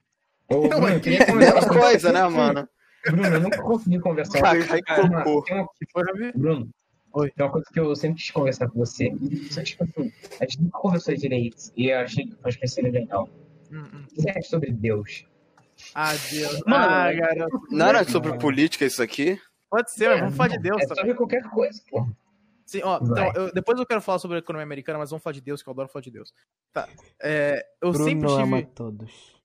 Ô, 0.48 0.54
Não, 0.54 0.68
Bruno, 0.68 0.88
é 0.88 0.96
eu 0.96 1.00
queria 1.00 1.18
Mesma 1.18 1.32
conversar 1.32 1.68
com 1.68 1.78
coisa, 1.78 2.12
né, 2.12 2.28
mano? 2.28 2.68
Bruno, 3.04 3.26
eu 3.26 3.40
nunca 3.40 3.62
consegui 3.62 4.00
conversar 4.00 4.42
Tem 4.42 5.04
uma- 5.04 5.22
cocô. 5.24 5.42
tem 5.44 5.56
uma-? 5.56 6.32
Bruno, 6.34 6.70
Oi. 7.12 7.30
tem 7.30 7.44
uma 7.46 7.52
coisa 7.52 7.66
que 7.72 7.80
eu 7.80 7.94
sempre 7.96 8.18
quis 8.18 8.30
conversar 8.30 8.68
com 8.68 8.78
você. 8.78 9.10
Só 9.50 9.62
tipo 9.62 9.84
assim, 9.84 10.12
a 10.40 10.44
gente 10.44 10.62
nunca 10.62 10.78
conversou 10.78 11.14
direito 11.14 11.56
e 11.76 11.88
eu 11.88 11.98
achei 11.98 12.26
que 12.26 12.58
que 12.58 12.68
seria 12.68 12.90
legal. 12.92 13.28
Hum, 13.72 13.84
hum. 13.92 14.04
O 14.04 14.14
que 14.14 14.22
você 14.22 14.30
acha 14.30 14.42
sobre 14.48 14.72
Deus? 14.72 15.26
Ah, 15.94 16.12
Deus. 16.30 16.60
Mano, 16.66 16.84
ah, 16.92 17.12
garoto. 17.12 17.60
Não 17.70 17.86
era 17.86 18.04
sobre 18.04 18.36
política 18.38 18.84
isso 18.84 19.02
aqui? 19.02 19.40
Pode 19.70 19.90
ser, 19.92 20.08
mas 20.08 20.20
vamos 20.20 20.36
falar 20.36 20.48
de 20.48 20.58
Deus 20.58 20.82
É 20.82 20.86
sobre 20.94 21.14
qualquer 21.14 21.42
coisa, 21.50 21.80
pô. 21.90 22.06
Sim, 22.64 22.80
ó, 22.84 22.98
então, 23.02 23.32
eu- 23.34 23.52
depois 23.52 23.78
eu 23.78 23.86
quero 23.86 24.00
falar 24.02 24.18
sobre 24.18 24.36
a 24.36 24.40
economia 24.40 24.64
americana, 24.64 24.98
mas 24.98 25.10
vamos 25.10 25.22
falar 25.22 25.32
de 25.32 25.40
Deus, 25.40 25.62
que 25.62 25.68
eu 25.68 25.72
adoro 25.72 25.88
falar 25.88 26.02
de 26.02 26.10
Deus. 26.10 26.34
Tá. 26.72 26.86
É, 27.22 27.64
eu 27.80 27.94
sempre 27.94 28.14
Bruno 28.20 28.34
ama 28.34 28.58
tive. 28.58 28.70
todos. 28.74 29.36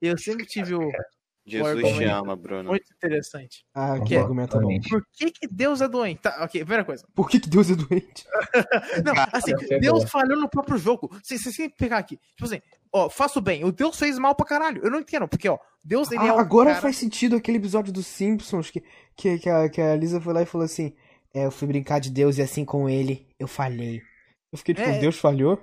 Eu 0.00 0.16
sempre 0.16 0.46
tive 0.46 0.74
o. 0.74 0.90
Jesus 1.48 1.96
te 1.96 2.04
ama, 2.04 2.36
Bruno. 2.36 2.70
Muito 2.70 2.92
interessante. 2.92 3.64
Ah, 3.74 3.98
que 4.00 4.14
Bom, 4.14 4.20
argumento 4.22 4.60
bom. 4.60 4.80
Por 4.88 5.04
que, 5.12 5.30
que 5.30 5.48
Deus 5.48 5.80
é 5.80 5.88
doente? 5.88 6.20
Tá, 6.20 6.44
ok, 6.44 6.60
primeira 6.60 6.84
coisa. 6.84 7.06
Por 7.14 7.28
que, 7.28 7.40
que 7.40 7.48
Deus 7.48 7.70
é 7.70 7.74
doente? 7.74 8.26
Não, 9.04 9.14
assim, 9.32 9.52
é 9.70 9.78
Deus 9.78 10.08
falhou 10.10 10.40
no 10.40 10.48
próprio 10.48 10.78
jogo. 10.78 11.10
Se 11.22 11.38
você 11.38 11.50
sempre 11.52 11.76
pegar 11.76 11.98
aqui, 11.98 12.16
tipo 12.36 12.44
assim, 12.44 12.60
ó, 12.92 13.08
faço 13.10 13.40
bem. 13.40 13.64
O 13.64 13.72
Deus 13.72 13.98
fez 13.98 14.18
mal 14.18 14.34
pra 14.34 14.46
caralho. 14.46 14.82
Eu 14.84 14.90
não 14.90 15.00
entendo, 15.00 15.26
porque, 15.28 15.48
ó, 15.48 15.58
Deus 15.84 16.10
ele 16.10 16.24
é 16.24 16.28
Ah, 16.28 16.34
um 16.34 16.38
agora 16.38 16.70
cara... 16.70 16.82
faz 16.82 16.96
sentido 16.96 17.36
aquele 17.36 17.58
episódio 17.58 17.92
dos 17.92 18.06
Simpsons 18.06 18.70
que, 18.70 18.82
que, 19.16 19.38
que, 19.38 19.48
a, 19.48 19.68
que 19.68 19.80
a 19.80 19.96
Lisa 19.96 20.20
foi 20.20 20.32
lá 20.34 20.42
e 20.42 20.46
falou 20.46 20.64
assim: 20.64 20.94
É, 21.34 21.46
eu 21.46 21.50
fui 21.50 21.66
brincar 21.68 21.98
de 22.00 22.10
Deus 22.10 22.38
e 22.38 22.42
assim 22.42 22.64
com 22.64 22.88
ele, 22.88 23.26
eu 23.38 23.48
falhei. 23.48 24.02
Eu 24.52 24.58
fiquei 24.58 24.74
tipo, 24.74 24.88
É. 24.88 24.98
Deus 24.98 25.18
falhou? 25.18 25.62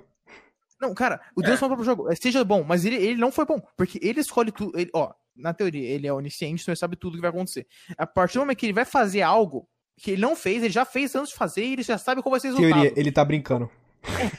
Não, 0.80 0.92
cara, 0.94 1.20
o 1.34 1.40
Deus 1.40 1.58
falou 1.58 1.74
pro 1.74 1.84
jogo. 1.86 2.10
é, 2.12 2.14
Seja 2.14 2.44
bom, 2.44 2.62
mas 2.62 2.84
ele, 2.84 2.96
ele 2.96 3.16
não 3.16 3.32
foi 3.32 3.46
bom. 3.46 3.60
Porque 3.76 3.98
ele 4.02 4.20
escolhe 4.20 4.52
tudo. 4.52 4.78
Ele, 4.78 4.90
ó, 4.94 5.10
na 5.36 5.52
teoria, 5.54 5.88
ele 5.88 6.06
é 6.06 6.12
onisciente, 6.12 6.62
então 6.62 6.72
ele 6.72 6.78
sabe 6.78 6.96
tudo 6.96 7.16
que 7.16 7.20
vai 7.20 7.30
acontecer. 7.30 7.66
A 7.96 8.06
partir 8.06 8.34
do 8.34 8.40
momento 8.40 8.58
que 8.58 8.66
ele 8.66 8.72
vai 8.72 8.84
fazer 8.84 9.22
algo 9.22 9.68
que 9.98 10.10
ele 10.12 10.20
não 10.22 10.34
fez, 10.36 10.62
ele 10.62 10.72
já 10.72 10.84
fez 10.84 11.14
antes 11.14 11.30
de 11.30 11.36
fazer 11.36 11.64
e 11.64 11.72
ele 11.74 11.82
já 11.82 11.96
sabe 11.98 12.22
qual 12.22 12.30
vai 12.30 12.40
ser 12.40 12.48
o 12.48 12.56
resultado. 12.56 12.80
Teoria, 12.82 13.00
ele 13.00 13.12
tá 13.12 13.24
brincando. 13.24 13.70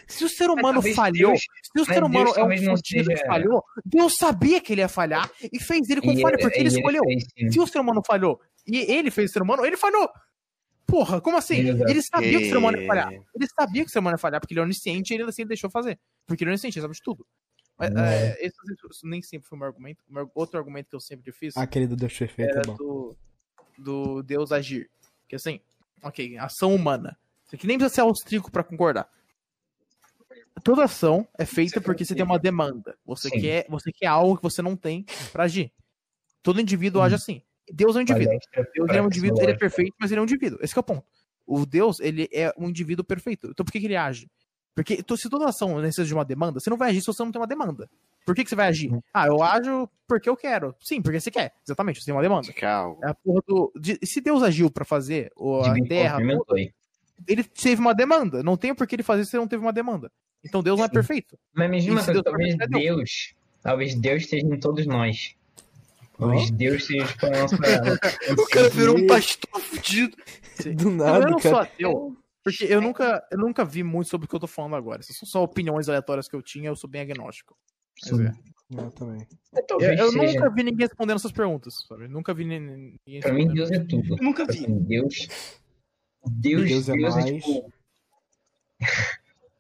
Se 0.08 0.24
o 0.24 0.30
ser 0.30 0.50
humano 0.50 0.82
falhou, 0.96 1.32
Deus- 1.32 1.42
se 1.76 1.82
o 1.82 1.86
ser 1.86 2.02
humano 2.04 2.26
Deus 2.26 2.38
é 2.38 2.44
um 2.44 2.48
fudido 2.76 3.10
que 3.10 3.26
falhou, 3.26 3.64
Deus 3.86 4.16
sabia 4.16 4.62
que 4.62 4.72
ele 4.74 4.82
ia 4.82 4.88
falhar 4.88 5.30
e 5.52 5.60
fez 5.60 5.90
ele 5.90 6.00
com 6.00 6.16
falha, 6.22 6.38
porque 6.38 6.58
ele 6.60 6.70
e 6.70 6.72
escolheu. 6.72 7.04
fez, 7.04 7.24
sim. 7.38 7.52
Se 7.52 7.60
o 7.60 7.68
ser 7.68 7.80
humano 7.80 8.02
falhou 8.06 8.40
e 8.66 8.78
ele 8.90 9.12
fez 9.12 9.30
o 9.30 9.34
ser 9.34 9.42
humano, 9.42 9.66
ele 9.66 9.76
falhou. 9.76 10.10
Porra, 10.86 11.20
como 11.20 11.36
assim? 11.38 11.68
Exato. 11.68 11.90
Ele 11.92 12.02
sabia 12.02 12.40
que 12.40 12.46
o 12.46 12.50
ser 12.50 12.58
humano 12.58 12.78
ia 12.78 12.88
falhar. 12.88 13.12
Ele 13.12 13.48
sabia 13.54 13.84
que 13.84 13.90
o 13.90 13.92
ser 13.92 14.00
humano 14.00 14.14
ia 14.16 14.18
falhar, 14.20 14.40
porque 14.40 14.54
ele 14.54 14.62
é 14.62 14.64
onisciente 14.64 15.14
e 15.14 15.18
ele 15.18 15.24
assim 15.24 15.42
ele 15.42 15.50
deixou 15.50 15.70
fazer. 15.70 16.00
Porque 16.26 16.46
ele 16.46 16.52
é 16.52 16.54
onisciente, 16.54 16.78
ele 16.80 16.84
sabe 16.84 16.94
de 16.96 17.02
tudo. 17.02 17.26
Mas, 17.78 17.92
É. 17.96 18.30
é, 18.30 18.46
esse, 18.46 18.58
esse 18.90 19.06
nem 19.08 19.22
sempre 19.22 19.48
foi 19.48 19.56
o 19.56 19.60
meu 19.60 19.68
argumento. 19.68 20.04
Outro 20.34 20.58
argumento 20.58 20.90
que 20.90 20.96
eu 20.96 21.00
sempre 21.00 21.32
fiz 21.32 21.56
Ah, 21.56 21.62
aquele 21.64 21.88
do 21.88 21.96
Deus 21.96 22.18
perfeito 22.18 22.50
era 22.52 22.62
é 22.62 22.66
bom. 22.66 22.76
do, 22.76 23.18
do 23.78 24.24
Deus 24.24 24.52
agir. 24.52 24.90
Que 25.28 25.36
assim, 25.36 25.60
Ok, 26.04 26.38
ação 26.38 26.76
humana. 26.76 27.18
Isso 27.46 27.56
aqui 27.56 27.66
nem 27.66 27.78
precisa 27.78 27.96
ser 27.96 28.02
austríaco 28.02 28.52
pra 28.52 28.64
concordar. 28.64 29.10
Toda 30.64 30.84
ação 30.84 31.28
é 31.38 31.46
feita 31.46 31.80
Você 31.80 31.82
porque 31.82 32.06
você 32.06 32.14
tem 32.16 32.24
uma 32.24 32.38
demanda. 32.40 32.98
Você 33.06 33.30
Sim. 33.30 33.42
quer, 33.42 33.66
você 33.70 33.92
quer 33.92 34.08
algo 34.08 34.38
que 34.38 34.44
você 34.44 34.62
não 34.62 34.76
tem 34.76 35.06
pra 35.32 35.44
agir. 35.46 35.72
Todo 36.44 36.62
indivíduo 36.62 37.02
Hum. 37.02 37.06
age 37.06 37.16
assim. 37.16 37.42
Deus 37.72 37.96
é 37.96 38.00
um 38.00 38.02
indivíduo. 38.02 38.28
Palestra 38.30 38.72
Deus 38.74 38.90
é 38.90 39.02
um 39.02 39.06
indivíduo, 39.08 39.42
ele 39.42 39.52
é 39.52 39.58
perfeito, 39.58 39.96
mas 40.00 40.12
ele 40.12 40.20
é 40.20 40.22
um 40.22 40.26
indivíduo. 40.26 40.60
Esse 40.62 40.74
que 40.74 40.80
é 40.80 40.82
o 40.82 40.84
ponto. 40.84 41.06
O 41.46 41.66
Deus, 41.66 42.00
ele 42.00 42.30
é 42.32 42.54
um 42.58 42.70
indivíduo 42.70 43.04
perfeito. 43.06 43.48
Então 43.50 43.66
por 43.66 43.72
que, 43.72 43.80
que 43.80 43.86
ele 43.88 43.96
age? 43.96 44.30
Porque 44.78 45.04
se 45.18 45.28
toda 45.28 45.50
ação 45.50 45.80
necessita 45.80 46.06
de 46.06 46.14
uma 46.14 46.24
demanda, 46.24 46.60
você 46.60 46.70
não 46.70 46.78
vai 46.78 46.92
agir 46.92 47.02
se 47.02 47.08
você 47.08 47.24
não 47.24 47.32
tem 47.32 47.42
uma 47.42 47.48
demanda. 47.48 47.90
Por 48.24 48.36
que, 48.36 48.44
que 48.44 48.50
você 48.52 48.56
vai 48.56 48.68
agir? 48.68 48.92
Ah, 49.12 49.26
eu 49.26 49.42
ajo 49.42 49.90
porque 50.08 50.30
eu 50.30 50.38
quero. 50.38 50.76
Sim, 50.80 51.02
porque 51.02 51.20
você 51.20 51.32
quer. 51.32 51.56
Exatamente, 51.66 52.00
você 52.00 52.06
tem 52.06 52.14
uma 52.14 52.22
demanda. 52.22 52.54
Calma. 52.54 52.96
É 53.04 53.10
a 53.10 53.16
porra 53.16 53.42
do. 53.48 53.72
de- 53.76 53.98
se 54.04 54.22
Deus 54.22 54.44
agiu 54.44 54.70
pra 54.70 54.86
fazer 54.86 55.32
o- 55.36 55.62
a 55.62 55.70
Divino 55.70 55.88
terra, 55.88 56.20
ele 57.28 57.44
teve 57.44 57.82
uma 57.82 57.96
demanda. 57.96 58.44
Não 58.44 58.56
tem 58.56 58.76
por 58.76 58.86
que 58.86 58.94
ele 58.96 59.02
fazer 59.02 59.26
se 59.26 59.36
ele 59.36 59.42
não 59.42 59.48
teve 59.48 59.64
uma 59.64 59.74
demanda. 59.74 60.12
Então 60.46 60.62
Deus 60.62 60.78
não 60.78 60.86
é 60.86 60.90
perfeito. 60.90 61.40
Mas 61.56 61.70
me 61.72 61.80
diz 61.80 61.90
uma 61.90 62.02
se 62.02 62.06
coisa, 62.06 62.22
Deus 62.22 62.24
talvez 62.24 62.52
for 62.52 62.58
perfeito, 62.60 62.78
é 62.78 62.84
Deus, 62.96 63.34
talvez 63.64 63.96
Deus 63.96 64.22
esteja 64.22 64.46
em 64.46 64.60
todos 64.60 64.86
nós. 64.86 65.36
Talvez 66.20 66.52
Deus 66.52 66.82
esteja 66.84 67.08
tipo, 67.08 67.26
a 67.26 67.30
nossa... 67.42 67.56
O 68.38 68.48
cara 68.48 68.70
virou 68.70 68.96
um 68.96 69.08
pastor 69.08 69.60
fudido. 69.60 70.16
Do 70.76 70.90
eu 70.90 70.92
nada, 70.92 71.30
não 71.30 71.40
sou 71.40 71.52
cara. 71.52 71.64
ateu. 71.64 72.16
Porque 72.48 72.64
eu 72.64 72.80
nunca, 72.80 73.28
eu 73.30 73.38
nunca 73.38 73.66
vi 73.66 73.84
muito 73.84 74.10
sobre 74.10 74.24
o 74.26 74.30
que 74.30 74.34
eu 74.34 74.40
tô 74.40 74.48
falando 74.48 74.78
agora. 74.78 75.02
Essas 75.02 75.18
são 75.18 75.28
só 75.28 75.44
opiniões 75.44 75.90
aleatórias 75.90 76.30
que 76.30 76.36
eu 76.36 76.42
tinha, 76.42 76.70
eu 76.70 76.78
sou 76.78 76.90
bem 76.90 77.02
agnóstico. 77.02 77.58
Mas 78.02 78.20
é. 78.22 78.34
Eu 78.72 78.92
também. 78.92 79.28
Eu, 79.70 79.82
eu 79.82 80.12
seja. 80.12 80.34
nunca 80.34 80.50
vi 80.50 80.64
ninguém 80.64 80.88
respondendo 80.88 81.18
essas 81.18 81.32
perguntas, 81.34 81.86
sabe? 81.88 82.08
Nunca 82.08 82.34
vi 82.34 82.46
nin- 82.46 82.98
ninguém 83.06 83.22
Pra 83.22 83.34
mim, 83.34 83.48
respondendo. 83.48 83.56
Deus 83.56 83.72
é 83.72 83.80
tudo. 83.84 84.18
Eu 84.18 84.24
nunca 84.24 84.46
vi. 84.46 84.60
Assim, 84.60 84.80
Deus. 84.80 85.28
Deus, 86.26 86.70
Deus 86.70 86.90
é 86.90 86.94
Deus 86.94 87.16
é, 87.18 87.20
mais. 87.20 87.44
tipo. 87.44 87.74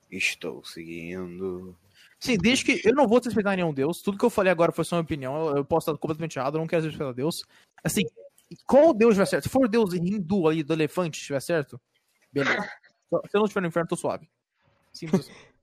Estou 0.09 0.63
seguindo. 0.63 1.75
Sim, 2.19 2.37
desde 2.37 2.63
que 2.63 2.87
eu 2.87 2.95
não 2.95 3.05
vou 3.05 3.19
respeitar 3.19 3.55
nenhum 3.55 3.73
Deus. 3.73 4.01
Tudo 4.01 4.17
que 4.17 4.23
eu 4.23 4.29
falei 4.29 4.51
agora 4.51 4.71
foi 4.71 4.85
só 4.85 4.95
uma 4.95 5.01
opinião. 5.01 5.49
Eu, 5.49 5.57
eu 5.57 5.65
posso 5.65 5.89
estar 5.89 5.99
completamente 5.99 6.39
errado, 6.39 6.55
eu 6.55 6.59
não 6.59 6.67
quero 6.67 6.85
respeitar 6.85 7.11
Deus. 7.11 7.43
Assim, 7.83 8.03
qual 8.65 8.93
Deus 8.93 9.11
estiver 9.11 9.25
certo? 9.25 9.43
Se 9.43 9.49
for 9.49 9.65
o 9.65 9.67
Deus 9.67 9.93
hindu 9.93 10.47
ali 10.47 10.63
do 10.63 10.73
elefante 10.73 11.19
estiver 11.19 11.41
certo, 11.41 11.79
beleza. 12.31 12.61
Se 12.63 12.69
eu 13.33 13.39
não 13.39 13.45
estiver 13.45 13.61
no 13.61 13.67
inferno, 13.67 13.89
tô 13.89 13.95
suave. 13.95 14.29
Simples 14.93 15.21
assim. 15.21 15.33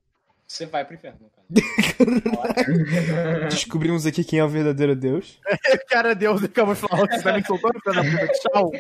Você 0.47 0.67
vai 0.67 0.85
pro 0.85 0.95
inferno, 0.95 1.31
cara. 1.35 1.47
Descobrimos 3.49 4.07
aqui 4.07 4.23
quem 4.23 4.39
é 4.39 4.45
o 4.45 4.49
verdadeiro 4.49 4.95
Deus. 4.95 5.41
Cara, 5.89 6.15
Deus 6.15 6.45
acabou 6.45 6.75
de 6.75 6.81
falar 6.81 7.09
que 7.09 7.17
você 7.17 7.23
tá 7.23 7.33
me 7.33 7.45
soltando, 7.45 7.81
filho 7.81 7.95
da 7.95 8.03
puta. 8.27 8.33
Tchau. 8.51 8.73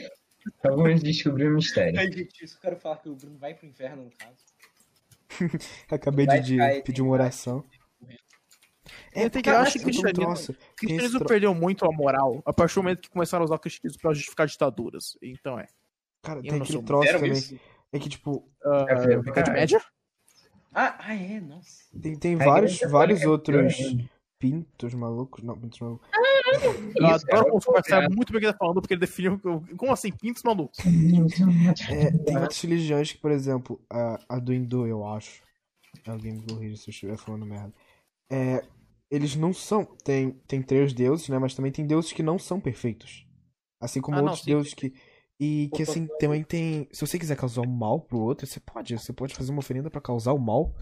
Vamos 0.62 1.03
descobrir 1.03 1.49
o 1.49 1.55
mistério. 1.55 1.99
Ai, 1.99 2.12
gente, 2.12 2.45
isso 2.45 2.57
eu 2.57 2.61
quero 2.61 2.76
falar 2.76 2.97
que 2.99 3.09
o 3.09 3.14
Bruno 3.14 3.39
vai 3.39 3.55
pro 3.55 3.66
inferno, 3.66 4.05
no 4.05 4.11
caso. 4.11 4.37
Acabei 5.91 6.26
de, 6.26 6.41
de 6.43 6.57
cair, 6.59 6.82
pedir 6.85 7.01
uma 7.03 7.12
oração. 7.12 7.64
Eu, 9.14 9.30
tenho 9.30 9.43
que- 9.43 9.49
eu 9.51 9.57
acho 9.57 9.78
que 9.78 9.85
cristianismo, 9.85 10.24
troço. 10.24 10.55
cristianismo 10.76 11.18
tro- 11.20 11.28
perdeu 11.28 11.55
muito 11.55 11.85
a 11.87 11.93
moral 11.93 12.43
a 12.45 12.53
partir 12.53 12.74
do 12.74 12.82
momento 12.82 13.01
que 13.01 13.09
começaram 13.11 13.43
a 13.43 13.47
usar 13.47 13.55
o 13.55 13.59
cristianismo 13.59 14.01
pra 14.03 14.12
justificar 14.12 14.47
ditaduras. 14.47 15.16
Então 15.22 15.59
é. 15.59 15.66
Cara, 16.22 16.41
Eu 16.41 16.51
tem 16.51 16.61
aquele 16.61 16.82
troço 16.82 17.11
também. 17.12 17.32
isso? 17.32 17.59
É 17.95 17.99
que, 18.01 18.09
tipo, 18.09 18.45
Uh, 18.65 18.89
É, 18.89 19.33
caralho. 19.33 19.53
Média? 19.53 19.81
Ah, 20.75 20.97
ah, 20.99 21.15
é, 21.15 21.41
nossa. 21.41 21.85
tem, 22.03 22.19
tem 22.19 22.35
A 22.35 22.45
vários, 22.45 22.81
vários 22.81 23.23
é 23.23 23.29
outros 23.29 23.77
pintos 24.39 24.93
malucos. 24.95 25.45
Não, 25.45 25.57
pintos 25.57 25.79
malucos. 25.79 26.09
Eu 26.97 27.07
adoro 27.07 27.45
como 27.45 27.59
o 27.59 27.61
Super 27.61 27.85
sabe 27.85 28.15
muito 28.15 28.33
bem 28.33 28.39
o 28.39 28.41
que 28.41 28.47
ele 28.47 28.53
tá 28.53 28.59
falando, 28.59 28.81
porque 28.81 28.95
ele 28.95 29.01
definiu. 29.01 29.41
Como 29.77 29.93
assim, 29.93 30.11
pintos 30.11 30.43
malucos? 30.43 30.79
É, 31.89 32.11
tem 32.25 32.37
outras 32.37 32.61
religiões 32.61 33.13
que, 33.13 33.19
por 33.19 33.31
exemplo, 33.31 33.81
a, 33.89 34.19
a 34.29 34.39
do 34.41 34.53
hindu, 34.53 34.87
eu 34.87 35.07
acho. 35.07 35.43
Alguém 36.07 36.33
me 36.33 36.43
corrija 36.43 36.77
se 36.77 36.89
eu 36.89 36.93
estiver 36.93 37.17
falando 37.17 37.47
merda. 37.47 37.73
É, 38.29 38.65
eles 39.11 39.37
não 39.37 39.53
são. 39.53 39.85
Tem, 39.85 40.33
tem 40.49 40.61
três 40.61 40.93
deuses, 40.93 41.29
né? 41.29 41.39
Mas 41.39 41.55
também 41.55 41.71
tem 41.71 41.87
deuses 41.87 42.13
que 42.13 42.23
não 42.23 42.39
são 42.39 42.59
perfeitos. 42.59 43.25
Assim 43.81 44.01
como 44.01 44.17
Ah, 44.17 44.21
não, 44.23 44.29
outros 44.29 44.45
sim, 44.45 44.51
deuses 44.51 44.75
que. 44.75 44.93
E 45.41 45.68
que 45.74 45.82
assim, 45.82 46.07
também 46.20 46.43
tem. 46.45 46.89
Se 46.93 47.05
você 47.07 47.18
quiser 47.18 47.37
causar 47.37 47.62
o 47.62 47.68
mal 47.68 48.01
pro 48.01 48.18
outro, 48.20 48.47
você 48.47 48.61
pode. 48.61 48.97
Você 48.97 49.12
pode 49.12 49.35
fazer 49.35 49.51
uma 49.51 49.59
oferenda 49.59 49.91
pra 49.91 50.01
causar 50.01 50.32
o 50.32 50.39
mal 50.39 50.72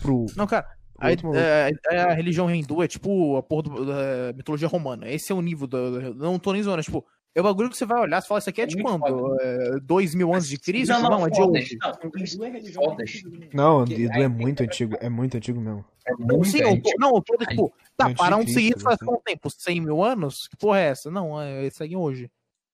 pro. 0.00 0.26
Não, 0.36 0.46
cara. 0.46 0.66
pro 0.98 1.32
A, 1.32 1.38
é, 1.38 1.72
é, 1.90 1.98
a 2.02 2.12
religião 2.12 2.50
hindu 2.54 2.82
é 2.82 2.88
tipo 2.88 3.36
a 3.36 3.42
porra 3.42 3.62
do- 3.62 3.86
da 3.86 4.32
mitologia 4.34 4.68
romana. 4.68 5.08
Esse 5.08 5.32
é 5.32 5.34
o 5.34 5.40
nível 5.40 5.66
da. 5.66 5.78
Não 6.14 6.38
tô 6.38 6.52
nem 6.52 6.62
zoando, 6.62 6.80
é 6.80 6.84
tipo. 6.84 7.04
É 7.34 7.40
o 7.40 7.44
bagulho 7.44 7.70
que 7.70 7.76
você 7.78 7.86
vai 7.86 7.98
olhar 7.98 8.22
e 8.22 8.26
fala, 8.26 8.40
isso 8.40 8.50
aqui 8.50 8.60
é 8.60 8.66
de 8.66 8.76
Muito 8.76 8.98
quando? 9.00 9.40
É, 9.40 9.80
dois 9.80 10.14
mil 10.14 10.34
antes 10.34 10.46
de 10.46 10.58
Cristo? 10.58 10.92
Não, 10.92 11.00
Não, 11.00 11.10
não, 11.20 11.26
é 11.26 11.30
de 11.30 11.40
hoje. 11.40 11.78
Não, 11.80 11.90
o 11.90 12.18
hindu 12.18 12.44
é 12.44 12.48
a 12.48 12.52
religião 12.52 12.82
mais 12.82 12.92
Fodas. 12.92 13.08
antiga 13.08 13.30
do 13.30 13.36
mundo. 13.40 13.48
Não, 13.54 13.76
o 13.76 13.78
Porque 13.86 13.94
hindu 14.02 14.12
é 14.12 14.14
tem- 14.18 14.28
muito 14.28 14.62
antigo. 14.62 14.96
É 15.00 15.08
muito 15.08 15.36
antigo 15.38 15.58
mesmo. 15.58 15.82
É 16.06 16.12
muito 16.12 16.44
Sim, 16.48 16.58
eu 16.58 16.82
tô, 16.82 16.90
não, 16.98 17.14
eu 17.14 17.22
tô 17.22 17.36
tipo, 17.38 17.72
tá, 17.96 18.10
para 18.12 18.36
seguir 18.46 18.72
Cristo, 18.72 18.80
faz 18.82 18.96
assim. 18.96 19.06
quanto 19.06 19.22
tempo? 19.22 19.48
100 19.50 19.80
mil 19.80 20.04
anos? 20.04 20.46
Que 20.46 20.58
porra 20.58 20.78
é 20.80 20.88
essa? 20.88 21.10
Não, 21.10 21.40
é, 21.40 21.62
eles 21.62 21.74
seguem 21.74 21.96
hoje. 21.96 22.30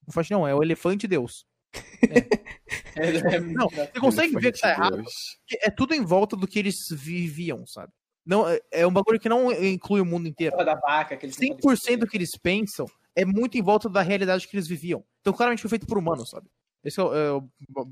Não 0.09 0.13
faz 0.13 0.31
não, 0.31 0.49
é 0.49 0.55
o 0.55 0.63
elefante 0.63 1.07
Deus. 1.07 1.45
É, 2.97 3.37
é, 3.37 3.41
Não, 3.41 3.69
você 3.71 4.01
consegue 4.01 4.35
ver 4.41 4.51
que 4.53 4.59
tá 4.61 4.71
errado? 4.71 4.97
Deus. 4.97 5.39
É 5.63 5.71
tudo 5.71 5.95
em 5.95 6.05
volta 6.05 6.37
do 6.37 6.49
que 6.49 6.59
eles 6.59 6.75
viviam, 6.91 7.65
sabe? 7.67 7.93
Não, 8.27 8.49
é, 8.49 8.59
é 8.73 8.87
um 8.87 8.93
bagulho 8.93 9.21
que 9.21 9.29
não 9.29 9.53
inclui 9.53 10.01
o 10.01 10.05
mundo 10.05 10.27
inteiro. 10.27 10.57
da 10.57 10.75
vaca, 10.75 11.15
aqueles 11.15 11.37
100% 11.37 12.01
do 12.01 12.07
que 12.09 12.17
eles 12.17 12.31
pensam 12.43 12.87
é 13.15 13.25
muito 13.25 13.57
em 13.57 13.63
volta 13.63 13.89
da 13.89 14.03
realidade 14.03 14.49
que 14.49 14.57
eles 14.57 14.67
viviam. 14.67 15.05
Então, 15.21 15.33
claramente 15.33 15.61
foi 15.63 15.69
feito 15.71 15.87
por 15.87 15.97
humanos, 15.97 16.31
sabe? 16.31 16.49
Esse 16.83 16.99
é 16.99 17.03
o, 17.05 17.15
é 17.15 17.33
o 17.33 17.49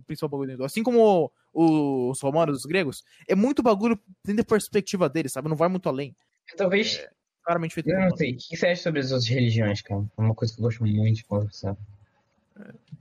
principal 0.07 0.29
bagulho 0.29 0.49
dentro. 0.49 0.65
Assim 0.65 0.83
como 0.83 1.31
o- 1.53 2.11
os 2.11 2.21
romanos, 2.21 2.59
os 2.59 2.65
gregos, 2.65 3.05
é 3.29 3.35
muito 3.37 3.63
bagulho 3.63 3.99
dentro 4.25 4.43
da 4.43 4.49
perspectiva 4.49 5.09
deles, 5.09 5.33
sabe? 5.33 5.49
Não 5.49 5.57
vai 5.57 5.69
muito 5.69 5.89
além. 5.89 6.17
Talvez. 6.57 7.07
Claramente 7.45 7.75
feito 7.75 7.87
por 7.87 7.95
Eu 7.95 8.09
não 8.11 8.17
sei. 8.17 8.33
O 8.33 8.37
que 8.37 8.57
você 8.57 8.67
acha 8.67 8.83
sobre 8.83 9.01
as 9.01 9.13
outras 9.13 9.29
religiões, 9.29 9.81
cara? 9.83 10.05
É 10.19 10.21
uma 10.21 10.35
coisa 10.35 10.53
que 10.53 10.61
eu 10.61 10.65
gosto 10.65 10.85
muito 10.85 11.15
de 11.15 11.25
conversar. 11.25 11.77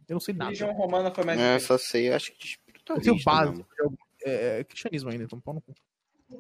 Eu 0.08 0.14
não 0.14 0.20
sei 0.20 0.34
nada. 0.34 0.46
religião 0.46 0.72
romana 0.74 1.12
foi 1.14 1.24
mais. 1.24 1.40
É, 1.40 1.60
só 1.60 1.78
sei, 1.78 2.12
acho 2.12 2.32
que 2.34 2.58
de 3.02 3.10
Eu 3.10 3.16
base. 3.24 3.52
mesmo. 3.52 3.66
eu- 3.80 3.94
É, 4.24 4.60
é 4.60 4.64
cristianismo 4.64 5.10
ainda, 5.10 5.24
então 5.24 5.40
pau 5.40 5.54
no 5.54 5.62
cu. 5.62 5.74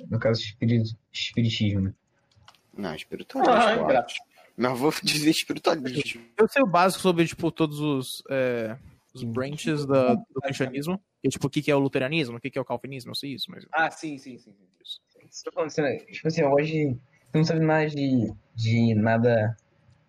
No 0.09 0.19
caso, 0.19 0.41
espiri- 0.41 0.81
espiritismo. 1.13 1.81
né? 1.81 1.93
Não, 2.75 2.95
espiritualista, 2.95 3.85
Ah, 3.87 3.93
é 3.93 3.97
acho. 3.97 4.15
Mas 4.57 4.79
vou 4.79 4.91
dizer 5.03 5.29
espiritualismo. 5.29 6.21
Eu 6.37 6.47
sei 6.47 6.61
o 6.63 6.67
básico 6.67 7.01
sobre, 7.01 7.27
tipo, 7.27 7.51
todos 7.51 7.79
os, 7.79 8.23
é, 8.29 8.75
os 9.13 9.23
branches 9.23 9.85
da- 9.85 10.15
do 10.15 10.41
cristianismo. 10.41 10.99
E, 11.23 11.29
tipo, 11.29 11.47
o 11.47 11.49
que, 11.49 11.61
que 11.61 11.69
é 11.71 11.75
o 11.75 11.79
luteranismo, 11.79 12.37
o 12.37 12.39
que, 12.41 12.49
que 12.49 12.57
é 12.57 12.61
o 12.61 12.65
calvinismo, 12.65 13.11
eu 13.11 13.15
sei 13.15 13.33
isso, 13.33 13.49
mas... 13.49 13.65
Ah, 13.71 13.89
sim, 13.91 14.17
sim, 14.17 14.37
sim. 14.37 14.53
sim. 14.83 15.43
Tô 15.43 15.51
falando 15.51 15.67
assim, 15.67 15.97
tipo 16.11 16.27
assim, 16.27 16.43
hoje 16.43 16.83
eu 16.87 16.97
não 17.33 17.43
sabe 17.43 17.59
nada 17.59 17.87
de, 17.87 18.33
de 18.55 18.95
nada. 18.95 19.57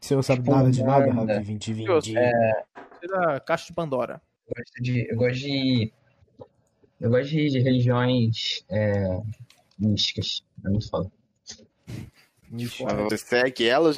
Você 0.00 0.14
não 0.14 0.22
sabe 0.22 0.40
Tipo, 0.40 0.52
nada 0.54 0.70
de 0.70 0.82
nada, 0.82 1.06
nada. 1.12 1.34
Ravi 1.34 1.54
2020. 1.58 2.16
É, 2.16 2.30
sei 2.30 2.85
da 3.08 3.40
caixa 3.40 3.66
de 3.66 3.72
Pandora. 3.72 4.20
Eu 4.48 4.54
gosto 4.56 4.82
de. 4.82 5.08
Eu 5.10 5.16
gosto 5.16 5.38
de. 5.38 5.92
Eu 7.00 7.10
gosto 7.10 7.28
de, 7.30 7.50
de 7.50 7.58
religiões 7.60 8.64
é, 8.70 9.20
místicas. 9.78 10.42
É 10.64 10.68
muito 10.68 10.88
foda. 10.88 11.10
Mas 12.50 12.72
Você 12.78 13.18
segue 13.18 13.68
elas? 13.68 13.96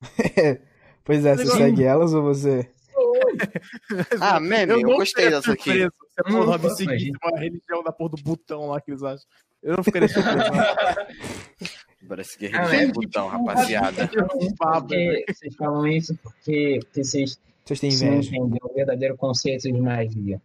Pois 1.04 1.26
é, 1.26 1.34
você 1.34 1.42
Negócio- 1.42 1.58
segue 1.64 1.82
elas 1.82 2.14
ou 2.14 2.22
você. 2.22 2.68
Ah, 4.20 4.38
meme, 4.38 4.72
eu, 4.72 4.80
não 4.80 4.96
gostei 4.96 5.30
dessa 5.30 5.52
aqui. 5.52 5.72
Se 5.72 5.90
a 6.18 6.24
porra 6.24 6.58
seguisse 6.58 6.82
imagina. 6.84 7.18
uma 7.24 7.40
religião 7.40 7.82
da 7.82 7.90
porra 7.90 8.10
do 8.10 8.22
botão 8.22 8.66
lá 8.68 8.80
que 8.80 8.90
eles 8.90 9.02
acham. 9.02 9.26
Eu 9.62 9.76
não 9.76 9.82
ficaria 9.84 10.08
surpreso. 10.08 10.38
não. 10.38 11.66
Bora 12.08 12.24
seguir 12.24 12.54
Ah, 12.54 12.72
é, 12.74 12.86
botão, 12.88 13.28
rapaziada. 13.28 14.08
Porque 14.08 15.24
vocês 15.32 15.56
falam 15.56 15.86
isso 15.86 16.14
porque, 16.22 16.80
porque 16.84 17.04
vocês 17.04 17.38
Vocês 17.74 17.98
têm 17.98 18.08
não 18.08 18.16
inveja. 18.16 18.36
entendem 18.36 18.58
o 18.62 18.74
verdadeiro 18.74 19.16
conceito 19.16 19.62
de 19.62 19.80
magia. 19.80 20.40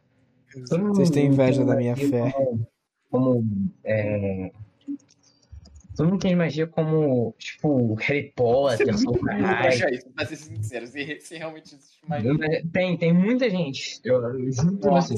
Vocês 0.69 1.09
têm 1.09 1.27
inveja 1.27 1.63
da 1.63 1.75
minha 1.75 1.91
magia 1.95 2.09
fé. 2.09 2.31
Como, 2.31 2.67
como, 3.09 3.71
é... 3.83 4.51
Todo 5.95 6.05
mundo 6.09 6.17
entende 6.17 6.35
magia 6.35 6.67
como, 6.67 7.33
tipo, 7.39 7.95
Harry 7.95 8.31
Potter. 8.35 8.87
Acha 8.93 9.89
isso, 9.91 10.07
pra 10.11 10.25
ser 10.27 10.35
sincero, 10.35 10.85
se, 10.85 11.19
se 11.19 11.37
realmente 11.37 11.73
existe 11.73 11.99
mais. 12.07 12.23
Tem, 12.71 12.95
tem 12.97 13.11
muita 13.11 13.49
gente, 13.49 13.99
eu, 14.03 14.21
eu 14.21 14.51
juro 14.51 14.77
pra 14.77 15.01
você, 15.01 15.15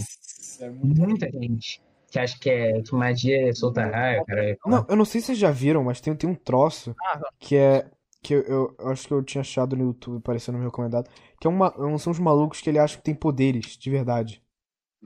é 0.64 0.70
muito. 0.70 1.02
muita 1.02 1.30
gente 1.30 1.82
que 2.10 2.18
acha 2.18 2.40
que, 2.40 2.50
é, 2.50 2.82
que 2.82 2.96
magia 2.96 3.50
é 3.50 3.54
soltar 3.54 3.92
raio, 3.92 4.26
cara. 4.26 4.58
Não, 4.66 4.86
eu 4.90 4.96
não 4.96 5.06
sei 5.06 5.22
se 5.22 5.28
vocês 5.28 5.38
já 5.38 5.52
viram, 5.52 5.84
mas 5.84 6.02
tem, 6.02 6.16
tem 6.16 6.30
um 6.30 6.36
troço 6.36 6.96
Ah, 7.04 7.22
que 7.38 7.56
é. 7.56 7.86
Que 8.22 8.34
eu, 8.36 8.42
eu- 8.42 8.76
eu 8.80 8.90
acho 8.90 9.08
que 9.08 9.14
eu 9.14 9.24
tinha 9.24 9.42
achado 9.42 9.76
no 9.76 9.86
YouTube, 9.86 10.18
apareceu 10.18 10.52
no 10.52 10.60
meu 10.60 10.68
recomendado. 10.70 11.10
Que 11.40 11.48
é 11.48 11.50
uma, 11.50 11.74
são 11.98 12.12
uns 12.12 12.20
malucos 12.20 12.60
que 12.62 12.70
ele 12.70 12.80
acha 12.80 12.98
que 12.98 13.04
tem 13.04 13.16
poderes, 13.16 13.78
de 13.78 13.90
verdade. 13.90 14.42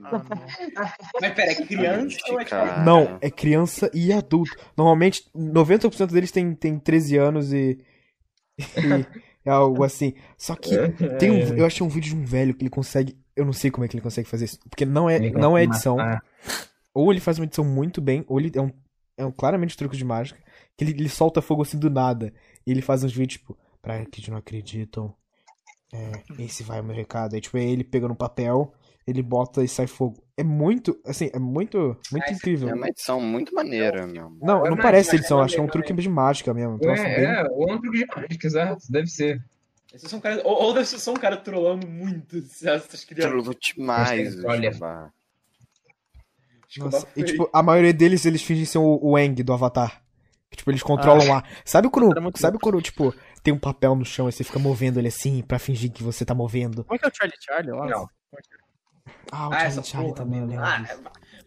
Ah, 0.02 0.10
não. 0.10 0.24
Mas 1.20 1.32
pera, 1.34 1.52
é 1.52 1.54
criança 1.54 2.18
ou 2.28 2.40
é 2.40 2.44
tipo. 2.44 2.50
Cara. 2.50 2.82
Não, 2.82 3.16
é 3.20 3.30
criança 3.30 3.88
e 3.94 4.12
adulto. 4.12 4.50
Normalmente, 4.76 5.24
90% 5.34 6.10
deles 6.10 6.32
tem, 6.32 6.52
tem 6.54 6.76
13 6.78 7.16
anos 7.16 7.52
e. 7.52 7.78
e 8.58 8.64
é 9.46 9.50
algo 9.50 9.84
assim. 9.84 10.14
Só 10.36 10.56
que 10.56 10.70
tem 11.20 11.30
um, 11.30 11.56
eu 11.56 11.64
achei 11.64 11.86
um 11.86 11.90
vídeo 11.90 12.10
de 12.10 12.16
um 12.16 12.24
velho 12.24 12.54
que 12.54 12.62
ele 12.64 12.70
consegue 12.70 13.16
Eu 13.36 13.44
não 13.44 13.52
sei 13.52 13.70
como 13.70 13.84
é 13.84 13.88
que 13.88 13.94
ele 13.94 14.02
consegue 14.02 14.28
fazer 14.28 14.46
isso. 14.46 14.58
Porque 14.68 14.84
não 14.84 15.08
é, 15.08 15.20
não 15.30 15.56
é 15.56 15.62
edição. 15.62 15.96
matar. 15.96 16.24
Ou 16.92 17.12
ele 17.12 17.20
faz 17.20 17.38
uma 17.38 17.44
edição 17.44 17.64
muito 17.64 18.00
bem, 18.00 18.24
ou 18.28 18.40
ele 18.40 18.50
é 18.54 18.60
um, 18.60 18.72
é 19.16 19.24
um 19.24 19.30
claramente 19.32 19.76
truque 19.76 19.96
de 19.96 20.04
mágica. 20.04 20.40
Que 20.76 20.82
ele, 20.84 20.90
ele 20.92 21.08
solta 21.08 21.40
fogo 21.40 21.62
assim 21.62 21.78
do 21.78 21.88
nada. 21.88 22.32
E 22.66 22.70
ele 22.70 22.82
faz 22.82 23.04
uns 23.04 23.12
vídeos, 23.12 23.40
tipo, 23.40 23.56
pra 23.82 24.04
que 24.06 24.30
não 24.30 24.38
acreditam. 24.38 25.14
É, 25.92 26.22
esse 26.42 26.62
vai 26.64 26.80
o 26.80 26.84
meu 26.84 26.94
recado. 26.94 27.34
Aí, 27.34 27.40
tipo, 27.40 27.56
aí 27.56 27.70
ele 27.70 27.84
pega 27.84 28.08
no 28.08 28.16
papel, 28.16 28.72
ele 29.06 29.22
bota 29.22 29.62
e 29.62 29.68
sai 29.68 29.86
fogo. 29.86 30.20
É 30.36 30.42
muito, 30.42 30.98
assim, 31.06 31.30
é 31.32 31.38
muito, 31.38 31.96
muito 32.10 32.32
incrível. 32.32 32.68
É 32.68 32.74
uma 32.74 32.88
edição 32.88 33.20
muito 33.20 33.54
maneira, 33.54 34.06
meu. 34.06 34.30
Não, 34.42 34.56
É 34.66 34.70
não 34.70 34.76
mágica, 34.76 34.82
parece 34.82 35.14
edição, 35.16 35.40
é 35.40 35.44
acho 35.44 35.54
que 35.54 35.60
é 35.60 35.62
um 35.62 35.68
truque 35.68 35.92
de 35.94 36.08
mágica 36.08 36.52
mesmo. 36.52 36.74
Um 36.74 36.78
troço 36.78 37.02
bem- 37.02 37.12
É, 37.12 37.40
é, 37.42 37.48
ou 37.50 37.68
é 37.70 37.74
um 37.74 37.80
truque 37.80 37.98
de 37.98 38.06
mágica, 38.06 38.46
exato, 38.46 38.82
deve 38.90 39.06
ser. 39.06 39.44
Esses 39.92 40.10
são 40.10 40.20
caras, 40.20 40.42
ou, 40.44 40.52
ou 40.64 40.74
deve 40.74 40.86
ser 40.86 40.98
só 40.98 41.12
um 41.12 41.16
cara 41.16 41.36
trolando 41.36 41.86
muito 41.86 42.38
essas 42.66 43.04
crianças. 43.04 43.30
Trolou 43.30 43.54
demais, 43.60 44.44
Olha. 44.44 45.12
Nossa, 46.76 47.06
e 47.14 47.22
tipo, 47.22 47.48
a 47.52 47.62
maioria 47.62 47.92
deles, 47.92 48.26
eles 48.26 48.42
fingem 48.42 48.64
ser 48.64 48.78
o, 48.78 48.98
o 49.00 49.16
Aang 49.16 49.40
do 49.44 49.52
Avatar. 49.52 50.02
Tipo, 50.56 50.70
eles 50.70 50.82
controlam 50.82 51.26
lá. 51.28 51.44
Sabe 51.64 51.88
quando, 51.90 52.14
sabe 52.36 52.58
quando, 52.58 52.80
tipo, 52.80 53.14
tem 53.42 53.52
um 53.52 53.58
papel 53.58 53.94
no 53.94 54.04
chão 54.04 54.28
e 54.28 54.32
você 54.32 54.44
fica 54.44 54.58
movendo 54.58 54.98
ele 54.98 55.08
assim 55.08 55.42
pra 55.42 55.58
fingir 55.58 55.90
que 55.92 56.02
você 56.02 56.24
tá 56.24 56.34
movendo? 56.34 56.84
Como 56.84 56.94
é 56.94 56.98
que 56.98 57.04
é 57.04 57.08
o 57.08 57.14
Charlie 57.14 57.36
Charlie 57.40 57.72
lá? 57.72 57.86
Não. 57.86 58.08
Ah, 59.30 59.48
o 59.48 59.52
Ah, 59.52 59.56
Charlie 59.58 59.66
essa 59.66 59.82
Charlie 59.82 60.12
porra, 60.12 60.24
também, 60.24 60.40
eu 60.40 60.46
lembro 60.46 60.64
Ah, 60.64 60.78
disso. 60.80 61.02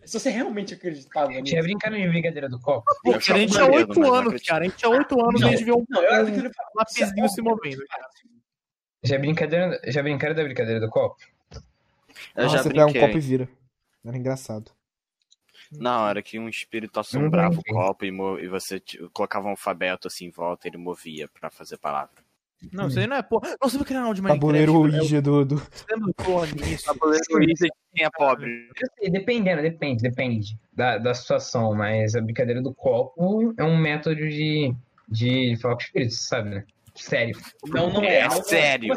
se 0.05 0.19
você 0.19 0.29
realmente 0.29 0.73
acreditava 0.73 1.29
nisso. 1.29 1.43
Tinha 1.43 1.61
brincando 1.63 1.95
de 1.97 2.07
brincadeira 2.07 2.49
do 2.49 2.59
copo. 2.59 2.85
Pô, 3.03 3.11
cara, 3.11 3.33
a 3.33 3.37
gente 3.41 3.53
tinha 3.53 3.65
medo, 3.65 3.75
8 3.75 3.87
mas 3.89 3.97
não 3.97 4.13
anos, 4.15 4.41
cara. 4.43 4.61
A 4.61 4.67
gente 4.67 4.77
tinha 4.77 4.89
8 4.91 5.21
anos 5.25 5.41
e 5.41 5.43
a 5.45 5.47
gente 5.49 5.63
viu 5.63 5.75
um, 5.77 5.85
Não, 5.89 6.01
eu 6.01 6.25
um 6.25 6.51
lapisinho 6.75 7.29
se 7.29 7.41
movendo. 7.41 7.83
Já 9.03 9.17
brincadeira, 9.17 9.79
já 9.87 10.03
brincaram 10.03 10.35
da 10.35 10.43
brincadeira 10.43 10.79
do 10.79 10.89
copo? 10.89 11.17
Eu 12.35 12.45
Ah, 12.45 12.47
já 12.47 12.63
você 12.63 12.69
pega 12.69 12.85
um 12.87 12.93
copo 12.93 13.17
e 13.17 13.21
vira. 13.21 13.49
Era 14.05 14.17
engraçado. 14.17 14.71
Na 15.71 16.01
hora 16.01 16.21
que 16.21 16.37
um 16.39 16.47
espírito 16.49 16.99
assombrava 16.99 17.53
o 17.53 17.61
brinquei. 17.61 17.73
copo 17.73 18.05
e, 18.05 18.43
e 18.43 18.47
você 18.47 18.81
colocava 19.13 19.47
um 19.47 19.51
alfabeto 19.51 20.07
assim 20.07 20.25
em 20.25 20.31
volta, 20.31 20.67
ele 20.67 20.77
movia 20.77 21.27
pra 21.27 21.49
fazer 21.49 21.77
palavra. 21.77 22.25
Não, 22.71 22.87
isso 22.87 22.99
aí 22.99 23.05
não 23.05 23.17
é 23.17 23.21
porra. 23.21 23.49
Não, 23.61 23.69
você 23.69 23.77
viu 23.77 23.83
aquele 23.83 23.99
canal 23.99 24.13
de 24.15 24.21
Minecraft? 24.21 24.41
Tabuleiro 24.41 24.71
é 24.71 24.75
o- 24.75 24.79
Ouija 25.01 25.21
do, 25.21 25.45
do... 25.45 25.61
Tabuleiro 25.85 27.25
Ouija 27.35 27.67
quem 27.93 28.05
é 28.05 28.09
pobre. 28.09 28.67
Eu 28.75 28.87
sei, 28.99 29.09
dependendo, 29.11 29.61
depende, 29.61 30.01
depende 30.01 30.57
da, 30.73 30.97
da 30.97 31.13
situação, 31.13 31.75
mas 31.75 32.15
a 32.15 32.21
brincadeira 32.21 32.61
do 32.61 32.73
copo 32.73 33.53
é 33.57 33.63
um 33.63 33.77
método 33.77 34.15
de, 34.27 34.73
de 35.07 35.55
falar 35.61 35.75
com 35.75 35.81
espíritos, 35.81 36.27
sabe, 36.27 36.49
né? 36.49 36.63
Sério. 36.95 37.37
Não, 37.67 37.91
não 37.93 38.03
é. 38.03 38.21
É 38.21 38.29
sério. 38.31 38.95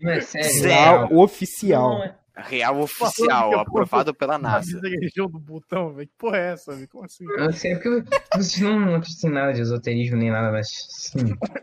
Não 0.00 0.10
é 0.10 0.20
sério. 0.20 0.50
Sério? 0.50 0.66
Real 0.68 1.12
oficial. 1.16 1.90
Não, 1.90 2.04
é. 2.04 2.14
Real 2.36 2.78
oficial, 2.80 3.50
Porra, 3.50 3.62
aprovado 3.62 4.14
pela 4.14 4.34
A 4.34 4.38
NASA. 4.38 4.78
região 5.00 5.26
do 5.28 5.38
botão, 5.38 5.94
velho. 5.94 6.06
Que 6.06 6.14
porra 6.18 6.36
é 6.36 6.52
essa, 6.52 6.74
velho? 6.74 6.86
Como 6.88 7.04
assim? 7.04 7.24
Eu 7.38 7.50
sei, 7.52 7.76
porque 7.76 8.04
vocês 8.36 8.58
não, 8.60 8.78
não 8.78 8.94
acreditam 8.96 9.30
em 9.30 9.32
nada 9.32 9.52
de 9.54 9.60
esoterismo 9.62 10.16
nem 10.18 10.30
nada, 10.30 10.52
mas 10.52 10.68
sim, 10.90 11.18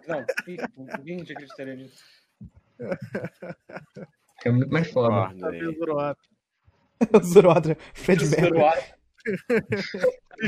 Não, 0.08 0.26
a 0.90 1.02
gente 1.06 1.32
acreditaria 1.32 1.76
nisso? 1.76 2.04
é 4.46 4.50
muito 4.52 4.72
mais 4.72 4.90
foda. 4.92 5.32
Zoado. 5.86 6.18
Zoroatra, 7.24 7.78
Fred 7.94 8.26
Mercury. 8.30 8.62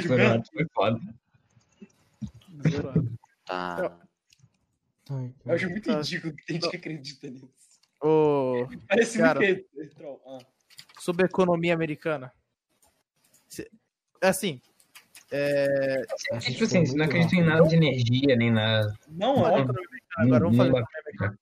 Zoroatra. 0.02 0.44
Foi 0.54 0.66
foda. 0.74 1.00
Zoado. 2.70 3.12
Tá. 3.46 4.00
Eu 5.46 5.54
acho 5.54 5.70
muito 5.70 5.86
Tá. 5.92 5.98
ridículo 5.98 6.34
que 6.36 6.46
tem 6.46 6.56
gente 6.56 6.70
que 6.72 6.78
acredita 6.78 7.30
nisso. 7.30 7.65
Ô, 8.06 8.68
Parece 8.88 9.18
Cara. 9.18 9.40
muito. 9.40 9.66
troll. 9.96 10.22
Ah. 10.28 10.38
sobre 11.00 11.24
a 11.26 11.28
economia 11.28 11.74
americana. 11.74 12.32
Se- 13.48 13.70
Assim, 14.22 14.60
é, 15.32 16.02
acho 16.34 16.52
Tipo 16.52 16.64
assim, 16.66 16.86
foi 16.86 16.96
não 16.96 16.98
muito 16.98 17.04
acredito 17.04 17.34
em 17.36 17.44
nada 17.44 17.68
de 17.68 17.76
energia, 17.76 18.36
nem 18.36 18.52
nada. 18.52 18.94
Não, 19.08 19.36
é. 19.48 19.60
economia 19.62 19.88
americana 19.88 20.26
agora, 20.26 20.40
vamos 20.44 20.58
falar 20.58 20.70
Não 20.70 20.76
de 20.76 20.82
economia 20.82 21.02
americana. 21.06 21.40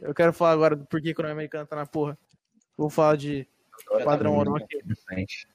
Eu 0.00 0.14
quero 0.14 0.32
falar 0.32 0.50
agora 0.52 0.76
do 0.76 0.84
porquê 0.86 1.08
a 1.08 1.10
economia 1.12 1.32
americana 1.34 1.66
tá 1.66 1.76
na 1.76 1.86
porra. 1.86 2.18
Vou 2.76 2.90
falar 2.90 3.16
de 3.16 3.46
padrão 4.04 4.34
ouro 4.36 4.56
aqui. 4.56 4.76
Interessante. 4.76 5.48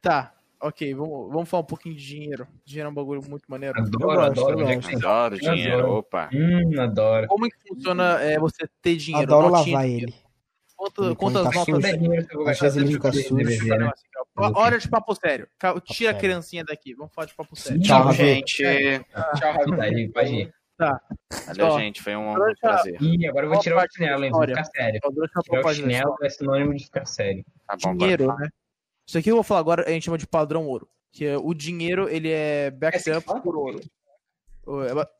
Tá, 0.00 0.32
ok, 0.60 0.94
vamos, 0.94 1.32
vamos 1.32 1.48
falar 1.48 1.62
um 1.62 1.66
pouquinho 1.66 1.94
de 1.94 2.06
dinheiro. 2.06 2.46
Dinheiro 2.64 2.88
é 2.88 2.90
um 2.90 2.94
bagulho 2.94 3.22
muito 3.28 3.44
maneiro. 3.48 3.78
Adoro, 3.80 3.92
Eu 4.02 4.06
gosto, 4.16 4.22
adoro. 4.40 4.60
eu 4.60 4.68
é 4.68 4.74
gosto. 4.76 4.96
Adoro 4.96 5.38
dinheiro, 5.38 5.78
Adoro. 5.78 5.92
opa. 5.94 6.30
Hum, 6.32 6.80
adoro. 6.80 7.26
Como 7.28 7.46
é 7.46 7.50
que 7.50 7.56
funciona 7.68 8.20
é, 8.22 8.38
você 8.38 8.68
ter 8.82 8.96
dinheiro? 8.96 9.32
Adoro 9.32 9.50
notinha 9.50 9.74
lavar 9.76 9.86
dinheiro? 9.88 10.12
ele. 10.12 10.30
Quanto- 10.76 11.04
Ele 11.04 11.14
quantas 11.14 11.42
põe 11.42 11.54
notas 11.74 11.84
é 11.84 12.50
Às 12.50 12.58
vezes 12.60 12.76
ele 12.82 12.92
fica 12.92 13.10
de 13.10 13.22
sujo. 13.22 13.44
Hora 14.54 14.78
de 14.78 14.88
papo 14.88 15.14
sério. 15.14 15.46
Tira 15.58 15.74
a 15.78 15.82
sério. 15.94 16.18
criancinha 16.18 16.64
daqui. 16.64 16.94
Vamos 16.94 17.12
falar 17.12 17.26
de 17.26 17.34
papo 17.34 17.54
sério. 17.54 17.82
Tchau, 17.82 18.02
Tchau, 18.04 18.12
gente. 18.14 18.62
Tchau. 18.62 19.76
Tá, 19.76 19.88
ele 19.88 20.08
pode 20.08 20.34
ir. 20.34 20.54
Valeu, 21.46 21.66
Ó, 21.66 21.78
gente. 21.78 22.02
Foi 22.02 22.16
um 22.16 22.32
durante 22.32 22.58
a- 22.64 22.68
prazer. 22.70 22.96
Ih, 23.02 23.26
agora 23.28 23.44
eu 23.44 23.50
vou 23.50 23.60
tirar 23.60 23.84
o 23.84 23.92
chinelo, 23.92 24.24
hein? 24.24 24.30
Vou 24.30 24.46
ficar 24.46 24.64
sério. 24.64 25.00
Tirar 25.44 25.66
o 25.66 25.74
chinelo 25.74 26.16
é 26.22 26.28
sinônimo 26.30 26.74
de 26.74 26.84
ficar 26.84 27.04
sério. 27.04 27.44
Tá 27.66 27.76
bom, 27.82 27.94
dinheiro, 27.96 28.34
né? 28.34 28.48
Isso 29.10 29.18
aqui 29.18 29.28
eu 29.28 29.34
vou 29.34 29.42
falar 29.42 29.58
agora, 29.58 29.88
a 29.88 29.90
gente 29.90 30.04
chama 30.04 30.16
de 30.16 30.24
padrão 30.24 30.68
ouro. 30.68 30.88
Que 31.10 31.24
é, 31.26 31.36
o 31.36 31.52
dinheiro, 31.52 32.08
ele 32.08 32.30
é 32.30 32.70
backed 32.70 33.10
É 33.10 33.14
assim 33.14 33.34
que 33.34 33.40
por 33.40 33.56
ouro. 33.56 33.80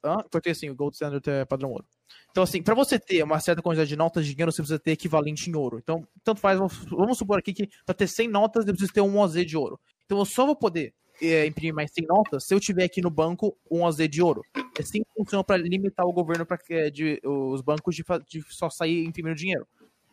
Hã? 0.05 0.19
Cortei 0.31 0.53
assim, 0.53 0.71
o 0.71 0.77
gold 0.77 0.95
standard 0.95 1.29
é 1.29 1.45
padrão 1.45 1.73
ouro. 1.73 1.85
Então, 2.31 2.45
assim, 2.45 2.63
pra 2.63 2.73
você 2.73 3.01
ter 3.01 3.21
uma 3.25 3.41
certa 3.41 3.61
quantidade 3.61 3.89
de 3.89 3.97
notas 3.97 4.25
de 4.25 4.31
dinheiro, 4.33 4.53
você 4.53 4.63
precisa 4.63 4.79
ter 4.79 4.93
equivalente 4.93 5.51
em 5.51 5.57
ouro. 5.57 5.81
Então, 5.83 6.07
tanto 6.23 6.41
faz, 6.41 6.57
vamos, 6.57 6.85
vamos 6.85 7.19
supor 7.19 7.41
aqui 7.41 7.53
que 7.53 7.69
pra 7.85 7.93
ter 7.93 8.07
100 8.07 8.29
notas, 8.29 8.65
eu 8.65 8.73
preciso 8.73 8.93
ter 8.93 9.01
um 9.01 9.19
OZ 9.19 9.45
de 9.45 9.57
ouro. 9.57 9.81
Então, 10.07 10.19
eu 10.21 10.25
só 10.25 10.47
vou 10.47 10.55
poder 10.55 10.95
é, 11.21 11.45
imprimir 11.47 11.75
mais 11.75 11.91
100 11.93 12.07
notas 12.07 12.45
se 12.47 12.55
eu 12.55 12.61
tiver 12.61 12.85
aqui 12.85 13.01
no 13.03 13.11
banco 13.11 13.59
um 13.69 13.83
OZ 13.83 14.09
de 14.09 14.23
ouro. 14.23 14.43
É 14.79 14.83
assim 14.83 15.03
que 15.03 15.11
funciona 15.17 15.43
pra 15.43 15.57
limitar 15.57 16.07
o 16.07 16.13
governo, 16.13 16.47
que- 16.65 16.93
de, 16.93 17.21
os 17.25 17.61
bancos 17.61 17.97
de, 17.97 18.05
de 18.29 18.41
só 18.55 18.71
sair 18.71 19.05
imprimindo 19.05 19.35
dinheiro. 19.35 19.67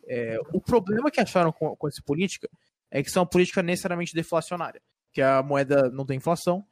É, 0.07 0.39
o 0.51 0.59
problema 0.59 1.11
que 1.11 1.21
acharam 1.21 1.51
com, 1.51 1.75
com 1.75 1.87
essa 1.87 2.01
política 2.01 2.49
é 2.89 3.01
que 3.01 3.09
isso 3.09 3.19
é 3.19 3.21
uma 3.21 3.29
política 3.29 3.61
necessariamente 3.61 4.13
deflacionária, 4.13 4.81
que 5.11 5.21
a 5.21 5.41
moeda 5.43 5.89
não 5.89 6.05
tem 6.05 6.17
inflação, 6.17 6.65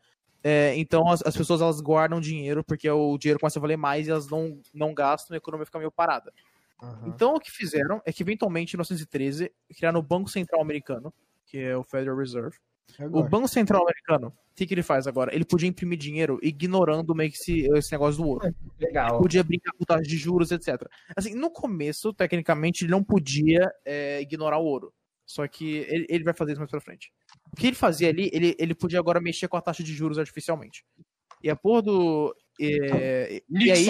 é, 0.48 0.76
então 0.78 1.10
as, 1.10 1.24
as 1.26 1.36
pessoas 1.36 1.60
elas 1.60 1.82
guardam 1.82 2.22
dinheiro 2.22 2.64
porque 2.64 2.88
o 2.88 3.18
dinheiro 3.18 3.40
começa 3.40 3.58
a 3.58 3.62
valer 3.62 3.78
mais 3.78 4.08
e 4.08 4.12
elas 4.12 4.30
não, 4.30 4.62
não 4.72 4.94
gastam 4.94 5.34
e 5.34 5.38
a 5.38 5.40
economia 5.40 5.66
fica 5.66 5.80
meio 5.80 5.92
parada. 5.92 6.32
Aham. 6.80 7.08
Então 7.08 7.34
o 7.34 7.40
que 7.40 7.50
fizeram 7.50 8.00
é 8.06 8.14
que 8.14 8.22
eventualmente 8.22 8.76
em 8.76 8.78
1913 8.78 9.52
criaram 9.76 10.00
o 10.00 10.04
Banco 10.04 10.30
Central 10.30 10.62
Americano, 10.62 11.12
que 11.48 11.58
é 11.58 11.76
o 11.76 11.84
Federal 11.84 12.16
Reserve. 12.16 12.56
O. 13.12 13.24
Banco 13.24 13.48
Central 13.48 13.82
Americano, 13.82 14.28
o 14.28 14.56
que, 14.56 14.68
que 14.68 14.74
ele 14.76 14.84
faz 14.84 15.08
agora? 15.08 15.34
Ele 15.34 15.44
podia 15.44 15.68
imprimir 15.68 15.98
dinheiro 15.98 16.40
ignorando 16.44 17.16
meio 17.16 17.32
que 17.32 17.38
esse, 17.38 17.68
esse 17.76 17.92
negócio 17.92 18.22
do 18.22 18.30
ouro 18.30 18.56
Legal. 18.80 19.18
podia 19.18 19.44
brincar 19.44 19.72
com 19.72 19.84
taxa 19.84 20.04
de 20.04 20.16
juros, 20.16 20.52
etc. 20.52 20.88
Assim, 21.16 21.34
no 21.34 21.50
começo, 21.50 22.14
tecnicamente, 22.14 22.86
ele 22.86 22.92
não 22.92 23.04
podia 23.04 23.74
é, 23.84 24.22
ignorar 24.22 24.60
o 24.60 24.66
ouro. 24.66 24.94
Só 25.26 25.48
que 25.48 25.78
ele, 25.90 26.06
ele 26.10 26.24
vai 26.24 26.34
fazer 26.34 26.52
isso 26.52 26.60
mais 26.62 26.70
pra 26.72 26.80
frente. 26.80 27.12
O 27.52 27.56
que 27.56 27.68
ele 27.68 27.76
fazia 27.76 28.10
ali, 28.10 28.30
ele, 28.32 28.56
ele 28.60 28.76
podia 28.76 29.00
agora 29.00 29.20
mexer 29.20 29.48
com 29.48 29.58
a 29.58 29.62
taxa 29.62 29.84
de 29.84 29.94
juros 29.94 30.20
artificialmente. 30.20 30.86
E 31.42 31.50
a 31.50 31.56
porra 31.56 31.82
do. 31.82 32.36
é, 32.60 33.42
e 33.50 33.72
aí, 33.72 33.88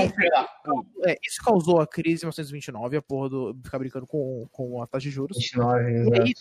é, 1.05 1.17
isso 1.23 1.41
causou 1.43 1.79
a 1.79 1.87
crise 1.87 2.23
em 2.23 2.27
1929, 2.27 2.97
a 2.97 3.01
porra 3.01 3.29
do 3.29 3.59
ficar 3.63 3.79
brincando 3.79 4.07
com, 4.07 4.47
com 4.51 4.81
a 4.81 4.87
taxa 4.87 5.03
de 5.03 5.11
juros. 5.11 5.37
29, 5.37 5.91
E 5.91 5.95
exato. 5.95 6.21
aí, 6.21 6.33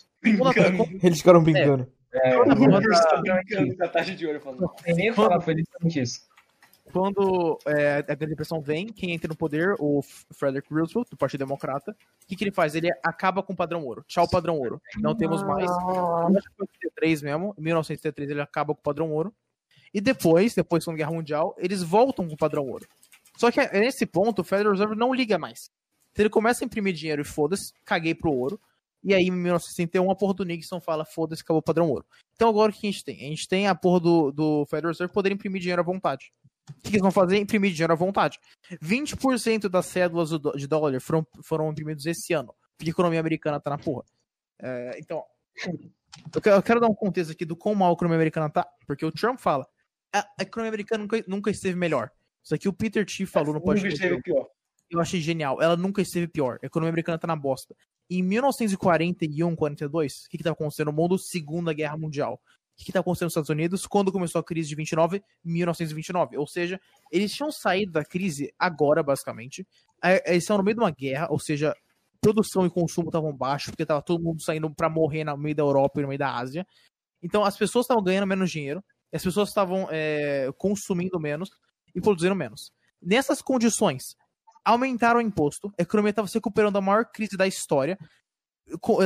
Eles 1.02 1.18
ficaram 1.18 1.42
brincando. 1.42 1.86
É, 2.12 2.36
Eles 2.36 2.46
da- 2.46 2.88
estão 2.92 3.20
brincando 3.22 3.76
com 3.76 3.84
a 3.84 3.88
taxa 3.88 4.14
de 4.14 4.26
ouro. 4.26 4.40
Falando, 4.40 4.60
não 4.60 4.68
tem 4.76 4.94
nem 4.94 5.08
o 5.10 5.12
que 5.12 5.16
falar, 5.16 5.40
foi 5.40 5.54
literalmente 5.54 6.00
isso. 6.00 6.20
Quando 6.94 7.58
é, 7.66 7.96
a 7.96 8.14
Grande 8.14 8.28
Depressão 8.28 8.60
vem, 8.60 8.86
quem 8.86 9.10
entra 9.10 9.26
no 9.26 9.34
poder, 9.34 9.74
o 9.80 10.00
Frederick 10.30 10.72
Roosevelt, 10.72 11.10
do 11.10 11.16
Partido 11.16 11.40
Democrata, 11.40 11.90
o 11.90 12.26
que, 12.28 12.36
que 12.36 12.44
ele 12.44 12.52
faz? 12.52 12.76
Ele 12.76 12.88
acaba 13.02 13.42
com 13.42 13.52
o 13.52 13.56
padrão 13.56 13.84
ouro. 13.84 14.04
Tchau, 14.06 14.30
padrão 14.30 14.56
ouro. 14.56 14.80
Não 14.98 15.12
temos 15.12 15.42
mais. 15.42 15.68
Em 15.68 16.30
1933 16.30 17.22
mesmo. 17.22 17.52
Em 17.58 17.62
1933 17.62 18.30
ele 18.30 18.40
acaba 18.40 18.72
com 18.72 18.80
o 18.80 18.84
padrão 18.84 19.10
ouro. 19.10 19.34
E 19.92 20.00
depois, 20.00 20.54
depois 20.54 20.82
da 20.82 20.84
Segunda 20.84 20.98
Guerra 20.98 21.16
Mundial, 21.16 21.56
eles 21.58 21.82
voltam 21.82 22.28
com 22.28 22.34
o 22.34 22.38
padrão 22.38 22.64
ouro. 22.64 22.86
Só 23.36 23.50
que 23.50 23.58
é, 23.58 23.80
nesse 23.80 24.06
ponto, 24.06 24.42
o 24.42 24.44
Federal 24.44 24.70
Reserve 24.70 24.94
não 24.94 25.12
liga 25.12 25.36
mais. 25.36 25.68
Então 26.12 26.22
ele 26.22 26.30
começa 26.30 26.62
a 26.62 26.66
imprimir 26.66 26.94
dinheiro 26.94 27.22
e 27.22 27.24
foda-se, 27.24 27.72
caguei 27.84 28.14
pro 28.14 28.30
ouro. 28.30 28.60
E 29.02 29.12
aí, 29.12 29.24
em 29.24 29.32
1961, 29.32 30.10
a 30.12 30.14
porra 30.14 30.34
do 30.34 30.44
Nixon 30.44 30.80
fala, 30.80 31.04
foda-se, 31.04 31.42
acabou 31.42 31.58
o 31.58 31.62
padrão 31.62 31.90
ouro. 31.90 32.06
Então 32.34 32.48
agora 32.48 32.70
o 32.70 32.74
que 32.74 32.86
a 32.86 32.90
gente 32.90 33.04
tem? 33.04 33.16
A 33.16 33.28
gente 33.30 33.48
tem 33.48 33.66
a 33.66 33.74
porra 33.74 33.98
do, 33.98 34.30
do 34.30 34.66
Federal 34.66 34.92
Reserve 34.92 35.12
poder 35.12 35.32
imprimir 35.32 35.60
dinheiro 35.60 35.82
à 35.82 35.84
vontade. 35.84 36.32
O 36.70 36.82
que 36.82 36.90
eles 36.90 37.02
vão 37.02 37.10
fazer? 37.10 37.36
Imprimir 37.36 37.72
dinheiro 37.72 37.92
à 37.92 37.96
vontade. 37.96 38.38
20% 38.82 39.68
das 39.68 39.86
cédulas 39.86 40.30
de 40.30 40.66
dólar 40.66 40.98
foram, 41.00 41.26
foram 41.42 41.70
imprimidos 41.70 42.06
esse 42.06 42.32
ano. 42.32 42.54
Porque 42.76 42.90
a 42.90 42.92
economia 42.92 43.20
americana 43.20 43.60
tá 43.60 43.70
na 43.70 43.78
porra. 43.78 44.04
É, 44.60 44.98
então, 44.98 45.22
eu 46.34 46.40
quero, 46.40 46.56
eu 46.56 46.62
quero 46.62 46.80
dar 46.80 46.88
um 46.88 46.94
contexto 46.94 47.32
aqui 47.32 47.44
do 47.44 47.56
quão 47.56 47.74
mal 47.74 47.90
a 47.90 47.94
economia 47.94 48.16
americana 48.16 48.48
tá. 48.48 48.66
Porque 48.86 49.04
o 49.04 49.12
Trump 49.12 49.38
fala, 49.38 49.66
a, 50.12 50.26
economia 50.40 50.70
americana 50.70 51.02
nunca, 51.02 51.24
nunca 51.26 51.50
esteve 51.50 51.76
melhor. 51.76 52.10
Isso 52.42 52.54
aqui 52.54 52.68
o 52.68 52.72
Peter 52.72 53.04
T 53.04 53.26
falou 53.26 53.48
no 53.48 53.54
Nunca 53.54 53.66
podcast. 53.66 53.94
esteve 53.94 54.22
pior. 54.22 54.46
Eu 54.90 55.00
achei 55.00 55.20
genial. 55.20 55.60
Ela 55.60 55.76
nunca 55.76 56.02
esteve 56.02 56.28
pior. 56.28 56.58
A 56.62 56.66
economia 56.66 56.90
americana 56.90 57.18
tá 57.18 57.26
na 57.26 57.36
bosta. 57.36 57.74
Em 58.08 58.22
1941, 58.22 59.56
42, 59.56 60.24
o 60.24 60.28
que 60.28 60.36
estava 60.36 60.52
acontecendo 60.52 60.86
no 60.86 60.92
mundo? 60.92 61.18
Segunda 61.18 61.72
Guerra 61.72 61.96
Mundial. 61.96 62.40
O 62.74 62.84
que 62.84 62.90
estava 62.90 63.02
acontecendo 63.02 63.26
nos 63.26 63.32
Estados 63.32 63.50
Unidos 63.50 63.86
quando 63.86 64.10
começou 64.10 64.40
a 64.40 64.44
crise 64.44 64.68
de 64.68 64.74
29? 64.74 65.22
1929. 65.44 66.36
Ou 66.36 66.46
seja, 66.46 66.80
eles 67.10 67.32
tinham 67.32 67.50
saído 67.52 67.92
da 67.92 68.04
crise 68.04 68.52
agora, 68.58 69.02
basicamente. 69.02 69.66
É, 70.02 70.30
Eles 70.30 70.42
estavam 70.42 70.58
no 70.58 70.64
meio 70.64 70.76
de 70.76 70.82
uma 70.82 70.90
guerra, 70.90 71.28
ou 71.30 71.38
seja, 71.38 71.74
produção 72.20 72.66
e 72.66 72.70
consumo 72.70 73.08
estavam 73.08 73.36
baixos, 73.36 73.70
porque 73.70 73.84
estava 73.84 74.02
todo 74.02 74.22
mundo 74.22 74.42
saindo 74.42 74.68
para 74.74 74.88
morrer 74.88 75.24
no 75.24 75.36
meio 75.36 75.54
da 75.54 75.62
Europa 75.62 76.00
e 76.00 76.02
no 76.02 76.08
meio 76.08 76.18
da 76.18 76.34
Ásia. 76.36 76.66
Então 77.22 77.44
as 77.44 77.56
pessoas 77.56 77.84
estavam 77.84 78.02
ganhando 78.02 78.26
menos 78.26 78.50
dinheiro, 78.50 78.82
as 79.12 79.22
pessoas 79.22 79.50
estavam 79.50 79.86
é, 79.90 80.50
consumindo 80.58 81.20
menos 81.20 81.50
e 81.94 82.00
produzindo 82.00 82.34
menos. 82.34 82.72
Nessas 83.00 83.40
condições, 83.40 84.16
aumentaram 84.64 85.18
o 85.18 85.22
imposto, 85.22 85.70
a 85.78 85.82
economia 85.82 86.10
estava 86.10 86.26
se 86.26 86.34
recuperando 86.34 86.74
da 86.74 86.80
maior 86.80 87.04
crise 87.04 87.36
da 87.36 87.46
história, 87.46 87.98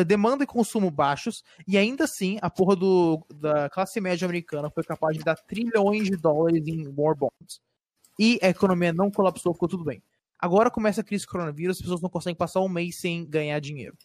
demanda 0.07 0.45
e 0.45 0.47
consumo 0.47 0.91
baixos, 0.91 1.43
e 1.67 1.77
ainda 1.77 2.05
assim 2.05 2.39
a 2.41 2.51
porra 2.51 2.77
do, 2.77 3.25
da 3.35 3.69
classe 3.69 4.01
média 4.01 4.25
americana 4.25 4.71
foi 4.71 4.85
capaz 4.85 5.17
de 5.17 5.25
dar 5.25 5.37
trilhões 5.37 6.05
de 6.05 6.17
dólares 6.17 6.67
em 6.67 6.87
war 6.97 7.17
bonds. 7.17 7.61
E 8.19 8.39
a 8.43 8.49
economia 8.49 8.93
não 8.93 9.11
colapsou, 9.11 9.53
ficou 9.53 9.69
tudo 9.69 9.85
bem. 9.85 10.03
Agora 10.39 10.71
começa 10.71 11.01
a 11.01 11.05
crise 11.05 11.25
do 11.25 11.31
coronavírus, 11.31 11.77
as 11.77 11.83
pessoas 11.83 12.01
não 12.01 12.09
conseguem 12.09 12.37
passar 12.37 12.61
um 12.61 12.69
mês 12.69 13.01
sem 13.01 13.25
ganhar 13.25 13.59
dinheiro. 13.61 13.97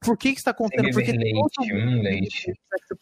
Por 0.00 0.16
que 0.16 0.32
que 0.32 0.38
está 0.38 0.50
acontecendo? 0.50 0.92
Porque 0.92 1.12
leite, 1.12 1.48
tem 1.56 2.02
leite. 2.02 2.52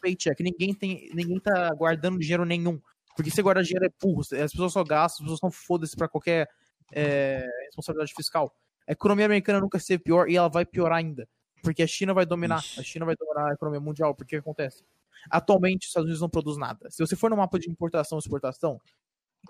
paycheck. 0.00 0.42
Ninguém 0.42 0.74
tem, 0.74 1.10
ninguém 1.12 1.38
tá 1.40 1.70
guardando 1.74 2.18
dinheiro 2.18 2.44
nenhum. 2.44 2.80
Porque 3.16 3.30
se 3.30 3.42
guarda 3.42 3.62
dinheiro 3.62 3.86
é 3.86 3.90
burro. 4.00 4.20
As 4.20 4.52
pessoas 4.52 4.72
só 4.72 4.82
gastam, 4.82 5.24
as 5.24 5.32
pessoas 5.32 5.40
não 5.42 5.50
foda-se 5.50 5.96
pra 5.96 6.08
qualquer 6.08 6.48
é, 6.92 7.46
responsabilidade 7.66 8.12
fiscal. 8.14 8.54
A 8.86 8.92
economia 8.92 9.26
americana 9.26 9.60
nunca 9.60 9.78
esteve 9.78 10.02
pior 10.02 10.28
e 10.28 10.36
ela 10.36 10.48
vai 10.48 10.64
piorar 10.64 10.98
ainda. 10.98 11.28
Porque 11.64 11.82
a 11.82 11.86
China 11.86 12.14
vai 12.14 12.24
dominar. 12.26 12.58
Ixi. 12.58 12.80
A 12.80 12.82
China 12.84 13.06
vai 13.06 13.16
dominar 13.16 13.50
a 13.50 13.54
economia 13.54 13.80
mundial. 13.80 14.14
Porque 14.14 14.36
o 14.36 14.38
que 14.42 14.42
acontece? 14.48 14.84
Atualmente, 15.30 15.82
os 15.84 15.88
Estados 15.88 16.04
Unidos 16.04 16.20
não 16.20 16.28
produz 16.28 16.56
nada. 16.58 16.90
Se 16.90 17.04
você 17.04 17.16
for 17.16 17.30
no 17.30 17.36
mapa 17.36 17.58
de 17.58 17.70
importação 17.70 18.18
e 18.18 18.20
exportação, 18.20 18.78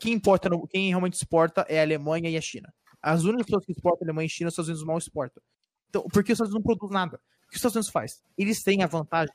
quem 0.00 0.12
importa, 0.12 0.48
no- 0.48 0.66
quem 0.68 0.88
realmente 0.88 1.14
exporta 1.14 1.66
é 1.68 1.80
a 1.80 1.82
Alemanha 1.82 2.30
e 2.30 2.36
a 2.36 2.40
China. 2.40 2.72
As 3.02 3.24
únicas 3.24 3.46
pessoas 3.46 3.66
que 3.66 3.72
exportam 3.72 4.06
Alemanha 4.06 4.26
e 4.26 4.30
China, 4.30 4.48
os 4.48 4.54
Estados 4.54 4.68
Unidos 4.68 4.86
mal 4.86 4.96
exportam. 4.96 5.42
Então, 5.90 6.02
porque 6.12 6.32
os 6.32 6.36
Estados 6.36 6.54
Unidos 6.54 6.54
não 6.54 6.62
produzem 6.62 6.94
nada. 6.94 7.16
O 7.16 7.48
que 7.48 7.54
os 7.54 7.56
Estados 7.56 7.76
Unidos 7.76 7.90
faz? 7.90 8.22
Eles 8.38 8.62
têm 8.62 8.82
a 8.82 8.86
vantagem 8.86 9.34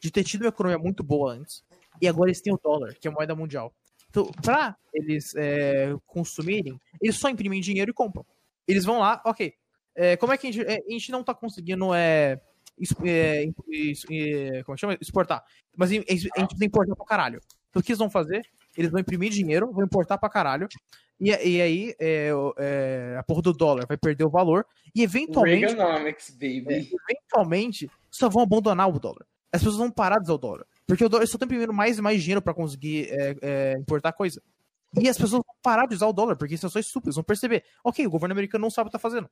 de 0.00 0.10
ter 0.10 0.24
tido 0.24 0.42
uma 0.42 0.48
economia 0.48 0.78
muito 0.78 1.02
boa 1.02 1.32
antes, 1.32 1.64
e 2.00 2.06
agora 2.06 2.28
eles 2.28 2.40
têm 2.42 2.52
o 2.52 2.58
dólar, 2.62 2.94
que 2.94 3.08
é 3.08 3.10
a 3.10 3.14
moeda 3.14 3.34
mundial. 3.34 3.72
Então, 4.10 4.30
para 4.42 4.76
eles 4.92 5.34
é, 5.34 5.94
consumirem, 6.06 6.78
eles 7.00 7.16
só 7.16 7.28
imprimem 7.28 7.60
dinheiro 7.60 7.90
e 7.90 7.94
compram. 7.94 8.24
Eles 8.68 8.84
vão 8.84 8.98
lá, 8.98 9.22
ok. 9.24 9.54
É, 9.96 10.16
como 10.16 10.32
é 10.32 10.38
que 10.38 10.46
a 10.46 10.52
gente, 10.52 10.66
é, 10.66 10.76
a 10.86 10.92
gente 10.92 11.10
não 11.10 11.24
tá 11.24 11.34
conseguindo 11.34 11.94
é, 11.94 12.38
é, 13.04 13.44
é, 13.44 14.62
como 14.62 14.74
é 14.74 14.76
chama? 14.76 14.98
exportar? 15.00 15.42
Mas 15.74 15.90
a 15.90 15.94
gente 15.94 16.24
precisa 16.30 16.64
importar 16.64 16.94
pra 16.94 17.06
caralho. 17.06 17.40
Então, 17.70 17.80
o 17.80 17.82
que 17.82 17.92
eles 17.92 17.98
vão 17.98 18.10
fazer? 18.10 18.46
Eles 18.76 18.90
vão 18.90 19.00
imprimir 19.00 19.30
dinheiro, 19.30 19.72
vão 19.72 19.84
importar 19.84 20.18
pra 20.18 20.28
caralho, 20.28 20.68
e, 21.18 21.30
e 21.30 21.62
aí 21.62 21.94
é, 21.98 22.30
a 23.18 23.22
porra 23.22 23.42
do 23.42 23.52
dólar 23.54 23.86
vai 23.86 23.96
perder 23.96 24.24
o 24.24 24.30
valor, 24.30 24.66
e 24.94 25.02
eventualmente 25.02 25.74
Reaganomics, 25.74 26.30
baby. 26.30 26.90
eventualmente 27.08 27.90
só 28.10 28.28
vão 28.28 28.42
abandonar 28.42 28.88
o 28.88 29.00
dólar. 29.00 29.26
As 29.50 29.62
pessoas 29.62 29.78
vão 29.78 29.90
parar 29.90 30.18
de 30.18 30.24
usar 30.24 30.34
o 30.34 30.38
dólar. 30.38 30.66
Porque 30.86 31.04
o 31.04 31.08
dólar 31.08 31.26
só 31.26 31.36
estão 31.36 31.46
imprimindo 31.46 31.72
mais 31.72 31.98
e 31.98 32.02
mais 32.02 32.22
dinheiro 32.22 32.42
para 32.42 32.52
conseguir 32.52 33.10
importar 33.80 34.12
coisa. 34.12 34.42
E 34.98 35.08
as 35.08 35.16
pessoas 35.16 35.32
vão 35.32 35.44
parar 35.62 35.86
de 35.86 35.94
usar 35.94 36.06
o 36.06 36.12
dólar, 36.12 36.36
porque 36.36 36.54
isso 36.54 36.66
é 36.66 36.68
só 36.68 36.78
estúpido. 36.78 37.08
Eles 37.08 37.16
vão 37.16 37.24
perceber, 37.24 37.64
ok, 37.84 38.06
o 38.06 38.10
governo 38.10 38.32
americano 38.32 38.62
não 38.62 38.70
sabe 38.70 38.88
o 38.88 38.90
que 38.90 38.92
tá 38.92 38.98
fazendo. 38.98 39.28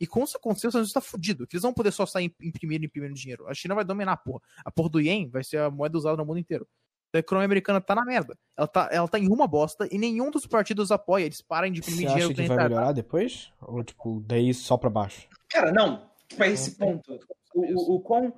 E 0.00 0.06
quando 0.06 0.28
isso 0.28 0.36
acontecer, 0.36 0.66
os 0.68 0.70
Estados 0.72 0.88
Unidos 0.88 0.92
tá 0.92 1.00
fudido. 1.00 1.46
Que 1.46 1.56
eles 1.56 1.62
vão 1.62 1.74
poder 1.74 1.92
só 1.92 2.06
sair 2.06 2.34
imprimindo 2.40 2.84
e 2.84 2.86
imprimindo 2.86 3.14
dinheiro. 3.14 3.46
A 3.46 3.54
China 3.54 3.74
vai 3.74 3.84
dominar 3.84 4.12
a 4.12 4.16
porra. 4.16 4.40
A 4.64 4.70
porra 4.70 4.88
do 4.88 5.00
Yen 5.00 5.28
vai 5.28 5.44
ser 5.44 5.58
a 5.58 5.70
moeda 5.70 5.98
usada 5.98 6.16
no 6.16 6.24
mundo 6.24 6.38
inteiro. 6.38 6.66
A 7.12 7.18
economia 7.18 7.44
americana 7.44 7.80
tá 7.80 7.94
na 7.94 8.04
merda. 8.04 8.38
Ela 8.56 8.66
tá, 8.68 8.88
ela 8.90 9.08
tá 9.08 9.18
em 9.18 9.28
uma 9.28 9.46
bosta 9.46 9.86
e 9.90 9.98
nenhum 9.98 10.30
dos 10.30 10.46
partidos 10.46 10.90
apoia. 10.90 11.24
Eles 11.24 11.42
parem 11.42 11.72
de 11.72 11.82
Você 11.82 11.90
imprimir 11.90 12.06
acha 12.06 12.14
dinheiro 12.14 12.34
que 12.34 12.40
nem 12.40 12.48
vai 12.48 12.56
retardado. 12.56 12.74
melhorar 12.80 12.92
depois? 12.92 13.52
Ou, 13.60 13.82
tipo, 13.84 14.22
daí 14.26 14.54
só 14.54 14.76
pra 14.76 14.88
baixo? 14.88 15.28
Cara, 15.50 15.72
não. 15.72 16.08
Pra 16.36 16.46
esse 16.46 16.76
ponto, 16.76 17.18
o, 17.54 17.60
o, 17.60 17.96
o 17.96 18.00
quão 18.00 18.32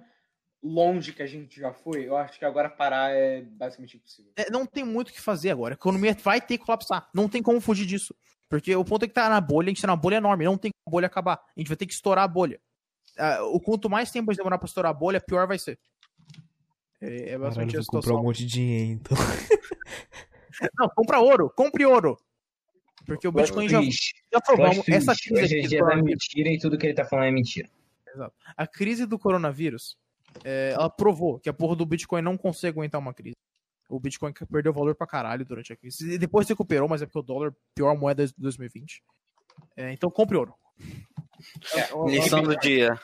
longe 0.62 1.12
que 1.12 1.22
a 1.22 1.26
gente 1.26 1.60
já 1.60 1.72
foi, 1.72 2.08
eu 2.08 2.16
acho 2.16 2.38
que 2.38 2.44
agora 2.44 2.70
parar 2.70 3.10
é 3.10 3.42
basicamente 3.42 3.98
impossível. 3.98 4.32
É, 4.36 4.50
não 4.50 4.64
tem 4.64 4.84
muito 4.84 5.08
o 5.10 5.12
que 5.12 5.20
fazer 5.20 5.50
agora. 5.50 5.74
A 5.74 5.76
economia 5.76 6.16
vai 6.22 6.40
ter 6.40 6.56
que 6.56 6.64
colapsar. 6.64 7.08
Não 7.14 7.28
tem 7.28 7.42
como 7.42 7.60
fugir 7.60 7.84
disso. 7.84 8.14
Porque 8.52 8.76
o 8.76 8.84
ponto 8.84 9.06
é 9.06 9.08
que 9.08 9.14
tá 9.14 9.30
na 9.30 9.40
bolha, 9.40 9.68
a 9.68 9.70
gente 9.70 9.80
tá 9.80 9.86
numa 9.86 9.96
bolha 9.96 10.16
enorme. 10.16 10.44
Não 10.44 10.58
tem 10.58 10.70
como 10.70 10.90
a 10.90 10.90
bolha 10.90 11.06
acabar. 11.06 11.40
A 11.56 11.58
gente 11.58 11.68
vai 11.68 11.76
ter 11.78 11.86
que 11.86 11.94
estourar 11.94 12.24
a 12.24 12.28
bolha. 12.28 12.60
Ah, 13.16 13.42
o 13.44 13.58
quanto 13.58 13.88
mais 13.88 14.10
tempo 14.10 14.30
a 14.30 14.34
gente 14.34 14.40
demorar 14.40 14.58
pra 14.58 14.66
estourar 14.66 14.90
a 14.90 14.94
bolha, 14.94 15.22
pior 15.22 15.46
vai 15.46 15.58
ser. 15.58 15.78
É, 17.00 17.06
é 17.06 17.18
Caralho, 17.24 17.40
basicamente 17.40 17.76
a 17.78 17.80
vou 17.80 17.86
comprar 17.86 18.14
um 18.14 18.22
monte 18.22 18.40
de 18.40 18.46
dinheiro, 18.52 18.90
então. 18.92 19.16
Não, 20.78 20.86
compra 20.90 21.18
ouro. 21.18 21.48
Compre 21.48 21.86
ouro. 21.86 22.18
Porque 23.06 23.26
o 23.26 23.32
Bitcoin 23.32 23.70
já, 23.70 23.80
já 23.80 24.40
provamos. 24.44 24.86
Essa 24.86 25.14
crise 25.14 25.44
Hoje 25.44 25.56
é 25.56 25.60
aqui 25.60 25.68
da 25.70 25.78
coronavírus, 25.78 26.10
mentira 26.10 26.50
e 26.50 26.58
tudo 26.58 26.76
que 26.76 26.86
ele 26.86 26.94
tá 26.94 27.06
falando 27.06 27.28
é 27.28 27.30
mentira. 27.30 27.70
a 28.54 28.66
crise 28.66 29.06
do 29.06 29.18
coronavírus, 29.18 29.96
é, 30.44 30.72
ela 30.74 30.90
provou 30.90 31.40
que 31.40 31.48
a 31.48 31.54
porra 31.54 31.74
do 31.74 31.86
Bitcoin 31.86 32.20
não 32.20 32.36
consegue 32.36 32.78
aguentar 32.78 33.00
uma 33.00 33.14
crise. 33.14 33.34
O 33.92 34.00
Bitcoin 34.00 34.32
perdeu 34.50 34.72
valor 34.72 34.94
pra 34.94 35.06
caralho 35.06 35.44
durante 35.44 35.72
a 35.72 35.76
crise. 35.76 36.14
E 36.14 36.18
depois 36.18 36.48
recuperou, 36.48 36.88
mas 36.88 37.02
é 37.02 37.06
porque 37.06 37.18
o 37.18 37.22
dólar, 37.22 37.54
pior 37.74 37.94
moeda 37.96 38.26
de 38.26 38.32
2020. 38.38 39.02
É, 39.76 39.92
então 39.92 40.10
compre 40.10 40.36
ouro. 40.36 40.54
Lição 42.06 42.42
do 42.42 42.56
dia. 42.56 42.98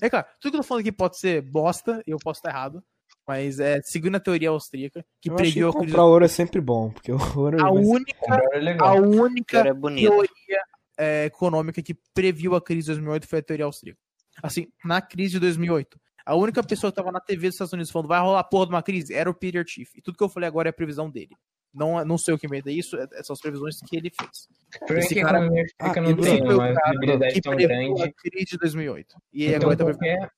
É 0.00 0.08
claro, 0.08 0.26
tudo 0.40 0.52
que 0.52 0.56
eu 0.56 0.62
tô 0.62 0.66
falando 0.66 0.80
aqui 0.80 0.92
pode 0.92 1.18
ser 1.18 1.42
bosta, 1.42 2.02
e 2.06 2.10
eu 2.10 2.18
posso 2.18 2.38
estar 2.38 2.50
errado. 2.50 2.82
Mas 3.26 3.60
é 3.60 3.80
seguindo 3.82 4.16
a 4.16 4.20
teoria 4.20 4.48
austríaca, 4.50 5.04
que 5.20 5.28
Eu 5.30 5.34
acho 5.34 5.44
que 5.44 5.50
previu 5.50 5.68
a 5.68 5.72
comprar 5.72 6.04
ouro 6.04 6.24
é 6.24 6.28
sempre 6.28 6.60
bom, 6.60 6.90
porque 6.90 7.12
o 7.12 7.18
ouro 7.38 7.62
A 7.62 7.70
vai 7.70 7.82
ser- 7.84 7.90
única, 7.90 8.34
é 8.52 8.76
a 8.80 8.92
única 8.94 9.58
é 9.60 9.74
teoria 9.74 10.62
é, 10.98 11.24
econômica 11.26 11.82
que 11.82 11.94
previu 12.14 12.54
a 12.54 12.62
crise 12.62 12.82
de 12.82 12.92
2008 12.92 13.26
foi 13.28 13.38
a 13.38 13.42
teoria 13.42 13.64
austríaca. 13.66 14.00
Assim, 14.42 14.66
na 14.84 15.00
crise 15.00 15.32
de 15.32 15.40
2008, 15.40 15.98
a 16.26 16.34
única 16.34 16.62
pessoa 16.62 16.90
que 16.90 16.96
tava 16.96 17.12
na 17.12 17.20
TV 17.20 17.46
dos 17.48 17.54
Estados 17.54 17.72
Unidos 17.72 17.90
falando 17.90 18.08
vai 18.08 18.20
rolar 18.20 18.44
porra 18.44 18.66
de 18.66 18.72
uma 18.72 18.82
crise 18.82 19.12
era 19.14 19.28
o 19.30 19.34
Peter 19.34 19.64
Schiff. 19.66 19.92
E 19.96 20.00
tudo 20.02 20.16
que 20.16 20.24
eu 20.24 20.28
falei 20.28 20.48
agora 20.48 20.68
é 20.68 20.70
a 20.70 20.72
previsão 20.72 21.10
dele. 21.10 21.34
Não, 21.72 22.04
não 22.04 22.16
sei 22.16 22.32
o 22.32 22.38
que 22.38 22.46
isso, 22.70 22.96
é- 22.96 23.22
são 23.24 23.34
as 23.34 23.40
previsões 23.40 23.76
que 23.88 23.96
ele 23.96 24.08
fez. 24.08 24.30
Por 24.78 24.86
que 24.88 24.92
esse 24.94 25.14
cara- 25.16 25.38
economia 25.38 25.64
fica 25.64 26.00
Ah, 26.00 26.02
no 26.02 26.08
o 26.10 26.14
uma 26.54 27.28
Que 27.32 27.40
tão 27.40 27.56
grande. 27.56 28.02
a 28.02 28.12
crise 28.12 28.44
de 28.52 28.58
2008. 28.58 29.16
E 29.32 29.46
Então, 29.46 29.56
agora 29.70 29.76
tá 29.76 29.84
também 29.84 29.98
qualquer, 30.16 30.30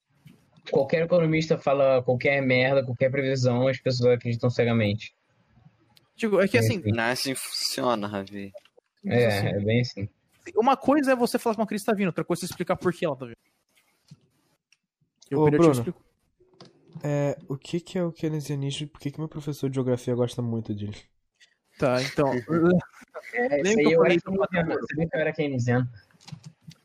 qualquer 0.71 1.03
economista 1.05 1.59
fala 1.59 2.03
qualquer 2.03 2.41
merda, 2.41 2.83
qualquer 2.83 3.11
previsão, 3.11 3.69
as 3.69 3.79
pessoas 3.79 4.15
acreditam 4.15 4.49
cegamente. 4.49 5.15
Digo, 6.17 6.41
é 6.41 6.49
que 6.49 6.57
assim, 6.57 6.81
Não 6.87 7.05
é 7.05 7.11
assim 7.13 7.35
funciona, 7.35 8.07
Ravi. 8.09 8.51
É, 9.05 9.51
é 9.51 9.61
bem 9.61 9.83
assim. 9.83 10.09
uma 10.57 10.77
coisa 10.77 11.13
é 11.13 11.17
você 11.17 11.39
falar 11.39 11.55
que 11.57 11.61
uma 11.61 11.67
crise 11.67 11.85
tá 11.85 11.93
vindo, 11.93 12.07
outra 12.07 12.25
coisa 12.25 12.41
é 12.41 12.47
você 12.47 12.53
explicar 12.53 12.77
por 12.77 12.93
que 12.95 13.05
ela 13.05 13.15
tá 13.15 13.27
vindo. 13.27 13.37
E 15.31 15.35
o 15.35 15.41
Ô, 15.43 15.51
Bruno. 15.51 15.95
É, 17.03 17.37
o 17.49 17.57
que 17.57 17.79
que 17.81 17.99
é 17.99 18.03
o 18.03 18.13
keynesianismo 18.13 18.85
e 18.85 18.89
por 18.89 19.01
que 19.01 19.11
que 19.11 19.19
meu 19.19 19.29
professor 19.29 19.69
de 19.69 19.75
geografia 19.75 20.15
gosta 20.15 20.41
muito 20.41 20.75
dele? 20.75 20.97
Tá, 21.79 22.03
então. 22.03 22.31
É, 23.35 23.61
Lembra 23.61 23.75
que 23.75 23.81
eu 23.83 23.91
eu 23.91 23.99
falei 23.99 24.19
que 24.21 25.17
eu 25.17 25.21
era 25.21 25.33
keynesiano? 25.33 25.87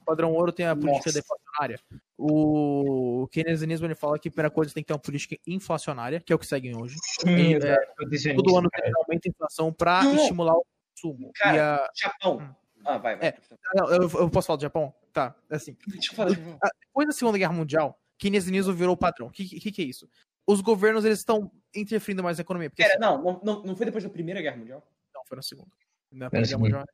O 0.02 0.06
padrão 0.06 0.34
ouro 0.34 0.52
tem 0.52 0.66
a 0.66 0.76
política 0.76 1.10
Nossa. 1.10 1.22
deflacionária. 1.22 1.80
O 2.18 3.28
keynesianismo 3.32 3.86
ele 3.86 3.96
fala 3.96 4.18
que 4.18 4.28
a 4.28 4.32
primeira 4.32 4.50
coisa 4.50 4.74
tem 4.74 4.84
que 4.84 4.88
ter 4.88 4.94
uma 4.94 5.00
política 5.00 5.38
inflacionária, 5.46 6.20
que 6.20 6.34
é 6.34 6.36
o 6.36 6.40
que 6.40 6.48
seguem 6.48 6.76
hoje. 6.76 6.96
Hum, 7.26 7.30
E, 7.38 7.54
exato, 7.54 7.96
protecionista, 7.96 8.44
Todo 8.44 8.58
ano 8.58 8.70
tem 8.70 8.84
que 8.84 8.98
aumentar 8.98 9.28
a 9.28 9.30
inflação 9.30 9.72
pra 9.72 10.04
Não. 10.04 10.16
estimular 10.16 10.54
o 10.56 10.66
consumo. 10.96 11.32
Cara, 11.36 11.56
E 11.56 11.60
a... 11.60 11.90
Japão. 11.96 12.56
Ah, 12.84 12.98
vai, 12.98 13.16
vai. 13.16 13.28
É. 13.30 13.38
Não, 13.76 13.88
eu, 13.90 14.02
eu 14.10 14.30
posso 14.30 14.48
falar 14.48 14.58
do 14.58 14.64
Japão? 14.64 14.94
Tá, 15.14 15.36
assim. 15.50 15.78
Deixa 15.88 16.12
eu 16.12 16.16
falar. 16.16 16.30
Japão. 16.32 16.58
Depois 16.88 17.08
da 17.08 17.14
Segunda 17.14 17.38
Guerra 17.38 17.54
Mundial, 17.54 18.01
keynesianismo 18.22 18.72
virou 18.74 18.94
o 18.94 18.98
padrão. 18.98 19.28
O 19.28 19.32
que, 19.32 19.44
que, 19.44 19.72
que 19.72 19.82
é 19.82 19.86
isso? 19.86 20.08
Os 20.46 20.62
governos 20.62 21.04
eles 21.04 21.20
estão 21.20 21.52
interferindo 21.76 22.24
mais 22.24 22.38
na 22.38 22.44
economia. 22.44 22.70
Porque, 22.70 22.84
Pera, 22.84 22.94
assim, 22.94 23.02
não, 23.02 23.42
não, 23.44 23.64
não, 23.64 23.76
foi 23.76 23.88
depois 23.88 24.04
da 24.04 24.10
Primeira 24.10 24.42
Guerra 24.42 24.58
Mundial? 24.58 24.88
Não, 25.14 25.22
foi 25.28 25.36
na 25.36 25.42
segunda. 25.42 25.72
Na 26.12 26.30
Primeira 26.30 26.48
Guerra. 26.48 26.60
Mundial. 26.60 26.86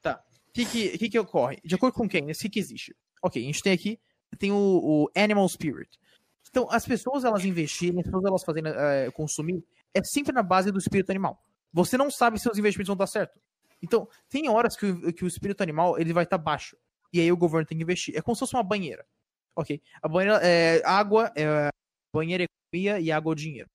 Tá. 0.00 0.24
O 0.48 0.52
que 0.52 0.64
que, 0.64 0.98
que 0.98 1.10
que 1.10 1.18
ocorre? 1.18 1.58
De 1.62 1.74
acordo 1.74 1.94
com 1.94 2.08
Keynes, 2.08 2.38
o 2.38 2.40
que 2.42 2.48
que 2.48 2.58
existe? 2.58 2.96
Ok, 3.22 3.40
a 3.42 3.44
gente 3.46 3.62
tem 3.62 3.72
aqui, 3.72 4.00
tem 4.38 4.50
o, 4.50 4.56
o 4.56 5.10
Animal 5.14 5.48
Spirit. 5.48 5.98
Então, 6.48 6.66
as 6.70 6.84
pessoas, 6.86 7.24
elas 7.24 7.44
investirem, 7.44 8.00
as 8.00 8.06
pessoas, 8.06 8.24
elas 8.24 8.44
fazendo 8.44 8.68
eh, 8.68 9.10
consumir, 9.12 9.64
é 9.94 10.02
sempre 10.02 10.32
na 10.32 10.42
base 10.42 10.70
do 10.70 10.78
espírito 10.78 11.10
animal. 11.10 11.42
Você 11.72 11.96
não 11.96 12.10
sabe 12.10 12.38
se 12.38 12.50
os 12.50 12.58
investimentos 12.58 12.88
vão 12.88 12.96
dar 12.96 13.06
certo. 13.06 13.38
Então, 13.82 14.08
tem 14.28 14.48
horas 14.48 14.76
que 14.76 14.86
o, 14.86 15.12
que 15.12 15.24
o 15.24 15.26
espírito 15.26 15.62
animal, 15.62 15.98
ele 15.98 16.12
vai 16.12 16.24
estar 16.24 16.38
baixo. 16.38 16.76
E 17.12 17.20
aí 17.20 17.30
o 17.30 17.36
governo 17.36 17.66
tem 17.66 17.78
que 17.78 17.84
investir. 17.84 18.16
É 18.16 18.20
como 18.20 18.34
se 18.34 18.40
fosse 18.40 18.54
uma 18.54 18.62
banheira. 18.62 19.06
Ok? 19.54 19.80
A 20.02 20.08
banheira, 20.08 20.40
é, 20.42 20.82
água, 20.84 21.30
é, 21.36 21.68
banheira 22.12 22.44
é 22.44 22.46
economia 22.46 23.00
e 23.00 23.12
água 23.12 23.30
é 23.30 23.32
o 23.32 23.36
dinheiro. 23.36 23.68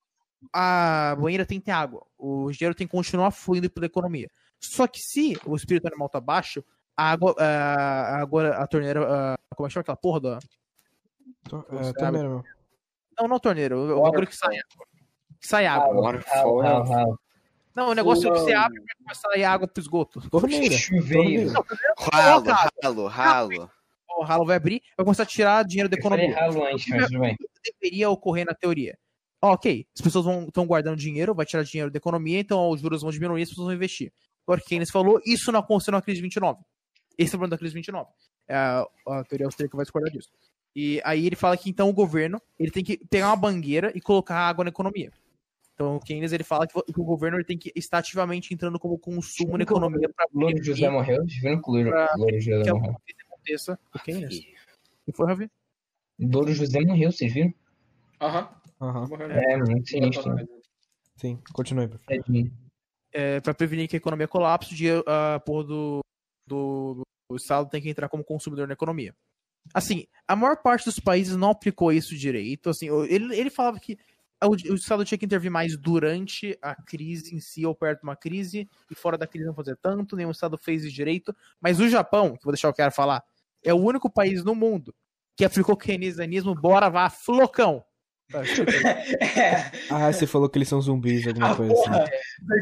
A 0.52 1.16
banheira 1.20 1.44
tem 1.46 1.58
que 1.58 1.66
ter 1.66 1.72
água. 1.72 2.06
O 2.16 2.50
dinheiro 2.52 2.74
tem 2.74 2.86
que 2.86 2.90
continuar 2.92 3.30
fluindo 3.30 3.68
pela 3.70 3.86
economia. 3.86 4.30
Só 4.60 4.86
que 4.86 5.00
se 5.00 5.38
o 5.46 5.54
espírito 5.56 5.86
animal 5.86 6.08
tá 6.08 6.20
baixo, 6.20 6.64
a 6.96 7.10
água, 7.10 7.34
a, 7.38 8.16
água, 8.20 8.48
a 8.50 8.66
torneira, 8.66 9.02
a- 9.34 9.38
como 9.54 9.66
é 9.66 9.68
que 9.68 9.74
chama 9.74 9.82
aquela 9.82 9.96
porra 9.96 10.20
da, 10.20 10.38
Você 11.70 11.90
é, 11.90 11.92
torneira 11.92 12.28
mesmo. 12.28 12.44
Não, 13.18 13.28
não 13.28 13.38
torneiro. 13.38 13.96
O 13.98 14.02
bagulho 14.02 14.26
que 14.26 14.36
sai 14.36 14.56
água. 14.58 14.86
Que 15.40 15.46
sai 15.46 15.66
água. 15.66 16.02
Waterfall. 16.02 16.60
Ralo, 16.60 16.84
ralo. 16.84 17.20
Não, 17.74 17.90
o 17.90 17.94
negócio 17.94 18.28
é 18.28 18.32
que 18.32 18.38
você 18.40 18.54
Não. 18.54 18.60
abre 18.62 18.80
e 18.80 19.04
vai 19.04 19.14
sair 19.14 19.44
água 19.44 19.68
pro 19.68 19.80
esgoto. 19.80 20.28
Torneira. 20.30 20.76
Chuveiro. 20.76 21.52
Torneira. 21.52 21.94
Ralo, 22.12 22.44
cara. 22.44 22.70
ralo, 22.82 23.06
ralo. 23.06 23.70
O 24.18 24.24
ralo 24.24 24.44
vai 24.44 24.56
abrir, 24.56 24.82
vai 24.96 25.04
começar 25.04 25.22
a 25.22 25.26
tirar 25.26 25.64
dinheiro 25.64 25.88
da 25.88 25.96
Eu 25.96 26.00
economia. 26.00 26.34
ralo 26.34 26.64
antes, 26.64 26.86
mas 26.88 27.06
tudo 27.06 27.20
bem. 27.20 27.36
deveria 27.80 28.10
ocorrer 28.10 28.44
na 28.46 28.54
teoria. 28.54 28.98
Ok, 29.40 29.86
as 29.96 30.02
pessoas 30.02 30.26
estão 30.46 30.66
guardando 30.66 30.96
dinheiro, 30.96 31.32
vai 31.34 31.46
tirar 31.46 31.62
dinheiro 31.62 31.90
da 31.90 31.96
economia, 31.98 32.40
então 32.40 32.68
os 32.70 32.80
juros 32.80 33.02
vão 33.02 33.10
diminuir, 33.12 33.42
as 33.42 33.48
pessoas 33.50 33.66
vão 33.66 33.74
investir. 33.74 34.12
Agora, 34.44 34.58
o 34.58 34.62
que 34.62 34.70
Keynes 34.70 34.90
falou, 34.90 35.20
isso 35.24 35.52
não 35.52 35.60
aconteceu 35.60 35.92
na 35.92 36.02
crise 36.02 36.16
de 36.16 36.22
29. 36.22 36.58
Esse 37.16 37.34
é 37.34 37.36
o 37.36 37.38
problema 37.38 37.50
da 37.50 37.58
crise 37.58 37.72
de 37.72 37.78
29. 37.78 38.10
É 38.48 38.54
a, 38.56 38.84
a 39.06 39.24
teoria 39.24 39.46
austríaca 39.46 39.76
vai 39.76 39.84
discordar 39.84 40.10
disso. 40.10 40.28
E 40.74 41.00
aí 41.04 41.26
ele 41.26 41.36
fala 41.36 41.56
que 41.56 41.70
então 41.70 41.88
o 41.88 41.92
governo 41.92 42.40
ele 42.58 42.70
tem 42.72 42.82
que 42.82 42.96
pegar 43.08 43.28
uma 43.28 43.36
bangueira 43.36 43.92
e 43.94 44.00
colocar 44.00 44.36
água 44.36 44.64
na 44.64 44.70
economia. 44.70 45.12
Então 45.74 45.96
o 45.96 46.00
Keynes 46.00 46.32
ele 46.32 46.42
fala 46.42 46.66
que, 46.66 46.76
o 46.76 47.04
governo 47.04 47.36
ele 47.36 47.44
tem 47.44 47.56
que 47.58 47.70
estar 47.76 47.98
ativamente 47.98 48.52
entrando 48.52 48.78
como 48.80 48.98
consumo 48.98 49.56
na 49.56 49.62
economia 49.62 50.08
para 50.08 50.26
Louro 50.34 50.60
José 50.64 50.90
morreu? 50.90 51.18
Vocês 51.22 51.40
viram 51.40 51.62
que 51.62 51.70
o 51.70 51.72
Louro, 51.74 51.90
Pra- 51.90 52.14
Louro 52.16 52.40
é 53.52 53.56
o 53.56 53.58
que 53.58 53.72
aconteça 53.72 53.78
o 53.94 53.98
Keynes. 53.98 54.40
E 55.06 55.12
foi, 55.12 55.26
Ravi? 55.26 55.50
Louro 56.18 56.52
José 56.52 56.80
morreu, 56.80 57.12
vocês 57.12 57.32
viram? 57.32 57.54
Aham. 58.20 58.48
Aham. 58.80 59.08
É, 59.30 59.56
muito 59.56 59.88
sinistro. 59.88 60.34
Sim, 61.16 61.38
continue. 61.52 61.88
prof. 61.88 62.04
Tadinho. 62.06 62.52
é, 63.12 63.40
para 63.40 63.54
prevenir 63.54 63.88
que 63.88 63.96
a 63.96 63.98
economia 63.98 64.28
colapse, 64.28 64.72
o 64.72 64.76
dinheiro, 64.76 65.04
a 65.06 65.40
porra 65.40 65.64
do, 65.64 66.00
do, 66.46 67.02
do 67.30 67.36
Estado 67.36 67.68
tem 67.68 67.82
que 67.82 67.88
entrar 67.88 68.08
como 68.08 68.24
consumidor 68.24 68.66
na 68.66 68.74
economia. 68.74 69.14
Assim, 69.74 70.06
a 70.26 70.34
maior 70.34 70.56
parte 70.56 70.84
dos 70.84 70.98
países 70.98 71.36
não 71.36 71.50
aplicou 71.50 71.92
isso 71.92 72.16
direito. 72.16 72.70
Assim, 72.70 72.88
ele, 73.08 73.36
ele 73.36 73.50
falava 73.50 73.78
que 73.78 73.98
o, 74.42 74.50
o 74.50 74.74
Estado 74.74 75.04
tinha 75.04 75.18
que 75.18 75.26
intervir 75.26 75.50
mais 75.50 75.76
durante 75.76 76.56
a 76.62 76.74
crise 76.74 77.34
em 77.34 77.40
si, 77.40 77.66
ou 77.66 77.74
perto 77.74 78.00
de 78.00 78.04
uma 78.04 78.16
crise, 78.16 78.68
e 78.90 78.94
fora 78.94 79.18
da 79.18 79.26
crise 79.26 79.46
não 79.46 79.54
fazer 79.54 79.76
tanto, 79.76 80.16
nenhum 80.16 80.30
Estado 80.30 80.56
fez 80.56 80.84
isso 80.84 80.94
direito. 80.94 81.34
Mas 81.60 81.80
o 81.80 81.88
Japão, 81.88 82.36
que 82.36 82.44
vou 82.44 82.52
deixar 82.52 82.68
o 82.68 82.74
cara 82.74 82.90
falar, 82.90 83.24
é 83.64 83.72
o 83.74 83.76
único 83.78 84.10
país 84.10 84.44
no 84.44 84.54
mundo 84.54 84.94
que 85.36 85.44
aplicou 85.44 85.76
keynesianismo, 85.76 86.54
bora 86.54 86.88
vá, 86.88 87.08
flocão. 87.08 87.84
É. 89.20 89.70
Ah, 89.90 90.12
você 90.12 90.26
falou 90.26 90.48
que 90.48 90.58
eles 90.58 90.68
são 90.68 90.80
zumbis, 90.80 91.26
alguma 91.26 91.50
Ah, 91.52 91.56
coisa 91.56 91.72
assim. 91.72 91.82
porra. 91.84 92.10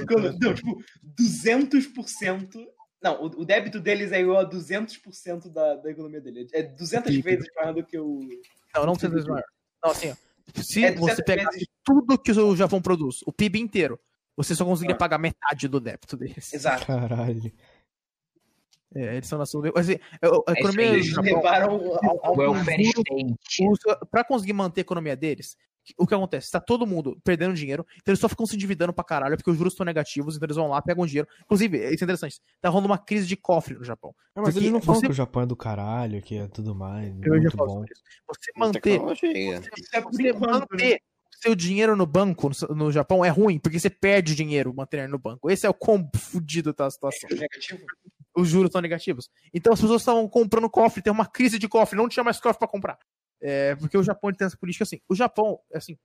Econo- 0.00 0.38
Não, 0.40 0.54
tipo, 0.54 0.78
200%. 1.18 2.66
Não, 3.02 3.22
o, 3.22 3.26
o 3.40 3.44
débito 3.44 3.80
deles 3.80 4.12
é 4.12 4.20
igual 4.20 4.38
a 4.40 4.48
200% 4.48 5.50
da, 5.52 5.74
da 5.76 5.90
economia 5.90 6.20
dele. 6.20 6.46
É 6.52 6.62
200 6.62 7.14
Sim. 7.14 7.20
vezes 7.20 7.46
maior 7.56 7.74
do 7.74 7.84
que 7.84 7.98
o. 7.98 8.20
Não, 8.74 8.86
não 8.86 8.92
precisa 8.92 9.12
vezes 9.12 9.28
maior. 9.28 9.44
Não, 9.84 9.90
assim, 9.90 10.10
ó, 10.10 10.14
se 10.62 10.84
É 10.84 10.92
você 10.92 10.98
200 10.98 11.24
pegar 11.24 11.50
vezes- 11.50 11.68
tudo 11.84 12.18
que 12.18 12.32
o 12.32 12.56
Japão 12.56 12.80
produz, 12.80 13.20
o 13.26 13.32
PIB 13.32 13.58
inteiro, 13.60 13.98
você 14.36 14.54
só 14.54 14.64
conseguiria 14.64 14.94
Ah. 14.94 14.98
pagar 14.98 15.18
metade 15.18 15.68
do 15.68 15.80
débito 15.80 16.16
deles. 16.16 16.52
Exato. 16.52 16.86
Caralho. 16.86 17.52
É, 18.96 19.16
eles 19.16 19.28
são 19.28 19.38
nação. 19.38 19.62
Assim, 19.74 19.94
a, 20.22 20.26
a 20.50 20.54
É 20.54 20.60
economia 20.60 20.64
isso 20.64 20.70
aí, 20.80 20.90
do 20.90 20.94
Eles 20.96 21.06
Japão, 21.06 21.34
levaram 21.36 21.72
ao, 22.02 22.26
ao 22.26 22.36
Welfare 22.38 22.92
pra 24.10 24.24
conseguir 24.24 24.52
manter 24.52 24.80
a 24.80 24.82
economia 24.82 25.16
deles, 25.16 25.56
o 25.98 26.06
que 26.06 26.14
acontece? 26.14 26.50
Tá 26.50 26.58
todo 26.60 26.86
mundo 26.86 27.16
perdendo 27.22 27.54
dinheiro, 27.54 27.86
então 27.96 28.10
eles 28.12 28.18
só 28.20 28.28
ficam 28.28 28.44
se 28.46 28.56
endividando 28.56 28.92
pra 28.92 29.04
caralho, 29.04 29.36
porque 29.36 29.50
os 29.50 29.56
juros 29.56 29.72
estão 29.72 29.84
negativos, 29.86 30.34
então 30.36 30.46
eles 30.46 30.56
vão 30.56 30.68
lá, 30.68 30.82
pegam 30.82 31.06
dinheiro. 31.06 31.28
Inclusive, 31.44 31.78
isso 31.92 32.02
é 32.02 32.04
interessante, 32.04 32.40
tá 32.60 32.68
rolando 32.68 32.88
uma 32.88 32.98
crise 32.98 33.26
de 33.26 33.36
cofre 33.36 33.74
no 33.76 33.84
Japão. 33.84 34.12
É, 34.34 34.40
mas 34.40 34.48
Porque 34.54 34.58
eles 34.66 34.72
não 34.72 34.80
falam 34.80 35.00
você- 35.00 35.06
que 35.06 35.12
o 35.12 35.14
Japão 35.14 35.42
é 35.42 35.46
do 35.46 35.56
caralho, 35.56 36.20
que 36.22 36.36
é 36.36 36.48
tudo 36.48 36.74
mais. 36.74 37.14
Eu 37.22 37.34
já 37.34 37.40
muito 37.40 37.56
falo 37.56 37.68
bom. 37.68 37.74
sobre 37.74 37.92
isso. 37.92 38.02
Você 38.28 38.52
manter. 38.56 39.00
Isso 39.12 39.70
é 39.94 40.00
Você 40.00 40.22
né? 40.32 40.38
manter 40.40 41.00
seu 41.40 41.54
dinheiro 41.54 41.94
no 41.94 42.06
banco 42.06 42.50
no, 42.68 42.74
no 42.74 42.90
Japão 42.90 43.22
é 43.24 43.28
ruim, 43.28 43.58
porque 43.58 43.78
você 43.78 43.90
perde 43.90 44.34
dinheiro 44.34 44.72
mantendo 44.74 45.12
no 45.12 45.18
banco. 45.18 45.50
Esse 45.50 45.66
é 45.66 45.70
o 45.70 45.74
quão 45.74 46.08
fudido 46.16 46.72
tá 46.74 46.86
a 46.86 46.90
situação. 46.90 47.28
negativo. 47.30 47.82
Os 48.36 48.48
juros 48.48 48.68
estão 48.68 48.80
negativos. 48.82 49.30
Então 49.52 49.72
as 49.72 49.80
pessoas 49.80 50.02
estavam 50.02 50.28
comprando 50.28 50.68
cofre, 50.68 51.02
tem 51.02 51.12
uma 51.12 51.26
crise 51.26 51.58
de 51.58 51.68
cofre, 51.68 51.96
não 51.96 52.08
tinha 52.08 52.22
mais 52.24 52.38
cofre 52.38 52.58
pra 52.58 52.68
comprar. 52.68 52.98
É, 53.40 53.74
porque 53.76 53.96
o 53.96 54.02
Japão 54.02 54.32
tem 54.32 54.46
essa 54.46 54.56
política 54.56 54.82
assim. 54.84 55.00
O 55.08 55.14
Japão, 55.14 55.58
assim, 55.74 55.96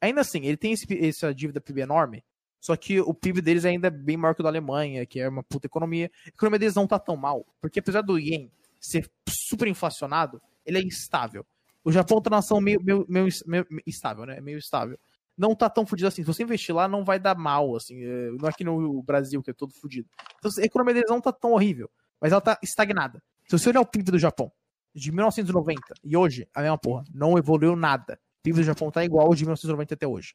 ainda 0.00 0.20
assim, 0.20 0.44
ele 0.44 0.56
tem 0.56 0.72
esse- 0.72 0.86
essa 1.06 1.34
dívida 1.34 1.60
PIB 1.60 1.80
enorme, 1.82 2.24
só 2.60 2.76
que 2.76 3.00
o 3.00 3.14
PIB 3.14 3.40
deles 3.40 3.64
ainda 3.64 3.88
é 3.88 3.90
bem 3.90 4.16
maior 4.16 4.34
que 4.34 4.40
o 4.40 4.44
da 4.44 4.50
Alemanha, 4.50 5.06
que 5.06 5.18
é 5.20 5.28
uma 5.28 5.42
puta 5.42 5.66
economia. 5.66 6.10
A 6.26 6.28
economia 6.28 6.58
deles 6.58 6.74
não 6.74 6.86
tá 6.86 6.98
tão 6.98 7.16
mal, 7.16 7.44
porque 7.60 7.80
apesar 7.80 8.02
do 8.02 8.18
ien 8.18 8.50
ser 8.80 9.10
super 9.28 9.66
inflacionado, 9.68 10.40
ele 10.64 10.78
é 10.78 10.82
instável. 10.82 11.44
O 11.82 11.90
Japão 11.90 12.20
tá 12.20 12.28
uma 12.30 12.36
nação 12.36 12.60
meio, 12.60 12.80
meio, 12.82 13.06
meio, 13.08 13.28
meio 13.46 13.66
instável, 13.86 14.26
né? 14.26 14.40
Meio 14.40 14.58
estável. 14.58 14.98
Não 15.40 15.54
tá 15.54 15.70
tão 15.70 15.86
fudido 15.86 16.06
assim. 16.06 16.22
Se 16.22 16.26
você 16.26 16.42
investir 16.42 16.74
lá, 16.74 16.86
não 16.86 17.02
vai 17.02 17.18
dar 17.18 17.34
mal, 17.34 17.74
assim. 17.74 18.04
é, 18.04 18.30
Não 18.32 18.46
é 18.46 18.52
que 18.52 18.62
no 18.62 19.02
Brasil, 19.02 19.42
que 19.42 19.50
é 19.50 19.54
todo 19.54 19.72
fudido. 19.72 20.06
Então, 20.38 20.50
a 20.58 20.66
economia 20.66 20.92
deles 20.92 21.08
não 21.08 21.18
tá 21.18 21.32
tão 21.32 21.52
horrível, 21.52 21.90
mas 22.20 22.30
ela 22.30 22.42
tá 22.42 22.58
estagnada. 22.62 23.22
Se 23.48 23.58
você 23.58 23.70
olhar 23.70 23.80
o 23.80 23.86
PIB 23.86 24.10
do 24.10 24.18
Japão, 24.18 24.52
de 24.94 25.10
1990 25.10 25.94
e 26.04 26.14
hoje, 26.14 26.46
a 26.54 26.60
mesma 26.60 26.76
porra, 26.76 27.04
não 27.14 27.38
evoluiu 27.38 27.74
nada. 27.74 28.20
O 28.40 28.42
PIB 28.42 28.58
do 28.58 28.62
Japão 28.64 28.90
tá 28.90 29.02
igual 29.02 29.28
ao 29.28 29.34
de 29.34 29.44
1990 29.44 29.94
até 29.94 30.06
hoje. 30.06 30.34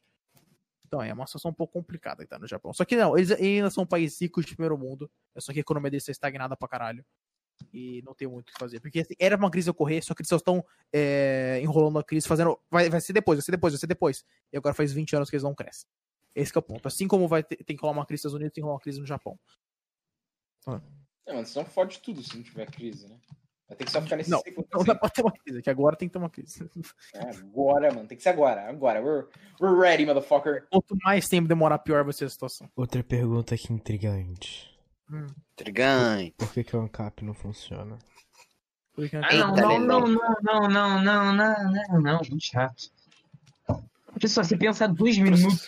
Então 0.88 1.00
é 1.00 1.12
uma 1.12 1.26
situação 1.26 1.52
um 1.52 1.54
pouco 1.54 1.72
complicada 1.72 2.24
que 2.24 2.28
tá 2.28 2.38
no 2.38 2.46
Japão. 2.48 2.72
Só 2.72 2.84
que 2.84 2.96
não, 2.96 3.16
eles 3.16 3.30
ainda 3.30 3.70
são 3.70 3.84
um 3.84 3.86
país 3.86 4.20
rico 4.20 4.40
de 4.40 4.54
primeiro 4.54 4.76
mundo. 4.76 5.08
É 5.36 5.40
só 5.40 5.52
que 5.52 5.58
a 5.58 5.60
economia 5.60 5.90
deles 5.90 6.04
tá 6.04 6.10
estagnada 6.12 6.56
pra 6.56 6.66
caralho. 6.68 7.04
E 7.72 8.02
não 8.04 8.14
tem 8.14 8.28
muito 8.28 8.48
o 8.48 8.52
que 8.52 8.58
fazer. 8.58 8.80
Porque 8.80 9.00
assim, 9.00 9.14
era 9.18 9.36
uma 9.36 9.50
crise 9.50 9.70
ocorrer, 9.70 10.04
só 10.04 10.14
que 10.14 10.22
eles 10.22 10.28
só 10.28 10.36
estão 10.36 10.64
é, 10.92 11.60
enrolando 11.62 11.98
a 11.98 12.04
crise, 12.04 12.26
fazendo. 12.26 12.58
Vai, 12.70 12.88
vai 12.88 13.00
ser 13.00 13.12
depois, 13.12 13.38
vai 13.38 13.44
ser 13.44 13.52
depois, 13.52 13.72
vai 13.72 13.80
ser 13.80 13.86
depois. 13.86 14.24
E 14.52 14.56
agora 14.56 14.74
faz 14.74 14.92
20 14.92 15.16
anos 15.16 15.30
que 15.30 15.36
eles 15.36 15.44
não 15.44 15.54
crescem. 15.54 15.88
Esse 16.34 16.52
que 16.52 16.58
é 16.58 16.60
o 16.60 16.62
ponto. 16.62 16.86
Assim 16.86 17.08
como 17.08 17.26
vai 17.26 17.42
ter, 17.42 17.56
tem 17.64 17.76
que 17.76 17.82
rolar 17.82 17.94
uma 17.94 18.06
crise 18.06 18.24
nos 18.24 18.30
Estados 18.30 18.34
Unidos, 18.34 18.54
tem 18.54 18.62
que 18.62 18.64
rolar 18.64 18.74
uma 18.74 18.82
crise 18.82 19.00
no 19.00 19.06
Japão. 19.06 19.38
É, 21.26 21.32
mano, 21.32 21.46
senão 21.46 21.64
fode 21.64 22.00
tudo 22.00 22.22
se 22.22 22.36
não 22.36 22.42
tiver 22.42 22.70
crise, 22.70 23.08
né? 23.08 23.18
Vai 23.68 23.76
ter 23.76 23.84
que 23.84 23.90
só 23.90 24.00
ficar 24.00 24.16
nesse 24.16 24.30
Não, 24.30 24.40
ciclo. 24.40 24.66
Não 24.72 24.84
dá 24.84 24.94
pra 24.94 25.08
ter 25.08 25.22
uma 25.22 25.32
crise, 25.32 25.60
que 25.60 25.70
agora 25.70 25.96
tem 25.96 26.08
que 26.08 26.12
ter 26.12 26.18
uma 26.18 26.30
crise. 26.30 26.70
É, 27.14 27.30
agora, 27.30 27.92
mano. 27.92 28.06
Tem 28.06 28.16
que 28.16 28.22
ser 28.22 28.28
agora. 28.28 28.68
Agora. 28.68 29.02
We're, 29.02 29.26
we're 29.60 29.76
ready, 29.76 30.06
motherfucker. 30.06 30.68
Quanto 30.70 30.96
mais 31.02 31.26
tempo 31.26 31.48
demorar, 31.48 31.78
pior 31.80 32.04
vai 32.04 32.12
ser 32.12 32.26
a 32.26 32.30
situação. 32.30 32.70
Outra 32.76 33.02
pergunta 33.02 33.54
aqui 33.56 33.72
intrigante. 33.72 34.75
Trigante. 35.54 36.34
Por 36.36 36.52
que, 36.52 36.64
que 36.64 36.76
o 36.76 36.80
ANCAP 36.80 37.24
não 37.24 37.34
funciona? 37.34 37.98
Ah, 39.22 39.34
não, 39.34 39.54
não, 39.54 39.68
Lelão. 39.68 40.00
não, 40.06 40.08
não, 40.42 40.68
não, 40.68 41.02
não, 41.02 41.34
não, 41.34 41.34
não, 41.34 42.00
não, 42.00 42.20
muito 42.30 42.44
chato. 42.44 42.90
Pessoal, 44.18 44.44
se 44.44 44.56
pensar 44.56 44.86
dois 44.86 45.18
minutos, 45.18 45.66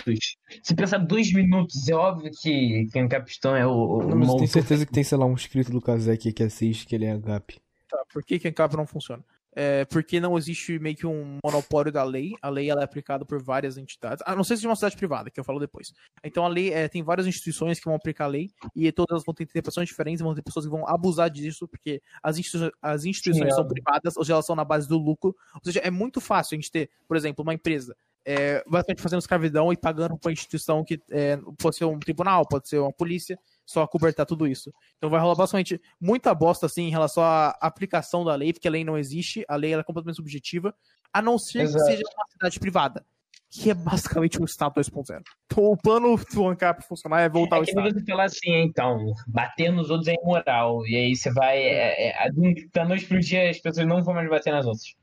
se 0.63 0.75
pensar 0.75 0.97
dois 0.99 1.31
minutos, 1.33 1.87
é 1.87 1.95
óbvio 1.95 2.31
que, 2.41 2.87
que 2.91 3.03
o 3.03 3.09
Capistão 3.09 3.55
é 3.55 3.67
o, 3.67 3.71
o 3.71 4.09
Não, 4.09 4.17
mas 4.17 4.29
eu 4.31 4.37
tenho 4.37 4.49
certeza 4.49 4.87
que 4.87 4.93
tem, 4.93 5.05
sei 5.05 5.19
lá, 5.19 5.27
um 5.27 5.35
inscrito 5.35 5.71
do 5.71 5.83
Kazek 5.83 6.33
que 6.33 6.43
assiste 6.43 6.87
que 6.87 6.95
ele 6.95 7.05
é 7.05 7.11
ANCAP. 7.11 7.61
Tá, 7.91 8.03
por 8.11 8.25
que 8.25 8.39
que 8.39 8.49
a 8.49 8.51
ANCAP 8.51 8.75
não 8.75 8.87
funciona? 8.87 9.23
É 9.61 9.85
porque 9.87 10.21
não 10.21 10.39
existe 10.39 10.79
meio 10.79 10.95
que 10.95 11.05
um 11.05 11.39
monopólio 11.45 11.91
da 11.91 12.05
lei. 12.05 12.33
A 12.41 12.49
lei 12.49 12.71
ela 12.71 12.81
é 12.81 12.85
aplicada 12.85 13.25
por 13.25 13.43
várias 13.43 13.77
entidades. 13.77 14.23
A 14.25 14.37
não 14.37 14.45
sei 14.45 14.57
se 14.57 14.65
é 14.65 14.69
uma 14.69 14.77
cidade 14.77 14.97
privada, 14.97 15.31
que 15.33 15.41
eu 15.41 15.43
falo 15.43 15.59
depois. 15.59 15.93
Então 16.23 16.45
a 16.45 16.49
lei 16.49 16.73
é, 16.73 16.87
tem 16.87 17.03
várias 17.03 17.27
instituições 17.27 17.81
que 17.81 17.85
vão 17.85 17.97
aplicar 17.97 18.27
a 18.27 18.29
lei 18.29 18.51
e 18.77 18.93
todas 18.93 19.11
elas 19.11 19.25
vão 19.25 19.35
ter 19.35 19.43
interpretações 19.43 19.89
diferentes, 19.89 20.23
vão 20.23 20.33
ter 20.33 20.43
pessoas 20.43 20.65
que 20.65 20.71
vão 20.71 20.87
abusar 20.87 21.29
disso, 21.29 21.67
porque 21.67 22.01
as, 22.23 22.37
as 22.81 23.05
instituições 23.05 23.51
Sim, 23.51 23.57
são 23.57 23.65
óbvio. 23.65 23.83
privadas, 23.83 24.17
ou 24.17 24.23
seja, 24.23 24.35
elas 24.35 24.47
são 24.47 24.55
na 24.55 24.65
base 24.65 24.87
do 24.89 24.97
lucro. 24.97 25.35
Ou 25.57 25.61
seja, 25.65 25.81
é 25.81 25.91
muito 25.91 26.21
fácil 26.21 26.55
a 26.55 26.61
gente 26.61 26.71
ter, 26.71 26.89
por 27.09 27.17
exemplo, 27.17 27.43
uma 27.43 27.53
empresa 27.53 27.97
é, 28.25 28.63
basicamente 28.69 29.03
fazendo 29.03 29.21
escravidão 29.21 29.73
e 29.73 29.77
pagando 29.77 30.19
para 30.19 30.29
uma 30.29 30.33
instituição 30.33 30.85
que 30.85 31.01
é, 31.11 31.39
pode 31.59 31.77
ser 31.77 31.87
um 31.87 31.99
tribunal, 31.99 32.47
pode 32.47 32.69
ser 32.69 32.79
uma 32.79 32.93
polícia, 32.93 33.39
só 33.69 33.87
cobertar 33.87 34.25
tudo 34.25 34.47
isso. 34.47 34.73
Então 34.97 35.11
vai 35.11 35.21
rolar 35.21 35.35
basicamente 35.35 35.79
muita 36.01 36.35
bosta 36.35 36.65
assim 36.65 36.85
em 36.85 36.91
relação 36.91 37.23
à 37.23 37.51
aplicação 37.61 38.25
da 38.25 38.35
lei, 38.35 38.51
porque 38.51 38.67
a 38.67 38.71
lei 38.71 38.83
não 38.83 38.97
existe, 38.97 39.45
a 39.47 39.57
lei 39.57 39.73
ela 39.73 39.83
é 39.83 39.85
completamente 39.85 40.17
subjetiva, 40.17 40.75
a 41.13 41.21
não 41.21 41.39
ser 41.39 41.61
Exato. 41.61 41.85
que 41.85 41.91
seja 41.91 42.03
uma 42.17 42.27
cidade 42.33 42.59
privada, 42.59 43.05
que 43.51 43.71
é 43.71 43.75
basicamente 43.75 44.41
um 44.41 44.47
Estado 44.47 44.81
2.0. 44.81 45.21
Então 45.45 45.65
o 45.65 45.77
plano 45.77 46.17
do 46.33 46.49
ANCAP 46.49 46.83
funcionar 46.83 47.21
é 47.21 47.29
voltar 47.29 47.57
ao 47.57 47.63
É 47.63 47.67
que 47.67 47.73
Estado. 47.73 47.93
você 47.93 48.05
falar 48.07 48.25
assim, 48.25 48.55
então, 48.55 49.13
bater 49.27 49.71
nos 49.71 49.91
outros 49.91 50.09
é 50.09 50.15
imoral. 50.15 50.87
E 50.87 50.97
aí 50.97 51.15
você 51.15 51.31
vai. 51.31 51.59
É, 51.59 52.09
é, 52.09 52.31
da 52.73 52.87
noite 52.87 53.05
pro 53.05 53.21
dia 53.21 53.51
as 53.51 53.59
pessoas 53.59 53.87
não 53.87 54.03
vão 54.03 54.15
mais 54.15 54.31
bater 54.31 54.51
nas 54.51 54.65
outras. 54.65 54.95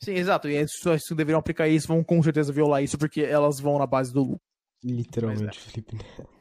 Sim, 0.00 0.12
exato. 0.14 0.48
E 0.48 0.56
as 0.56 0.72
pessoas 0.72 1.06
que 1.06 1.14
deveriam 1.14 1.40
aplicar 1.40 1.68
isso 1.68 1.88
vão 1.88 2.02
com 2.02 2.22
certeza 2.22 2.52
violar 2.54 2.82
isso, 2.82 2.96
porque 2.96 3.20
elas 3.20 3.60
vão 3.60 3.78
na 3.78 3.86
base 3.86 4.14
do 4.14 4.22
lucro. 4.22 4.40
Literalmente, 4.82 5.58
Felipe 5.58 5.94
Neto. 5.94 6.38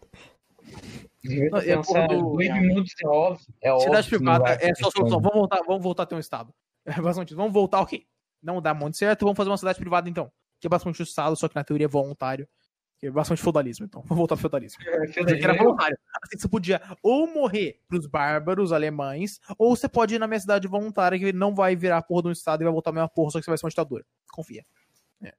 Não, 1.24 1.82
porra 1.82 2.08
do- 2.08 2.32
dois 2.34 2.54
minutos 2.54 2.94
é 3.04 3.08
óbvio. 3.08 3.46
É 3.62 3.72
óbvio 3.72 3.86
Cidade 3.88 4.10
privada 4.10 4.50
é 4.62 4.76
só 4.76 4.92
solução. 4.92 5.20
Vamos 5.20 5.38
voltar, 5.38 5.62
vamos 5.66 5.84
voltar 5.84 6.04
a 6.04 6.06
ter 6.06 6.16
um 6.16 6.20
Estado. 6.20 6.54
É 6.86 7.02
basicamente. 7.02 7.34
Vamos 7.36 7.52
voltar, 7.52 7.82
ok. 7.82 8.06
Não 8.42 8.62
dá 8.62 8.74
muito 8.74 8.96
certo, 8.96 9.26
vamos 9.26 9.36
fazer 9.36 9.50
uma 9.50 9.58
cidade 9.58 9.78
privada 9.80 10.08
então. 10.10 10.32
Que 10.62 10.68
é 10.68 10.70
basicamente 10.70 11.02
o 11.02 11.04
Estado, 11.04 11.36
só 11.36 11.48
que 11.50 11.56
na 11.56 11.64
teoria 11.64 11.86
é 11.86 11.88
voluntário. 11.90 12.48
Que 13.00 13.08
é 13.08 13.12
basicamente 13.12 13.44
feudalismo, 13.44 13.86
então. 13.86 14.02
Vamos 14.04 14.18
voltar 14.18 14.36
ao 14.36 14.40
feudalismo. 14.40 14.82
É, 14.88 15.44
era 15.44 15.54
voluntário. 15.54 15.98
assim, 16.24 16.40
você 16.40 16.48
podia 16.48 16.82
ou 17.04 17.28
morrer 17.32 17.80
pros 17.90 18.08
bárbaros 18.08 18.72
alemães, 18.72 19.40
ou 19.58 19.76
você 19.76 19.88
pode 19.90 20.16
ir 20.16 20.20
na 20.20 20.28
minha 20.28 20.40
cidade 20.40 20.68
voluntária, 20.68 21.20
que 21.20 21.34
não 21.34 21.54
vai 21.54 21.76
virar 21.76 22.02
porra 22.04 22.24
de 22.24 22.28
um 22.30 22.32
estado 22.32 22.62
e 22.62 22.64
vai 22.64 22.72
voltar 22.74 22.92
a 22.92 22.94
mesma 22.94 23.10
porra, 23.10 23.32
só 23.32 23.40
que 23.40 23.46
você 23.46 23.52
vai 23.52 23.58
ser 23.58 23.66
uma 23.66 23.70
ditadura. 23.70 24.06
Confia. 24.32 24.64
É. 25.22 25.34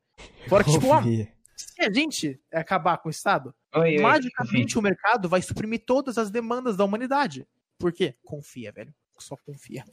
Fora 0.48 0.62
que, 0.62 0.70
tipo, 0.70 0.86
Confia. 0.86 1.32
Se 1.58 1.82
a 1.82 1.92
gente 1.92 2.40
acabar 2.52 2.98
com 2.98 3.08
o 3.08 3.10
estado, 3.10 3.54
Oi, 3.74 3.96
oi, 3.96 3.98
magicamente 3.98 4.78
o 4.78 4.82
mercado 4.82 5.28
vai 5.28 5.42
suprimir 5.42 5.84
todas 5.84 6.16
as 6.16 6.30
demandas 6.30 6.76
da 6.76 6.84
humanidade. 6.84 7.46
Por 7.78 7.92
quê? 7.92 8.14
Confia, 8.24 8.72
velho. 8.72 8.94
Só 9.18 9.36
confia. 9.36 9.84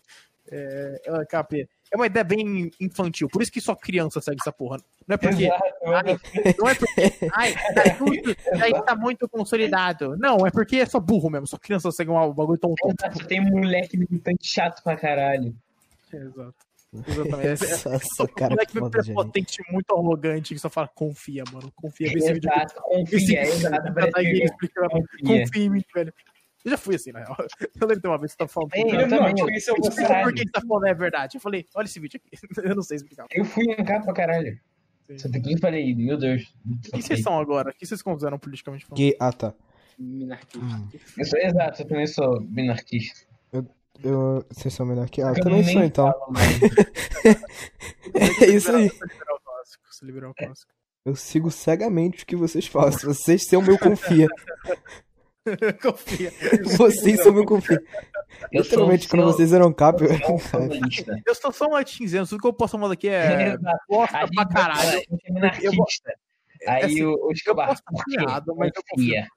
É, 0.51 1.01
é, 1.05 1.25
KP, 1.25 1.67
é 1.91 1.95
uma 1.95 2.05
ideia 2.05 2.23
bem 2.23 2.69
infantil, 2.79 3.27
por 3.27 3.41
isso 3.41 3.51
que 3.51 3.59
só 3.59 3.75
criança 3.75 4.21
segue 4.21 4.37
essa 4.39 4.51
porra. 4.51 4.77
Não 5.07 5.15
é 5.15 5.17
porque. 5.17 5.49
Ai, 5.49 6.53
não 6.59 6.69
é 6.69 6.75
porque. 6.75 7.01
Ai, 7.33 7.53
tá 7.73 7.95
tudo, 7.97 8.35
aí 8.61 8.83
tá 8.83 8.95
muito 8.95 9.27
consolidado. 9.27 10.15
Não, 10.17 10.45
é 10.45 10.51
porque 10.51 10.77
é 10.77 10.85
só 10.85 10.99
burro 10.99 11.31
mesmo. 11.31 11.47
Só 11.47 11.57
criança 11.57 11.91
segue 11.91 12.11
um 12.11 12.33
bagulho 12.33 12.59
tão 12.59 12.75
tonto. 12.75 13.27
Tem 13.27 13.41
moleque 13.41 13.97
militante 13.97 14.47
chato 14.47 14.83
pra 14.83 14.95
caralho. 14.95 15.55
Exato. 16.13 16.55
Exatamente. 17.07 17.47
Essa, 17.65 17.89
É, 17.89 17.95
essa 17.95 18.23
um 18.23 18.27
cara 18.27 18.49
moleque 18.51 18.79
foda, 18.79 19.03
gente. 19.03 19.13
prepotente, 19.15 19.63
muito 19.71 19.93
arrogante, 19.95 20.53
que 20.53 20.59
só 20.59 20.69
fala, 20.69 20.87
confia, 20.87 21.43
mano. 21.51 21.71
Confia. 21.75 22.09
Vê 22.11 22.19
esse 22.19 22.33
vídeo 22.33 22.49
confia, 22.81 23.41
exato. 23.43 23.93
Tá 23.93 24.09
confia. 24.11 24.47
confia 25.23 25.63
em 25.63 25.69
mim, 25.69 25.81
velho. 25.93 26.13
Eu 26.63 26.71
já 26.71 26.77
fui 26.77 26.95
assim, 26.95 27.11
na 27.11 27.19
real. 27.23 27.37
Eu 27.79 27.87
lembro 27.87 28.01
de 28.01 28.07
uma 28.07 28.17
vez 28.17 28.31
que 28.31 28.37
você 28.43 28.47
tá 28.47 28.47
falando. 28.47 28.73
Ei, 28.73 28.83
Cara, 28.89 29.03
eu 29.03 29.09
também, 29.09 29.33
Não, 29.35 29.49
eu- 29.49 29.59
você. 29.59 29.71
Explica 29.71 30.01
caralho. 30.07 30.23
por 30.23 30.33
que 30.33 30.45
que 30.45 30.51
tá 30.51 30.61
falando 30.61 30.87
é 30.87 30.93
verdade. 30.95 31.37
Eu 31.37 31.41
falei, 31.41 31.65
olha 31.75 31.85
esse 31.85 31.99
vídeo 31.99 32.19
aqui. 32.23 32.29
Eu 32.69 32.75
não 32.75 32.81
sei 32.83 32.95
explicar. 32.97 33.25
Eu 33.31 33.45
fui 33.45 33.63
em 33.65 33.83
cá 33.85 33.99
pra 33.99 34.13
caralho. 34.13 34.59
Só 35.17 35.29
que 35.29 35.53
eu 35.53 35.57
falei, 35.59 35.93
meu 35.93 36.17
Deus. 36.17 36.51
O 36.87 36.91
que 36.97 37.03
vocês 37.03 37.21
são 37.21 37.37
agora? 37.39 37.69
O 37.69 37.73
que 37.75 37.85
vocês 37.85 38.01
consideram 38.01 38.39
politicamente 38.39 38.85
falando? 38.87 38.97
Que, 38.97 39.15
ah, 39.19 39.31
tá. 39.31 39.53
Minarquista. 39.99 40.57
Hum. 40.65 40.89
Eu 41.17 41.25
sou 41.25 41.39
exato, 41.39 41.81
eu 41.83 41.87
também 41.87 42.07
sou 42.07 42.41
minarquista. 42.41 43.19
Eu, 43.53 43.67
vocês 43.99 44.73
são 44.73 44.85
melhor 44.85 45.09
que. 45.09 45.21
Ah, 45.21 45.27
eu 45.29 45.35
Eu 45.35 45.43
também 45.43 45.63
sou, 45.63 45.83
então. 45.83 46.13
É 48.41 48.45
isso 48.47 48.71
aí. 48.71 48.89
Clássico. 50.37 50.71
Eu 51.05 51.15
sigo 51.15 51.51
cegamente 51.51 52.23
o 52.23 52.25
que 52.25 52.35
vocês 52.35 52.65
façam. 52.67 53.13
Vocês 53.13 53.45
são 53.47 53.61
meu 53.61 53.77
confia. 53.77 54.27
Confia. 55.79 56.33
Vocês 56.75 57.21
são 57.21 57.31
meu 57.31 57.45
confia. 57.45 57.79
Eu 58.51 58.63
Literalmente, 58.63 59.07
quando 59.07 59.21
seu- 59.21 59.31
vocês 59.31 59.53
eram 59.53 59.71
cap, 59.71 60.01
eu 60.03 60.09
eu 60.11 60.39
sou 60.39 60.59
um. 60.59 60.69
Eu 61.23 61.35
só 61.53 61.67
um 61.67 61.73
latinzeno. 61.73 62.25
Tudo 62.25 62.41
que 62.41 62.47
eu 62.47 62.53
posso 62.53 62.75
falar 62.75 62.89
daqui 62.89 63.09
é 63.09 63.55
bosta 63.87 64.27
pra 64.33 64.45
caralho. 64.47 65.01
é 65.23 65.31
minarquista. 65.31 66.15
Aí 66.67 66.85
assim, 66.85 67.03
o, 67.03 67.11
o 67.13 67.27
Eu 67.27 67.31
Escobar, 67.31 67.67
posso 67.67 67.83
quê? 68.05 68.15
errado, 68.19 68.55
mas 68.57 68.71
eu 68.75 68.81
confia. 68.89 69.27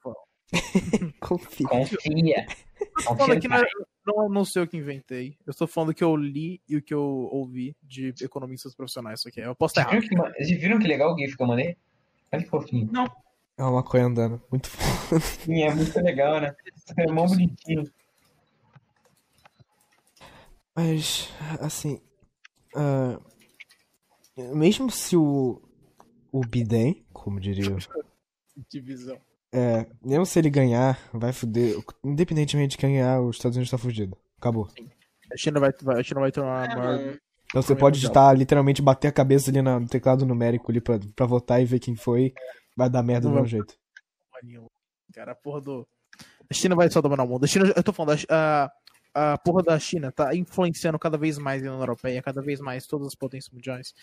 confio. 1.21 1.69
confia. 1.69 2.47
Confia. 2.79 3.05
tô 3.05 3.17
falando 3.17 3.33
aqui 3.33 3.49
no 3.49 3.55
não, 3.55 3.63
é- 3.63 3.69
não, 4.07 4.29
não 4.29 4.45
sei 4.45 4.63
o 4.63 4.67
que 4.67 4.77
inventei. 4.77 5.37
Eu 5.47 5.51
estou 5.51 5.67
falando 5.67 5.91
o 5.91 5.95
que 5.95 6.05
eu 6.05 6.15
li 6.17 6.61
e 6.69 6.77
o 6.77 6.83
que 6.83 6.95
eu 6.95 7.03
ouvi 7.33 7.77
de 7.83 8.15
economistas 8.23 8.75
profissionais. 8.75 9.21
Isso 9.21 9.29
aqui. 9.29 9.41
Eu 9.41 9.55
posso 9.55 9.73
estar 9.79 9.91
Vocês 9.91 10.05
errado. 10.05 10.11
viram, 10.11 10.33
que, 10.33 10.45
vocês 10.45 10.61
viram 10.61 10.79
que 10.79 10.87
legal 10.89 11.15
o 11.15 11.19
GIF 11.19 11.37
que 11.37 11.43
eu 11.43 11.47
mandei? 11.47 11.77
Olha 12.33 12.43
que 12.43 12.49
fofinho. 12.49 12.91
É 13.57 13.63
uma 13.63 13.73
maconha 13.73 14.05
andando. 14.07 14.41
Muito 14.51 14.69
foda. 14.71 15.21
Sim, 15.21 15.63
é 15.63 15.75
muito 15.75 15.99
legal, 16.01 16.41
né? 16.41 16.55
É 16.97 17.07
mó 17.11 17.27
bonitinho. 17.27 17.91
Mas, 20.75 21.29
assim. 21.61 22.01
ah, 22.75 23.19
mesmo 24.55 24.91
se 24.91 25.17
o. 25.17 25.63
O 26.31 26.41
Biden, 26.43 27.05
como 27.13 27.41
diria. 27.41 27.65
Divisão. 28.71 29.19
É, 29.53 29.87
mesmo 30.03 30.27
se 30.27 30.39
ele 30.39 30.51
ganhar, 30.51 30.99
vai 31.13 31.33
foder. 31.33 31.77
Independentemente 32.05 32.73
de 32.73 32.77
quem 32.79 32.93
ganhar, 32.95 33.21
os 33.21 33.37
Estados 33.37 33.57
Unidos 33.57 33.71
tá 33.71 33.79
fudido. 33.79 34.17
Acabou. 34.39 34.69
A 35.33 35.37
China 35.37 35.61
vai, 35.61 35.71
vai- 35.83 36.01
a 36.01 36.03
China 36.03 36.21
vai 36.21 36.31
tornar 36.33 36.71
a 36.71 36.77
maior. 36.77 37.19
Então 37.47 37.63
você 37.63 37.75
pode 37.75 37.99
digitar, 37.99 38.35
literalmente 38.37 38.83
bater 38.83 39.09
a 39.09 39.13
cabeça 39.13 39.51
ali 39.51 39.63
no 39.63 39.87
teclado 39.89 40.27
numérico 40.27 40.71
ali 40.71 40.81
pra, 40.83 40.99
pra 41.17 41.25
votar 41.27 41.63
e 41.63 41.65
ver 41.65 41.79
quem 41.79 41.97
foi. 41.97 42.33
Vai 42.77 42.91
dar 42.91 43.03
merda 43.03 43.29
do 43.29 43.35
mesmo 43.35 43.47
jeito. 43.47 43.75
Cara, 45.15 45.33
a 45.33 45.35
porra 45.35 45.61
do. 45.63 45.89
A 46.51 46.55
China 46.55 46.77
vai 46.77 46.91
só 46.91 47.01
dominar 47.01 47.25
o 47.25 47.29
mundo. 47.29 47.45
A 47.45 47.47
China, 47.47 47.73
eu 47.75 47.83
tô 47.83 47.93
falando, 47.93 48.19
a, 48.31 48.71
a, 49.33 49.39
porra 49.39 49.63
da 49.63 49.79
China 49.79 50.13
tá 50.13 50.35
influenciando 50.35 50.99
cada 50.99 51.19
vez 51.19 51.39
mais 51.39 51.63
a 51.63 51.67
União 51.67 51.81
Europeia, 51.81 52.23
cada 52.23 52.41
vez 52.41 52.61
mais 52.61 52.87
todas 52.87 53.07
as 53.09 53.15
potências 53.15 53.53
mundiais. 53.53 53.95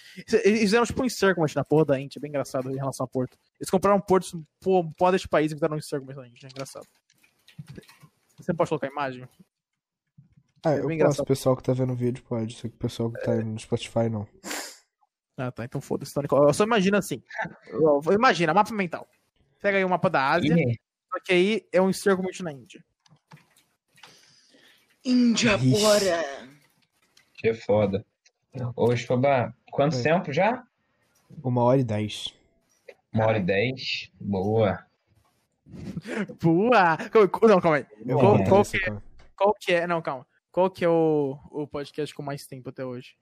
Eles 0.43 0.59
fizeram 0.61 0.85
tipo 0.85 1.01
um 1.01 1.05
encirclement 1.05 1.53
na 1.55 1.63
porra 1.63 1.85
da 1.85 1.99
Índia, 1.99 2.19
é 2.19 2.21
bem 2.21 2.29
engraçado 2.29 2.69
em 2.71 2.75
relação 2.75 3.05
a 3.05 3.07
Porto. 3.07 3.37
Eles 3.59 3.69
compraram 3.69 3.99
portos, 4.01 4.35
pô, 4.59 4.83
porra 4.97 5.17
de 5.17 5.27
país 5.27 5.51
e 5.51 5.55
fizeram 5.55 5.75
um 5.75 5.79
encirclement 5.79 6.15
na 6.15 6.27
Índia, 6.27 6.47
é 6.47 6.49
engraçado. 6.49 6.87
Você 8.37 8.51
não 8.51 8.57
pode 8.57 8.69
colocar 8.69 8.87
a 8.87 8.91
imagem? 8.91 9.27
Ah, 10.63 10.71
É 10.71 10.77
eu 10.77 10.81
posso, 10.81 10.93
engraçado. 10.93 11.23
o 11.23 11.27
pessoal 11.27 11.55
que 11.55 11.63
tá 11.63 11.73
vendo 11.73 11.93
o 11.93 11.95
vídeo 11.95 12.23
pode, 12.23 12.53
só 12.55 12.61
que 12.61 12.75
o 12.75 12.77
pessoal 12.77 13.11
que 13.11 13.21
tá 13.21 13.35
no 13.35 13.57
Spotify 13.59 14.09
não. 14.09 14.27
Ah, 15.37 15.51
tá, 15.51 15.65
então 15.65 15.79
foda-se. 15.79 16.13
Então, 16.17 16.53
Só 16.53 16.63
imagina 16.63 16.97
assim. 16.97 17.21
Imagina, 18.13 18.53
mapa 18.53 18.73
mental. 18.73 19.07
Pega 19.61 19.77
aí 19.77 19.85
o 19.85 19.89
mapa 19.89 20.09
da 20.09 20.29
Ásia, 20.31 20.55
só 21.11 21.19
que 21.23 21.33
aí 21.33 21.67
é 21.71 21.81
um 21.81 21.89
encirclement 21.89 22.39
na 22.41 22.51
Índia. 22.51 22.83
Índia, 25.05 25.57
bora! 25.57 26.23
que 27.35 27.53
foda. 27.53 28.03
Ô, 28.75 28.91
Escobar, 28.91 29.55
quanto 29.71 29.95
Oi. 29.97 30.01
tempo 30.03 30.33
já? 30.33 30.63
Uma 31.43 31.61
hora 31.63 31.79
e 31.79 31.83
dez. 31.83 32.33
Uma 33.13 33.27
hora 33.27 33.37
e 33.37 33.43
dez. 33.43 34.09
Boa. 34.19 34.83
Boa! 36.41 36.97
Não, 37.47 37.61
calma 37.61 37.77
aí. 37.77 37.85
Eu 38.05 38.17
Qual- 38.17 38.43
qual 38.45 38.61
essa, 38.61 38.79
cara. 38.79 39.03
Qual 39.37 39.53
que 39.59 39.73
é. 39.73 39.85
Não, 39.87 40.01
calma. 40.01 40.25
Qual 40.51 40.69
que 40.69 40.85
é 40.85 40.89
o, 40.89 41.37
o 41.51 41.67
podcast 41.67 42.15
com 42.15 42.23
mais 42.23 42.47
tempo 42.47 42.69
até 42.69 42.83
hoje? 42.85 43.15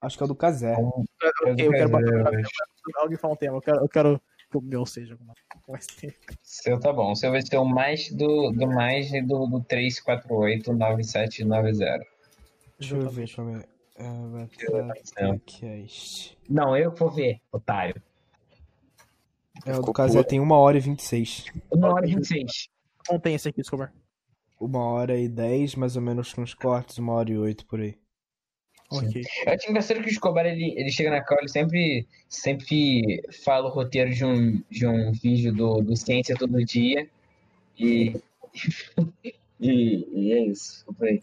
Acho 0.00 0.16
que 0.16 0.22
é 0.22 0.26
o 0.26 0.28
do 0.28 0.34
Casé. 0.34 0.74
Ok, 0.74 1.04
eu 1.58 1.70
quero 1.70 1.90
bater 1.90 2.12
no. 2.12 2.28
Alguém 2.96 3.16
fala 3.18 3.34
um 3.34 3.36
tema. 3.36 3.56
Eu 3.56 3.60
quero, 3.60 3.78
eu 3.80 3.88
quero 3.88 4.20
que 4.50 4.58
o 4.58 4.60
meu 4.60 4.84
seja 4.84 5.16
com 5.16 5.24
mais- 5.24 5.38
com 5.64 5.72
mais 5.72 5.86
tempo. 5.86 6.16
Seu 6.42 6.78
tá 6.80 6.92
bom. 6.92 7.12
O 7.12 7.16
seu 7.16 7.30
vai 7.30 7.40
ser 7.42 7.56
o 7.58 7.64
mais 7.64 8.10
do, 8.10 8.50
do 8.50 8.66
mais 8.66 9.12
e 9.12 9.22
do, 9.22 9.46
do 9.46 9.60
3489790. 9.62 12.00
Deixa 12.78 12.96
eu 12.96 13.08
ver, 13.10 13.14
deixa 13.16 13.40
eu 13.40 13.44
ver. 13.46 13.68
É, 13.96 14.04
Podcast. 15.28 16.38
Não, 16.48 16.76
eu 16.76 16.90
vou 16.94 17.10
ver, 17.10 17.40
otário. 17.52 18.00
É, 19.66 19.76
o 19.76 19.82
do 19.82 19.92
Casé 19.92 20.22
tem 20.22 20.40
uma 20.40 20.56
hora 20.56 20.78
e 20.78 20.80
vinte 20.80 21.00
e 21.00 21.04
seis. 21.04 21.44
Uma 21.70 21.92
hora 21.92 22.06
e 22.08 22.14
26. 22.14 22.68
Contém 23.06 23.34
esse 23.34 23.48
aqui, 23.48 23.60
Escobar. 23.60 23.92
Uma 24.58 24.82
hora 24.84 25.18
e 25.18 25.28
dez, 25.28 25.74
mais 25.74 25.96
ou 25.96 26.02
menos 26.02 26.32
com 26.32 26.42
os 26.42 26.54
cortes, 26.54 26.96
uma 26.98 27.12
hora 27.12 27.30
e 27.30 27.36
oito 27.36 27.66
por 27.66 27.80
aí. 27.80 27.98
Ok. 28.90 29.22
Eu 29.46 29.52
acho 29.52 29.70
engraçado 29.70 30.00
que 30.00 30.08
o 30.08 30.10
Escobar, 30.10 30.46
ele, 30.46 30.74
ele 30.76 30.90
chega 30.90 31.10
na 31.10 31.22
call, 31.22 31.38
ele 31.38 31.48
sempre, 31.48 32.06
sempre 32.28 33.22
fala 33.44 33.68
o 33.68 33.72
roteiro 33.72 34.10
de 34.12 34.24
um, 34.24 34.60
de 34.68 34.86
um 34.86 35.12
vídeo 35.12 35.52
do, 35.54 35.80
do 35.80 35.96
Ciência 35.96 36.34
Todo 36.36 36.64
Dia. 36.64 37.08
E, 37.78 38.16
e, 39.60 40.08
e 40.12 40.32
é 40.32 40.46
isso. 40.46 40.84
Eu 40.88 40.94
falei, 40.94 41.22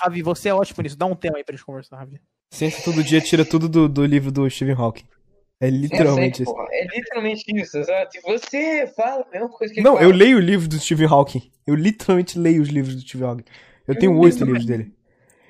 Ravi, 0.00 0.22
você 0.22 0.50
é 0.50 0.54
ótimo 0.54 0.82
nisso. 0.82 0.96
Dá 0.96 1.06
um 1.06 1.16
tema 1.16 1.38
aí 1.38 1.44
pra 1.44 1.56
gente 1.56 1.64
conversar, 1.64 1.96
Ravi. 1.96 2.20
Ciência 2.50 2.84
todo 2.84 3.02
dia 3.02 3.20
tira 3.20 3.44
tudo 3.44 3.68
do, 3.68 3.88
do 3.88 4.04
livro 4.04 4.30
do 4.30 4.48
Stephen 4.48 4.74
Hawking. 4.74 5.04
É 5.58 5.70
literalmente 5.70 6.38
sei, 6.38 6.44
isso. 6.44 6.54
porra, 6.54 6.68
é 6.70 6.86
literalmente 6.94 7.44
isso, 7.56 7.78
exato. 7.78 8.16
E 8.16 8.20
você 8.20 8.86
fala 8.94 9.24
a 9.26 9.30
mesma 9.30 9.48
coisa 9.48 9.72
que 9.72 9.80
ele 9.80 9.88
Não, 9.88 9.94
fala. 9.94 10.06
eu 10.06 10.14
leio 10.14 10.36
o 10.36 10.40
livro 10.40 10.68
do 10.68 10.78
Stephen 10.78 11.06
Hawking. 11.06 11.50
Eu 11.66 11.74
literalmente 11.74 12.38
leio 12.38 12.60
os 12.60 12.68
livros 12.68 12.94
do 12.94 13.00
Stephen 13.00 13.26
Hawking. 13.26 13.44
Eu 13.88 13.98
tenho 13.98 14.18
oito 14.18 14.44
livros 14.44 14.66
dele. 14.66 14.92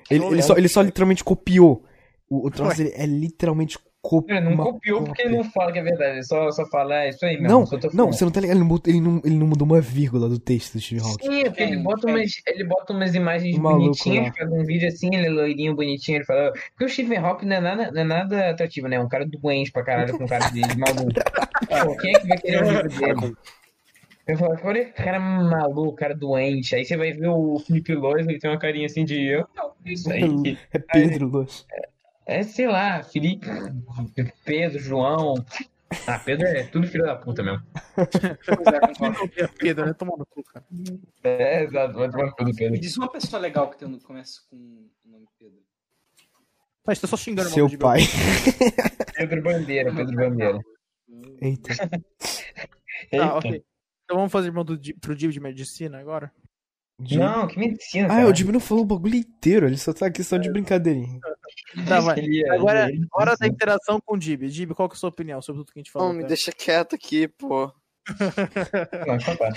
Ele, 0.09 0.25
ele 0.25 0.41
só, 0.41 0.57
ele 0.57 0.67
só 0.67 0.81
literalmente 0.81 1.23
copiou. 1.23 1.83
O, 2.29 2.47
o 2.47 2.51
troço 2.51 2.81
é 2.81 3.05
literalmente 3.05 3.77
copiou. 4.01 4.37
Ele 4.37 4.49
não 4.49 4.57
copiou 4.57 5.03
porque 5.03 5.21
ele 5.21 5.37
não 5.37 5.43
fala 5.43 5.71
que 5.71 5.79
é 5.79 5.83
verdade, 5.83 6.13
ele 6.13 6.23
só, 6.23 6.49
só 6.51 6.65
fala, 6.67 7.03
é 7.03 7.09
isso 7.09 7.25
aí 7.25 7.39
mesmo. 7.39 7.47
Não, 7.47 7.65
não, 7.93 8.11
você 8.11 8.23
não 8.23 8.31
tá 8.31 8.39
ligado. 8.39 8.57
Ele 8.57 8.65
não, 8.65 8.81
ele, 8.85 9.01
não, 9.01 9.21
ele 9.25 9.35
não 9.35 9.47
mudou 9.47 9.65
uma 9.65 9.81
vírgula 9.81 10.29
do 10.29 10.39
texto 10.39 10.73
do 10.73 10.81
Stephen 10.81 11.03
Hawking. 11.03 11.25
Sim, 11.25 11.41
é 11.41 11.45
porque 11.45 11.63
ele 11.63 11.77
bota, 11.77 12.07
umas, 12.07 12.31
ele 12.47 12.63
bota 12.63 12.93
umas 12.93 13.15
imagens 13.15 13.57
maluco 13.57 13.81
bonitinhas, 13.81 14.27
lá. 14.27 14.33
faz 14.33 14.51
um 14.51 14.63
vídeo 14.63 14.87
assim, 14.87 15.09
ele 15.13 15.27
é 15.27 15.29
loirinho, 15.29 15.75
bonitinho, 15.75 16.17
ele 16.17 16.25
fala. 16.25 16.51
Porque 16.51 16.85
o 16.85 16.89
Stephen 16.89 17.17
Hawking 17.17 17.47
não 17.47 17.55
é 17.57 17.61
nada, 17.61 17.91
não 17.91 18.01
é 18.01 18.03
nada 18.03 18.49
atrativo, 18.49 18.87
né? 18.87 18.95
É 18.95 18.99
um 18.99 19.09
cara 19.09 19.25
doente 19.25 19.71
pra 19.71 19.83
caralho, 19.83 20.17
com 20.17 20.25
cara 20.25 20.49
de, 20.49 20.61
de 20.61 20.77
maluco. 20.77 21.11
Pô, 21.85 21.97
quem 21.97 22.15
é 22.15 22.19
que 22.19 22.27
vai 22.27 22.37
querer 22.37 22.63
um 22.63 22.71
livro 22.71 22.89
dele? 22.89 23.35
Eu 24.27 24.37
falo, 24.37 24.57
olha 24.63 24.85
que 24.85 24.91
cara 24.91 25.19
maluco, 25.19 25.95
cara 25.95 26.13
doente. 26.13 26.75
Aí 26.75 26.83
você 26.83 26.97
vai 26.97 27.13
ver 27.13 27.29
o 27.29 27.57
Felipe 27.59 27.95
Lois, 27.95 28.27
ele 28.27 28.39
tem 28.39 28.49
uma 28.49 28.59
carinha 28.59 28.85
assim 28.85 29.05
de 29.05 29.25
eu. 29.25 29.47
Não, 29.55 29.73
isso 29.85 30.11
aí. 30.11 30.57
É 30.73 30.79
Pedro 30.79 31.27
Luz. 31.27 31.65
É, 32.25 32.43
sei 32.43 32.67
lá, 32.67 33.01
Felipe, 33.03 33.47
Pedro, 34.43 34.79
João. 34.79 35.35
Ah, 36.05 36.19
Pedro 36.19 36.45
é 36.45 36.63
tudo 36.63 36.85
filho 36.85 37.05
da 37.05 37.15
puta 37.15 37.41
mesmo. 37.41 37.63
Pedro, 39.57 39.85
né? 39.85 39.93
Toma 39.93 40.17
no 40.17 40.25
cu, 40.25 40.43
cara. 40.43 40.65
É, 41.23 41.63
exato, 41.63 41.93
vai 41.93 42.11
tomar 42.11 42.31
tudo, 42.33 42.47
Me 42.47 42.55
Pedro. 42.55 42.79
diz 42.81 42.97
uma 42.97 43.09
pessoa 43.09 43.41
legal 43.41 43.69
que 43.69 43.77
tem 43.77 43.87
um, 43.87 43.97
começa 43.97 44.41
com 44.49 44.57
o 44.57 44.89
nome 45.09 45.25
Pedro. 45.39 45.59
Você 46.85 47.01
tá 47.01 47.07
só 47.07 47.15
xingando 47.15 47.47
o 47.47 47.51
Seu 47.53 47.67
de 47.69 47.77
pai. 47.77 48.01
Pedro 49.15 49.41
Bandeira, 49.41 49.93
Pedro 49.95 50.15
Bandeira. 50.15 50.59
Eita. 51.41 51.69
Eita. 53.09 53.35
ok. 53.35 53.63
Então 54.07 54.15
vamos 54.15 54.31
fazer 54.31 54.47
irmão 54.47 54.63
do, 54.63 54.79
pro 55.01 55.13
Div 55.13 55.31
de 55.33 55.39
medicina 55.41 55.99
agora? 55.99 56.31
Jimmy- 57.03 57.23
Não, 57.25 57.45
que 57.45 57.59
medicina. 57.59 58.05
Ah, 58.05 58.15
cara. 58.17 58.27
o 58.29 58.33
Jimmy 58.33 58.53
não 58.53 58.59
falou 58.61 58.83
o 58.83 58.87
bagulho 58.87 59.15
inteiro, 59.15 59.67
ele 59.67 59.77
só 59.77 59.91
tá 59.93 60.05
aqui 60.07 60.23
só 60.23 60.37
de 60.37 60.49
brincadeirinha. 60.49 61.19
Tá, 61.85 61.99
vai. 61.99 62.19
É- 62.21 62.49
Agora, 62.55 62.89
ele 62.89 63.03
é 63.03 63.07
hora 63.11 63.25
da 63.25 63.31
medicina. 63.31 63.47
interação 63.53 63.99
com 64.03 64.15
o 64.15 64.17
Dib. 64.17 64.43
Dib, 64.47 64.71
qual 64.73 64.87
que 64.87 64.95
é 64.95 64.97
a 64.97 64.99
sua 64.99 65.09
opinião 65.09 65.41
sobre 65.41 65.59
tudo 65.61 65.73
que 65.73 65.79
a 65.79 65.83
gente 65.83 65.91
falou? 65.91 66.07
Não, 66.07 66.13
me 66.15 66.21
até? 66.21 66.29
deixa 66.29 66.51
quieto 66.53 66.95
aqui, 66.95 67.27
pô. 67.27 67.69
Não, 69.05 69.15
então 69.15 69.35
tá. 69.35 69.49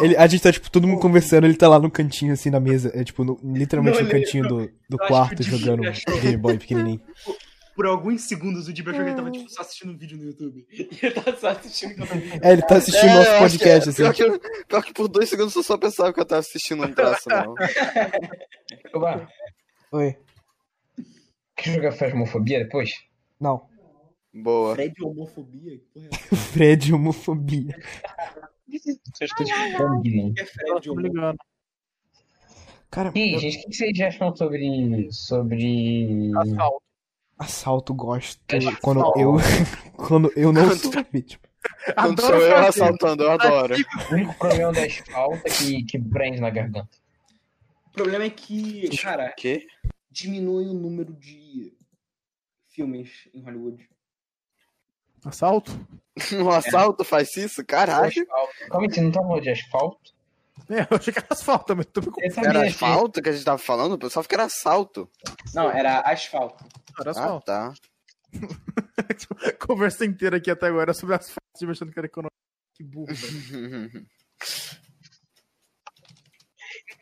Ele, 0.00 0.16
a 0.16 0.26
gente 0.28 0.40
tá, 0.40 0.52
tipo, 0.52 0.70
todo 0.70 0.86
mundo 0.86 1.00
conversando, 1.00 1.44
ele 1.46 1.56
tá 1.56 1.68
lá 1.68 1.80
no 1.80 1.90
cantinho, 1.90 2.32
assim, 2.32 2.48
na 2.48 2.60
mesa. 2.60 2.92
É, 2.94 3.02
tipo, 3.02 3.24
no- 3.24 3.38
literalmente 3.42 3.98
Não, 3.98 4.04
no 4.04 4.10
cantinho 4.10 4.46
do, 4.48 4.66
do 4.88 4.96
acho 5.02 5.08
quarto, 5.08 5.42
jogando 5.42 5.82
Game 6.22 6.36
Boy 6.36 6.56
pequenininho. 6.58 7.02
Por 7.78 7.86
alguns 7.86 8.22
segundos 8.22 8.66
o 8.66 8.72
Dib 8.72 8.88
achou 8.88 9.04
que 9.04 9.10
ele 9.10 9.16
tava 9.16 9.30
tipo, 9.30 9.48
só 9.48 9.60
assistindo 9.62 9.92
um 9.92 9.96
vídeo 9.96 10.18
no 10.18 10.24
YouTube. 10.24 10.66
E 10.68 10.82
ele 11.00 11.12
tava 11.14 11.36
só 11.36 11.50
assistindo 11.50 11.92
o 12.02 12.06
vídeo. 12.06 12.40
É, 12.42 12.52
ele 12.52 12.62
tá 12.62 12.76
assistindo 12.76 13.08
É, 13.08 13.14
nosso 13.14 13.30
que 13.30 13.36
é- 13.36 13.38
podcast, 13.38 13.88
assim. 13.90 14.02
Pior 14.02 14.14
que, 14.40 14.64
pior 14.66 14.82
que 14.82 14.92
por 14.92 15.06
dois 15.06 15.28
segundos 15.28 15.54
eu 15.54 15.62
só 15.62 15.78
pensava 15.78 16.12
que 16.12 16.18
eu 16.18 16.24
tava 16.24 16.40
assistindo 16.40 16.84
um 16.84 16.92
troço, 16.92 17.28
não. 17.28 17.54
Oi. 19.92 20.16
quer 21.54 21.74
jogar 21.74 21.92
Fasmofobia 21.92 22.64
depois? 22.64 22.90
Não. 23.40 23.68
Boa. 24.34 24.74
Fred 24.74 24.94
homofobia? 25.04 25.80
É? 25.96 26.16
Fred, 26.34 26.92
homofobia. 26.92 27.78
Vocês 29.14 29.30
combinam. 29.76 30.34
Que 30.34 30.42
é 30.42 30.46
Fred 30.46 30.90
homofobia? 30.90 31.36
Cara, 32.90 33.12
eu- 33.14 33.38
gente, 33.38 33.58
o 33.58 33.70
que 33.70 33.76
vocês 33.76 34.00
acham 34.00 34.34
sobre. 34.34 35.08
sobre. 35.12 36.32
Asfalto. 36.38 36.82
Assalto 37.38 37.94
gosto 37.94 38.40
Assalto. 38.54 38.78
quando 38.80 39.00
eu. 39.18 39.36
quando 39.96 40.32
eu 40.36 40.52
não 40.52 40.68
Quando- 40.68 40.92
sou 40.92 41.04
vítima. 41.12 41.42
Quando 41.94 42.20
Adoro 42.20 42.38
sou 42.38 42.46
eu 42.46 42.56
fazer. 42.56 42.68
assaltando, 42.68 43.22
eu 43.24 43.30
adoro. 43.32 43.74
O 44.10 44.14
único 44.14 44.34
problema 44.38 44.72
da 44.72 44.84
asfalto 44.84 45.40
é 45.44 45.50
que, 45.50 45.84
que 45.84 45.98
prende 45.98 46.40
na 46.40 46.50
garganta. 46.50 46.88
O 47.86 47.90
problema 47.92 48.24
é 48.24 48.30
que, 48.30 48.88
cara, 48.98 49.30
O 49.30 49.34
quê? 49.36 49.66
diminui 50.10 50.66
o 50.68 50.74
número 50.74 51.12
de 51.14 51.72
filmes 52.68 53.28
em 53.34 53.42
Hollywood. 53.42 53.88
Assalto? 55.24 55.72
Um 56.34 56.50
assalto 56.50 57.04
faz 57.04 57.36
isso? 57.36 57.64
Caralho. 57.64 58.12
Aí, 58.72 58.88
você 58.88 59.00
não 59.00 59.10
tá 59.12 59.20
falando 59.22 59.42
de 59.42 59.50
asfalto? 59.50 60.12
É, 60.70 60.80
eu 60.90 60.96
achei 60.98 61.12
que 61.12 61.18
era 61.18 61.28
asfalto, 61.30 61.74
mas 61.76 61.86
tô 61.86 62.00
me 62.00 62.08
Era 62.44 62.66
asfalto 62.68 63.22
que 63.22 63.28
a 63.28 63.32
gente 63.32 63.44
tava 63.44 63.58
falando? 63.58 63.92
O 63.94 63.98
pessoal 63.98 64.22
fica 64.22 64.36
era 64.36 64.44
assalto. 64.44 65.08
Não, 65.54 65.70
era 65.70 66.00
asfalto. 66.00 66.64
Era 67.00 67.10
Ah, 67.10 67.12
asfalto. 67.12 67.46
tá. 67.46 67.72
Conversa 69.66 70.04
inteira 70.04 70.36
aqui 70.36 70.50
até 70.50 70.66
agora 70.66 70.92
sobre 70.92 71.14
asfalto, 71.14 71.40
achando 71.70 71.90
que 71.92 71.98
era 71.98 72.06
econômico. 72.06 72.34
Que 72.74 72.84
burro, 72.84 73.06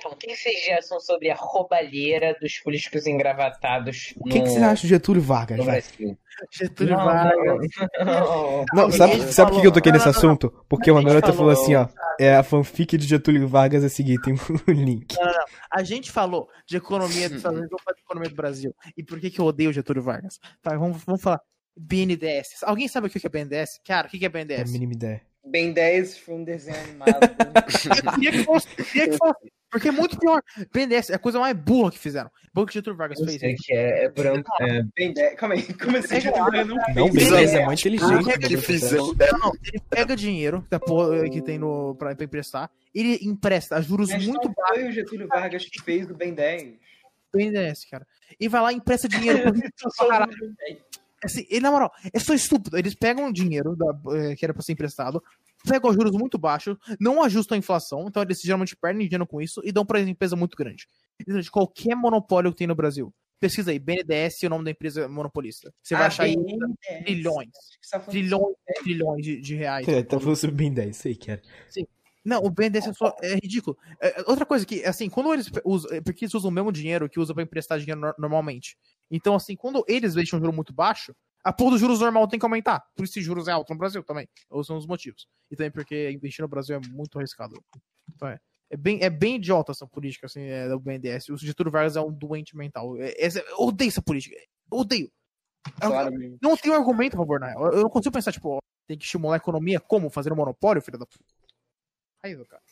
Então, 0.07 0.13
o 0.13 0.17
que 0.17 0.37
vocês 0.37 0.69
acham 0.79 1.01
sobre 1.01 1.31
a 1.31 1.35
roubalheira 1.35 2.37
dos 2.41 2.59
políticos 2.59 3.07
engravatados 3.07 4.15
O 4.17 4.25
que, 4.25 4.41
que 4.41 4.49
você 4.49 4.59
acha 4.59 4.83
de 4.83 4.89
Getúlio 4.89 5.23
Vargas, 5.23 5.59
no? 5.99 6.17
Getúlio 6.53 6.97
Não, 6.97 7.05
Vargas. 7.05 7.69
não, 7.99 8.05
não. 8.05 8.65
Não, 8.73 8.91
sabe, 8.93 9.21
sabe 9.33 9.53
por 9.53 9.61
que 9.61 9.67
eu 9.67 9.73
toquei 9.73 9.91
nesse 9.91 10.07
Não, 10.07 10.13
não, 10.13 10.21
não. 10.23 10.29
assunto? 10.29 10.65
Porque 10.69 10.91
uma 10.91 11.03
garota 11.03 11.33
falou 11.33 11.55
falou- 11.55 11.63
assim, 11.65 11.75
ó. 11.75 11.89
É 12.19 12.35
a 12.35 12.43
fanfic 12.43 12.97
de 12.97 13.07
Getúlio 13.07 13.47
Vargas 13.49 13.85
a 13.85 13.89
seguir, 13.89 14.21
tem 14.21 14.35
o 14.35 14.37
link. 14.73 15.15
A 15.71 15.83
gente 15.83 16.11
falou 16.11 16.49
de 16.67 16.77
economia 16.77 17.29
dos 17.29 17.39
Estados 17.39 17.59
Unidos, 17.59 17.71
vamos 17.71 17.85
falar 17.85 17.95
de 17.95 18.03
economia 18.03 18.31
do 18.31 18.37
Brasil. 18.37 18.75
E 18.97 19.03
por 19.03 19.21
que, 19.21 19.31
que 19.31 19.41
eu 19.41 19.45
odeio 19.47 19.71
o 19.71 19.73
Getúlio 19.73 20.03
Vargas? 20.03 20.39
Tá, 20.63 20.77
vamos, 20.77 21.03
vamos 21.05 21.21
falar. 21.23 21.41
BNDES. 21.79 22.63
Alguém 22.63 22.89
sabe 22.89 23.07
o 23.07 23.11
que 23.11 23.21
que 23.21 23.27
é 23.27 23.31
BNDES? 23.31 23.81
Cara, 23.85 24.07
o 24.07 24.11
que 24.11 24.19
que 24.19 24.25
é 24.25 24.29
É 24.29 24.31
a 24.31 24.33
BNDES? 24.33 24.73
mínima 24.73 24.93
ideia. 24.95 25.23
10 25.45 26.19
foi 26.19 26.35
um 26.35 26.45
desenho 26.45 26.77
animado. 26.79 27.21
Eu 28.07 28.13
queria 28.13 28.33
que 28.33 28.45
fosse, 28.45 28.67
queria 28.69 29.09
que 29.11 29.17
fosse. 29.17 29.53
Porque 29.71 29.89
é 29.89 29.93
muito 29.93 30.19
pior. 30.19 30.43
BNDES 30.73 31.11
é 31.11 31.15
a 31.15 31.19
coisa 31.19 31.39
mais 31.41 31.57
burra 31.57 31.91
que 31.91 31.99
fizeram. 31.99 32.31
Bom 32.55 32.65
que 32.65 32.71
o 32.71 32.73
Getúlio 32.73 32.97
Vargas 32.97 33.19
Eu 33.19 33.27
fez. 33.27 33.41
sei 33.41 33.55
que 33.55 33.73
é, 33.75 34.05
é 34.05 34.09
branco. 34.09 34.51
É, 34.61 34.83
ben 34.95 35.13
10. 35.13 35.35
Calma 35.37 35.55
aí, 35.57 35.75
como 35.75 35.97
assim? 35.97 36.15
É 36.15 36.21
Getúlio 36.21 36.45
Vargas 36.45 36.67
não 36.69 36.77
Não, 36.77 37.13
fez 37.13 37.33
é 37.33 37.47
Ben 37.57 37.67
muito 37.67 37.81
10? 37.81 37.81
inteligente. 37.81 38.31
Ah, 38.35 38.39
que 38.49 38.57
fizeram. 38.59 39.07
Não, 39.07 39.39
não, 39.39 39.53
ele 39.65 39.83
pega 39.91 40.17
dinheiro 40.17 40.65
da 40.71 40.79
porra 40.79 41.29
que 41.29 41.43
tem 41.43 41.59
no, 41.59 41.95
pra, 41.97 42.15
pra 42.15 42.25
emprestar, 42.25 42.71
ele 42.95 43.19
empresta 43.23 43.77
a 43.77 43.81
juros 43.81 44.09
Mas 44.09 44.25
muito 44.27 44.47
não 44.49 44.55
baixos 44.55 44.77
foi 44.83 44.89
o 44.89 44.93
Getúlio 44.93 45.29
Vargas 45.29 45.65
que 45.65 45.83
fez 45.83 46.09
o 46.11 46.15
Ben 46.15 46.33
10. 46.33 46.63
do 46.63 46.79
BNDES, 47.39 47.85
cara. 47.91 48.07
E 48.41 48.49
vai 48.49 48.63
lá 48.63 48.73
e 48.73 48.77
empresta 48.77 49.09
dinheiro 49.09 49.43
pra. 49.43 49.53
Assim, 51.25 51.47
e, 51.51 51.61
na 51.61 51.71
moral, 51.71 51.91
é 52.13 52.19
só 52.19 52.35
estúpido. 52.35 52.77
Eles 52.79 52.95
pegam 52.95 53.27
o 53.27 53.33
dinheiro 53.33 53.75
da, 53.75 53.87
eh, 54.17 54.37
que 54.37 54.45
era 54.45 54.53
pra 54.53 54.63
ser 54.63 54.73
emprestado, 54.73 55.21
pegam 55.69 55.93
juros 55.93 56.13
muito 56.13 56.39
baixos, 56.39 56.77
não 57.01 57.23
ajustam 57.23 57.57
a 57.57 57.59
inflação, 57.59 58.07
então 58.09 58.23
eles 58.23 58.41
geralmente 58.41 58.77
perdem 58.77 59.07
dinheiro 59.07 59.27
com 59.27 59.41
isso 59.41 59.61
e 59.65 59.73
dão 59.73 59.85
pra 59.85 60.01
empresa 60.01 60.37
muito 60.37 60.57
grande. 60.57 60.87
De 61.27 61.51
qualquer 61.51 61.95
monopólio 61.97 62.51
que 62.53 62.59
tem 62.59 62.67
no 62.67 62.75
Brasil. 62.75 63.13
Pesquisa 63.39 63.71
aí, 63.71 63.79
BNDES 63.79 64.43
o 64.45 64.49
nome 64.49 64.65
da 64.65 64.71
empresa 64.71 65.07
monopolista. 65.09 65.71
Você 65.83 65.95
vai 65.95 66.05
Ah, 66.05 66.07
achar 66.07 66.23
aí 66.25 66.37
Ben 66.37 66.59
10. 66.89 67.05
trilhões. 67.05 67.51
Tá 67.91 68.01
trilhões 68.01 68.57
e 68.69 68.83
trilhões 68.83 69.23
de, 69.23 69.41
de 69.41 69.55
reais. 69.55 69.87
É, 69.87 70.03
tá 70.03 70.19
falando 70.19 70.37
sobre 70.37 70.71
10, 70.71 70.97
sei 70.97 71.15
que 71.15 71.31
era. 71.31 71.43
Não, 72.25 72.43
o 72.43 72.51
BNDES 72.51 72.89
é, 72.89 72.93
só, 72.93 73.15
é 73.23 73.35
ridículo. 73.35 73.77
É, 74.01 74.25
outra 74.27 74.45
coisa 74.45 74.67
que, 74.67 74.85
assim, 74.85 75.09
quando 75.09 75.33
eles 75.33 75.49
usam. 75.65 75.93
é 75.93 76.01
Porque 76.01 76.25
eles 76.25 76.35
usam 76.35 76.51
o 76.51 76.53
mesmo 76.53 76.73
dinheiro 76.73 77.09
que 77.09 77.21
usa 77.21 77.33
pra 77.33 77.43
emprestar 77.43 77.79
dinheiro 77.79 78.01
nor- 78.01 78.15
normalmente. 78.19 78.77
Então, 79.09 79.37
assim, 79.37 79.55
quando 79.55 79.85
eles 79.87 80.15
deixam 80.15 80.39
o 80.39 80.43
juro 80.43 80.53
muito 80.53 80.73
baixo, 80.73 81.15
a 81.49 81.53
porra 81.53 81.73
dos 81.73 81.81
juros 81.81 82.01
normal 82.01 82.27
tem 82.29 82.39
que 82.39 82.45
aumentar. 82.45 82.81
Por 82.95 83.05
isso, 83.05 83.21
juros 83.21 83.47
é 83.49 83.53
alto 83.53 83.73
no 83.73 83.79
Brasil 83.79 84.03
também. 84.03 84.29
Ou 84.51 84.65
são 84.65 84.77
os 84.77 84.87
motivos. 84.87 85.29
E 85.51 85.57
também 85.57 85.71
porque 85.71 86.11
investir 86.11 86.43
no 86.43 86.49
Brasil 86.49 86.77
é 86.77 86.81
muito 86.89 87.19
arriscado. 87.19 87.55
Então, 88.15 88.29
é. 88.29 88.39
É 88.69 88.77
bem, 88.77 88.99
é 89.01 89.09
bem 89.09 89.37
idiota 89.37 89.71
essa 89.71 89.87
política, 89.87 90.27
assim, 90.27 90.41
é, 90.43 90.69
do 90.69 90.81
BNDES. 90.81 91.29
O 91.29 91.37
Getúlio 91.37 91.71
Vargas 91.71 91.95
é 91.95 92.01
um 92.01 92.13
doente 92.13 92.57
mental. 92.57 92.97
É, 93.01 93.15
essa- 93.17 93.39
eu 93.39 93.61
odeio 93.61 93.89
essa 93.89 94.03
política. 94.03 94.35
Eu 94.73 94.79
odeio. 94.79 95.09
Eu- 95.81 95.89
Claro, 95.89 96.13
mesmo. 96.13 96.37
Não 96.43 96.57
tenho 96.57 96.75
argumento 96.75 97.15
a 97.15 97.19
favor, 97.19 97.39
né? 97.39 97.55
Eu, 97.57 97.61
eu 97.75 97.83
não 97.83 97.89
consigo 97.91 98.13
pensar, 98.13 98.33
tipo, 98.33 98.49
ó, 98.57 98.59
tem 98.89 98.99
que 98.99 99.05
estimular 99.05 99.35
a 99.35 99.37
economia 99.37 99.79
como? 99.79 100.11
Fazer 100.11 100.33
um 100.33 100.37
monopólio, 100.37 100.83
filho 100.83 100.99
da 100.99 101.07
puta. 101.07 101.25
Aí, 102.25 102.35
cara. 102.47 102.63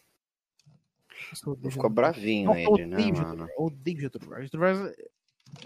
Eu 1.46 1.70
Ficou 1.70 1.88
bravinho 1.90 2.50
Não, 2.50 2.58
eu 2.58 2.74
ele, 2.76 2.86
né, 2.86 2.96
odeio 2.96 3.14
mano? 3.14 3.28
Getúlio. 3.28 3.48
Eu 3.56 3.64
odeio 3.64 4.00
Getúlio 4.00 4.28
Vargas. 4.28 4.46
Getúlio 4.46 4.66
Vargas 4.66 4.96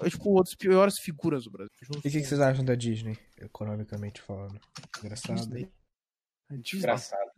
é, 0.03 0.11
tipo, 0.11 0.31
uma 0.31 0.43
das 0.43 0.55
piores 0.55 0.99
figuras 0.99 1.45
do 1.45 1.51
Brasil. 1.51 1.71
E 1.95 1.99
o 1.99 2.03
que, 2.03 2.11
que 2.11 2.23
vocês 2.25 2.41
acham 2.41 2.65
da 2.65 2.75
Disney, 2.75 3.17
economicamente 3.41 4.21
falando? 4.21 4.61
Engraçado. 5.03 5.37
Disney. 5.37 5.69
Disney. 6.51 6.79
Engraçado. 6.79 7.31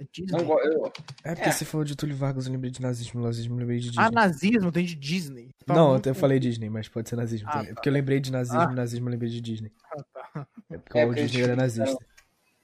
A 0.00 0.02
Disney. 0.12 0.42
Não, 0.42 0.58
eu, 0.60 0.86
É 1.24 1.34
porque 1.34 1.48
É. 1.48 1.52
você 1.52 1.64
falou 1.64 1.84
de 1.84 1.94
Túlio 1.96 2.16
Vargas, 2.16 2.46
eu 2.46 2.52
lembrei 2.52 2.70
de 2.70 2.80
nazismo, 2.82 3.20
nazismo, 3.22 3.54
eu 3.54 3.58
lembrei 3.60 3.78
de 3.78 3.88
Disney. 3.90 4.02
Ah, 4.04 4.10
nazismo 4.10 4.72
tem 4.72 4.84
de 4.84 4.94
Disney. 4.96 5.54
Tá 5.64 5.74
não, 5.74 5.90
muito- 5.92 6.08
eu 6.08 6.14
falei 6.14 6.38
Disney, 6.40 6.68
mas 6.68 6.88
pode 6.88 7.08
ser 7.08 7.16
nazismo 7.16 7.48
Ah, 7.48 7.52
também. 7.52 7.66
tá. 7.66 7.70
É 7.70 7.74
porque 7.74 7.88
eu 7.88 7.92
lembrei 7.92 8.18
de 8.20 8.32
nazismo, 8.32 8.60
Ah. 8.60 8.72
nazismo 8.72 9.06
eu 9.08 9.10
lembrei 9.12 9.30
de 9.30 9.40
Disney. 9.40 9.72
Ah, 9.84 10.02
tá. 10.12 10.48
É 10.70 10.78
porque 10.78 10.98
É, 10.98 11.06
o 11.06 11.14
Disney 11.14 11.42
era 11.42 11.52
eles 11.52 11.76
nazista. 11.76 12.06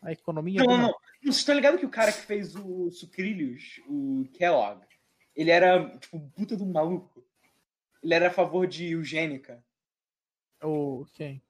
A 0.02 0.12
economia. 0.12 0.60
Não, 0.64 0.66
não. 0.76 0.78
Não, 0.88 0.94
Vocês 1.22 1.36
estão 1.38 1.54
ligados 1.54 1.78
que 1.80 1.86
o 1.86 1.90
cara 1.90 2.12
que 2.12 2.20
fez 2.20 2.54
o 2.56 2.90
Sucrilhos, 2.90 3.80
o 3.88 4.24
Kellogg, 4.34 4.80
ele 5.34 5.50
era, 5.50 5.88
tipo, 5.98 6.16
um 6.16 6.28
puta 6.30 6.56
do 6.56 6.64
maluco. 6.66 7.15
Ele 8.02 8.14
era 8.14 8.28
a 8.28 8.32
favor 8.32 8.66
de 8.66 8.92
eugênica. 8.92 9.64
O 10.62 11.04
quem? 11.12 11.42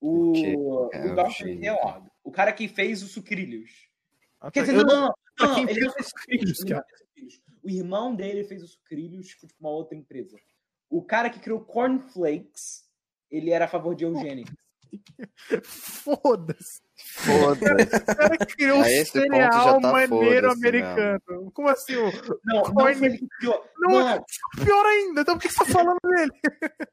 O, 0.00 0.32
o 0.32 0.90
é 0.92 0.98
Dr. 0.98 1.18
eugênica? 1.18 1.60
Kellogg. 1.76 2.10
O 2.24 2.30
cara 2.32 2.52
que 2.52 2.68
fez 2.68 3.02
o 3.02 3.06
Sucrilhos. 3.08 3.88
Ah, 4.40 4.50
Quer 4.50 4.60
tá. 4.66 4.72
dizer, 4.72 4.78
Eu- 4.80 4.86
não, 4.86 4.94
não, 5.02 5.14
não. 5.40 5.46
não, 5.48 5.54
quem 5.54 5.64
ele 5.64 5.74
fez 5.74 5.84
não 5.86 5.92
fez 5.92 6.06
o 6.06 6.10
Sucrilhos, 6.10 6.48
não 6.48 6.54
Sucrilhos. 6.56 7.42
O 7.62 7.70
irmão 7.70 8.14
dele 8.14 8.44
fez 8.44 8.62
o 8.62 8.66
Sucrilhos, 8.66 9.28
tipo, 9.28 9.52
uma 9.60 9.70
outra 9.70 9.96
empresa. 9.96 10.36
O 10.90 11.02
cara 11.02 11.30
que 11.30 11.38
criou 11.40 11.64
Cornflakes, 11.64 12.88
ele 13.30 13.50
era 13.50 13.64
a 13.66 13.68
favor 13.68 13.94
de 13.94 14.04
eugênica. 14.04 14.52
Foda-se. 15.64 16.80
Foda-se. 16.96 17.96
O 17.96 18.04
cara 18.16 18.36
criou 18.38 18.78
um 18.80 18.84
cereal 19.04 19.80
tá 19.80 19.92
maneiro 19.92 20.52
americano. 20.52 21.20
Como 21.52 21.68
assim? 21.68 21.96
o- 21.96 22.12
Não, 22.44 22.62
não 22.62 22.74
Corn- 22.74 22.94
foi 22.94 23.18
que 23.18 23.26
criou. 23.38 23.64
Não, 23.78 23.90
Não, 23.90 24.24
Pior 24.64 24.86
ainda, 24.86 25.20
então 25.22 25.34
por 25.36 25.42
que 25.42 25.48
você 25.48 25.58
tá 25.58 25.64
falando 25.66 25.98
dele? 26.04 26.32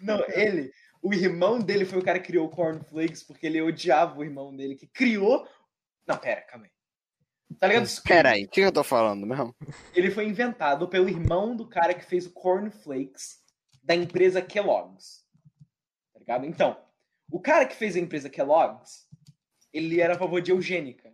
Não, 0.00 0.24
ele. 0.28 0.70
O 1.02 1.12
irmão 1.14 1.58
dele 1.58 1.84
foi 1.84 1.98
o 1.98 2.04
cara 2.04 2.18
que 2.20 2.26
criou 2.26 2.46
o 2.46 2.50
Cornflakes 2.50 3.22
porque 3.22 3.46
ele 3.46 3.60
odiava 3.62 4.18
o 4.18 4.24
irmão 4.24 4.54
dele 4.54 4.74
que 4.76 4.86
criou. 4.86 5.46
Não, 6.06 6.16
pera, 6.18 6.42
calma 6.42 6.66
aí. 6.66 6.70
Tá 7.58 7.66
ligado? 7.66 7.84
Isso- 7.84 8.02
Pera 8.02 8.30
aí, 8.30 8.44
o 8.44 8.48
que 8.48 8.60
eu 8.60 8.70
tô 8.72 8.84
falando 8.84 9.26
mesmo? 9.26 9.54
Ele 9.94 10.10
foi 10.10 10.26
inventado 10.26 10.86
pelo 10.88 11.08
irmão 11.08 11.56
do 11.56 11.66
cara 11.68 11.94
que 11.94 12.04
fez 12.04 12.26
o 12.26 12.32
Cornflakes 12.32 13.38
da 13.82 13.94
empresa 13.94 14.42
Kellogg's. 14.42 15.24
Ligado? 16.20 16.46
Então, 16.46 16.80
o 17.30 17.40
cara 17.40 17.66
que 17.66 17.74
fez 17.74 17.96
a 17.96 18.00
empresa 18.00 18.30
Kellogg's, 18.30 19.08
ele 19.72 20.00
era 20.00 20.14
a 20.14 20.18
favor 20.18 20.40
de 20.40 20.50
eugênica. 20.52 21.12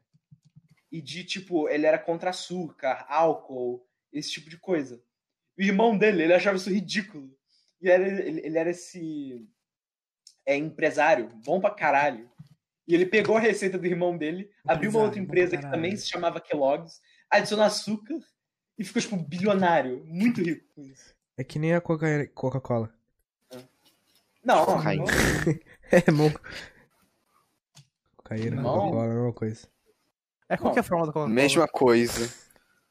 E 0.91 1.01
de, 1.01 1.25
tipo, 1.25 1.69
ele 1.69 1.87
era 1.87 1.99
contra 1.99 2.31
açúcar, 2.31 3.07
álcool, 3.09 3.87
esse 4.13 4.31
tipo 4.33 4.51
de 4.51 4.57
coisa. 4.59 5.03
O 5.59 5.63
irmão 5.63 5.97
dele, 5.97 6.23
ele 6.23 6.35
achava 6.35 6.57
isso 6.57 6.71
ridículo. 6.71 7.35
E 7.81 7.91
era, 7.91 8.07
ele, 8.07 8.41
ele 8.41 8.59
era 8.59 8.71
esse 8.71 9.47
é, 10.45 10.57
empresário, 10.57 11.29
bom 11.45 11.61
pra 11.61 11.71
caralho. 11.71 12.31
E 12.87 12.95
ele 12.95 13.05
pegou 13.07 13.37
a 13.37 13.41
receita 13.41 13.77
do 13.77 13.87
irmão 13.87 14.17
dele, 14.17 14.51
abriu 14.67 14.91
uma 14.91 15.01
outra 15.01 15.19
Empresário, 15.21 15.49
empresa 15.49 15.57
que 15.57 15.75
também 15.75 15.97
se 15.97 16.09
chamava 16.09 16.41
Kellogg's, 16.41 17.01
adicionou 17.29 17.65
açúcar 17.67 18.19
e 18.79 18.85
ficou, 18.85 19.03
tipo, 19.03 19.17
bilionário. 19.17 20.05
Muito 20.07 20.41
rico 20.41 20.65
com 20.75 20.83
isso. 20.83 21.15
É 21.37 21.43
que 21.45 21.59
nem 21.59 21.75
a 21.75 21.81
Coca- 21.81 22.27
Coca-Cola. 22.29 22.95
Não, 24.47 24.65
Cocaína. 24.65 25.05
não. 25.05 25.07
É, 25.91 26.11
bom. 26.11 26.33
Cocaína, 28.17 28.57
Não. 28.63 28.63
Coca-Cola, 28.67 29.05
a 29.05 29.09
mesma 29.09 29.33
coisa. 29.33 29.69
É 30.49 30.57
qual 30.57 30.73
que 30.73 30.79
é 30.79 30.81
a 30.81 30.85
forma 30.85 31.07
da 31.07 31.13
Coca-Cola? 31.13 31.29
Mesma 31.35 31.69
coisa. 31.69 32.33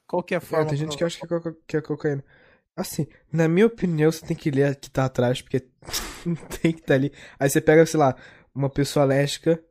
Qual 0.06 0.22
que 0.22 0.34
é 0.34 0.38
a 0.38 0.40
É, 0.40 0.40
forma 0.40 0.66
tem 0.66 0.76
gente 0.78 0.96
que 0.96 1.04
acha 1.04 1.18
que 1.18 1.24
é, 1.24 1.28
coca- 1.28 1.56
que 1.66 1.76
é 1.76 1.80
cocaína. 1.82 2.24
Assim, 2.76 3.06
na 3.32 3.48
minha 3.48 3.66
opinião, 3.66 4.12
você 4.12 4.24
tem 4.26 4.36
que 4.36 4.50
ler 4.50 4.72
o 4.72 4.76
que 4.78 4.90
tá 4.90 5.06
atrás, 5.06 5.42
porque 5.42 5.60
tem 6.62 6.72
que 6.72 6.80
estar 6.80 6.94
ali. 6.94 7.12
Aí 7.38 7.48
você 7.50 7.60
pega, 7.60 7.84
sei 7.86 7.98
lá, 8.00 8.16
uma 8.54 8.70
pessoa 8.70 9.04
lésbica 9.06 9.62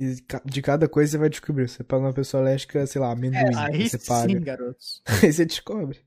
e 0.00 0.16
de 0.46 0.62
cada 0.62 0.88
coisa 0.88 1.12
você 1.12 1.18
vai 1.18 1.30
descobrir. 1.30 1.68
Você 1.68 1.84
pega 1.84 2.02
uma 2.02 2.14
pessoa 2.14 2.42
lésbica, 2.44 2.86
sei 2.86 3.00
lá, 3.00 3.12
amendoim, 3.12 3.54
Aí 3.56 3.88
você 3.88 3.98
paga. 3.98 4.28
sim, 4.28 4.40
garotos. 4.40 5.02
Aí 5.24 5.32
você 5.32 5.44
descobre. 5.46 6.00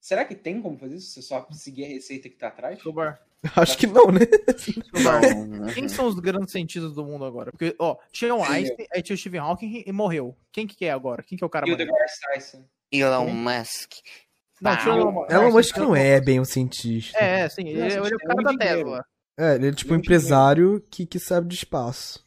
Será 0.00 0.24
que 0.24 0.36
tem 0.36 0.62
como 0.62 0.78
fazer 0.78 0.96
isso? 0.96 1.10
Você 1.14 1.22
só 1.22 1.48
seguir 1.50 1.84
a 1.84 1.88
receita 1.88 2.28
que 2.28 2.36
tá 2.36 2.48
atrás? 2.48 2.78
Escobar. 2.78 3.20
Acho 3.56 3.76
que 3.76 3.86
não, 3.86 4.06
né? 4.06 4.20
Não, 4.92 5.66
Quem 5.74 5.88
são 5.88 6.06
os 6.06 6.18
grandes 6.18 6.52
cientistas 6.52 6.94
do 6.94 7.04
mundo 7.04 7.24
agora? 7.24 7.50
Porque, 7.50 7.74
ó, 7.78 7.96
tinha 8.10 8.34
o. 8.34 8.42
Einstein, 8.42 8.86
aí 8.92 9.02
tinha 9.02 9.14
o 9.14 9.18
Stephen 9.18 9.40
Hawking 9.40 9.84
e 9.86 9.92
morreu. 9.92 10.36
Quem 10.50 10.66
que 10.66 10.84
é 10.84 10.90
agora? 10.90 11.22
Quem 11.22 11.36
que 11.36 11.44
é 11.44 11.46
o 11.46 11.50
cara 11.50 11.66
E 11.66 11.70
o 11.70 11.72
maneiro? 11.72 11.92
DeGrasse 11.92 12.20
Tyson. 12.20 12.64
Elon 12.90 13.28
Musk. 13.28 13.92
Não, 14.60 14.76
tinha 14.76 14.94
o 14.94 14.98
Elon 14.98 15.12
Musk. 15.12 15.30
Elon 15.30 15.50
Musk 15.50 15.76
não 15.76 15.96
é 15.96 16.20
bem 16.20 16.40
um 16.40 16.44
cientista. 16.44 17.18
É, 17.18 17.40
é, 17.40 17.48
sim. 17.48 17.68
Ele, 17.68 17.80
ele 17.82 17.94
é 17.94 18.00
o 18.00 18.06
é 18.06 18.10
cara 18.10 18.42
da. 18.42 18.56
Tesla. 18.56 19.04
É, 19.36 19.54
ele 19.56 19.68
é 19.68 19.72
tipo 19.72 19.92
um 19.92 19.94
é 19.94 19.98
um 19.98 20.00
empresário 20.00 20.80
que, 20.90 21.04
que 21.04 21.18
sabe 21.18 21.48
de 21.48 21.56
espaço. 21.56 22.23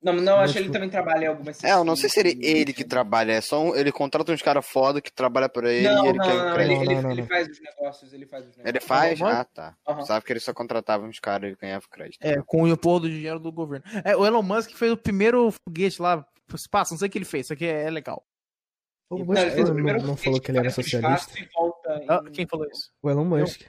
Não, 0.00 0.12
não, 0.12 0.38
acho 0.38 0.52
que 0.52 0.58
ele 0.60 0.66
tipo- 0.66 0.74
também 0.74 0.88
trabalha 0.88 1.24
em 1.24 1.26
algumas 1.26 1.64
É, 1.64 1.72
eu 1.72 1.82
não 1.82 1.96
sei 1.96 2.08
se 2.08 2.20
ele, 2.20 2.38
ele 2.40 2.72
que 2.72 2.84
trabalha, 2.84 3.32
é 3.32 3.40
só 3.40 3.60
um, 3.60 3.74
ele 3.74 3.90
contrata 3.90 4.30
uns 4.32 4.40
caras 4.40 4.64
foda 4.64 5.00
que 5.00 5.12
trabalha 5.12 5.48
pra 5.48 5.72
ele 5.72 5.88
Não, 5.88 6.04
e 6.06 6.08
ele 6.10 6.18
não, 6.18 6.24
quer 6.24 6.34
não, 6.34 6.44
um 6.44 6.46
ele, 6.46 6.54
crédito. 6.54 6.82
ele, 6.82 6.94
Não, 6.94 7.02
não, 7.02 7.10
ele 7.10 7.20
não. 7.22 7.28
faz 7.28 7.48
os 7.48 7.60
negócios, 7.60 8.12
ele 8.12 8.26
faz 8.26 8.42
os 8.46 8.56
negócios. 8.56 8.68
Ele 8.76 8.80
faz? 8.80 9.20
Elon? 9.20 9.28
Ah, 9.28 9.44
tá. 9.44 9.74
Aham. 9.88 10.02
Sabe 10.04 10.24
que 10.24 10.32
ele 10.32 10.38
só 10.40 10.54
contratava 10.54 11.04
uns 11.04 11.18
caras 11.18 11.52
e 11.52 11.56
ganhava 11.60 11.84
crédito. 11.90 12.18
É, 12.22 12.40
com 12.46 12.62
o 12.62 12.72
apoio 12.72 13.00
do 13.00 13.08
dinheiro 13.10 13.40
do 13.40 13.50
governo. 13.50 13.84
É, 14.04 14.16
o 14.16 14.24
Elon 14.24 14.42
Musk 14.42 14.70
fez 14.70 14.92
o 14.92 14.96
primeiro 14.96 15.50
foguete 15.66 16.00
lá 16.00 16.24
pro 16.46 16.56
espaço, 16.56 16.92
não 16.94 16.98
sei 16.98 17.08
o 17.08 17.10
que 17.10 17.18
ele 17.18 17.24
fez, 17.24 17.46
isso 17.46 17.52
aqui 17.52 17.66
é, 17.66 17.82
é 17.86 17.90
legal. 17.90 18.24
O 19.10 19.18
Não, 19.18 19.24
Musk 19.26 19.40
ele 19.42 19.50
fez 19.50 19.68
o 19.68 19.74
não, 19.74 19.82
não 20.06 20.16
falou 20.16 20.40
que 20.40 20.50
ele 20.50 20.58
era 20.58 20.70
socialista. 20.70 21.38
e 21.40 21.48
Ah, 22.08 22.22
em- 22.24 22.30
quem 22.30 22.46
falou 22.46 22.66
isso? 22.66 22.92
O 23.02 23.10
Elon 23.10 23.24
Musk. 23.24 23.62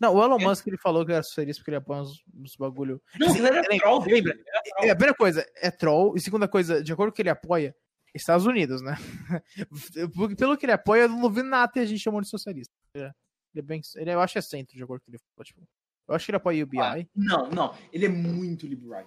Não, 0.00 0.14
o 0.14 0.22
Elon 0.22 0.38
Musk 0.38 0.66
ele 0.66 0.76
falou 0.78 1.04
que 1.06 1.12
era 1.12 1.22
socialista 1.22 1.60
porque 1.60 1.70
ele 1.70 1.76
apoia 1.78 2.02
uns, 2.02 2.22
uns 2.34 2.56
bagulho. 2.56 3.00
Não, 3.18 3.28
ele 3.34 3.46
era 3.46 3.56
Lembra- 3.62 3.78
troll 3.78 4.04
lembra? 4.04 4.32
era 4.32 4.62
troll. 4.62 4.84
É, 4.86 4.90
a 4.90 4.94
primeira 4.96 5.14
coisa, 5.16 5.46
é 5.56 5.70
troll. 5.70 6.16
E 6.16 6.20
segunda 6.20 6.46
coisa, 6.48 6.82
de 6.82 6.92
acordo 6.92 7.10
com 7.10 7.14
o 7.14 7.16
que 7.16 7.22
ele 7.22 7.30
apoia, 7.30 7.74
Estados 8.14 8.46
Unidos, 8.46 8.80
né? 8.82 8.96
Pelo 10.38 10.56
que 10.56 10.64
ele 10.66 10.72
apoia, 10.72 11.02
eu 11.02 11.08
não 11.08 11.20
duvido 11.20 11.48
nada 11.48 11.72
e 11.76 11.80
a 11.80 11.84
gente 11.84 12.00
chamou 12.00 12.20
de 12.20 12.28
socialista. 12.28 12.72
Ele 12.94 13.04
é, 13.04 13.12
é 13.56 13.62
bem. 13.62 13.80
Ele, 13.96 14.10
é- 14.10 14.14
eu 14.14 14.20
acho 14.20 14.32
que 14.32 14.38
é 14.38 14.42
centro, 14.42 14.76
de 14.76 14.82
acordo 14.82 15.00
com 15.00 15.10
o 15.10 15.12
que 15.12 15.16
ele 15.16 15.22
falou. 15.34 15.44
Tipo, 15.44 15.60
eu 16.08 16.14
acho 16.14 16.24
que 16.24 16.30
ele 16.30 16.36
apoia 16.36 16.62
o 16.62 16.66
UBI. 16.66 16.78
Ah, 16.80 16.96
Não, 17.14 17.50
não. 17.50 17.74
Ele 17.92 18.06
é 18.06 18.08
muito 18.08 18.66
liberal. 18.66 19.06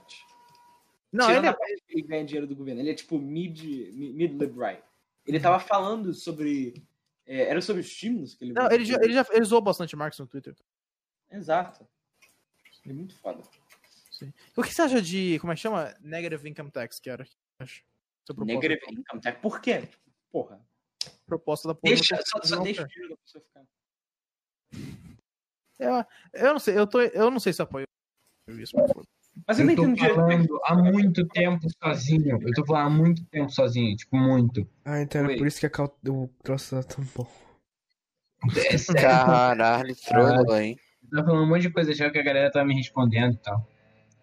não, 1.11 1.27
Tirando 1.27 1.45
ele 1.45 1.53
é. 1.55 1.75
ele 1.89 2.01
ganha 2.07 2.25
dinheiro 2.25 2.47
do 2.47 2.55
governo. 2.55 2.81
Ele 2.81 2.91
é 2.91 2.93
tipo 2.93 3.17
mid, 3.19 3.61
mi- 3.93 4.13
mid-liberal. 4.13 4.77
Ele 5.25 5.39
tava 5.39 5.59
falando 5.59 6.13
sobre. 6.13 6.73
é, 7.25 7.43
era 7.49 7.61
sobre 7.61 7.81
os 7.81 7.87
estímulos 7.87 8.33
que 8.35 8.45
ele. 8.45 8.53
Não, 8.53 8.71
ele 8.71 8.85
já, 8.85 8.95
ele 9.01 9.13
já 9.13 9.25
ele 9.31 9.45
zoou 9.45 9.61
bastante 9.61 9.95
Marx 9.95 10.17
no 10.19 10.27
Twitter. 10.27 10.55
Exato. 11.31 11.87
Ele 12.83 12.93
é 12.93 12.97
muito 12.97 13.15
foda. 13.15 13.41
O 14.55 14.61
que 14.61 14.73
você 14.73 14.81
acha 14.83 15.01
de. 15.01 15.39
Como 15.39 15.51
é 15.51 15.55
que 15.55 15.61
chama? 15.61 15.95
Negative 15.99 16.47
Income 16.49 16.71
Tax, 16.71 16.99
que 16.99 17.09
era. 17.09 17.25
acho. 17.59 17.83
Sua 18.25 18.35
proposta, 18.35 18.53
Negative 18.53 18.99
income 18.99 19.21
tax. 19.21 19.39
Por 19.41 19.61
quê? 19.61 19.89
Por 20.31 20.47
quê? 20.49 20.55
proposta 21.25 21.67
da 21.69 21.73
porra 21.73 21.95
Deixa, 21.95 22.19
só, 22.25 22.39
só 22.43 22.61
deixa 22.61 22.83
o 22.83 22.87
dinheiro 22.87 23.15
da 23.15 23.17
pessoa 23.17 23.43
ficar. 23.43 23.63
Eu, 25.79 26.05
eu 26.33 26.53
não 26.53 26.59
sei, 26.59 26.77
eu, 26.77 26.85
tô, 26.85 27.01
eu 27.01 27.31
não 27.31 27.39
sei 27.39 27.53
se 27.53 27.61
eu 27.61 27.63
apoio 27.63 27.85
isso. 28.49 28.75
mas 29.47 29.57
eu 29.59 29.65
não 29.65 29.71
Eu 29.71 29.75
tô 29.77 29.85
dinheiro. 29.93 30.15
falando 30.15 30.59
há 30.65 30.75
muito 30.75 31.27
tempo 31.29 31.67
sozinho. 31.83 32.39
Eu 32.41 32.53
tô 32.53 32.65
falando 32.65 32.85
há 32.85 32.89
muito 32.89 33.25
tempo 33.25 33.49
sozinho, 33.49 33.95
tipo, 33.95 34.15
muito. 34.15 34.69
Ah, 34.85 35.01
então 35.01 35.25
Oi. 35.25 35.37
por 35.37 35.47
isso 35.47 35.59
que 35.59 35.65
a 35.65 35.69
cal... 35.69 35.97
o 36.07 36.27
troço 36.43 36.75
tá 36.75 36.83
tão 36.83 37.03
bom. 37.15 37.27
É. 38.95 39.01
Caralho, 39.01 39.95
trollou, 39.95 40.57
hein? 40.57 40.77
Tava 41.11 41.25
falando 41.25 41.43
um 41.43 41.47
monte 41.47 41.63
de 41.63 41.69
coisa, 41.71 41.91
achava 41.91 42.11
que 42.11 42.19
a 42.19 42.23
galera 42.23 42.51
tava 42.51 42.65
me 42.65 42.75
respondendo 42.75 43.33
e 43.33 43.37
tal. 43.37 43.67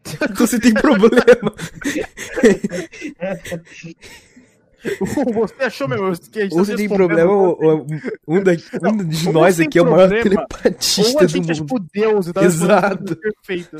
Então 0.30 0.46
você 0.46 0.58
tem 0.58 0.72
problema. 0.72 1.54
Você 5.34 5.64
achou, 5.64 5.88
meu, 5.88 6.12
que 6.12 6.38
a 6.38 6.42
gente 6.44 6.52
Ou 6.52 6.58
tá 6.60 6.64
você 6.64 6.76
tem 6.76 6.88
problema, 6.88 7.32
ou, 7.32 7.58
ou 7.60 7.86
um, 8.28 8.42
da, 8.42 8.52
um 8.52 9.08
de 9.08 9.26
ou 9.26 9.32
nós 9.32 9.58
aqui 9.58 9.78
é 9.78 9.82
o 9.82 9.90
maior 9.90 10.08
problema, 10.08 10.40
Ou 10.42 10.46
telepatista 10.46 11.18
a 11.18 11.22
do 11.26 11.28
gente 11.28 11.50
é 11.50 11.54
mundo. 11.54 11.66
tipo 11.66 11.80
Deus 11.92 12.26
e 12.28 12.32
tá 12.32 12.44
Exato. 12.44 13.16
perfeito. 13.16 13.76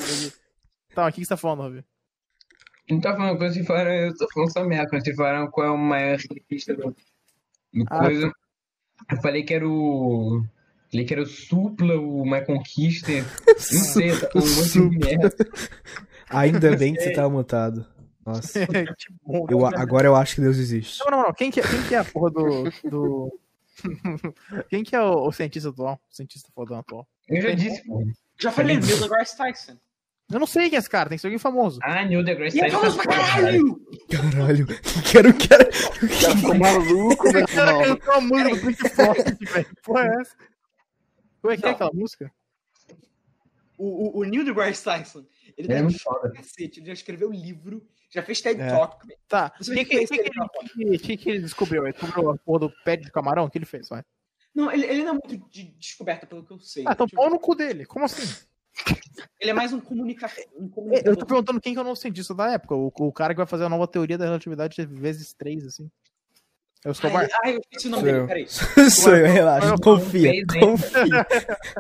Tá, 0.94 1.06
o 1.06 1.12
que 1.12 1.20
que 1.20 1.24
você 1.24 1.28
tá 1.28 1.36
falando, 1.36 1.62
Ravi? 1.62 1.85
Não 2.90 3.01
tá 3.01 3.14
falando 3.14 3.39
coisa, 3.39 3.55
vocês 3.55 3.66
falaram, 3.66 3.93
eu 3.93 4.16
tô 4.16 4.26
falando 4.32 4.52
só 4.52 4.64
merda. 4.64 4.90
Quando 4.90 5.05
vocês 5.05 5.16
falaram 5.16 5.51
qual 5.51 5.66
é 5.68 5.70
o 5.70 5.78
maior 5.78 6.18
cientista 6.18 6.74
do, 6.74 6.90
do 7.72 7.85
Ah, 7.89 7.98
coisa, 8.01 8.32
eu 9.12 9.22
falei 9.22 9.43
que 9.44 9.55
era 9.55 9.68
o. 9.68 10.43
Falei 10.90 11.05
que 11.05 11.12
era 11.12 11.23
o 11.23 11.27
Supla, 11.27 11.97
o 11.97 12.24
My 12.24 12.44
Conquista. 12.44 13.12
Não 13.12 13.24
sei, 13.56 14.10
falando 14.10 14.47
um 14.47 14.55
monte 14.56 14.90
de 14.90 14.98
merda. 14.98 15.36
Ainda 16.31 16.77
bem 16.77 16.94
que 16.94 17.02
você 17.02 17.12
tava 17.12 17.28
mutado. 17.28 17.86
Nossa. 18.24 18.66
que 18.66 19.12
bom. 19.23 19.47
Eu, 19.48 19.66
agora 19.66 20.06
eu 20.06 20.16
acho 20.16 20.36
que 20.36 20.40
Deus 20.40 20.59
existe. 20.59 21.01
Não, 21.01 21.10
não, 21.10 21.23
não. 21.24 21.32
Quem 21.32 21.51
que 21.51 21.60
é, 21.60 21.62
quem 21.62 21.82
que 21.82 21.94
é 21.94 21.98
a 21.98 22.05
porra 22.05 22.31
do. 22.31 22.70
do... 22.85 23.40
quem 24.69 24.82
que 24.82 24.94
é 24.94 25.01
o, 25.01 25.27
o 25.27 25.32
cientista 25.32 25.69
atual? 25.70 26.01
O 26.10 26.15
cientista 26.15 26.51
fodão 26.55 26.78
atual? 26.78 27.06
Eu 27.28 27.43
já 27.43 27.51
disse, 27.52 27.82
pô. 27.85 28.02
Já 28.39 28.51
falei, 28.51 28.78
Neil 28.78 28.98
deGrasse 29.01 29.36
Tyson. 29.36 29.77
Eu 30.31 30.39
não 30.39 30.47
sei 30.47 30.69
quem 30.69 30.77
é 30.77 30.78
esse 30.78 30.90
cara, 30.90 31.09
tem 31.09 31.16
que 31.16 31.23
ser 31.23 31.28
alguém 31.28 31.39
famoso. 31.39 31.81
Ah, 31.82 32.05
Neil 32.05 32.23
deGrasse 32.23 32.56
E 32.56 32.60
é 32.60 32.65
Tyson. 32.65 32.78
famoso 32.78 32.97
pra 32.98 33.06
caralho! 33.06 33.81
Caralho. 34.10 34.66
Quero, 35.10 35.35
quero. 35.35 35.73
Ficou 35.73 36.55
maluco, 36.55 37.32
meu 37.32 37.44
O 37.44 37.48
cara 37.48 37.85
cantou 37.85 38.15
a 38.15 38.20
música 38.20 38.51
do 38.51 38.60
Pink 38.60 38.89
Floyd, 38.90 39.39
velho. 39.40 39.66
Porra 39.82 40.05
é 40.05 40.20
essa? 40.20 40.36
Como 41.40 41.52
é 41.52 41.56
que 41.56 41.66
é 41.66 41.70
aquela 41.70 41.93
música? 41.93 42.32
O, 43.77 44.19
o, 44.19 44.20
o 44.20 44.24
Neil 44.24 44.44
deGrasse 44.44 44.82
Tyson, 44.82 45.24
ele 45.56 45.69
É 45.69 45.74
deve 45.74 45.82
muito 45.85 46.01
foda. 46.01 46.31
cacete, 46.32 46.81
ele 46.81 46.86
já 46.86 46.93
escreveu 46.93 47.31
livro, 47.31 47.86
já 48.10 48.23
fez 48.23 48.40
TED 48.40 48.60
É. 48.60 48.70
Talk. 48.70 49.06
Tá. 49.28 49.52
O 49.60 49.65
que, 49.65 49.85
que, 49.85 49.94
conhecer 49.94 50.15
que, 50.16 50.20
ele 50.20 50.31
que, 50.31 50.98
que, 50.98 50.98
que, 50.98 51.16
que 51.16 51.31
ele 51.31 51.40
descobriu? 51.40 51.85
Ele 51.85 51.93
descobriu 51.93 52.31
a 52.31 52.36
porra 52.39 52.59
do 52.60 52.73
pé 52.85 52.97
de 52.97 53.10
camarão? 53.12 53.44
O 53.44 53.51
que 53.51 53.56
ele 53.56 53.65
fez? 53.66 53.89
Vai. 53.89 54.02
Não, 54.52 54.73
ele, 54.73 54.85
ele 54.86 55.05
não 55.05 55.10
é 55.10 55.12
muito 55.12 55.48
de 55.51 55.62
descoberta, 55.78 56.27
pelo 56.27 56.44
que 56.44 56.52
eu 56.52 56.59
sei. 56.59 56.82
Ah, 56.89 56.93
então 56.93 57.06
Tipo, 57.06 57.20
pau 57.20 57.31
no 57.31 57.39
cu 57.39 57.55
dele. 57.55 57.86
Como 57.86 58.05
assim? 58.05 58.27
Ele 59.40 59.51
é 59.51 59.55
mais 59.55 59.73
um, 59.73 59.81
comunica... 59.81 60.27
um 60.56 60.65
Eu 60.65 60.70
comunicador. 60.70 61.16
tô 61.16 61.27
perguntando 61.27 61.60
quem 61.60 61.73
que 61.73 61.78
é 61.78 61.82
o 61.82 61.85
novo 61.85 61.94
cientista 61.97 62.35
da 62.35 62.51
época. 62.52 62.74
O, 62.74 62.93
o 62.93 63.12
cara 63.12 63.32
que 63.32 63.39
vai 63.39 63.47
fazer 63.47 63.65
a 63.65 63.69
nova 63.69 63.86
teoria 63.86 64.19
da 64.19 64.24
relatividade 64.24 64.85
vezes 64.86 65.32
três, 65.35 65.65
assim. 65.65 65.89
É 66.84 66.88
o 66.88 66.92
Escobar? 66.92 67.22
Ai, 67.22 67.28
ai, 67.44 67.55
eu 67.56 67.60
esqueci 67.60 67.88
o 67.88 67.90
nome 67.90 68.02
Sou 68.02 68.12
dele, 68.12 68.22
eu. 68.22 68.26
peraí. 68.26 68.46
Sou 68.90 69.16
eu, 69.16 69.26
relaxa. 69.32 69.74
Confia, 69.82 70.32
confia. 70.60 71.26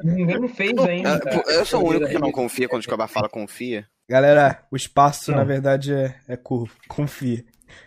Ninguém 0.02 0.40
não 0.40 0.48
fez 0.48 0.76
ainda. 0.78 1.20
Eu, 1.46 1.54
eu 1.58 1.64
sou 1.64 1.82
o 1.84 1.88
único 1.88 2.08
que 2.08 2.18
não 2.18 2.32
confia 2.32 2.68
quando 2.68 2.80
o 2.80 2.84
Escobar 2.84 3.08
fala 3.08 3.28
confia. 3.28 3.86
Galera, 4.08 4.64
o 4.70 4.76
espaço, 4.76 5.30
Não. 5.30 5.38
na 5.38 5.44
verdade, 5.44 5.92
é, 5.92 6.14
é 6.26 6.36
curvo. 6.36 6.74
Confia. 6.88 7.44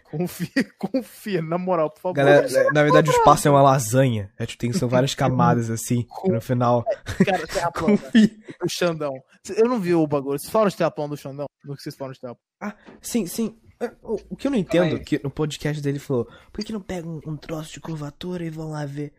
Confia, 0.09 0.47
confia, 0.77 1.41
na 1.41 1.57
moral, 1.57 1.89
por 1.89 1.99
favor. 2.01 2.15
Galera, 2.15 2.47
na 2.73 2.83
verdade, 2.83 3.09
o 3.09 3.13
espaço 3.13 3.47
é 3.47 3.51
uma 3.51 3.61
lasanha. 3.61 4.31
É, 4.37 4.45
tipo, 4.45 4.59
tem, 4.61 4.71
são 4.73 4.87
várias 4.87 5.15
camadas, 5.15 5.69
assim. 5.69 6.05
no 6.25 6.39
final, 6.41 6.83
Cara, 7.25 7.47
terra 7.47 7.71
plana 7.71 7.97
confia. 7.97 8.27
do 8.61 8.69
Xandão. 8.69 9.13
Eu 9.57 9.67
não 9.67 9.79
vi 9.79 9.95
o 9.95 10.05
bagulho. 10.05 10.37
Vocês 10.39 10.51
falam 10.51 10.67
de 10.69 10.77
terra 10.77 10.91
plana 10.91 11.09
do 11.09 11.17
Xandão? 11.17 11.45
Do 11.63 11.75
que 11.75 11.81
vocês 11.81 11.95
falam 11.95 12.13
de 12.13 12.19
terra 12.19 12.35
plana? 12.59 12.75
Sim, 13.01 13.25
sim. 13.25 13.57
É, 13.81 13.91
O, 14.03 14.35
que 14.35 14.47
eu 14.47 14.51
não 14.51 14.57
entendo, 14.57 14.99
que 14.99 15.19
no 15.23 15.29
podcast 15.31 15.81
dele 15.81 15.99
falou, 15.99 16.27
por 16.51 16.63
que 16.63 16.71
não 16.73 16.81
pegam 16.81 17.19
um, 17.25 17.31
um 17.31 17.37
troço 17.37 17.73
de 17.73 17.79
curvatura 17.79 18.45
e 18.45 18.49
vão 18.49 18.69
lá 18.69 18.85
ver? 18.85 19.13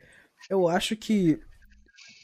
Eu 0.48 0.68
acho 0.68 0.96
que 0.96 1.38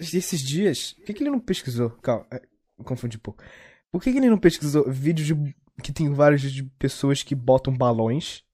esses 0.00 0.40
dias, 0.40 0.92
por 0.92 1.04
que, 1.06 1.14
que 1.14 1.22
ele 1.22 1.30
não 1.30 1.40
pesquisou? 1.40 1.90
Calma, 2.02 2.26
é, 2.32 2.40
confundi 2.84 3.16
um 3.16 3.20
pouco. 3.20 3.42
Por 3.90 4.02
que, 4.02 4.12
que 4.12 4.18
ele 4.18 4.30
não 4.30 4.38
pesquisou 4.38 4.90
vídeos 4.90 5.26
de, 5.28 5.54
que 5.82 5.92
tem 5.92 6.12
vários 6.12 6.42
de 6.42 6.62
pessoas 6.78 7.22
que 7.22 7.34
botam 7.34 7.76
balões, 7.76 8.44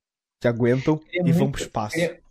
que 0.40 0.48
aguentam 0.48 0.96
Queria 0.98 1.28
e 1.28 1.32
vão 1.32 1.42
muito- 1.44 1.52
pro 1.56 1.62
espaço? 1.62 1.94
queria- 1.96 2.22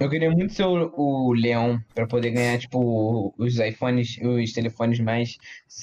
Eu 0.00 0.08
queria 0.10 0.30
muito 0.30 0.52
ser 0.54 0.64
o, 0.64 0.92
o 0.96 1.32
Leão 1.32 1.80
pra 1.94 2.06
poder 2.06 2.30
ganhar, 2.30 2.58
tipo, 2.58 3.34
os 3.38 3.58
iPhones, 3.58 4.18
os 4.22 4.52
telefones 4.52 4.98
mais 5.00 5.36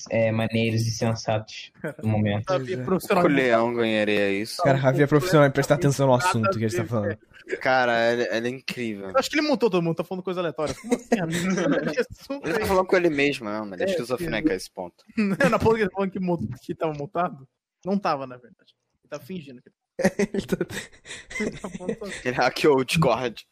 é, 0.09 0.31
maneiros 0.31 0.81
e 0.87 0.91
sensatos 0.91 1.71
do 2.01 2.07
momento. 2.07 2.45
É. 2.51 3.15
O 3.23 3.27
Leão 3.27 3.73
ganharia 3.73 4.31
isso. 4.31 4.61
Cara, 4.63 4.77
Ravi 4.77 5.03
é 5.03 5.07
profissional 5.07 5.47
em 5.47 5.51
prestar 5.51 5.75
atenção 5.75 6.07
no 6.07 6.13
assunto 6.13 6.49
que 6.57 6.67
gente 6.67 6.75
tá 6.77 6.85
falando. 6.85 7.17
Cara, 7.61 8.11
ele, 8.11 8.23
ele 8.31 8.47
é 8.47 8.51
incrível. 8.51 9.09
Eu 9.11 9.17
acho 9.19 9.29
que 9.29 9.37
ele 9.39 9.47
montou 9.47 9.69
todo 9.69 9.81
mundo, 9.81 9.95
tá 9.95 10.03
falando 10.03 10.23
coisa 10.23 10.39
aleatória. 10.39 10.73
Como 10.73 10.95
assim, 10.95 11.19
amigo? 11.19 11.47
Assunto 12.09 12.41
Ele 12.47 12.55
é 12.55 12.59
tá 12.59 12.65
falando 12.65 12.87
com 12.87 12.95
ele 12.97 13.09
mesmo, 13.09 13.45
não, 13.45 13.65
mas 13.67 13.73
ele 13.79 13.83
é 13.83 13.85
É, 13.85 13.89
esquizofrênico 13.91 14.51
a 14.51 14.55
esse 14.55 14.71
ponto. 14.71 15.03
Na 15.51 15.59
porra 15.59 15.75
que 15.75 15.81
ele 15.83 15.89
tá 15.89 15.95
falando 15.95 16.11
que, 16.11 16.19
mut- 16.19 16.47
que 16.61 16.73
tava 16.73 16.93
montado? 16.93 17.47
Não 17.85 17.99
tava, 17.99 18.25
na 18.25 18.35
verdade. 18.37 18.73
Ele 19.03 19.09
tá 19.09 19.19
fingindo 19.19 19.61
que 19.61 19.69
Ele 20.33 20.41
tá- 20.47 20.57
ele 21.39 21.51
tá 21.51 21.69
Ele 22.25 22.35
hackeou 22.35 22.79
o 22.79 22.83
Discord. 22.83 23.45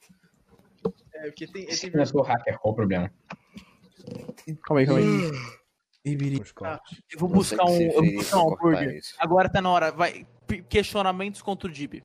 É, 1.24 1.28
porque 1.28 1.48
tem, 1.48 1.66
tem... 1.66 1.92
Eu 1.94 2.06
sou 2.06 2.22
hacker, 2.22 2.60
qual 2.60 2.74
o 2.74 2.76
problema? 2.76 3.12
Calma 4.64 4.82
aí, 4.82 4.86
calma 4.86 5.00
aí. 5.00 5.32
Ibiri. 6.06 6.42
Eu 7.12 7.20
vou 7.20 7.30
Não 7.30 7.36
buscar 7.38 7.64
um, 7.64 7.78
que 7.78 7.84
eu 7.86 7.94
vou 7.94 8.14
buscar 8.14 8.44
um 8.44 8.54
hambúrguer. 8.54 8.98
isso. 8.98 9.16
Agora 9.18 9.50
tá 9.50 9.62
na 9.62 9.70
hora. 9.70 9.92
Vai. 9.92 10.28
Questionamentos 10.68 11.42
contra 11.42 11.70
o 11.70 11.72
Dib. 11.72 12.02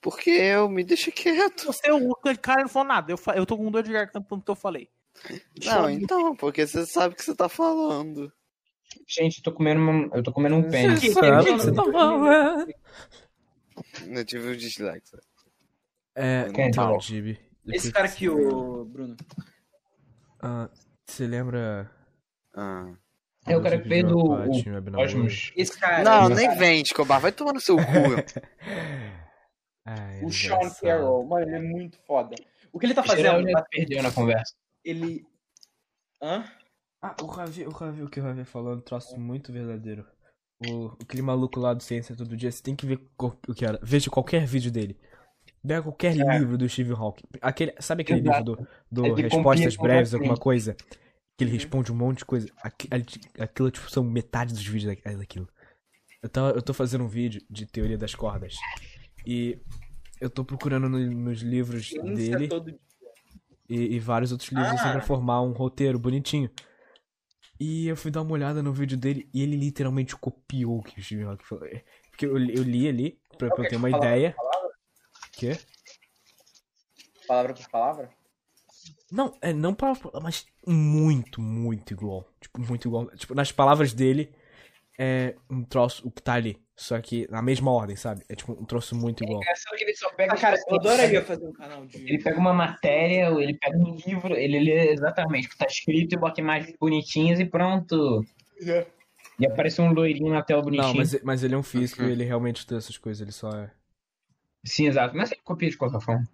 Porque 0.00 0.30
eu 0.30 0.68
me 0.68 0.84
deixa 0.84 1.10
quieto. 1.10 1.66
Você, 1.66 1.90
o 1.90 2.14
cara 2.40 2.62
não 2.62 2.68
falou 2.68 2.86
nada. 2.86 3.10
Eu, 3.10 3.18
eu 3.34 3.44
tô 3.44 3.56
com 3.56 3.68
dor 3.70 3.82
de 3.82 3.92
garganta 3.92 4.20
pelo 4.20 4.40
que 4.42 4.50
eu 4.50 4.54
falei. 4.54 4.88
Não, 5.64 5.90
então, 5.90 6.36
porque 6.36 6.66
você 6.66 6.86
sabe 6.86 7.14
o 7.14 7.16
que 7.16 7.24
você 7.24 7.34
tá 7.34 7.48
falando. 7.48 8.32
Gente, 9.08 9.38
eu 9.38 9.42
tô 9.44 9.52
comendo, 9.52 9.80
uma- 9.80 10.16
eu 10.16 10.22
tô 10.22 10.32
comendo 10.32 10.54
um 10.54 10.70
pênis. 10.70 11.00
Você 11.00 11.12
sabe 11.12 11.30
o 11.40 11.44
que 11.44 11.52
você 11.52 11.72
tá 11.72 11.82
falando. 11.82 12.72
Eu 14.06 14.24
tive 14.24 14.50
um 14.52 14.56
dislike. 14.56 15.10
É, 16.14 16.48
Quem 16.54 16.68
então, 16.68 16.84
falou? 16.84 17.00
Esse 17.66 17.92
cara 17.92 18.06
aqui, 18.06 18.28
o 18.28 18.84
Bruno. 18.84 19.16
Ah, 20.42 20.68
você 21.06 21.26
lembra. 21.26 21.90
Ah. 22.54 22.94
É 23.46 23.56
o 23.56 23.62
cara 23.62 23.78
que 23.78 23.88
fez 23.88 24.04
o, 24.04 24.18
o 24.18 24.36
Patinho 24.36 24.74
Web 24.74 24.90
Namoro? 24.90 25.10
Cosmos. 25.10 25.52
Esse 25.56 25.78
cara. 25.78 26.02
Não, 26.02 26.28
nem 26.28 26.46
cara, 26.46 26.58
vem, 26.58 26.82
Escobar. 26.82 27.20
Vai 27.20 27.32
tomar 27.32 27.52
no 27.52 27.60
seu 27.60 27.76
cu. 27.76 27.82
Ah, 29.84 30.14
ele 30.16 30.26
O 30.26 30.28
é 30.28 30.32
Sean. 30.32 30.70
Carroll, 30.80 31.26
mano, 31.26 31.46
ele 31.46 31.56
é 31.56 31.60
muito 31.60 31.98
foda. 32.06 32.34
O 32.72 32.78
que 32.78 32.86
ele 32.86 32.94
tá 32.94 33.02
fazendo? 33.02 33.48
já 33.48 33.62
perdeu 33.62 34.02
na 34.02 34.10
conversa. 34.10 34.54
Ele. 34.84 35.26
Hã? 36.22 36.44
Ah, 37.02 37.14
o 37.20 37.26
Ravi, 37.26 37.66
o 37.66 37.70
Ravi, 37.70 38.02
o 38.02 38.08
que 38.08 38.18
o 38.18 38.22
Ravi 38.22 38.44
falou 38.44 38.72
é 38.72 38.76
um 38.76 38.80
troço 38.80 39.18
muito 39.20 39.52
verdadeiro. 39.52 40.06
O, 40.66 40.96
aquele 41.02 41.20
maluco 41.20 41.60
lá 41.60 41.74
do 41.74 41.82
Ciência 41.82 42.16
Todo 42.16 42.36
Dia, 42.36 42.50
você 42.50 42.62
tem 42.62 42.74
que 42.74 42.86
ver 42.86 42.98
o 43.18 43.54
que 43.54 43.64
era. 43.64 43.78
Veja 43.82 44.10
qualquer 44.10 44.46
vídeo 44.46 44.70
dele. 44.70 44.98
Pega 45.66 45.82
qualquer 45.82 46.14
livro 46.14 46.58
do 46.58 46.68
Steve 46.68 46.92
Hawking. 46.92 47.24
Aquele, 47.40 47.72
sabe 47.80 48.02
aquele 48.02 48.20
Exato. 48.20 48.50
livro 48.52 48.68
do, 48.90 49.02
do 49.02 49.06
Ele 49.06 49.22
Respostas 49.22 49.76
Breves, 49.76 50.12
alguma 50.14 50.36
coisa? 50.36 50.76
Que 51.36 51.44
ele 51.44 51.50
responde 51.52 51.90
um 51.90 51.96
monte 51.96 52.18
de 52.18 52.24
coisa. 52.26 52.46
Aquilo, 53.38 53.70
tipo, 53.70 53.90
são 53.90 54.04
metade 54.04 54.52
dos 54.52 54.64
vídeos 54.66 54.94
da- 55.02 55.12
daquilo. 55.16 55.48
Eu, 56.22 56.28
tava, 56.28 56.50
eu 56.50 56.62
tô 56.62 56.72
fazendo 56.74 57.04
um 57.04 57.08
vídeo 57.08 57.40
de 57.50 57.66
teoria 57.66 57.96
das 57.98 58.14
cordas. 58.14 58.54
E 59.26 59.58
eu 60.20 60.28
tô 60.30 60.44
procurando 60.44 60.88
no- 60.88 60.98
nos 61.10 61.40
livros 61.40 61.90
dele 61.90 62.48
e, 63.68 63.94
e 63.96 63.98
vários 63.98 64.32
outros 64.32 64.50
livros 64.50 64.68
assim 64.72 64.88
Ah. 64.88 64.92
pra 64.92 65.00
formar 65.00 65.40
um 65.42 65.52
roteiro 65.52 65.98
bonitinho. 65.98 66.50
E 67.58 67.86
eu 67.88 67.96
fui 67.96 68.10
dar 68.10 68.22
uma 68.22 68.32
olhada 68.32 68.62
no 68.62 68.72
vídeo 68.72 68.96
dele 68.98 69.28
e 69.32 69.42
ele 69.42 69.56
literalmente 69.56 70.14
copiou 70.16 70.78
o 70.78 70.82
que 70.82 70.98
o 71.00 71.02
Steve 71.02 71.22
Hawking 71.22 71.44
falou. 71.44 71.64
É, 71.66 71.82
Porque 72.10 72.26
eu, 72.26 72.36
li- 72.36 72.54
eu 72.56 72.62
li 72.62 72.86
ali 72.88 73.18
pra, 73.38 73.48
pra 73.48 73.64
eu 73.64 73.68
ter 73.70 73.76
uma 73.76 73.88
Palavra 73.90 74.08
ideia. 74.16 74.32
Palavra, 74.36 74.53
Quê? 75.52 75.58
palavra 77.26 77.54
por 77.54 77.68
palavra? 77.70 78.10
Não, 79.10 79.34
é 79.40 79.52
não 79.52 79.74
palavra, 79.74 80.02
por 80.02 80.10
palavra, 80.12 80.24
mas 80.28 80.46
muito, 80.66 81.40
muito 81.40 81.92
igual. 81.92 82.28
Tipo, 82.40 82.60
muito 82.60 82.88
igual. 82.88 83.06
Tipo, 83.16 83.34
nas 83.34 83.50
palavras 83.52 83.92
dele 83.92 84.32
é 84.98 85.34
um 85.50 85.62
troço, 85.64 86.06
o 86.06 86.10
que 86.10 86.22
tá 86.22 86.34
ali. 86.34 86.62
Só 86.76 87.00
que 87.00 87.26
na 87.30 87.40
mesma 87.40 87.70
ordem, 87.70 87.94
sabe? 87.94 88.24
É 88.28 88.34
tipo 88.34 88.52
um 88.52 88.64
troço 88.64 88.96
muito 88.96 89.22
igual. 89.22 89.40
engraçado 89.40 89.76
que 89.76 89.84
ele 89.84 89.94
só 89.94 90.10
pega. 90.10 90.32
Ah, 90.32 90.36
cara, 90.36 90.56
tipo, 90.58 90.70
eu 90.74 90.80
adoraria 90.80 91.22
fazer 91.24 91.46
um 91.46 91.52
canal 91.52 91.86
de. 91.86 91.98
Ele 91.98 92.18
pega 92.22 92.38
uma 92.38 92.52
matéria, 92.52 93.30
ou 93.30 93.40
ele 93.40 93.54
pega 93.54 93.78
um 93.78 93.94
livro, 93.94 94.34
ele 94.34 94.58
lê 94.58 94.92
exatamente 94.92 95.46
o 95.46 95.50
que 95.50 95.56
tá 95.58 95.66
escrito 95.66 96.14
e 96.14 96.18
bota 96.18 96.40
imagens 96.40 96.76
bonitinhas 96.78 97.38
e 97.38 97.44
pronto. 97.44 98.24
E 99.38 99.46
aparece 99.46 99.80
um 99.80 99.92
loirinho 99.92 100.32
na 100.32 100.42
tela 100.42 100.62
bonitinho. 100.62 100.88
Não, 100.88 100.94
mas, 100.96 101.22
mas 101.22 101.44
ele 101.44 101.54
é 101.54 101.58
um 101.58 101.62
físico 101.62 102.02
Uhum. 102.02 102.08
e 102.08 102.12
ele 102.12 102.24
realmente 102.24 102.58
estuda 102.58 102.78
essas 102.78 102.98
coisas, 102.98 103.20
ele 103.20 103.32
só 103.32 103.50
é. 103.50 103.70
Sim, 104.64 104.86
exato. 104.86 105.16
Mas 105.16 105.30
ele 105.30 105.40
copia 105.44 105.68
de 105.70 105.76
qualquer 105.76 106.00
forma. 106.00 106.26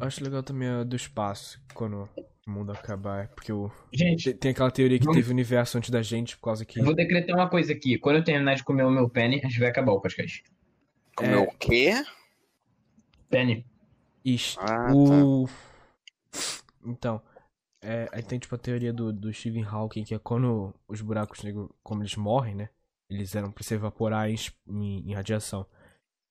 Acho 0.00 0.22
legal 0.22 0.42
também 0.42 0.68
a 0.68 0.84
do 0.84 0.94
espaço, 0.94 1.60
quando 1.74 2.08
o 2.46 2.50
mundo 2.50 2.70
acabar. 2.70 3.28
Porque 3.28 3.52
o. 3.52 3.70
Gente, 3.92 4.32
Tem, 4.34 4.52
aquela 4.52 4.70
teoria 4.70 4.98
que 4.98 5.04
Vamos- 5.04 5.16
teve 5.16 5.28
o 5.30 5.32
universo 5.32 5.76
antes 5.76 5.90
da 5.90 6.02
gente, 6.02 6.36
por 6.36 6.44
causa 6.44 6.64
que. 6.64 6.78
eu 6.78 6.84
vou 6.84 6.94
decretar 6.94 7.34
uma 7.34 7.48
coisa 7.48 7.72
aqui. 7.72 7.98
Quando 7.98 8.16
eu 8.16 8.24
terminar 8.24 8.54
de 8.54 8.62
comer 8.62 8.84
o 8.84 8.90
meu 8.90 9.08
penny, 9.08 9.40
a 9.42 9.48
gente 9.48 9.58
vai 9.58 9.68
acabar 9.68 9.92
o 9.92 10.00
podcast. 10.00 10.44
Como 11.16 11.30
É. 11.30 11.34
é 11.34 11.38
o 11.38 11.50
quê? 11.58 11.92
Penny. 13.28 13.66
Ixi, 14.24 14.56
Ah, 14.60 14.92
o. 14.94 15.48
Então. 16.84 17.20
É, 17.80 18.08
aí 18.12 18.22
tem 18.24 18.38
tipo 18.40 18.54
a 18.54 18.58
teoria 18.58 18.92
do, 18.92 19.12
do 19.12 19.32
Stephen 19.32 19.64
Hawking, 19.64 20.02
que 20.04 20.12
é 20.14 20.18
quando 20.18 20.74
os 20.88 21.00
buracos 21.00 21.42
negros, 21.44 21.68
como 21.82 22.02
eles 22.02 22.16
morrem, 22.16 22.54
né? 22.54 22.68
Eles 23.08 23.34
eram 23.36 23.52
pra 23.52 23.62
se 23.62 23.72
evaporar 23.74 24.28
em, 24.28 24.34
em- 24.68 25.10
em 25.10 25.14
radiação. 25.14 25.64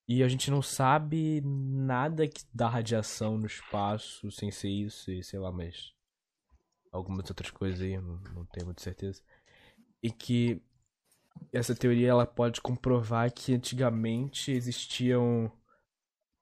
E 0.08 0.24
a 0.24 0.28
gente 0.28 0.50
não 0.50 0.62
sabe 0.62 1.42
nada 1.44 2.28
que 2.28 2.42
dá 2.54 2.70
radiação 2.70 3.38
no 3.38 3.46
espaço 3.46 4.32
sem 4.32 4.50
ser 4.50 4.70
isso, 4.70 5.12
e 5.12 5.24
sei 5.24 5.40
lá, 5.40 5.52
mas. 5.52 5.94
Algumas 6.90 7.30
outras 7.30 7.52
coisas 7.52 7.82
aí, 7.82 7.98
não, 7.98 8.18
não 8.34 8.46
tenho 8.46 8.66
muita 8.66 8.82
certeza. 8.82 9.22
E 10.02 10.10
que 10.10 10.62
essa 11.52 11.76
teoria 11.76 12.10
ela 12.10 12.26
pode 12.26 12.62
comprovar 12.62 13.32
que 13.32 13.54
antigamente 13.54 14.52
existiam 14.52 15.52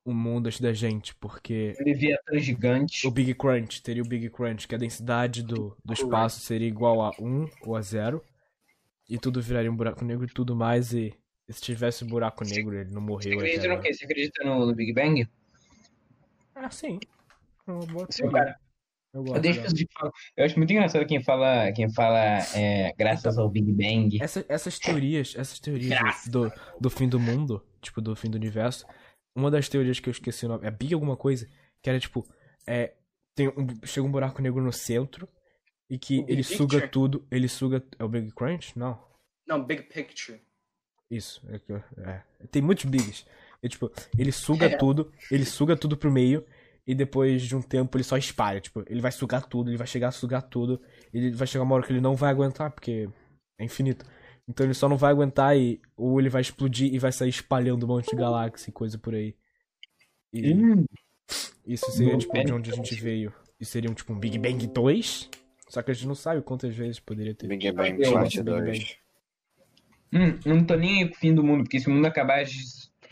um 0.06 0.14
mundo 0.14 0.48
antes 0.48 0.62
da 0.62 0.72
gente, 0.72 1.16
porque 1.16 1.76
Leviatã 1.80 2.38
gigante. 2.38 3.08
o 3.08 3.12
Big 3.12 3.34
Crunch, 3.34 3.82
teria 3.82 4.04
o 4.04 4.08
Big 4.08 4.30
Crunch, 4.30 4.68
que 4.68 4.76
a 4.76 4.78
densidade 4.78 5.42
do, 5.42 5.76
do 5.84 5.94
espaço 5.94 6.40
seria 6.42 6.68
igual 6.68 7.02
a 7.02 7.10
1 7.20 7.50
ou 7.66 7.76
a 7.76 7.82
0. 7.82 8.24
E 9.10 9.18
tudo 9.18 9.42
viraria 9.42 9.72
um 9.72 9.76
buraco 9.76 10.06
negro 10.06 10.26
e 10.26 10.34
tudo 10.34 10.56
mais. 10.56 10.94
E 10.94 11.14
se 11.54 11.62
tivesse 11.62 12.04
um 12.04 12.08
buraco 12.08 12.44
negro, 12.44 12.76
ele 12.76 12.92
não 12.92 13.02
Você 13.02 13.08
morreu 13.08 13.32
até 13.40 13.48
acredita 13.48 13.68
no 13.76 13.82
quê? 13.82 13.94
Você 13.94 14.06
acredita 14.06 14.44
no, 14.44 14.66
no 14.66 14.76
Big 14.76 14.94
Bang? 14.94 15.28
Ah, 16.56 16.70
sim. 16.70 17.00
Seu 17.66 18.30
teoria. 18.30 18.32
cara. 18.32 18.60
Eu 19.14 19.20
Eu, 19.22 19.24
gosto 19.28 19.42
deixo 19.42 19.62
dela. 19.62 19.74
de 19.74 19.88
falar. 19.94 20.12
eu 20.36 20.46
acho 20.46 20.58
muito 20.58 20.72
engraçado 20.74 21.06
quem 21.06 21.24
fala, 21.24 21.72
quem 21.72 21.90
fala 21.94 22.20
é, 22.54 22.94
graças 22.98 23.38
ao 23.38 23.50
Big 23.50 23.72
Bang. 23.72 24.22
Essa- 24.22 24.46
essas 24.50 24.78
teorias, 24.78 25.34
essas 25.38 25.60
teorias 25.60 25.98
Graças 26.00 26.28
do, 26.30 26.52
do, 26.80 26.90
fim 26.90 27.08
do 27.08 27.20
mundo, 27.20 27.66
tipo, 27.82 28.02
do 28.02 28.16
fim 28.16 28.30
do 28.30 28.36
universo. 28.36 28.86
Uma 29.34 29.50
das 29.50 29.70
teorias 29.70 30.00
que 30.00 30.10
eu 30.10 30.12
esqueci 30.12 30.46
o 30.46 30.50
nome, 30.50 30.68
é 30.68 30.72
Big 30.72 30.94
alguma 30.94 31.16
coisa, 31.16 31.48
que 31.82 31.90
era 31.90 32.00
tipo, 32.00 32.28
é, 32.68 32.94
tem 33.34 33.48
um, 33.50 33.68
chega 33.86 34.06
um 34.06 34.12
buraco 34.12 34.42
negro 34.42 34.62
no 34.62 34.72
centro 34.74 35.28
e 35.90 35.98
que 35.98 36.20
O 36.20 36.24
Big 36.24 36.34
ele 36.34 36.44
suga 36.44 36.78
Picture? 36.82 36.92
tudo, 36.92 37.28
ele 37.32 37.48
suga, 37.48 37.84
é 37.98 38.04
o 38.04 38.10
Big 38.10 38.32
Crunch? 38.34 38.78
Não. 38.78 39.02
Não, 39.48 39.64
Big 39.64 39.84
Picture. 39.84 40.42
Isso, 41.10 41.42
é, 41.50 41.60
que 41.60 41.72
eu- 41.72 41.84
é. 42.00 42.22
Tem 42.52 42.62
muitos 42.62 42.86
bigs. 42.86 43.26
É, 43.62 43.68
tipo, 43.68 43.92
ele 44.18 44.32
suga 44.32 44.66
É. 44.68 44.78
tudo, 44.78 45.12
ele 45.32 45.46
suga 45.46 45.76
tudo 45.76 45.96
pro 45.98 46.12
meio 46.12 46.46
e 46.86 46.94
depois 46.94 47.42
de 47.44 47.56
um 47.56 47.62
tempo 47.62 47.98
ele 47.98 48.04
só 48.04 48.18
espalha. 48.18 48.60
Tipo, 48.62 48.84
ele 48.88 49.02
vai 49.02 49.12
sugar 49.12 49.46
tudo, 49.48 49.70
ele 49.70 49.78
vai 49.78 49.88
chegar 49.88 50.10
a 50.10 50.12
sugar 50.12 50.42
tudo. 50.44 50.82
Ele 51.14 51.32
vai 51.32 51.48
chegar 51.48 51.64
uma 51.64 51.76
hora 51.76 51.86
que 51.86 51.92
ele 51.92 52.02
não 52.02 52.16
vai 52.16 52.30
aguentar, 52.32 52.72
porque 52.72 53.10
é 53.60 53.64
infinito. 53.66 54.06
Então 54.48 54.66
ele 54.66 54.74
só 54.76 54.88
não 54.88 54.98
vai 54.98 55.12
aguentar 55.12 55.58
e 55.58 55.82
ou 55.98 56.20
ele 56.20 56.30
vai 56.30 56.42
explodir 56.42 56.94
e 56.94 57.00
vai 57.00 57.12
sair 57.12 57.30
espalhando 57.30 57.84
um 57.86 57.88
monte 57.88 58.10
de 58.12 58.16
galáxia 58.16 58.70
e 58.70 58.74
coisa 58.74 58.98
por 58.98 59.16
aí. 59.16 59.36
E 60.34 60.54
Hum, 60.54 60.86
isso 61.66 61.90
seria 61.92 62.18
tipo 62.18 62.34
de 62.44 62.54
onde 62.54 62.72
a 62.72 62.76
gente 62.76 62.94
veio. 62.96 63.34
E 63.60 63.66
seria 63.66 63.90
um 63.90 63.94
tipo 63.94 64.12
um 64.14 64.20
Big 64.20 64.38
Bang 64.38 64.68
2. 64.68 65.30
Só 65.70 65.82
que 65.82 65.90
a 65.90 65.94
gente 65.94 66.08
não 66.08 66.14
sabe 66.14 66.42
quantas 66.44 66.76
vezes 66.76 67.00
poderia 67.00 67.34
ter. 67.34 67.48
Big 67.48 67.72
Bang 67.72 68.00
Eu 68.04 68.14
Parte 68.14 68.38
gosto 68.38 68.44
do 68.44 68.56
Big 68.62 68.80
2. 68.80 68.98
Hum, 70.14 70.40
não 70.46 70.64
tô 70.64 70.76
nem 70.76 71.04
aí 71.04 71.10
com 71.10 71.16
o 71.16 71.20
fim 71.20 71.34
do 71.34 71.44
mundo, 71.44 71.64
porque 71.64 71.80
se 71.80 71.88
o 71.88 71.92
mundo 71.92 72.06
acabar, 72.06 72.40
a 72.40 72.44
gente 72.44 72.66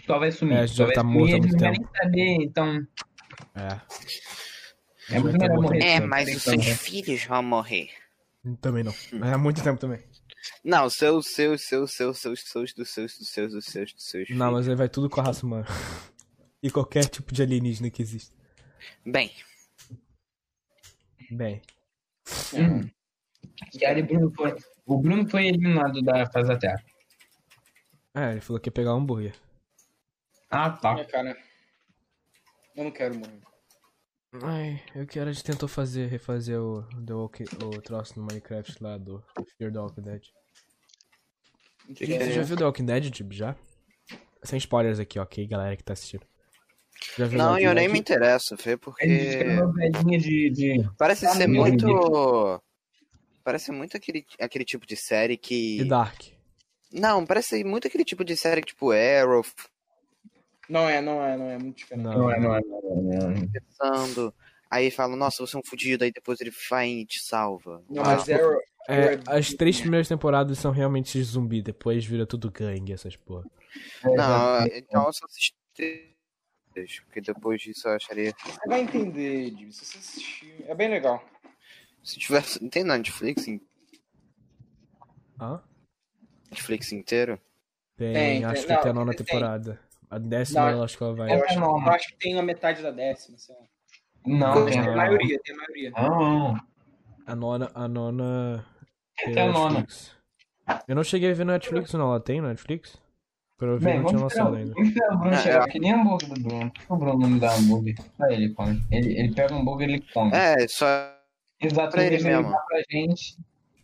só 0.06 0.20
vai 0.20 0.32
sumir. 0.32 0.56
É, 0.56 0.60
a 0.60 0.66
gente 0.66 0.78
só 0.78 0.88
já 0.88 0.94
tá 0.94 1.04
morto 1.04 1.36
há 1.36 1.38
muito 1.38 1.58
tempo. 1.58 1.80
nem 1.80 2.02
saber, 2.02 2.36
então. 2.44 2.88
É. 3.56 3.82
É 5.10 5.20
muito 5.20 5.38
melhor 5.38 5.62
morrer. 5.62 5.84
É, 5.84 5.98
cedo, 5.98 6.08
mas 6.08 6.36
os 6.36 6.44
seus 6.44 6.66
filhos 6.82 7.26
vão 7.26 7.44
morrer. 7.44 7.90
Também 8.62 8.84
não. 8.84 8.94
Mas 9.14 9.34
há 9.34 9.38
muito 9.38 9.64
tempo 9.64 9.80
também. 9.80 10.00
Não, 10.64 10.90
seus, 10.90 11.28
seus, 11.34 11.66
seus, 11.66 11.94
seus, 11.94 12.20
seus, 12.20 12.40
seus, 12.42 12.74
dos 12.74 12.90
seus, 12.90 13.18
dos 13.18 13.30
seus, 13.30 13.52
dos 13.54 13.66
seus, 13.66 13.94
dos 13.94 14.10
seus. 14.10 14.30
Não, 14.30 14.52
mas 14.52 14.68
aí 14.68 14.76
vai 14.76 14.90
tudo 14.90 15.10
com 15.10 15.22
a 15.22 15.24
raça 15.24 15.46
humana. 15.46 15.66
e 16.62 16.70
qualquer 16.70 17.06
tipo 17.06 17.34
de 17.34 17.42
alienígena 17.42 17.90
que 17.90 18.02
existe. 18.02 18.34
Bem, 19.06 19.32
Bem. 21.34 21.62
Hum. 22.54 22.90
E 23.74 24.02
Bruno 24.04 24.32
foi, 24.36 24.56
o 24.86 24.98
Bruno 24.98 25.28
foi 25.30 25.48
eliminado 25.48 26.02
da 26.02 26.26
fase 26.30 26.48
da 26.48 26.58
Terra. 26.58 26.84
É, 28.16 28.32
ele 28.32 28.42
falou 28.42 28.60
que 28.60 28.68
ia 28.70 28.74
pegar 28.74 28.94
um 28.94 28.98
hambúrguer. 29.00 29.34
Ah, 30.50 30.70
tá. 30.70 30.94
Minha 30.94 31.06
cara. 31.06 31.38
Eu 32.76 32.84
não 32.84 32.92
quero 32.92 33.16
morrer. 33.16 33.42
Ai, 34.42 34.82
eu 34.96 35.06
que 35.06 35.20
a 35.20 35.32
gente 35.32 35.44
tentou 35.44 35.70
fazer, 35.70 36.08
refazer 36.08 36.60
o, 36.60 36.84
The 37.06 37.14
Walking, 37.14 37.46
o 37.64 37.82
troço 37.82 38.20
no 38.20 38.26
Minecraft 38.26 38.84
lá 38.84 38.98
do 38.98 39.24
Fear 39.58 39.72
the 39.72 39.80
Walking 39.80 40.02
Dead. 40.02 40.24
que 41.96 42.06
Você 42.06 42.14
é? 42.14 42.32
já 42.32 42.42
viu 42.42 42.58
The 42.58 42.66
Walking 42.66 42.86
Dead, 42.86 43.12
tipo, 43.12 43.32
já? 43.32 43.56
Sem 44.44 44.58
spoilers 44.58 45.00
aqui, 45.00 45.20
ok, 45.20 45.46
galera 45.48 45.78
que 45.78 45.84
tá 45.84 45.94
assistindo. 45.94 46.26
Já 47.16 47.26
viu 47.26 47.38
The 47.38 47.46
não, 47.46 47.60
eu 47.60 47.74
nem 47.76 47.88
me 47.88 48.00
interesso, 48.00 48.58
Fê, 48.58 48.76
porque 48.76 49.06
velhinha 49.06 50.18
de. 50.18 50.50
de... 50.50 50.90
parece 50.98 51.28
Ah, 51.28 51.36
ser 51.36 51.48
meu 51.48 51.62
muito. 51.62 52.62
Parece 53.44 53.72
muito 53.72 53.98
aquele, 53.98 54.26
aquele 54.40 54.64
tipo 54.64 54.86
de 54.86 54.96
série 54.96 55.34
E 55.34 55.38
que. 55.38 55.84
Dark. 55.86 56.22
Não, 56.92 57.26
parece 57.26 57.64
muito 57.64 57.88
aquele 57.88 58.06
tipo 58.06 58.24
de 58.24 58.38
série 58.38 58.62
que, 58.62 58.68
tipo 58.68 58.92
Arrow, 58.92 59.44
Não 60.70 60.88
é, 60.88 61.02
não 61.02 61.24
é, 61.24 61.36
não 61.36 61.50
é 61.50 61.58
muito 61.58 61.78
diferente. 61.78 62.06
Não. 62.06 62.14
Não 62.20 62.32
é, 62.32 62.40
não 62.40 62.56
é, 62.56 62.62
não 62.62 63.14
é, 63.14 63.18
não 63.18 63.32
é. 63.32 63.48
Pensando. 63.48 64.34
Aí 64.70 64.90
fala, 64.90 65.16
nossa, 65.16 65.46
você 65.46 65.56
é 65.56 65.60
um 65.60 65.64
fudido, 65.64 66.04
aí 66.04 66.12
depois 66.12 66.40
ele 66.40 66.52
vai 66.70 66.90
e 66.90 67.06
te 67.06 67.20
salva. 67.20 67.84
Não, 67.90 68.02
Ah, 68.04 68.16
mas 68.16 68.30
Arrow, 68.30 68.60
É, 68.88 69.20
as 69.28 69.54
três 69.54 69.80
primeiras 69.80 70.08
temporadas 70.08 70.58
são 70.58 70.72
realmente 70.72 71.22
zumbi, 71.22 71.62
depois 71.62 72.06
vira 72.06 72.26
tudo 72.26 72.50
gangue, 72.52 72.94
essas 72.94 73.16
porra. 73.16 73.44
Não, 74.04 74.66
então 74.68 75.06
eu 75.06 75.14
só 75.14 75.26
assisti 75.26 75.54
três, 75.76 77.00
porque 77.02 77.22
depois 77.22 77.62
disso 77.62 77.88
eu 77.88 77.94
acharia. 77.94 78.34
você 78.44 78.68
vai 78.68 78.82
entender, 78.82 79.52
Divi, 79.52 79.74
se 79.74 79.86
você 79.86 79.98
assistir. 79.98 80.66
É 80.68 80.74
bem 80.76 80.90
legal. 80.90 81.24
Se 82.04 82.20
tivesse. 82.20 82.62
Não 82.62 82.70
tem 82.70 82.84
na 82.84 82.98
Netflix? 82.98 83.48
em- 83.48 83.62
Hã? 85.40 85.62
Netflix 86.52 86.92
inteiro? 86.92 87.40
Tem, 87.98 88.14
Tem, 88.14 88.46
acho 88.46 88.54
tem, 88.56 88.64
que 88.68 88.72
não, 88.74 88.80
até 88.80 88.90
a 88.90 88.94
nona 88.94 89.14
tem. 89.16 89.26
temporada. 89.26 89.80
A 90.10 90.18
décima 90.20 90.62
Não, 90.62 90.78
eu 90.78 90.84
acho 90.84 90.98
que 90.98 91.04
ela 91.04 91.16
vai. 91.16 91.32
Eu 91.32 91.44
acho, 91.44 91.60
não. 91.60 91.82
eu 91.82 91.92
acho 91.92 92.08
que 92.10 92.18
tem 92.18 92.38
a 92.38 92.44
metade 92.44 92.82
da 92.84 92.92
décima, 92.92 93.38
sei 93.38 93.56
lá. 93.56 93.62
Não, 94.26 94.66
Tem 94.66 94.80
a 94.80 94.96
maioria, 94.96 95.40
tem 95.44 95.56
a 95.56 95.58
maioria. 95.58 95.92
Não, 95.92 96.56
A 97.26 97.36
nona. 97.36 97.72
A 97.74 97.88
nona. 97.88 98.66
tem 99.26 99.38
a 99.40 99.52
nona. 99.52 99.80
Netflix. 99.80 100.16
Eu 100.88 100.96
não 100.96 101.04
cheguei 101.04 101.32
a 101.32 101.34
ver 101.34 101.46
no 101.46 101.52
Netflix, 101.52 101.92
não. 101.94 102.10
Ela 102.10 102.20
tem 102.20 102.40
no 102.42 102.48
Netflix? 102.48 102.98
Pra 103.58 103.68
eu 103.70 103.78
ver, 103.78 103.86
Bem, 103.86 104.00
não 104.00 104.06
tinha 104.08 104.22
lançado 104.22 104.56
ainda. 104.56 104.74
vamos 104.74 104.90
esperar 104.90 105.14
o 105.14 105.18
Bruno 105.20 105.36
É, 105.36 105.38
chegar, 105.42 105.58
é. 105.58 105.62
porque 105.64 105.80
nem 105.80 105.94
hambúrguer 105.94 106.30
do 106.30 106.42
Bruno. 106.42 106.72
Por 106.72 106.80
que 106.88 106.94
o 106.94 106.96
Bruno 106.98 107.20
não 107.20 107.30
me 107.30 107.40
dá 107.40 107.54
hambúrguer? 107.56 107.96
Pra 108.18 108.34
ele, 108.34 108.54
come. 108.54 108.82
Ele, 108.92 109.20
ele 109.20 109.34
pega 109.34 109.54
um 109.54 109.60
hambúrguer 109.60 109.90
e 109.90 109.94
ele 109.94 110.06
come. 110.14 110.32
É, 110.34 110.68
só. 110.68 110.86
Exato, 111.64 111.92
pra 111.92 112.06
ele 112.06 112.24
mesmo. 112.24 112.50
pra 112.52 112.82
gente. 112.90 113.38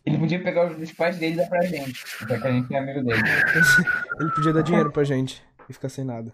Ele 0.04 0.18
podia 0.18 0.42
pegar 0.42 0.70
os 0.70 0.78
dos 0.78 0.92
pais 0.92 1.18
dele 1.18 1.34
e 1.34 1.36
dar 1.36 1.46
pra 1.48 1.60
gente. 1.62 1.92
Já 2.28 2.40
que 2.40 2.46
a 2.46 2.52
gente 2.52 2.74
é 2.74 2.78
amigo 2.78 3.02
dele. 3.04 3.20
Ele 4.20 4.30
podia 4.30 4.52
dar 4.52 4.62
dinheiro 4.62 4.90
pra 4.90 5.04
gente 5.04 5.42
e 5.68 5.72
ficar 5.72 5.88
sem 5.90 6.04
nada. 6.04 6.32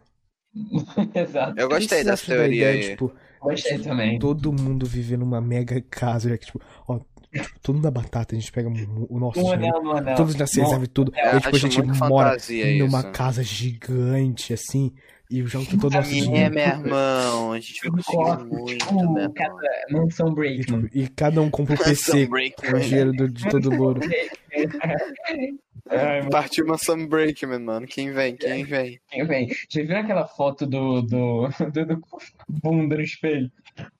Exato. 1.15 1.59
Eu 1.59 1.69
gostei 1.69 2.05
dessa 2.05 2.27
teoria 2.27 2.71
ideia, 2.73 2.85
aí. 2.85 2.91
Tipo, 2.91 3.13
Gostei 3.41 3.79
também. 3.79 4.19
todo 4.19 4.53
mundo 4.53 4.87
viver 4.87 5.19
numa 5.19 5.41
mega 5.41 5.81
casa, 5.91 6.31
já 6.31 6.39
que, 6.39 6.47
tipo, 6.47 6.61
ó, 6.89 6.99
tipo, 7.33 7.61
todo 7.61 7.75
mundo 7.75 7.83
da 7.85 7.91
batata, 7.91 8.35
a 8.35 8.39
gente 8.39 8.51
pega 8.53 8.69
o 8.69 9.19
nosso 9.19 9.39
Um 9.41 9.43
dinheiro. 9.43 9.65
anel 9.67 9.83
no 9.83 9.97
anel. 9.97 10.15
Todos 10.17 10.35
já 10.35 10.47
se 10.47 10.59
Não, 10.59 10.65
reserve 10.65 10.87
tudo. 10.87 11.13
É, 11.15 11.25
e 11.25 11.29
aí, 11.29 11.41
tipo, 11.41 11.57
a 11.57 11.59
gente 11.59 11.83
mora 11.83 12.37
numa 12.79 13.01
isso. 13.01 13.11
casa 13.13 13.43
gigante, 13.43 14.53
assim, 14.55 14.93
e 15.31 15.43
joga 15.47 15.67
todo 15.81 15.85
o 15.87 15.91
nosso 15.97 16.11
É, 16.11 16.13
dinheiro. 16.21 16.55
meu 16.55 16.65
irmão, 16.65 17.53
a 17.53 17.61
gente 17.61 17.81
vai 17.83 17.91
conseguir 18.03 18.45
muito, 18.45 18.77
Tipo, 18.79 19.01
irmão. 19.01 19.33
cada 19.35 19.69
mansão 19.91 20.29
E, 20.29 20.35
Breakman. 20.35 20.83
tipo, 20.83 20.99
e 20.99 21.09
cada 21.09 21.43
um 21.43 21.51
compra 21.51 21.75
um 21.75 21.79
PC 21.79 22.27
Break, 22.27 22.57
com 22.57 22.77
o 22.77 22.81
dinheiro 22.81 23.13
do- 23.13 23.29
de 23.29 23.49
todo 23.49 23.73
mundo. 23.73 24.01
Ai, 25.89 26.21
meu 26.23 26.31
Partiu 26.31 26.65
uma 26.65 26.77
Sam 26.79 27.07
Breakman, 27.07 27.61
mano. 27.61 27.87
Quem 27.87 28.13
vem? 28.13 28.37
Quem 28.37 28.65
vem? 28.65 29.01
Deus, 29.13 29.29
velho. 29.29 29.47
Já 29.71 29.83
viram 29.83 30.01
aquela 30.01 30.27
foto 30.27 30.67
do, 30.67 31.03
do, 31.03 31.49
do, 31.73 31.85
do 31.87 32.03
bunda 32.49 32.97
no 32.97 33.03
espelho? 33.03 33.51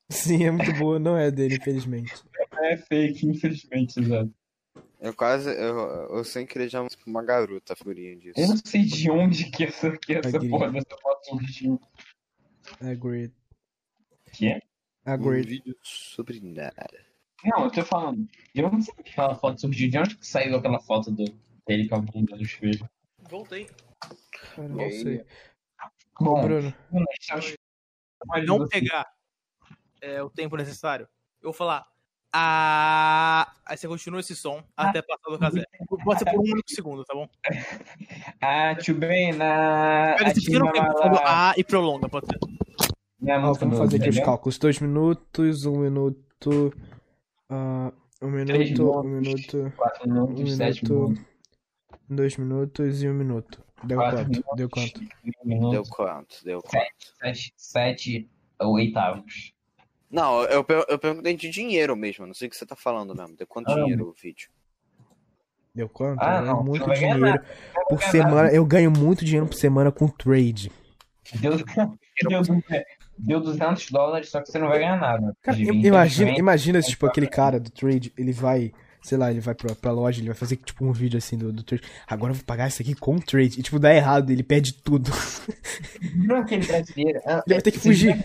Sim, 0.09 0.45
é 0.47 0.51
muito 0.51 0.73
boa. 0.75 0.99
Não 0.99 1.17
é 1.17 1.31
dele, 1.31 1.57
infelizmente. 1.57 2.13
É 2.59 2.77
fake, 2.77 3.27
infelizmente, 3.29 4.01
exato. 4.01 4.31
Eu 5.01 5.15
quase. 5.15 5.51
Eu, 5.51 5.79
eu 6.17 6.25
sem 6.25 6.47
querer 6.47 6.69
já 6.69 6.83
pra 6.83 6.91
uma 7.07 7.23
garota 7.23 7.73
a 7.73 7.77
figurinha 7.77 8.17
disso. 8.17 8.39
Eu 8.39 8.49
não 8.49 8.57
sei 8.57 8.83
de 8.85 9.11
onde 9.11 9.51
que 9.51 9.65
essa, 9.65 9.97
que 9.97 10.15
essa 10.15 10.29
Agreed. 10.29 10.51
porra 10.51 10.71
dessa 10.71 10.97
foto 11.01 11.27
surgiu. 11.27 11.81
Agreed. 12.81 13.33
Que 14.33 14.49
é? 14.49 14.61
Um 15.07 15.13
Agreed. 15.13 15.49
vídeo 15.49 15.77
sobre 15.83 16.41
nada. 16.41 17.07
Não, 17.45 17.65
eu 17.65 17.71
tô 17.71 17.85
falando. 17.85 18.27
Eu 18.55 18.71
não 18.71 18.81
sei 18.81 18.95
que 18.95 19.11
aquela 19.11 19.35
foto 19.35 19.61
surgiu. 19.61 19.91
De 19.91 19.99
onde 19.99 20.17
que 20.17 20.27
saiu 20.27 20.57
aquela 20.57 20.81
foto 20.81 21.11
do, 21.11 21.25
dele 21.67 21.89
com 21.89 21.97
a 21.97 22.01
bunda 22.01 22.35
no 22.35 22.43
espelho? 22.43 22.89
Voltei. 23.29 23.69
Cara, 24.33 24.69
não 24.69 24.91
sei. 24.91 25.25
Bom, 26.19 26.41
Bruno, 26.41 26.75
Mas 28.27 28.47
não 28.47 28.67
pegar 28.67 29.07
é, 30.01 30.23
o 30.23 30.31
tempo 30.31 30.57
necessário, 30.57 31.07
eu 31.43 31.51
vou 31.51 31.53
falar. 31.53 31.87
Ah, 32.39 33.51
aí 33.65 33.79
você 33.79 33.89
continua 33.89 34.21
esse 34.21 34.37
som 34.37 34.63
até 34.77 35.01
passar 35.01 35.31
do 35.31 35.39
casé. 35.39 35.65
Pode 36.05 36.19
ser 36.19 36.27
por 36.27 36.35
um 36.41 36.43
único 36.53 36.71
segundo, 36.71 37.03
tá 37.05 37.15
bom? 37.15 37.27
Ah, 38.43 38.77
Chubena. 38.79 40.15
Pega 40.19 40.31
esse 40.33 40.45
pequeno 40.45 40.71
tempo 40.71 40.93
falando 40.99 41.19
ah 41.25 41.55
e 41.57 41.65
prolonga, 41.65 42.11
pode 42.11 42.27
ser. 42.27 42.39
Minha 43.19 43.39
vamos 43.39 43.59
fazer 43.79 43.97
aqui 43.97 44.11
os 44.11 44.17
entendeu? 44.17 44.25
cálculos. 44.25 44.59
Dois 44.59 44.79
minutos, 44.81 45.65
um 45.65 45.79
minuto. 45.79 46.75
ah, 47.49 47.91
um 48.21 48.31
minuto, 48.31 48.99
um 49.01 49.03
minuto, 49.05 49.73
Quatro 49.75 50.11
um 50.11 50.13
minutos, 50.13 50.57
sete 50.57 50.85
minuto, 50.85 51.09
minutos. 51.09 51.25
dois 52.11 52.37
minutos 52.37 53.03
e 53.03 53.09
um 53.09 53.15
minuto. 53.15 53.65
Deu 53.85 53.99
Quatro 53.99 54.17
quanto? 54.19 54.31
minutos. 54.31 54.57
Deu 54.57 54.69
quanto? 54.69 55.01
um 55.47 55.71
Deu 55.71 55.83
quanto? 55.85 56.45
Deu 56.45 56.61
quanto? 56.61 56.87
Sete, 57.19 57.53
sete 57.57 58.31
oitavos. 58.61 59.56
Não, 60.11 60.43
eu, 60.45 60.65
eu 60.89 60.99
perguntei 60.99 61.37
de 61.37 61.49
dinheiro 61.51 61.97
mesmo. 61.97 62.27
Não 62.27 62.35
sei 62.35 62.49
o 62.49 62.51
que 62.51 62.57
você 62.57 62.65
tá 62.67 62.77
falando 62.77 63.15
mesmo. 63.15 63.37
Deu 63.37 63.47
quanto 63.47 63.71
Ah, 63.71 63.75
dinheiro 63.75 64.09
o 64.09 64.13
vídeo? 64.13 64.49
Deu 65.75 65.89
quanto? 65.89 66.23
Ah, 66.23 66.37
é 66.37 66.41
não, 66.41 66.63
muito 66.63 66.87
não 66.87 66.95
dinheiro. 66.95 67.41
Por 67.89 68.03
semana, 68.03 68.51
eu 68.51 68.65
ganho 68.65 68.91
muito 68.91 69.25
dinheiro 69.25 69.47
por 69.47 69.55
semana 69.57 69.93
com 69.93 70.09
trade. 70.09 70.71
Deu, 71.41 71.57
deu, 71.57 72.43
deu 73.19 73.41
200 73.41 73.91
dólares, 73.91 74.31
só 74.31 74.41
que 74.41 74.51
você 74.51 74.59
não 74.59 74.69
vai 74.69 74.79
ganhar 74.79 74.99
nada. 74.99 75.37
Cara, 75.43 75.59
imagina, 75.59 76.31
imagina 76.39 76.81
se, 76.81 76.91
tipo, 76.91 77.05
aquele 77.05 77.27
cara 77.27 77.59
do 77.59 77.69
trade, 77.69 78.13
ele 78.17 78.33
vai, 78.33 78.73
sei 79.03 79.19
lá, 79.19 79.31
ele 79.31 79.41
vai 79.41 79.55
pra, 79.55 79.75
pra 79.75 79.91
loja, 79.91 80.21
ele 80.21 80.29
vai 80.29 80.37
fazer, 80.37 80.57
tipo, 80.57 80.85
um 80.85 80.93
vídeo 80.93 81.19
assim 81.19 81.37
do, 81.37 81.53
do 81.53 81.63
trade. 81.65 81.83
Agora 82.07 82.31
eu 82.31 82.37
vou 82.37 82.45
pagar 82.45 82.69
isso 82.69 82.81
aqui 82.81 82.95
com 82.95 83.19
trade. 83.19 83.59
E, 83.59 83.63
tipo, 83.63 83.79
dá 83.79 83.93
errado, 83.93 84.31
ele 84.31 84.45
perde 84.45 84.73
tudo. 84.73 85.11
Viram 86.01 86.37
aquele 86.39 86.65
brasileiro? 86.65 87.19
Ele 87.19 87.43
vai 87.47 87.61
ter 87.61 87.73
que 87.73 87.81
fugir. 87.81 88.25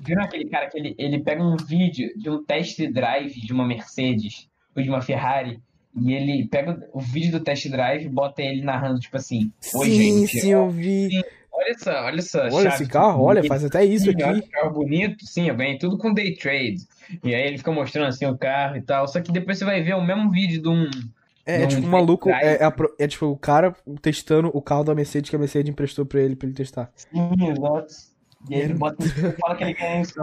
Viram 0.00 0.22
aquele 0.22 0.48
cara- 0.48 0.68
que 0.68 0.78
ele, 0.78 0.94
ele 0.98 1.18
pega 1.20 1.42
um 1.42 1.56
vídeo 1.56 2.10
de 2.16 2.30
um 2.30 2.42
test 2.44 2.78
drive 2.90 3.40
de 3.40 3.52
uma 3.52 3.66
Mercedes 3.66 4.48
ou 4.74 4.82
de 4.82 4.88
uma 4.88 5.02
Ferrari 5.02 5.60
e 5.96 6.12
ele 6.12 6.46
pega 6.48 6.88
o 6.92 7.00
vídeo 7.00 7.32
do 7.32 7.40
test 7.40 7.68
drive 7.68 8.04
e 8.04 8.08
bota 8.08 8.42
ele 8.42 8.62
narrando, 8.62 9.00
tipo 9.00 9.16
assim: 9.16 9.50
Oi, 9.74 9.86
sim, 9.86 10.26
gente. 10.26 10.40
sim, 10.40 10.52
eu 10.52 10.68
vi. 10.70 11.08
Olha 11.52 11.70
essa, 11.70 12.02
olha 12.04 12.18
essa 12.18 12.42
Olha 12.42 12.70
chave 12.70 12.84
esse 12.84 12.86
carro, 12.86 13.24
olha, 13.24 13.42
faz 13.44 13.64
até 13.64 13.84
isso 13.84 14.04
Sim, 14.04 14.14
olha 14.22 14.30
aqui. 14.30 14.42
que 14.42 14.48
carro 14.48 14.70
bonito, 14.72 15.26
sim, 15.26 15.48
eu 15.48 15.56
ganhei 15.56 15.76
tudo 15.76 15.98
com 15.98 16.14
day 16.14 16.34
trade. 16.36 16.86
E 17.24 17.34
aí 17.34 17.48
ele 17.48 17.58
fica 17.58 17.72
mostrando 17.72 18.06
assim 18.06 18.26
o 18.26 18.38
carro 18.38 18.76
e 18.76 18.82
tal. 18.82 19.08
Só 19.08 19.20
que 19.20 19.32
depois 19.32 19.58
você 19.58 19.64
vai 19.64 19.82
ver 19.82 19.94
o 19.94 20.04
mesmo 20.04 20.30
vídeo 20.30 20.62
de 20.62 20.68
um. 20.68 20.88
É, 21.44 21.62
é 21.62 21.66
tipo, 21.66 21.82
o 21.82 21.86
um 21.86 21.90
maluco, 21.90 22.30
é, 22.30 22.56
é, 22.56 22.72
é 22.98 23.08
tipo 23.08 23.26
o 23.26 23.36
cara 23.36 23.74
testando 24.00 24.50
o 24.54 24.62
carro 24.62 24.84
da 24.84 24.94
Mercedes 24.94 25.30
que 25.30 25.36
a 25.36 25.38
Mercedes 25.38 25.70
emprestou 25.70 26.06
pra 26.06 26.20
ele, 26.20 26.36
pra 26.36 26.46
ele 26.46 26.54
testar. 26.54 26.92
Sim, 26.94 27.34
exato. 27.40 27.94
E 28.48 28.54
aí 28.54 28.60
ele 28.62 28.74
bota, 28.74 28.96
fala 29.40 29.56
que 29.56 29.64
ele 29.64 29.74
ganha 29.74 30.00
isso. 30.02 30.14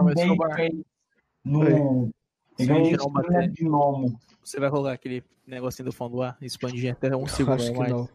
No. 1.44 2.10
Ele 2.58 2.66
ganha 2.68 2.92
isso 2.92 3.10
binomo. 3.54 4.18
Você 4.42 4.58
vai 4.60 4.70
colocar 4.70 4.92
aquele 4.92 5.22
negocinho 5.46 5.86
do 5.86 5.92
fundo 5.92 6.16
lá, 6.16 6.36
expandir 6.40 6.92
até 6.92 7.14
um 7.16 7.26
segundo 7.26 7.54
Acho 7.54 7.68
a 7.68 7.72
que 7.72 7.78
mais. 7.78 7.90
não, 7.92 8.08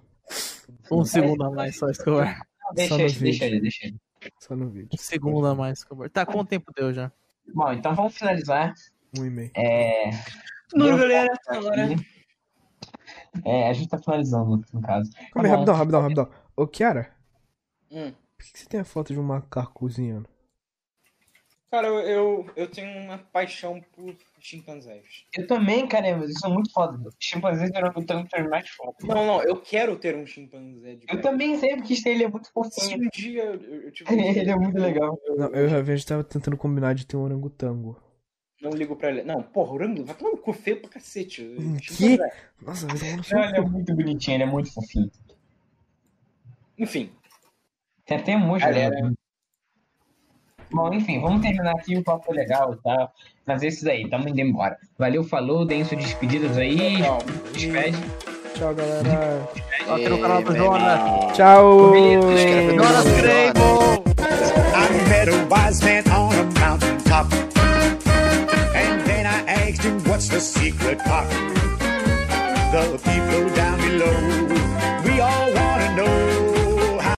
Um 0.92 1.06
segundo 1.06 1.44
a 1.44 1.52
mais, 1.52 1.78
só 1.78 1.90
Escobar. 1.90 2.42
Deixa 2.74 2.96
no 2.98 3.02
ele, 3.02 3.10
vídeo. 3.10 3.22
deixa 3.24 3.46
ele, 3.46 3.60
deixa 3.62 3.88
ele. 3.88 3.98
só 4.40 4.56
no 4.56 4.70
vídeo. 4.70 4.90
Um 4.94 4.98
segundo 4.98 5.48
a 5.48 5.56
mais, 5.56 5.80
Escobar. 5.80 6.10
Tá, 6.10 6.26
quanto 6.26 6.50
tempo 6.50 6.72
deu 6.76 6.94
já? 6.94 7.12
Bom, 7.54 7.72
então 7.74 7.94
vamos 7.96 8.18
finalizar. 8.18 8.74
Um 9.18 9.26
e-mail. 9.26 9.52
É. 9.56 10.10
Não, 10.74 10.98
galera, 10.98 11.34
agora. 11.48 11.90
É, 13.46 13.70
a 13.70 13.74
gente 13.74 13.90
tá 13.90 13.98
finalizando, 13.98 14.64
no 14.74 14.82
caso. 14.82 15.12
Calma 15.12 15.28
aí, 15.34 15.34
Tá 15.34 15.42
bom. 15.44 15.50
rapidão, 15.50 15.76
rapidão, 15.76 16.02
rapidão. 16.02 16.30
Ô, 16.56 16.68
Kiara, 16.68 17.12
Hum. 17.92 18.14
Por 18.42 18.46
que 18.48 18.54
que 18.54 18.60
você 18.60 18.66
tem 18.66 18.80
a 18.80 18.86
foto 18.86 19.14
de 19.14 19.20
um 19.20 19.24
macaco 19.24 19.72
cozinhando? 19.74 20.28
Cara, 21.70 21.88
eu, 21.88 22.00
eu, 22.00 22.50
eu 22.56 22.68
tenho 22.68 23.02
uma 23.02 23.18
paixão 23.18 23.80
por 23.94 24.14
chimpanzés. 24.42 25.26
Eu 25.38 25.48
também, 25.48 25.88
cara, 25.88 26.18
mas 26.18 26.32
isso 26.32 26.46
é 26.46 26.50
muito 26.50 26.70
foda. 26.74 27.00
Chimpanzés 27.18 27.72
eram 27.74 27.94
muito 27.94 28.14
mais 28.50 28.70
foda. 28.72 28.96
Não, 29.04 29.26
não, 29.26 29.44
eu 29.44 29.56
quero 29.62 29.96
ter 29.96 30.16
um 30.16 30.26
chimpanzé 30.26 30.96
de 30.96 31.06
Eu 31.10 31.22
também 31.22 31.58
sempre 31.58 31.84
quis 31.84 32.02
ter, 32.04 32.10
ele 32.10 32.26
é 32.26 32.28
muito 32.28 32.48
Se 32.48 32.52
fofinho. 32.52 33.06
um 33.06 33.10
dia 33.10 33.44
eu, 33.46 33.84
eu 33.84 33.92
tiver. 33.92 34.12
Ele 34.36 34.50
é 34.52 34.56
muito 34.56 34.78
legal. 34.78 35.18
Não, 35.38 35.48
eu 35.50 35.70
e 35.70 35.74
a 35.74 35.84
gente 35.84 36.06
tava 36.06 36.24
tentando 36.26 36.58
combinar 36.58 36.94
de 36.94 37.06
ter 37.06 37.16
um 37.16 37.22
orangotango. 37.22 37.98
Não 38.62 38.72
ligo 38.72 38.96
pra 38.96 39.10
ele. 39.10 39.24
Não, 39.24 39.42
porra, 39.42 39.74
orango, 39.74 40.04
vai 40.04 40.16
tomar 40.16 40.32
no 40.32 40.38
cu 40.38 40.52
feio 40.52 40.82
pra 40.82 40.90
cacete. 40.90 41.56
Chimpanzé. 41.82 42.34
Nossa, 42.62 42.88
tomar 42.88 43.18
no 43.18 43.24
seu 43.24 43.38
Não, 43.38 43.46
ele 43.46 43.58
é 43.58 43.62
muito 43.62 43.96
bonitinho, 43.96 44.36
ele 44.36 44.44
é 44.44 44.46
muito 44.46 44.74
fofinho. 44.74 45.10
Enfim, 46.78 47.12
Tem 48.12 48.20
até 48.20 48.32
emoji, 48.34 48.66
Galera. 48.66 48.90
né? 48.90 49.14
Bom, 50.70 50.94
enfim, 50.94 51.22
vamos 51.22 51.42
terminar 51.42 51.72
aqui, 51.72 51.96
o 51.96 52.04
papo 52.04 52.26
foi 52.26 52.36
legal 52.36 52.74
e 52.74 52.78
tal. 52.84 53.10
Mas 53.46 53.64
é 53.64 53.68
isso 53.68 53.86
daí, 53.86 54.10
tamo 54.10 54.28
indo 54.28 54.42
embora. 54.42 54.78
Valeu, 55.00 55.24
falou, 55.24 55.66
deem 55.66 55.86
suas 55.86 56.04
despedidas 56.04 56.58
aí. 56.58 57.02
tchau. 57.02 57.20
Despede. 57.54 57.98
Tchau, 58.54 58.76
galera. 58.76 59.48
Aqui 59.94 60.10
no 60.10 60.20
canal 60.20 60.44
do 60.44 60.54
Jonas. 60.54 61.38
Tchau. 61.38 61.94
Jonas. 61.94 63.06
Grable! 63.22 64.04
I 64.76 65.10
met 65.10 65.30
a 65.30 65.46
wise 65.48 65.82
man 65.82 66.04
on 66.12 66.36
a 66.36 66.60
mountain 66.60 66.98
top. 67.06 67.28
And 68.76 69.02
then 69.06 69.26
I 69.26 69.42
asked 69.48 69.84
him, 69.84 70.04
what's 70.04 70.28
the 70.28 70.42
secret 70.42 71.00
pop? 71.00 71.28
The 72.74 72.98
people 73.06 73.56
down 73.56 73.80
below 73.80 74.31